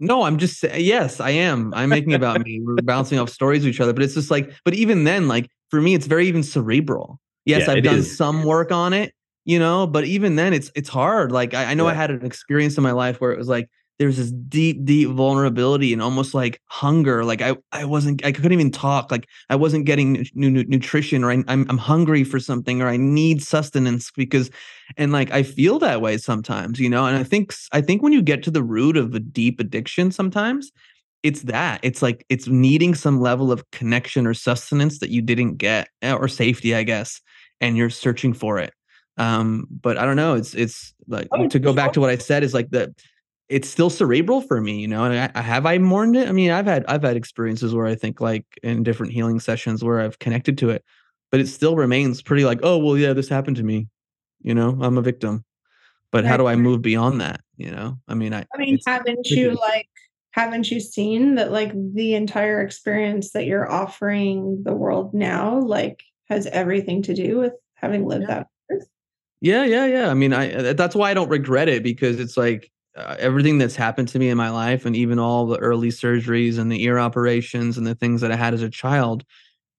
No, 0.00 0.22
I'm 0.22 0.38
just 0.38 0.64
yes, 0.64 1.20
I 1.20 1.30
am. 1.30 1.72
I'm 1.74 1.88
making 1.88 2.10
it 2.10 2.16
about 2.16 2.40
me. 2.44 2.60
We're 2.60 2.76
bouncing 2.82 3.20
off 3.20 3.30
stories 3.30 3.62
with 3.64 3.72
each 3.74 3.80
other, 3.80 3.92
but 3.92 4.02
it's 4.02 4.14
just 4.14 4.32
like, 4.32 4.50
but 4.64 4.74
even 4.74 5.04
then, 5.04 5.28
like 5.28 5.48
for 5.70 5.80
me, 5.80 5.94
it's 5.94 6.06
very 6.06 6.26
even 6.26 6.42
cerebral. 6.42 7.20
Yes, 7.44 7.66
Yeah, 7.68 7.74
I've 7.74 7.84
done 7.84 7.98
is. 7.98 8.16
some 8.16 8.42
work 8.42 8.72
on 8.72 8.92
it, 8.94 9.14
you 9.44 9.60
know, 9.60 9.86
but 9.86 10.04
even 10.04 10.34
then, 10.34 10.54
it's 10.54 10.72
it's 10.74 10.88
hard. 10.88 11.30
Like 11.30 11.54
I, 11.54 11.66
I 11.66 11.74
know 11.74 11.86
I 11.86 11.94
had 11.94 12.10
an 12.10 12.24
experience 12.26 12.76
in 12.76 12.82
my 12.82 12.90
life 12.92 13.20
where 13.20 13.30
it 13.30 13.38
was 13.38 13.46
like 13.48 13.68
there's 14.02 14.16
this 14.16 14.32
deep, 14.32 14.84
deep 14.84 15.08
vulnerability 15.10 15.92
and 15.92 16.02
almost 16.02 16.34
like 16.34 16.60
hunger. 16.66 17.24
Like 17.24 17.40
I, 17.40 17.56
I 17.70 17.84
wasn't, 17.84 18.24
I 18.24 18.32
couldn't 18.32 18.52
even 18.52 18.72
talk. 18.72 19.12
Like 19.12 19.28
I 19.48 19.54
wasn't 19.54 19.86
getting 19.86 20.26
nu- 20.34 20.50
nu- 20.50 20.64
nutrition, 20.64 21.22
or 21.22 21.30
I, 21.30 21.44
I'm, 21.46 21.64
I'm 21.70 21.78
hungry 21.78 22.24
for 22.24 22.40
something, 22.40 22.82
or 22.82 22.88
I 22.88 22.96
need 22.96 23.42
sustenance 23.44 24.10
because 24.10 24.50
and 24.96 25.12
like 25.12 25.30
i 25.30 25.42
feel 25.42 25.78
that 25.78 26.00
way 26.00 26.16
sometimes 26.16 26.78
you 26.78 26.88
know 26.88 27.06
and 27.06 27.16
i 27.16 27.24
think 27.24 27.54
i 27.72 27.80
think 27.80 28.02
when 28.02 28.12
you 28.12 28.22
get 28.22 28.42
to 28.42 28.50
the 28.50 28.62
root 28.62 28.96
of 28.96 29.14
a 29.14 29.20
deep 29.20 29.60
addiction 29.60 30.10
sometimes 30.10 30.70
it's 31.22 31.42
that 31.42 31.80
it's 31.82 32.02
like 32.02 32.24
it's 32.28 32.48
needing 32.48 32.94
some 32.94 33.20
level 33.20 33.52
of 33.52 33.68
connection 33.70 34.26
or 34.26 34.34
sustenance 34.34 34.98
that 34.98 35.10
you 35.10 35.22
didn't 35.22 35.56
get 35.56 35.88
eh, 36.02 36.12
or 36.12 36.28
safety 36.28 36.74
i 36.74 36.82
guess 36.82 37.20
and 37.60 37.76
you're 37.76 37.90
searching 37.90 38.32
for 38.32 38.58
it 38.58 38.72
um 39.18 39.66
but 39.70 39.96
i 39.98 40.04
don't 40.04 40.16
know 40.16 40.34
it's 40.34 40.54
it's 40.54 40.94
like 41.08 41.28
Oh, 41.32 41.46
to 41.48 41.58
go 41.58 41.72
back 41.72 41.92
to 41.92 42.00
what 42.00 42.10
i 42.10 42.16
said 42.16 42.42
is 42.42 42.54
like 42.54 42.70
that 42.70 42.90
it's 43.52 43.68
still 43.68 43.90
cerebral 43.90 44.40
for 44.40 44.60
me 44.60 44.80
you 44.80 44.88
know 44.88 45.04
and 45.04 45.32
I, 45.34 45.40
have 45.40 45.66
i 45.66 45.78
mourned 45.78 46.16
it 46.16 46.28
i 46.28 46.32
mean 46.32 46.50
i've 46.50 46.66
had 46.66 46.84
i've 46.86 47.02
had 47.02 47.16
experiences 47.16 47.74
where 47.74 47.86
i 47.86 47.94
think 47.94 48.20
like 48.20 48.46
in 48.62 48.82
different 48.82 49.12
healing 49.12 49.40
sessions 49.40 49.84
where 49.84 50.00
i've 50.00 50.18
connected 50.18 50.56
to 50.58 50.70
it 50.70 50.84
but 51.30 51.40
it 51.40 51.48
still 51.48 51.76
remains 51.76 52.22
pretty 52.22 52.44
like 52.44 52.60
oh 52.62 52.78
well 52.78 52.96
yeah 52.96 53.12
this 53.12 53.28
happened 53.28 53.56
to 53.56 53.62
me 53.62 53.88
you 54.40 54.54
know 54.54 54.78
i'm 54.80 54.96
a 54.96 55.02
victim 55.02 55.44
but 56.10 56.24
how 56.24 56.36
do 56.36 56.46
i 56.46 56.56
move 56.56 56.80
beyond 56.80 57.20
that 57.20 57.40
you 57.56 57.70
know 57.70 57.98
i 58.08 58.14
mean 58.14 58.32
i 58.32 58.44
I 58.54 58.58
mean, 58.58 58.78
haven't 58.86 59.28
you 59.28 59.54
like 59.54 59.88
haven't 60.32 60.70
you 60.70 60.80
seen 60.80 61.34
that 61.34 61.52
like 61.52 61.72
the 61.94 62.14
entire 62.14 62.62
experience 62.62 63.32
that 63.32 63.44
you're 63.44 63.70
offering 63.70 64.62
the 64.64 64.72
world 64.72 65.12
now 65.12 65.60
like 65.60 66.02
has 66.30 66.46
everything 66.46 67.02
to 67.02 67.14
do 67.14 67.38
with 67.38 67.52
having 67.74 68.06
lived 68.06 68.22
Yeah. 68.22 68.34
that 68.34 68.46
birth? 68.68 68.88
Yeah, 69.42 69.64
yeah, 69.64 69.86
yeah. 69.86 70.08
I 70.08 70.14
mean, 70.14 70.32
I 70.32 70.52
uh, 70.52 70.72
that's 70.72 70.94
why 70.94 71.10
I 71.10 71.14
don't 71.14 71.28
regret 71.28 71.68
it 71.68 71.82
because 71.82 72.18
it's 72.18 72.36
like 72.36 72.71
uh, 72.96 73.16
everything 73.18 73.58
that's 73.58 73.76
happened 73.76 74.08
to 74.08 74.18
me 74.18 74.28
in 74.28 74.36
my 74.36 74.50
life, 74.50 74.84
and 74.86 74.94
even 74.96 75.18
all 75.18 75.46
the 75.46 75.58
early 75.58 75.88
surgeries 75.88 76.58
and 76.58 76.70
the 76.70 76.82
ear 76.84 76.98
operations 76.98 77.78
and 77.78 77.86
the 77.86 77.94
things 77.94 78.20
that 78.20 78.32
I 78.32 78.36
had 78.36 78.54
as 78.54 78.62
a 78.62 78.70
child. 78.70 79.24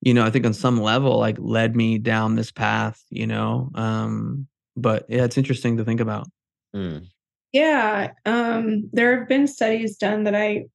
you 0.01 0.13
know, 0.13 0.25
I 0.25 0.29
think 0.29 0.45
on 0.45 0.53
some 0.53 0.81
level, 0.81 1.17
like 1.17 1.37
led 1.39 1.75
me 1.75 1.97
down 1.97 2.35
this 2.35 2.51
path, 2.51 3.01
you 3.09 3.25
know. 3.25 3.71
Um, 3.75 4.47
but 4.75 5.05
yeah, 5.07 5.23
it's 5.23 5.37
interesting 5.37 5.77
to 5.77 5.85
think 5.85 6.01
about. 6.01 6.27
Mm. 6.75 7.07
Yeah, 7.53 8.11
um, 8.25 8.89
there 8.91 9.19
have 9.19 9.29
been 9.29 9.47
studies 9.47 9.95
done 9.97 10.23
that 10.23 10.35
I 10.35 10.65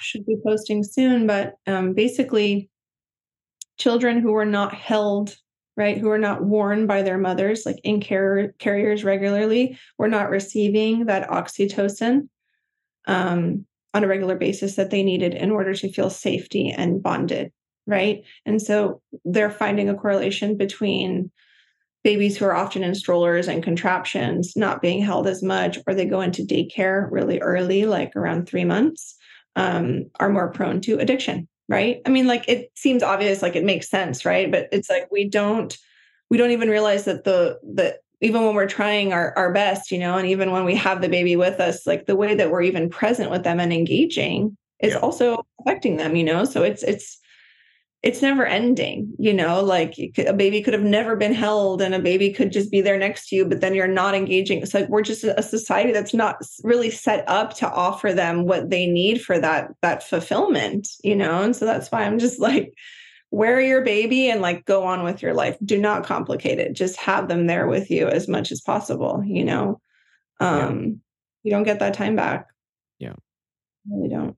should 0.00 0.26
be 0.26 0.36
posting 0.44 0.84
soon, 0.84 1.26
but 1.26 1.54
um, 1.66 1.94
basically, 1.94 2.70
children 3.78 4.20
who 4.20 4.32
were 4.32 4.44
not 4.44 4.74
held, 4.74 5.36
right, 5.76 5.98
who 5.98 6.10
are 6.10 6.18
not 6.18 6.44
worn 6.44 6.86
by 6.86 7.02
their 7.02 7.18
mothers, 7.18 7.64
like 7.64 7.80
in 7.84 8.02
car- 8.02 8.52
carriers 8.58 9.04
regularly, 9.04 9.78
were 9.98 10.08
not 10.08 10.30
receiving 10.30 11.06
that 11.06 11.28
oxytocin 11.28 12.28
um, 13.06 13.64
on 13.94 14.04
a 14.04 14.08
regular 14.08 14.36
basis 14.36 14.76
that 14.76 14.90
they 14.90 15.02
needed 15.02 15.34
in 15.34 15.50
order 15.50 15.74
to 15.74 15.92
feel 15.92 16.10
safety 16.10 16.70
and 16.70 17.02
bonded, 17.02 17.52
right? 17.86 18.22
And 18.46 18.60
so 18.60 19.00
they're 19.24 19.50
finding 19.50 19.88
a 19.88 19.94
correlation 19.94 20.56
between 20.56 21.30
babies 22.02 22.36
who 22.36 22.46
are 22.46 22.54
often 22.54 22.82
in 22.82 22.94
strollers 22.94 23.46
and 23.48 23.62
contraptions 23.62 24.54
not 24.56 24.80
being 24.80 25.02
held 25.02 25.26
as 25.26 25.42
much, 25.42 25.78
or 25.86 25.94
they 25.94 26.06
go 26.06 26.20
into 26.20 26.42
daycare 26.42 27.08
really 27.10 27.38
early, 27.40 27.84
like 27.84 28.16
around 28.16 28.48
three 28.48 28.64
months, 28.64 29.16
um, 29.56 30.04
are 30.18 30.30
more 30.30 30.50
prone 30.50 30.80
to 30.80 30.98
addiction, 30.98 31.46
right? 31.70 32.00
I 32.06 32.10
mean, 32.10 32.26
like 32.26 32.48
it 32.48 32.70
seems 32.76 33.02
obvious, 33.02 33.42
like 33.42 33.56
it 33.56 33.64
makes 33.64 33.88
sense, 33.88 34.24
right? 34.26 34.50
But 34.50 34.68
it's 34.72 34.90
like 34.90 35.10
we 35.10 35.28
don't 35.28 35.76
we 36.30 36.36
don't 36.36 36.50
even 36.52 36.68
realize 36.68 37.04
that 37.06 37.24
the 37.24 37.58
that 37.74 37.98
even 38.20 38.44
when 38.44 38.54
we're 38.54 38.68
trying 38.68 39.12
our, 39.14 39.32
our 39.36 39.52
best, 39.52 39.90
you 39.90 39.98
know, 39.98 40.18
and 40.18 40.28
even 40.28 40.50
when 40.50 40.64
we 40.64 40.74
have 40.74 41.00
the 41.00 41.08
baby 41.08 41.36
with 41.36 41.58
us, 41.58 41.86
like 41.86 42.06
the 42.06 42.16
way 42.16 42.34
that 42.34 42.50
we're 42.50 42.62
even 42.62 42.90
present 42.90 43.30
with 43.30 43.44
them 43.44 43.58
and 43.60 43.72
engaging 43.72 44.56
is 44.80 44.92
Yeah. 44.92 44.98
also 45.00 45.46
affecting 45.60 45.96
them, 45.96 46.16
you 46.16 46.24
know. 46.24 46.44
So 46.44 46.62
it's 46.62 46.82
it's 46.82 47.18
it's 48.02 48.22
never 48.22 48.46
ending, 48.46 49.14
you 49.18 49.34
know, 49.34 49.62
like 49.62 49.98
you 49.98 50.10
could, 50.10 50.26
a 50.26 50.32
baby 50.32 50.62
could 50.62 50.72
have 50.72 50.82
never 50.82 51.16
been 51.16 51.34
held 51.34 51.82
and 51.82 51.94
a 51.94 51.98
baby 51.98 52.32
could 52.32 52.50
just 52.50 52.70
be 52.70 52.80
there 52.80 52.98
next 52.98 53.28
to 53.28 53.36
you, 53.36 53.44
but 53.44 53.60
then 53.60 53.74
you're 53.74 53.86
not 53.86 54.14
engaging. 54.14 54.62
It's 54.62 54.72
like 54.72 54.88
we're 54.88 55.02
just 55.02 55.22
a 55.22 55.42
society 55.42 55.92
that's 55.92 56.14
not 56.14 56.36
really 56.64 56.90
set 56.90 57.28
up 57.28 57.54
to 57.56 57.70
offer 57.70 58.14
them 58.14 58.46
what 58.46 58.70
they 58.70 58.86
need 58.86 59.20
for 59.20 59.38
that 59.38 59.72
that 59.82 60.02
fulfillment, 60.02 60.88
you 61.04 61.14
know. 61.14 61.42
And 61.42 61.54
so 61.54 61.66
that's 61.66 61.92
why 61.92 62.04
I'm 62.04 62.18
just 62.18 62.40
like 62.40 62.72
wear 63.30 63.60
your 63.60 63.82
baby 63.82 64.30
and 64.30 64.40
like 64.40 64.64
go 64.64 64.82
on 64.84 65.04
with 65.04 65.20
your 65.20 65.34
life. 65.34 65.58
Do 65.62 65.78
not 65.78 66.06
complicate 66.06 66.58
it. 66.58 66.72
Just 66.72 66.96
have 66.96 67.28
them 67.28 67.46
there 67.46 67.66
with 67.66 67.90
you 67.90 68.08
as 68.08 68.28
much 68.28 68.50
as 68.50 68.62
possible, 68.62 69.22
you 69.26 69.44
know. 69.44 69.78
Yeah. 70.40 70.66
Um 70.66 71.00
you 71.42 71.50
don't 71.50 71.64
get 71.64 71.80
that 71.80 71.94
time 71.94 72.16
back. 72.16 72.46
Yeah. 72.98 73.14
You 73.84 73.96
really 73.96 74.08
don't. 74.08 74.36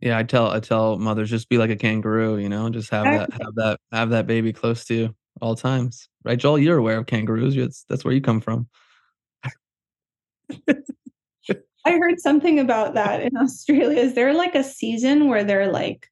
Yeah, 0.00 0.16
I 0.16 0.22
tell 0.22 0.50
I 0.50 0.60
tell 0.60 0.98
mothers 0.98 1.30
just 1.30 1.48
be 1.48 1.58
like 1.58 1.70
a 1.70 1.76
kangaroo, 1.76 2.38
you 2.38 2.48
know, 2.48 2.68
just 2.70 2.90
have 2.90 3.04
that 3.04 3.32
have 3.32 3.54
that 3.56 3.80
have 3.92 4.10
that 4.10 4.26
baby 4.26 4.52
close 4.52 4.84
to 4.86 4.94
you 4.94 5.14
all 5.40 5.54
times, 5.54 6.08
right? 6.24 6.38
Joel, 6.38 6.58
you're 6.58 6.78
aware 6.78 6.98
of 6.98 7.06
kangaroos. 7.06 7.54
That's 7.54 7.84
that's 7.88 8.04
where 8.04 8.14
you 8.14 8.20
come 8.20 8.40
from. 8.40 8.68
I 11.86 11.92
heard 11.92 12.20
something 12.20 12.58
about 12.58 12.94
that 12.94 13.22
in 13.22 13.36
Australia. 13.40 13.98
Is 14.00 14.14
there 14.14 14.32
like 14.34 14.54
a 14.54 14.64
season 14.64 15.28
where 15.28 15.44
they're 15.44 15.70
like 15.72 16.08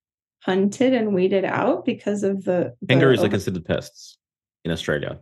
hunted 0.48 0.94
and 0.94 1.14
weeded 1.14 1.44
out 1.44 1.84
because 1.84 2.22
of 2.22 2.44
the, 2.44 2.74
the 2.80 2.86
Kangaroos 2.86 3.22
are 3.22 3.28
considered 3.28 3.64
pests 3.64 4.16
in 4.64 4.70
Australia. 4.70 5.18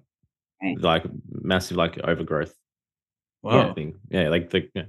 Right. 0.62 0.80
Like 0.80 1.04
massive, 1.30 1.76
like 1.76 1.98
overgrowth. 1.98 2.54
Wow. 3.42 3.74
thing. 3.74 3.96
Yeah, 4.08 4.28
like 4.28 4.50
the. 4.50 4.68
Yeah. 4.74 4.84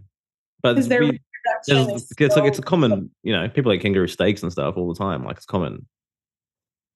But 0.61 0.73
Because 0.73 0.87
their 0.87 1.01
we- 1.01 1.21
reproduction 1.47 1.95
it's, 1.95 2.03
is 2.03 2.13
it's 2.19 2.35
like 2.35 2.45
it's 2.45 2.59
a 2.59 2.61
common, 2.63 3.09
you 3.23 3.33
know, 3.33 3.47
people 3.49 3.71
eat 3.73 3.81
kangaroo 3.81 4.07
steaks 4.07 4.43
and 4.43 4.51
stuff 4.51 4.75
all 4.77 4.91
the 4.93 4.97
time. 4.97 5.23
Like 5.25 5.37
it's 5.37 5.45
common. 5.45 5.87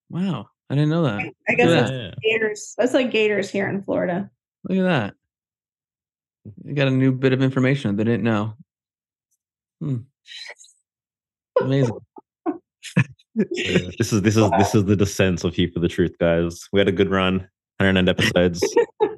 Wow. 0.10 0.48
I 0.70 0.76
didn't 0.76 0.90
know 0.90 1.04
that. 1.04 1.20
I 1.50 1.54
guess 1.56 1.70
that's 1.70 1.92
Yeah. 1.92 2.12
gators. 2.24 2.74
That's 2.78 2.94
like 2.94 3.12
gators 3.12 3.50
here 3.50 3.68
in 3.68 3.82
Florida. 3.84 4.30
Look 4.68 4.78
at 4.78 4.84
that. 4.84 5.14
You 6.64 6.74
got 6.74 6.88
a 6.88 6.92
new 6.92 7.12
bit 7.12 7.34
of 7.34 7.42
information 7.42 7.96
that 7.98 8.08
I 8.08 8.12
didn't 8.12 8.24
know. 8.24 8.54
Hmm. 9.80 9.98
Amazing. 11.60 11.98
Yeah. 13.34 13.78
This 13.98 14.12
is 14.12 14.22
this 14.24 14.36
is 14.36 14.50
this 14.58 14.76
is 14.76 14.84
the 14.84 14.96
descent 14.98 15.46
of 15.46 15.56
Here 15.56 15.70
for 15.74 15.80
the 15.80 15.88
Truth, 15.88 16.18
guys. 16.20 16.68
We 16.74 16.82
had 16.82 16.90
a 16.90 16.92
good 16.92 17.10
run, 17.10 17.48
109 17.80 18.10
episodes. 18.10 18.62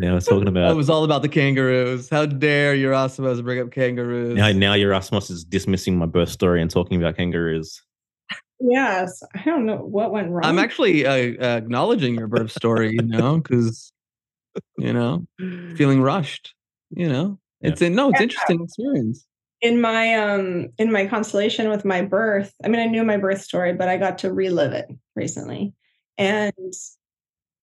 now 0.00 0.14
we're 0.14 0.20
talking 0.20 0.48
about. 0.54 0.70
It 0.70 0.74
was 0.74 0.90
all 0.90 1.04
about 1.04 1.22
the 1.22 1.28
kangaroos. 1.28 2.08
How 2.08 2.26
dare 2.26 2.74
Yerasimos 2.74 3.42
bring 3.44 3.60
up 3.60 3.70
kangaroos? 3.70 4.36
now. 4.36 4.50
Now 4.52 4.74
Yerasimos 4.74 5.30
is 5.30 5.44
dismissing 5.44 5.96
my 5.98 6.06
birth 6.06 6.28
story 6.30 6.60
and 6.62 6.70
talking 6.70 7.00
about 7.00 7.16
kangaroos. 7.16 7.82
Yes. 8.60 9.22
I 9.34 9.42
don't 9.44 9.64
know 9.66 9.76
what 9.76 10.12
went 10.12 10.30
wrong. 10.30 10.44
I'm 10.44 10.58
actually 10.58 11.06
uh, 11.06 11.12
uh, 11.42 11.56
acknowledging 11.56 12.14
your 12.14 12.28
birth 12.28 12.52
story, 12.52 12.90
you 12.92 13.02
know, 13.02 13.38
because 13.38 13.92
you 14.76 14.92
know, 14.92 15.26
feeling 15.76 16.02
rushed. 16.02 16.54
You 16.90 17.08
know, 17.08 17.38
Yeah. 17.60 17.70
it's 17.70 17.82
in 17.82 17.94
no, 17.94 18.10
it's 18.10 18.18
Yeah. 18.20 18.24
interesting 18.24 18.62
experience. 18.64 19.26
in 19.62 19.80
my 19.80 20.14
um 20.14 20.68
in 20.78 20.90
my 20.90 21.06
constellation 21.06 21.68
with 21.68 21.84
my 21.84 22.00
birth 22.02 22.52
i 22.64 22.68
mean 22.68 22.80
i 22.80 22.86
knew 22.86 23.04
my 23.04 23.18
birth 23.18 23.42
story 23.42 23.74
but 23.74 23.88
i 23.88 23.98
got 23.98 24.16
to 24.18 24.32
relive 24.32 24.72
it 24.72 24.86
recently 25.14 25.74
and 26.16 26.52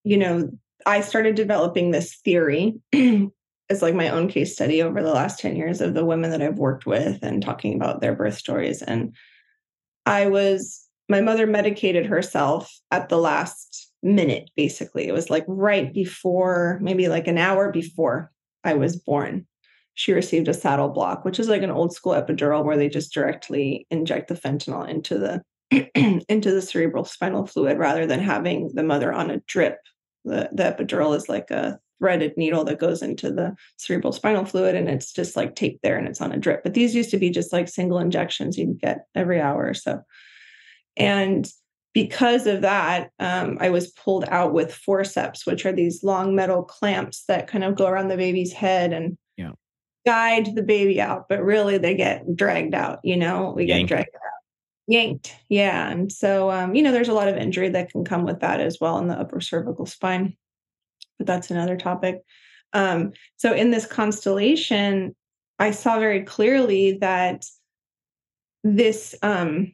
you 0.03 0.15
know 0.17 0.47
i 0.87 1.01
started 1.01 1.35
developing 1.35 1.91
this 1.91 2.15
theory 2.25 2.75
it's 2.91 3.81
like 3.81 3.93
my 3.93 4.09
own 4.09 4.27
case 4.27 4.53
study 4.53 4.81
over 4.81 5.01
the 5.03 5.13
last 5.13 5.39
10 5.39 5.55
years 5.55 5.81
of 5.81 5.93
the 5.93 6.05
women 6.05 6.31
that 6.31 6.41
i've 6.41 6.57
worked 6.57 6.85
with 6.85 7.19
and 7.21 7.43
talking 7.43 7.75
about 7.75 8.01
their 8.01 8.15
birth 8.15 8.37
stories 8.37 8.81
and 8.81 9.15
i 10.05 10.25
was 10.25 10.83
my 11.09 11.21
mother 11.21 11.45
medicated 11.45 12.05
herself 12.05 12.73
at 12.91 13.09
the 13.09 13.17
last 13.17 13.91
minute 14.01 14.49
basically 14.55 15.07
it 15.07 15.13
was 15.13 15.29
like 15.29 15.45
right 15.47 15.93
before 15.93 16.79
maybe 16.81 17.07
like 17.07 17.27
an 17.27 17.37
hour 17.37 17.71
before 17.71 18.31
i 18.63 18.73
was 18.73 18.95
born 18.95 19.45
she 19.97 20.13
received 20.13 20.47
a 20.47 20.53
saddle 20.53 20.89
block, 20.89 21.25
which 21.25 21.39
is 21.39 21.49
like 21.49 21.63
an 21.63 21.71
old 21.71 21.91
school 21.91 22.13
epidural 22.13 22.63
where 22.63 22.77
they 22.77 22.87
just 22.87 23.11
directly 23.11 23.87
inject 23.89 24.27
the 24.27 24.35
fentanyl 24.35 24.87
into 24.87 25.17
the 25.17 25.41
into 26.29 26.51
the 26.51 26.61
cerebral 26.61 27.03
spinal 27.03 27.47
fluid 27.47 27.79
rather 27.79 28.05
than 28.05 28.19
having 28.19 28.69
the 28.75 28.83
mother 28.83 29.11
on 29.11 29.31
a 29.31 29.39
drip. 29.47 29.79
The 30.27 30.49
the 30.53 30.63
epidural 30.63 31.15
is 31.15 31.27
like 31.29 31.49
a 31.51 31.79
threaded 31.99 32.37
needle 32.37 32.63
that 32.65 32.77
goes 32.79 33.01
into 33.01 33.31
the 33.31 33.55
cerebral 33.77 34.13
spinal 34.13 34.45
fluid 34.45 34.75
and 34.75 34.87
it's 34.87 35.11
just 35.11 35.35
like 35.35 35.55
taped 35.55 35.81
there 35.81 35.97
and 35.97 36.07
it's 36.07 36.21
on 36.21 36.31
a 36.31 36.37
drip. 36.37 36.61
But 36.63 36.75
these 36.75 36.93
used 36.93 37.09
to 37.09 37.17
be 37.17 37.31
just 37.31 37.51
like 37.51 37.67
single 37.67 37.97
injections 37.97 38.55
you'd 38.57 38.79
get 38.79 39.07
every 39.15 39.41
hour 39.41 39.65
or 39.67 39.73
so. 39.73 40.01
And 40.95 41.49
because 41.93 42.45
of 42.45 42.61
that, 42.61 43.09
um, 43.19 43.57
I 43.59 43.69
was 43.71 43.87
pulled 43.91 44.25
out 44.25 44.53
with 44.53 44.73
forceps, 44.73 45.47
which 45.47 45.65
are 45.65 45.71
these 45.71 46.03
long 46.03 46.35
metal 46.35 46.61
clamps 46.63 47.23
that 47.27 47.47
kind 47.47 47.63
of 47.63 47.75
go 47.75 47.87
around 47.87 48.09
the 48.09 48.17
baby's 48.17 48.53
head 48.53 48.93
and 48.93 49.17
Yeah. 49.35 49.51
guide 50.05 50.53
the 50.55 50.61
baby 50.63 51.01
out, 51.01 51.27
but 51.27 51.43
really 51.43 51.79
they 51.79 51.95
get 51.95 52.35
dragged 52.35 52.75
out, 52.75 52.99
you 53.03 53.17
know, 53.17 53.53
we 53.55 53.65
Yanked. 53.65 53.89
get 53.89 53.95
dragged 53.95 54.15
out. 54.15 54.21
Yanked. 54.87 55.35
Yeah. 55.49 55.89
And 55.89 56.11
so, 56.11 56.49
um, 56.49 56.73
you 56.73 56.81
know, 56.81 56.91
there's 56.91 57.09
a 57.09 57.13
lot 57.13 57.27
of 57.27 57.35
injury 57.35 57.69
that 57.69 57.91
can 57.91 58.05
come 58.05 58.23
with 58.23 58.39
that 58.39 58.61
as 58.61 58.77
well 58.79 58.97
in 58.99 59.07
the 59.07 59.19
upper 59.19 59.41
cervical 59.41 59.85
spine, 59.85 60.35
but 61.17 61.27
that's 61.27 61.51
another 61.51 61.75
topic. 61.75 62.21
Um, 62.73 63.11
so 63.35 63.53
in 63.53 63.71
this 63.71 63.85
constellation, 63.85 65.15
I 65.59 65.71
saw 65.71 65.99
very 65.99 66.23
clearly 66.23 66.99
that 67.01 67.45
this 68.63 69.15
um 69.21 69.73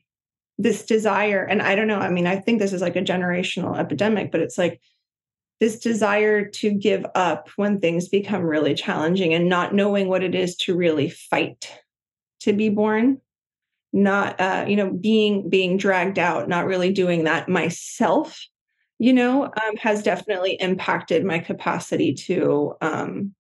this 0.58 0.86
desire 0.86 1.44
and 1.44 1.62
i 1.62 1.74
don't 1.76 1.88
know 1.88 2.00
i 2.00 2.10
mean 2.10 2.28
i 2.28 2.36
think 2.36 2.60
this 2.60 2.74
is 2.74 2.82
like 2.82 2.96
a 2.96 3.02
generational 3.02 3.78
epidemic 3.78 4.32
but 4.32 4.42
it's 4.42 4.58
like 4.58 4.80
this 5.60 5.80
desire 5.80 6.46
to 6.46 6.72
give 6.72 7.06
up 7.16 7.50
when 7.56 7.80
things 7.80 8.08
become 8.10 8.44
really 8.44 8.74
challenging 8.74 9.34
and 9.34 9.48
not 9.48 9.74
knowing 9.74 10.08
what 10.08 10.24
it 10.24 10.36
is 10.36 10.56
to 10.56 10.76
really 10.76 11.10
fight 11.10 11.72
to 12.42 12.54
be 12.54 12.70
born 12.70 13.20
not 13.94 14.40
uh 14.40 14.66
you 14.68 14.76
know 14.76 14.92
being 14.92 15.50
being 15.50 15.78
dragged 15.78 16.20
out 16.20 16.50
not 16.50 16.66
really 16.66 16.92
doing 16.92 17.24
that 17.24 17.48
myself 17.48 18.42
you 19.00 19.14
know 19.14 19.44
um, 19.46 19.76
has 19.78 20.04
definitely 20.04 20.54
impacted 20.60 21.24
my 21.24 21.40
capacity 21.40 22.14
to 22.14 22.74
um 22.82 23.34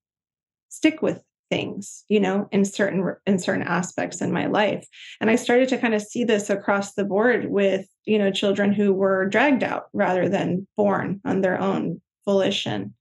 stick 0.70 1.02
with 1.02 1.22
things 1.50 2.06
you 2.08 2.20
know 2.20 2.48
in 2.52 2.64
certain 2.64 3.16
in 3.26 3.38
certain 3.38 3.64
aspects 3.64 4.22
in 4.22 4.32
my 4.32 4.46
life 4.46 4.88
and 5.20 5.30
i 5.30 5.36
started 5.36 5.68
to 5.68 5.78
kind 5.78 5.94
of 5.94 6.02
see 6.02 6.24
this 6.24 6.50
across 6.50 6.94
the 6.94 7.04
board 7.04 7.50
with 7.50 7.86
you 8.06 8.18
know 8.18 8.32
children 8.32 8.72
who 8.72 8.94
were 8.94 9.28
dragged 9.28 9.64
out 9.64 9.86
rather 9.94 10.30
than 10.30 10.68
born 10.78 11.20
on 11.26 11.42
their 11.42 11.60
own 11.60 12.02
volition 12.26 12.94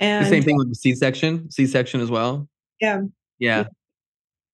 and 0.00 0.26
the 0.26 0.30
same 0.30 0.42
thing 0.42 0.56
with 0.56 0.68
the 0.68 0.74
C-section, 0.74 1.50
C-section 1.50 2.00
as 2.00 2.10
well. 2.10 2.48
Yeah. 2.80 3.02
Yeah. 3.38 3.64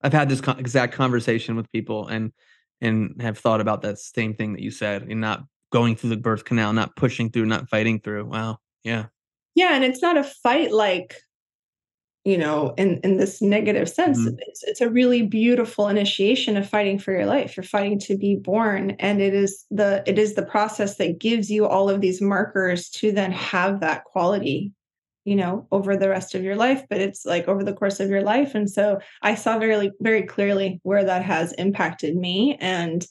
I've 0.03 0.13
had 0.13 0.29
this 0.29 0.41
con- 0.41 0.59
exact 0.59 0.95
conversation 0.95 1.57
with 1.57 1.71
people 1.73 2.09
and 2.09 2.33
and 2.81 3.21
have 3.21 3.39
thought 3.39 3.61
about 3.61 3.83
that 3.83 3.99
same 3.99 4.35
thing 4.35 4.55
that 4.55 4.63
you 4.63 4.71
said 4.71 5.03
and 5.03 5.21
not 5.21 5.45
going 5.71 5.95
through 5.97 6.11
the 6.11 6.17
birth 6.17 6.45
canal, 6.45 6.73
not 6.73 6.97
pushing 6.97 7.31
through, 7.31 7.47
not 7.47 7.69
fighting 7.69 8.01
through. 8.01 8.25
Wow. 8.25 8.59
Yeah. 8.83 9.07
yeah 9.55 9.75
and 9.75 9.85
it's 9.85 10.01
not 10.01 10.17
a 10.17 10.25
fight 10.25 10.73
like 10.73 11.17
you 12.25 12.39
know 12.39 12.73
in 12.79 12.99
in 13.05 13.19
this 13.19 13.43
negative 13.43 13.89
sense 13.89 14.19
Mhm. 14.19 14.37
it's, 14.47 14.63
it's 14.65 14.81
a 14.81 14.89
really 14.89 15.23
beautiful 15.23 15.89
initiation 15.89 16.57
of 16.57 16.69
fighting 16.69 16.99
for 16.99 17.13
your 17.13 17.27
life 17.27 17.57
you're 17.57 17.65
fighting 17.65 17.99
to 18.01 18.17
be 18.17 18.37
born 18.37 18.93
and 18.99 19.21
it 19.21 19.35
is 19.35 19.67
the 19.71 20.03
it 20.07 20.19
is 20.19 20.35
the 20.35 20.45
process 20.45 20.97
that 20.97 21.19
gives 21.19 21.51
you 21.51 21.67
all 21.67 21.91
of 21.91 22.01
these 22.01 22.21
markers 22.23 22.89
to 22.91 23.13
then 23.13 23.33
have 23.33 23.81
that 23.81 24.05
quality 24.05 24.73
you 25.25 25.37
know 25.37 25.67
over 25.71 25.97
the 25.97 26.09
rest 26.09 26.35
of 26.35 26.43
your 26.43 26.57
life 26.57 26.85
but 26.89 27.01
it's 27.01 27.27
like 27.27 27.47
over 27.49 27.63
the 27.63 27.73
course 27.73 28.01
of 28.01 28.09
your 28.09 28.23
life 28.23 28.55
and 28.55 28.71
so 28.71 28.99
i 29.23 29.35
saw 29.35 29.59
very 29.59 29.91
very 30.01 30.23
clearly 30.23 30.81
where 30.83 31.05
that 31.05 31.23
has 31.23 31.53
impacted 31.55 32.17
me 32.17 32.57
and 32.61 33.07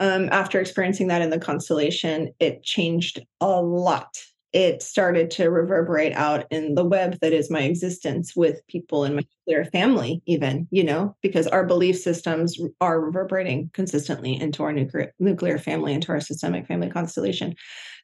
um, 0.00 0.28
after 0.30 0.60
experiencing 0.60 1.08
that 1.08 1.22
in 1.22 1.30
the 1.30 1.38
constellation 1.38 2.32
it 2.40 2.62
changed 2.62 3.20
a 3.40 3.60
lot 3.60 4.18
it 4.52 4.82
started 4.82 5.30
to 5.30 5.50
reverberate 5.50 6.14
out 6.14 6.46
in 6.50 6.74
the 6.74 6.84
web 6.84 7.18
that 7.20 7.32
is 7.32 7.50
my 7.50 7.62
existence 7.62 8.34
with 8.34 8.66
people 8.68 9.04
in 9.04 9.14
my 9.14 9.22
nuclear 9.46 9.64
family 9.70 10.22
even 10.26 10.66
you 10.70 10.82
know 10.82 11.14
because 11.22 11.46
our 11.46 11.66
belief 11.66 11.98
systems 11.98 12.58
are 12.80 13.00
reverberating 13.00 13.70
consistently 13.74 14.38
into 14.40 14.62
our 14.62 14.72
nuclear 14.72 15.12
nuclear 15.18 15.58
family 15.58 15.92
into 15.92 16.12
our 16.12 16.20
systemic 16.20 16.66
family 16.66 16.88
constellation. 16.90 17.54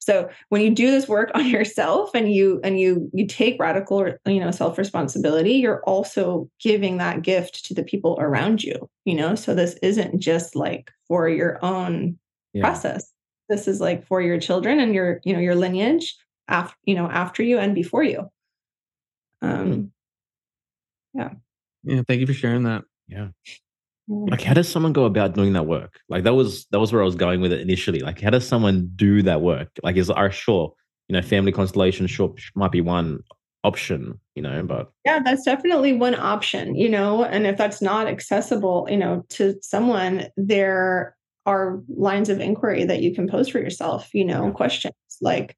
So 0.01 0.29
when 0.51 0.61
you 0.61 0.71
do 0.71 0.91
this 0.91 1.09
work 1.09 1.31
on 1.35 1.47
yourself 1.49 2.11
and 2.15 2.33
you 2.33 2.61
and 2.63 2.79
you 2.79 3.11
you 3.13 3.27
take 3.27 3.61
radical 3.61 4.07
you 4.27 4.41
know 4.41 4.51
self 4.51 4.79
responsibility 4.79 5.53
you're 5.55 5.83
also 5.85 6.49
giving 6.61 6.99
that 6.99 7.23
gift 7.23 7.65
to 7.67 7.75
the 7.75 7.83
people 7.83 8.17
around 8.21 8.63
you 8.63 8.89
you 9.05 9.15
know? 9.15 9.35
So 9.35 9.55
this 9.55 9.75
isn't 9.83 10.19
just 10.21 10.57
like 10.57 10.91
for 11.09 11.29
your 11.29 11.63
own 11.65 12.19
Yeah. 12.53 12.63
process. 12.63 13.11
This 13.49 13.69
is 13.69 13.81
like 13.81 14.07
for 14.07 14.23
your 14.23 14.39
children 14.41 14.81
and 14.81 14.95
your 14.95 15.21
you 15.25 15.33
know 15.33 15.41
your 15.41 15.55
lineage 15.55 16.17
after 16.49 16.77
you 16.85 16.95
know 16.95 17.07
after 17.11 17.43
you 17.43 17.59
and 17.59 17.75
before 17.75 18.03
you 18.03 18.31
um 19.43 19.91
Yeah, 21.15 21.31
yeah 21.85 22.03
thank 22.07 22.21
you 22.21 22.27
for 22.27 22.35
sharing 22.35 22.65
that. 22.65 22.85
Yeah. 23.09 23.29
Like, 24.07 24.43
how 24.43 24.53
does 24.53 24.69
someone 24.69 24.93
go 24.93 25.05
about 25.07 25.35
doing 25.35 25.55
that 25.55 25.67
work? 25.67 25.99
Like, 26.09 26.25
that 26.25 26.35
was 26.35 26.67
that 26.67 26.79
was 26.81 26.93
where 26.93 27.01
I 27.01 27.05
was 27.05 27.15
going 27.15 27.41
with 27.41 27.53
it 27.53 27.61
initially. 27.61 28.01
Like, 28.01 28.21
how 28.21 28.31
does 28.31 28.47
someone 28.47 28.91
do 28.97 29.23
that 29.23 29.41
work? 29.41 29.69
Like, 29.83 29.97
is 29.97 30.11
are 30.11 30.31
sure, 30.31 30.75
you 31.09 31.15
know, 31.15 31.23
family 31.23 31.53
constellation 31.53 32.07
sure 32.07 32.35
might 32.55 32.73
be 32.73 32.81
one 32.83 33.21
option, 33.63 34.21
you 34.35 34.43
know, 34.43 34.63
but 34.63 34.91
yeah 35.07 35.21
that's 35.25 35.45
definitely 35.45 35.93
one 35.93 36.15
option 36.15 36.75
you 36.75 36.89
know 36.89 37.25
and 37.25 37.47
if 37.47 37.57
that's 37.57 37.83
not 37.83 38.07
accessible 38.07 38.87
you 38.91 38.97
know 38.97 39.23
to 39.29 39.55
someone 39.61 40.27
there 40.37 41.15
are 41.47 41.83
lines 41.89 42.29
of 42.31 42.41
inquiry 42.41 42.85
that 42.85 43.03
you 43.03 43.15
can 43.15 43.29
pose 43.29 43.49
for 43.49 43.59
yourself 43.59 44.09
you 44.15 44.25
know 44.25 44.47
Yeah. 44.47 44.53
questions 44.53 44.95
like 45.21 45.57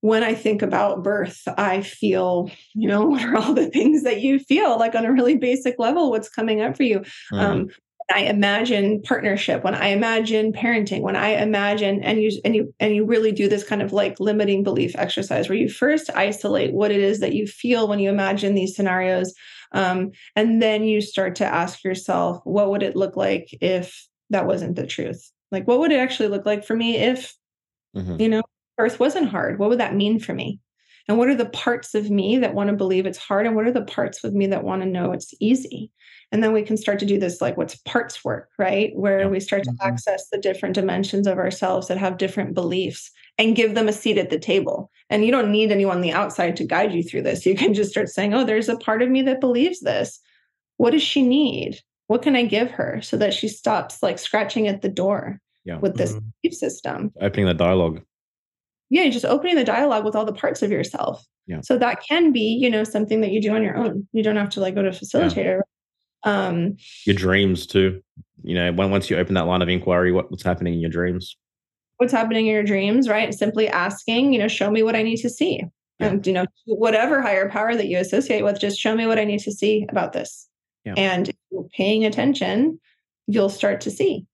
when 0.00 0.22
i 0.22 0.34
think 0.34 0.62
about 0.62 1.02
birth 1.02 1.42
i 1.58 1.80
feel 1.82 2.50
you 2.74 2.88
know 2.88 3.06
what 3.06 3.24
are 3.24 3.36
all 3.36 3.54
the 3.54 3.70
things 3.70 4.02
that 4.02 4.20
you 4.20 4.38
feel 4.38 4.78
like 4.78 4.94
on 4.94 5.04
a 5.04 5.12
really 5.12 5.36
basic 5.36 5.78
level 5.78 6.10
what's 6.10 6.28
coming 6.28 6.60
up 6.60 6.76
for 6.76 6.84
you 6.84 7.00
mm, 7.32 7.38
um, 7.38 7.68
I 8.12 8.22
imagine 8.22 9.02
partnership, 9.02 9.62
when 9.62 9.74
I 9.74 9.88
imagine 9.88 10.52
parenting, 10.52 11.02
when 11.02 11.16
I 11.16 11.28
imagine 11.40 12.02
and 12.02 12.20
you 12.20 12.30
and 12.44 12.56
you 12.56 12.74
and 12.80 12.94
you 12.94 13.04
really 13.04 13.32
do 13.32 13.48
this 13.48 13.64
kind 13.64 13.82
of 13.82 13.92
like 13.92 14.18
limiting 14.18 14.62
belief 14.62 14.94
exercise 14.96 15.48
where 15.48 15.58
you 15.58 15.68
first 15.68 16.10
isolate 16.14 16.72
what 16.72 16.90
it 16.90 17.00
is 17.00 17.20
that 17.20 17.34
you 17.34 17.46
feel 17.46 17.88
when 17.88 17.98
you 17.98 18.10
imagine 18.10 18.54
these 18.54 18.74
scenarios, 18.74 19.32
um, 19.72 20.10
and 20.34 20.60
then 20.60 20.84
you 20.84 21.00
start 21.00 21.36
to 21.36 21.46
ask 21.46 21.84
yourself, 21.84 22.40
what 22.44 22.70
would 22.70 22.82
it 22.82 22.96
look 22.96 23.16
like 23.16 23.48
if 23.60 24.06
that 24.30 24.46
wasn't 24.46 24.76
the 24.76 24.86
truth? 24.86 25.30
Like, 25.52 25.66
what 25.66 25.78
would 25.80 25.92
it 25.92 26.00
actually 26.00 26.28
look 26.28 26.46
like 26.46 26.64
for 26.64 26.74
me 26.74 26.96
if 26.96 27.34
mhm. 27.96 28.20
you 28.20 28.28
know 28.28 28.42
birth 28.80 28.98
wasn't 28.98 29.28
hard? 29.28 29.58
What 29.58 29.68
would 29.68 29.80
that 29.80 29.94
mean 29.94 30.18
for 30.18 30.32
me? 30.32 30.58
And 31.08 31.18
what 31.18 31.28
are 31.28 31.34
the 31.34 31.46
parts 31.50 31.94
of 31.94 32.10
me 32.10 32.38
that 32.38 32.54
want 32.54 32.70
to 32.70 32.76
believe 32.76 33.04
it's 33.04 33.18
hard? 33.18 33.46
And 33.46 33.54
what 33.56 33.66
are 33.66 33.72
the 33.72 33.84
parts 33.84 34.22
of 34.24 34.32
me 34.32 34.46
that 34.46 34.64
want 34.64 34.82
to 34.82 34.88
know 34.88 35.12
it's 35.12 35.34
easy? 35.40 35.90
And 36.32 36.42
then 36.42 36.52
we 36.52 36.62
can 36.62 36.76
start 36.76 36.98
to 37.00 37.06
do 37.06 37.18
this 37.18 37.40
like 37.40 37.56
what's 37.56 37.74
parts 37.84 38.24
work, 38.24 38.48
right? 38.58 38.92
Where 38.94 39.20
Yeah. 39.20 39.26
we 39.26 39.40
start 39.40 39.64
to 39.64 39.70
Mhm. 39.72 39.76
access 39.86 40.28
the 40.30 40.38
different 40.38 40.76
dimensions 40.76 41.26
of 41.26 41.36
ourselves 41.38 41.88
that 41.88 41.98
have 41.98 42.16
different 42.18 42.54
beliefs 42.54 43.10
and 43.36 43.56
give 43.56 43.74
them 43.74 43.88
a 43.88 43.92
seat 43.92 44.16
at 44.18 44.30
the 44.30 44.38
table. 44.38 44.90
And 45.10 45.24
you 45.24 45.32
don't 45.32 45.50
need 45.50 45.72
anyone 45.72 45.96
on 45.96 46.02
the 46.02 46.12
outside 46.12 46.56
to 46.56 46.64
guide 46.64 46.92
you 46.94 47.02
through 47.02 47.22
this. 47.22 47.44
You 47.44 47.54
can 47.56 47.74
just 47.74 47.90
start 47.90 48.08
saying, 48.08 48.32
oh, 48.32 48.44
there's 48.44 48.68
a 48.68 48.76
part 48.78 49.02
of 49.02 49.10
me 49.10 49.20
that 49.22 49.40
believes 49.40 49.80
this. 49.80 50.20
What 50.76 50.92
does 50.92 51.02
she 51.02 51.22
need? 51.22 51.80
What 52.06 52.22
can 52.22 52.36
I 52.36 52.44
give 52.44 52.70
her 52.72 53.00
so 53.02 53.16
that 53.16 53.34
she 53.34 53.48
stops 53.48 54.02
like 54.02 54.18
scratching 54.18 54.68
at 54.68 54.82
the 54.82 54.88
door 54.88 55.40
Yeah. 55.64 55.78
with 55.80 55.96
this 55.96 56.12
Mhm. 56.14 56.22
belief 56.42 56.54
system? 56.56 57.12
opening 57.20 57.46
the 57.46 57.54
dialogue. 57.54 58.00
Yeah 58.90 59.08
just 59.08 59.24
opening 59.24 59.56
the 59.56 59.64
dialogue 59.64 60.04
with 60.04 60.14
all 60.16 60.24
the 60.24 60.32
parts 60.32 60.62
of 60.62 60.70
yourself 60.70 61.24
Yeah. 61.46 61.60
so 61.62 61.78
that 61.78 62.02
can 62.06 62.32
be 62.32 62.58
you 62.60 62.68
know 62.68 62.84
something 62.84 63.20
that 63.22 63.30
you 63.30 63.40
do 63.40 63.54
on 63.54 63.62
your 63.62 63.76
own 63.76 64.06
you 64.12 64.22
don't 64.22 64.36
have 64.36 64.50
to 64.50 64.60
like 64.60 64.74
go 64.74 64.82
to 64.82 64.88
a 64.88 64.92
facilitator 64.92 65.60
um 66.24 66.76
Your 67.06 67.16
dreams 67.16 67.66
too. 67.66 68.02
You 68.42 68.54
know, 68.54 68.72
when 68.72 68.90
once 68.90 69.08
you 69.10 69.16
open 69.18 69.34
that 69.34 69.46
line 69.46 69.60
of 69.60 69.68
inquiry, 69.68 70.12
what, 70.12 70.30
what's 70.30 70.42
happening 70.42 70.74
in 70.74 70.80
your 70.80 70.90
dreams? 70.90 71.36
what's 71.98 72.12
happening 72.12 72.46
in 72.46 72.52
your 72.54 72.62
dreams 72.62 73.10
right 73.10 73.34
simply 73.34 73.68
asking 73.68 74.32
you 74.32 74.38
know 74.38 74.48
show 74.48 74.70
me 74.70 74.82
what 74.82 74.96
i 74.96 75.02
need 75.02 75.18
to 75.18 75.28
see 75.28 75.62
Yeah. 75.98 76.06
and 76.06 76.26
you 76.26 76.32
know 76.32 76.46
whatever 76.64 77.20
higher 77.20 77.50
power 77.50 77.74
that 77.76 77.88
you 77.88 77.98
associate 77.98 78.42
with 78.42 78.58
just 78.58 78.78
show 78.80 78.94
me 78.96 79.06
what 79.06 79.18
i 79.18 79.24
need 79.24 79.40
to 79.40 79.52
see 79.52 79.84
about 79.90 80.14
this 80.14 80.48
Yeah. 80.86 80.94
and 80.96 81.28
if 81.28 81.36
you're 81.50 81.68
paying 81.76 82.06
attention 82.06 82.80
you'll 83.26 83.50
start 83.50 83.82
to 83.82 83.90
see 83.90 84.24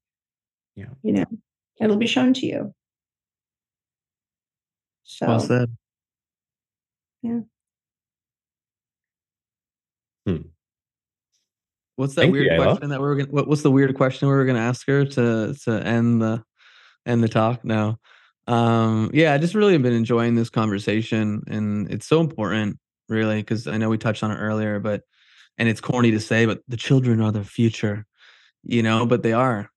Yeah. 0.77 0.91
you 1.03 1.11
know 1.15 1.25
it'll 1.81 1.97
be 1.97 2.07
shown 2.07 2.35
to 2.35 2.47
you 2.47 2.73
so 5.07 5.27
Well 5.27 5.41
said. 5.41 5.77
What's 11.97 12.15
that 12.15 12.23
Thank 12.23 12.35
you, 12.35 12.41
weird 12.43 12.61
Eyla. 12.61 12.65
question 12.65 12.91
that 12.91 13.01
we 13.01 13.07
were 13.07 13.17
gonna? 13.17 13.31
What, 13.31 13.49
what's 13.49 13.63
the 13.63 13.71
weird 13.71 13.95
question 13.95 14.29
we 14.29 14.35
were 14.35 14.45
gonna 14.45 14.59
ask 14.59 14.87
her 14.87 15.07
to 15.07 15.55
to 15.65 15.87
end 15.87 16.21
the 16.21 16.45
end 17.07 17.25
the 17.25 17.29
talk? 17.29 17.65
No, 17.65 17.99
um, 18.47 19.11
yeah, 19.15 19.33
I 19.33 19.39
just 19.39 19.55
really 19.55 19.73
have 19.73 19.83
been 19.83 19.95
enjoying 19.95 20.35
this 20.35 20.51
conversation, 20.51 21.43
and 21.47 21.91
it's 21.91 22.07
so 22.07 22.21
important, 22.21 22.79
really, 23.09 23.41
because 23.41 23.67
I 23.67 23.79
know 23.79 23.89
we 23.89 23.97
touched 23.97 24.23
on 24.23 24.31
it 24.31 24.37
earlier, 24.37 24.79
but 24.79 25.03
and 25.57 25.71
it's 25.71 25.81
corny 25.81 26.11
to 26.11 26.21
say, 26.21 26.45
but 26.45 26.61
the 26.69 26.77
children 26.77 27.23
are 27.23 27.33
the 27.33 27.45
future, 27.45 28.05
you 28.63 28.83
know, 28.83 29.07
but 29.07 29.23
they 29.23 29.33
are, 29.33 29.71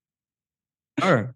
are, 1.00 1.34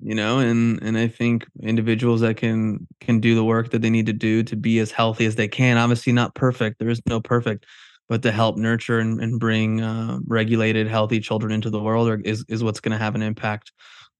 you 0.00 0.14
know, 0.14 0.38
and 0.38 0.82
and 0.82 0.96
I 0.96 1.08
think 1.08 1.46
individuals 1.62 2.20
that 2.20 2.36
can 2.36 2.86
can 3.00 3.20
do 3.20 3.34
the 3.34 3.44
work 3.44 3.70
that 3.70 3.82
they 3.82 3.90
need 3.90 4.06
to 4.06 4.12
do 4.12 4.42
to 4.44 4.56
be 4.56 4.78
as 4.78 4.90
healthy 4.90 5.26
as 5.26 5.36
they 5.36 5.48
can. 5.48 5.76
Obviously, 5.76 6.12
not 6.12 6.34
perfect. 6.34 6.78
There 6.78 6.88
is 6.88 7.00
no 7.06 7.20
perfect 7.20 7.66
but 8.08 8.22
to 8.22 8.32
help 8.32 8.56
nurture 8.56 8.98
and, 8.98 9.20
and 9.20 9.38
bring 9.38 9.82
uh, 9.82 10.18
regulated, 10.26 10.88
healthy 10.88 11.20
children 11.20 11.52
into 11.52 11.70
the 11.70 11.80
world 11.80 12.22
is 12.24 12.44
is 12.48 12.64
what's 12.64 12.80
going 12.80 12.92
to 12.96 13.02
have 13.02 13.14
an 13.14 13.22
impact 13.22 13.72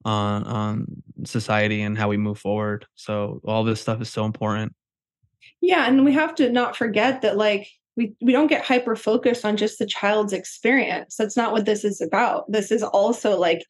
on 0.05 0.45
on 0.45 0.87
society 1.25 1.83
and 1.83 1.99
how 1.99 2.09
we 2.09 2.17
move 2.17 2.39
forward. 2.39 2.87
So 2.95 3.41
all 3.45 3.65
this 3.65 3.81
stuff 3.81 4.01
is 4.01 4.11
so 4.11 4.25
important. 4.25 4.75
Yeah, 5.61 5.87
and 5.87 6.05
we 6.05 6.13
have 6.13 6.35
to 6.37 6.51
not 6.51 6.77
forget 6.77 7.23
that 7.23 7.37
like 7.37 7.69
we 7.97 8.15
we 8.21 8.33
don't 8.33 8.47
get 8.47 8.65
hyper 8.65 8.95
focused 8.95 9.45
on 9.45 9.57
just 9.57 9.79
the 9.79 9.87
child's 9.87 10.33
experience. 10.33 11.17
That's 11.17 11.37
not 11.37 11.53
what 11.53 11.65
this 11.65 11.85
is 11.85 12.01
about. 12.01 12.51
This 12.51 12.71
is 12.71 12.83
also 12.83 13.39
like 13.39 13.65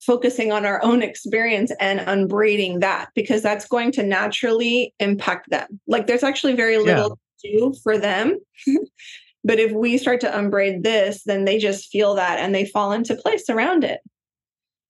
focusing 0.00 0.50
on 0.50 0.64
our 0.64 0.82
own 0.82 1.02
experience 1.02 1.72
and 1.78 2.00
unbraiding 2.00 2.80
that 2.80 3.10
because 3.14 3.42
that's 3.42 3.66
going 3.66 3.92
to 3.92 4.02
naturally 4.02 4.94
impact 4.98 5.50
them. 5.50 5.80
Like 5.86 6.06
there's 6.06 6.22
actually 6.22 6.54
very 6.54 6.78
little 6.78 7.18
to 7.40 7.58
do 7.58 7.74
for 7.82 7.98
them. 7.98 8.38
but 9.44 9.58
if 9.58 9.72
we 9.72 9.98
start 9.98 10.20
to 10.22 10.38
unbraid 10.38 10.82
this, 10.82 11.22
then 11.24 11.44
they 11.44 11.58
just 11.58 11.90
feel 11.90 12.14
that 12.14 12.38
and 12.38 12.54
they 12.54 12.64
fall 12.64 12.92
into 12.92 13.14
place 13.14 13.48
around 13.50 13.84
it. 13.84 14.00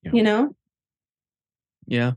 Yeah. 0.03 0.12
You 0.15 0.23
know? 0.23 0.57
Yeah, 1.87 2.12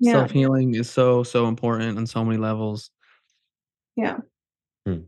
Yeah. 0.00 0.12
self 0.12 0.30
healing 0.32 0.74
is 0.74 0.90
so 0.90 1.22
so 1.22 1.48
important 1.48 1.96
on 1.96 2.06
so 2.06 2.24
many 2.24 2.36
levels. 2.36 2.90
Yeah. 3.96 4.18
Hmm. 4.84 5.04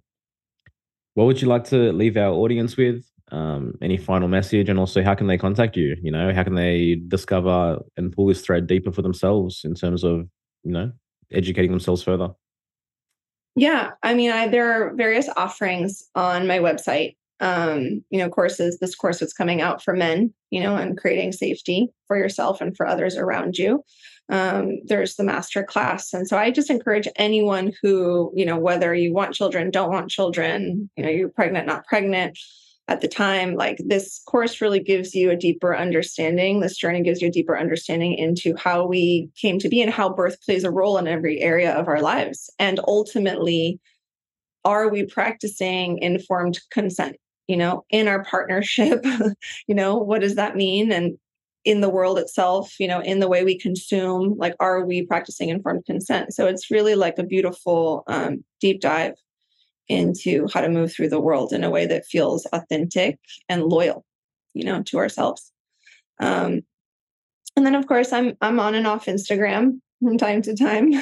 What 1.12 1.24
would 1.26 1.43
you 1.43 1.48
like 1.48 1.64
to 1.64 1.93
leave 1.93 2.16
our 2.16 2.32
audience 2.32 2.76
with? 2.78 3.05
Um, 3.35 3.77
any 3.82 3.97
final 3.97 4.28
message, 4.28 4.69
and 4.69 4.78
also 4.78 5.02
how 5.02 5.16
can 5.16 5.27
they 5.27 5.36
contact 5.36 5.77
you? 5.77 5.97
You 6.01 6.12
know, 6.12 6.32
how 6.32 6.44
can 6.44 6.55
they 6.55 7.01
discover 7.09 7.81
and 7.97 8.12
pull 8.12 8.28
this 8.28 8.40
thread 8.40 8.69
deeper 8.69 8.93
for 8.93 9.02
themselves 9.02 9.62
in 9.65 9.74
terms 9.74 10.05
of 10.05 10.28
you 10.62 10.70
know 10.70 10.93
educating 11.32 11.73
themselves 11.73 12.01
further? 12.01 12.28
Yeah, 13.56 13.90
I 14.05 14.15
mean, 14.15 14.31
I, 14.31 14.47
there 14.47 14.70
are 14.70 14.94
various 14.94 15.28
offerings 15.36 16.05
on 16.15 16.47
my 16.47 16.61
website. 16.61 17.16
Um, 17.40 18.05
you 18.09 18.20
know, 18.20 18.28
courses. 18.28 18.78
This 18.78 18.94
course 18.94 19.20
is 19.20 19.32
coming 19.32 19.61
out 19.61 19.82
for 19.82 19.94
men. 19.94 20.32
You 20.51 20.62
know, 20.62 20.77
and 20.77 20.97
creating 20.97 21.32
safety 21.32 21.89
for 22.06 22.16
yourself 22.16 22.61
and 22.61 22.77
for 22.77 22.86
others 22.86 23.16
around 23.16 23.59
you. 23.59 23.82
Um, 24.28 24.78
there's 24.85 25.16
the 25.16 25.24
master 25.24 25.65
class, 25.65 26.12
and 26.12 26.28
so 26.28 26.39
I 26.39 26.52
just 26.52 26.70
encourage 26.70 27.09
anyone 27.16 27.73
who, 27.82 28.32
you 28.36 28.47
know, 28.47 28.59
whether 28.59 28.94
you 28.94 29.12
want 29.12 29.35
children, 29.35 29.73
don't 29.73 29.90
want 29.90 30.09
children, 30.09 30.89
you 30.97 31.02
know, 31.02 31.11
you're 31.11 31.28
pregnant, 31.28 31.66
not 31.66 31.85
pregnant, 31.85 32.39
at 32.89 33.01
the 33.01 33.09
time 33.09 33.55
like 33.55 33.78
this 33.86 34.20
course 34.27 34.61
really 34.61 34.81
gives 34.81 35.15
you 35.15 35.31
a 35.31 35.36
deeper 35.36 35.74
understanding 35.74 36.61
this 36.61 36.77
journey 36.77 37.02
gives 37.02 37.23
you 37.23 37.28
a 37.28 37.32
deeper 37.32 37.59
understanding 37.59 38.15
into 38.15 38.55
how 38.56 38.86
we 38.86 39.31
came 39.40 39.59
to 39.59 39.69
be 39.69 39.81
and 39.81 39.93
how 39.93 40.09
birth 40.09 40.40
plays 40.43 40.65
a 40.65 40.70
role 40.70 40.98
in 40.98 41.06
every 41.06 41.40
area 41.40 41.73
of 41.73 41.89
our 41.89 42.01
lives 42.01 42.51
and 42.59 42.78
ultimately 42.86 43.81
are 44.65 44.89
we 44.89 45.05
practicing 45.05 45.98
informed 45.98 46.59
consent? 46.70 47.16
You 47.47 47.59
know, 47.59 47.85
in 47.90 48.09
our 48.09 48.24
partnership, 48.24 49.05
you 49.69 49.74
know, 49.74 49.97
what 49.97 50.23
does 50.23 50.36
that 50.36 50.56
mean? 50.56 50.90
And 50.90 51.19
in 51.65 51.81
the 51.81 51.90
world 51.90 52.19
itself, 52.19 52.74
you 52.78 52.89
know, 52.89 53.01
in 53.01 53.20
the 53.20 53.28
way 53.28 53.44
we 53.44 53.59
consume, 53.59 54.36
like, 54.39 54.55
are 54.61 54.85
we 54.85 55.05
practicing 55.05 55.48
informed 55.48 55.85
consent? 55.86 56.35
So 56.35 56.47
it's 56.47 56.70
really 56.70 56.94
like 56.94 57.19
a 57.19 57.23
beautiful 57.23 58.05
um, 58.06 58.44
deep 58.61 58.81
dive 58.81 59.15
into 59.89 60.48
how 60.52 60.61
to 60.61 60.69
move 60.69 60.93
through 60.93 61.09
the 61.09 61.20
world 61.20 61.52
in 61.52 61.65
a 61.65 61.70
way 61.70 61.86
that 61.86 62.06
feels 62.06 62.47
authentic 62.52 63.19
and 63.48 63.65
loyal, 63.65 64.05
you 64.55 64.65
know, 64.65 64.82
to 64.85 64.98
ourselves. 64.98 65.52
Um, 66.20 66.62
and 67.56 67.65
then, 67.65 67.74
of 67.74 67.86
course, 67.86 68.12
I'm 68.12 68.36
I'm 68.40 68.59
on 68.61 68.74
and 68.74 68.86
off 68.86 69.06
Instagram 69.06 69.81
from 70.02 70.19
time 70.19 70.43
to 70.43 70.56
time, 70.56 70.93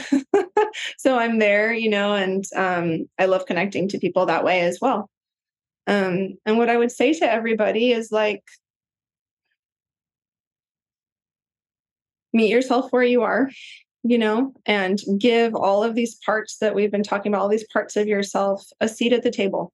so 0.98 1.16
I'm 1.16 1.38
there, 1.38 1.72
you 1.72 1.90
know, 1.90 2.14
and 2.14 2.44
um, 2.54 3.08
I 3.18 3.26
love 3.26 3.46
connecting 3.46 3.88
to 3.88 3.98
people 3.98 4.26
that 4.26 4.44
way 4.44 4.60
as 4.60 4.78
well. 4.80 5.08
Um, 5.86 6.34
and 6.46 6.58
what 6.58 6.68
I 6.68 6.76
would 6.76 6.92
say 6.92 7.12
to 7.14 7.30
everybody 7.30 7.90
is 7.92 8.12
like, 8.12 8.42
meet 12.32 12.50
yourself 12.50 12.92
where 12.92 13.02
you 13.02 13.22
are 13.22 13.50
you 14.04 14.18
know 14.18 14.52
and 14.66 15.00
give 15.18 15.54
all 15.54 15.84
of 15.84 15.94
these 15.94 16.16
parts 16.26 16.58
that 16.58 16.74
we've 16.74 16.90
been 16.90 17.02
talking 17.02 17.32
about 17.32 17.42
all 17.42 17.48
these 17.48 17.66
parts 17.72 17.96
of 17.96 18.06
yourself 18.06 18.66
a 18.80 18.88
seat 18.88 19.12
at 19.12 19.22
the 19.22 19.30
table. 19.30 19.72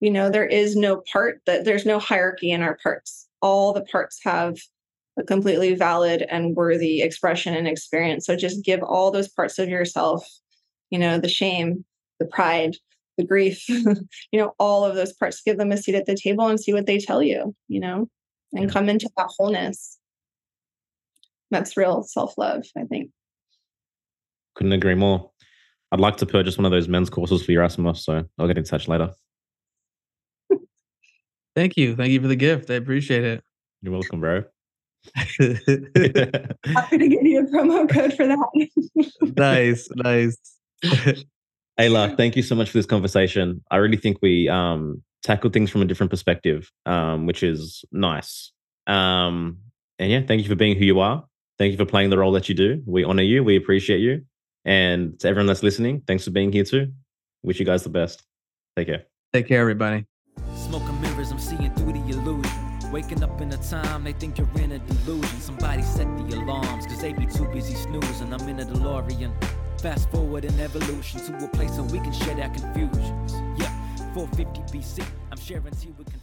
You 0.00 0.10
know 0.10 0.30
there 0.30 0.46
is 0.46 0.76
no 0.76 1.02
part 1.12 1.40
that 1.46 1.64
there's 1.64 1.86
no 1.86 1.98
hierarchy 1.98 2.50
in 2.50 2.62
our 2.62 2.78
parts. 2.82 3.28
All 3.42 3.72
the 3.72 3.84
parts 3.84 4.20
have 4.24 4.56
a 5.18 5.24
completely 5.24 5.74
valid 5.74 6.24
and 6.30 6.54
worthy 6.54 7.02
expression 7.02 7.54
and 7.54 7.66
experience. 7.66 8.26
So 8.26 8.36
just 8.36 8.64
give 8.64 8.82
all 8.82 9.10
those 9.10 9.28
parts 9.28 9.58
of 9.58 9.68
yourself 9.68 10.24
you 10.90 10.98
know 10.98 11.18
the 11.18 11.28
shame 11.28 11.84
the 12.18 12.26
pride 12.26 12.76
the 13.18 13.24
grief 13.24 13.68
you 13.68 13.98
know 14.34 14.54
all 14.58 14.84
of 14.84 14.94
those 14.94 15.12
parts. 15.12 15.42
Give 15.42 15.58
them 15.58 15.72
a 15.72 15.76
seat 15.76 15.96
at 15.96 16.06
the 16.06 16.16
table 16.16 16.46
and 16.46 16.60
see 16.60 16.72
what 16.72 16.86
they 16.86 16.98
tell 16.98 17.22
you 17.22 17.54
you 17.66 17.80
know 17.80 18.08
and 18.52 18.70
come 18.70 18.88
into 18.88 19.10
that 19.16 19.30
wholeness. 19.36 19.98
That's 21.50 21.76
real 21.76 22.02
self-love 22.02 22.64
i 22.76 22.84
think 22.84 23.10
couldn't 24.58 24.72
agree 24.72 24.96
more. 24.96 25.30
I'd 25.92 26.00
like 26.00 26.18
to 26.18 26.26
purchase 26.26 26.58
one 26.58 26.66
of 26.66 26.72
those 26.72 26.88
men's 26.88 27.08
courses 27.08 27.42
for 27.42 27.52
Yerasimos 27.52 27.98
so 27.98 28.24
i'll 28.38 28.46
get 28.46 28.58
in 28.58 28.64
touch 28.64 28.88
later. 28.88 29.14
Thank 31.56 31.76
you. 31.78 31.96
Thank 31.96 32.10
you 32.10 32.20
for 32.20 32.28
the 32.28 32.36
gift. 32.36 32.70
I 32.70 32.74
appreciate 32.74 33.24
it. 33.24 33.42
You're 33.80 33.92
welcome 33.92 34.20
bro. 34.20 34.44
Happy 35.14 36.98
to 36.98 37.08
give 37.08 37.22
you 37.22 37.40
a 37.40 37.44
promo 37.44 37.88
code 37.94 38.12
for 38.14 38.26
that. 38.26 38.68
Nice 39.36 39.88
nice. 39.94 40.36
Eyla 41.80 42.16
thank 42.16 42.34
you 42.36 42.42
so 42.42 42.56
much 42.56 42.70
for 42.70 42.78
this 42.78 42.86
conversation. 42.86 43.62
I 43.70 43.76
really 43.76 43.96
think 43.96 44.18
we 44.20 44.48
um 44.48 45.02
tackled 45.22 45.52
things 45.52 45.70
from 45.70 45.82
a 45.82 45.84
different 45.84 46.10
perspective 46.10 46.70
um 46.84 47.26
which 47.26 47.44
is 47.44 47.84
nice. 47.92 48.52
Um 48.88 49.58
and 50.00 50.10
yeah 50.10 50.22
thank 50.26 50.42
you 50.42 50.48
for 50.48 50.56
being 50.56 50.76
who 50.76 50.84
you 50.84 50.98
are. 50.98 51.24
Thank 51.58 51.72
you 51.72 51.78
for 51.78 51.86
playing 51.86 52.10
the 52.10 52.18
role 52.18 52.32
that 52.32 52.48
you 52.48 52.54
do. 52.54 52.82
We 52.86 53.04
honor 53.04 53.22
you. 53.22 53.42
We 53.42 53.56
appreciate 53.56 54.00
you. 54.00 54.24
And 54.64 55.18
to 55.20 55.28
everyone 55.28 55.46
that's 55.46 55.62
listening, 55.62 56.02
thanks 56.06 56.24
for 56.24 56.30
being 56.30 56.52
here 56.52 56.64
too. 56.64 56.92
Wish 57.42 57.58
you 57.58 57.66
guys 57.66 57.82
the 57.82 57.88
best. 57.90 58.22
Take 58.76 58.88
care. 58.88 59.04
Take 59.32 59.48
care, 59.48 59.60
everybody. 59.60 60.06
Smoking 60.54 61.00
mirrors, 61.00 61.30
I'm 61.30 61.38
seeing 61.38 61.72
through 61.74 61.92
the 61.92 62.08
illusion. 62.08 62.68
Waking 62.92 63.22
up 63.22 63.40
in 63.40 63.52
a 63.52 63.56
time 63.58 64.04
they 64.04 64.12
think 64.12 64.38
you're 64.38 64.48
in 64.56 64.72
a 64.72 64.78
delusion. 64.78 65.40
Somebody 65.40 65.82
set 65.82 66.06
the 66.16 66.36
alarms, 66.36 66.86
cause 66.86 67.00
they 67.00 67.12
be 67.12 67.26
too 67.26 67.46
busy 67.46 67.74
snoozing. 67.74 68.32
I'm 68.32 68.48
in 68.48 68.60
a 68.60 68.64
DeLorean. 68.64 69.32
Fast 69.80 70.10
forward 70.10 70.44
in 70.44 70.58
evolution 70.58 71.20
to 71.20 71.44
a 71.44 71.48
place 71.48 71.72
where 71.72 71.84
we 71.84 72.00
can 72.00 72.12
share 72.12 72.40
our 72.40 72.48
confusions. 72.48 73.34
Yeah, 73.60 73.72
450 74.14 74.78
BC, 74.78 75.04
I'm 75.30 75.38
sharing 75.38 75.72
tea 75.74 75.92
with 75.98 76.06
confusion. 76.06 76.17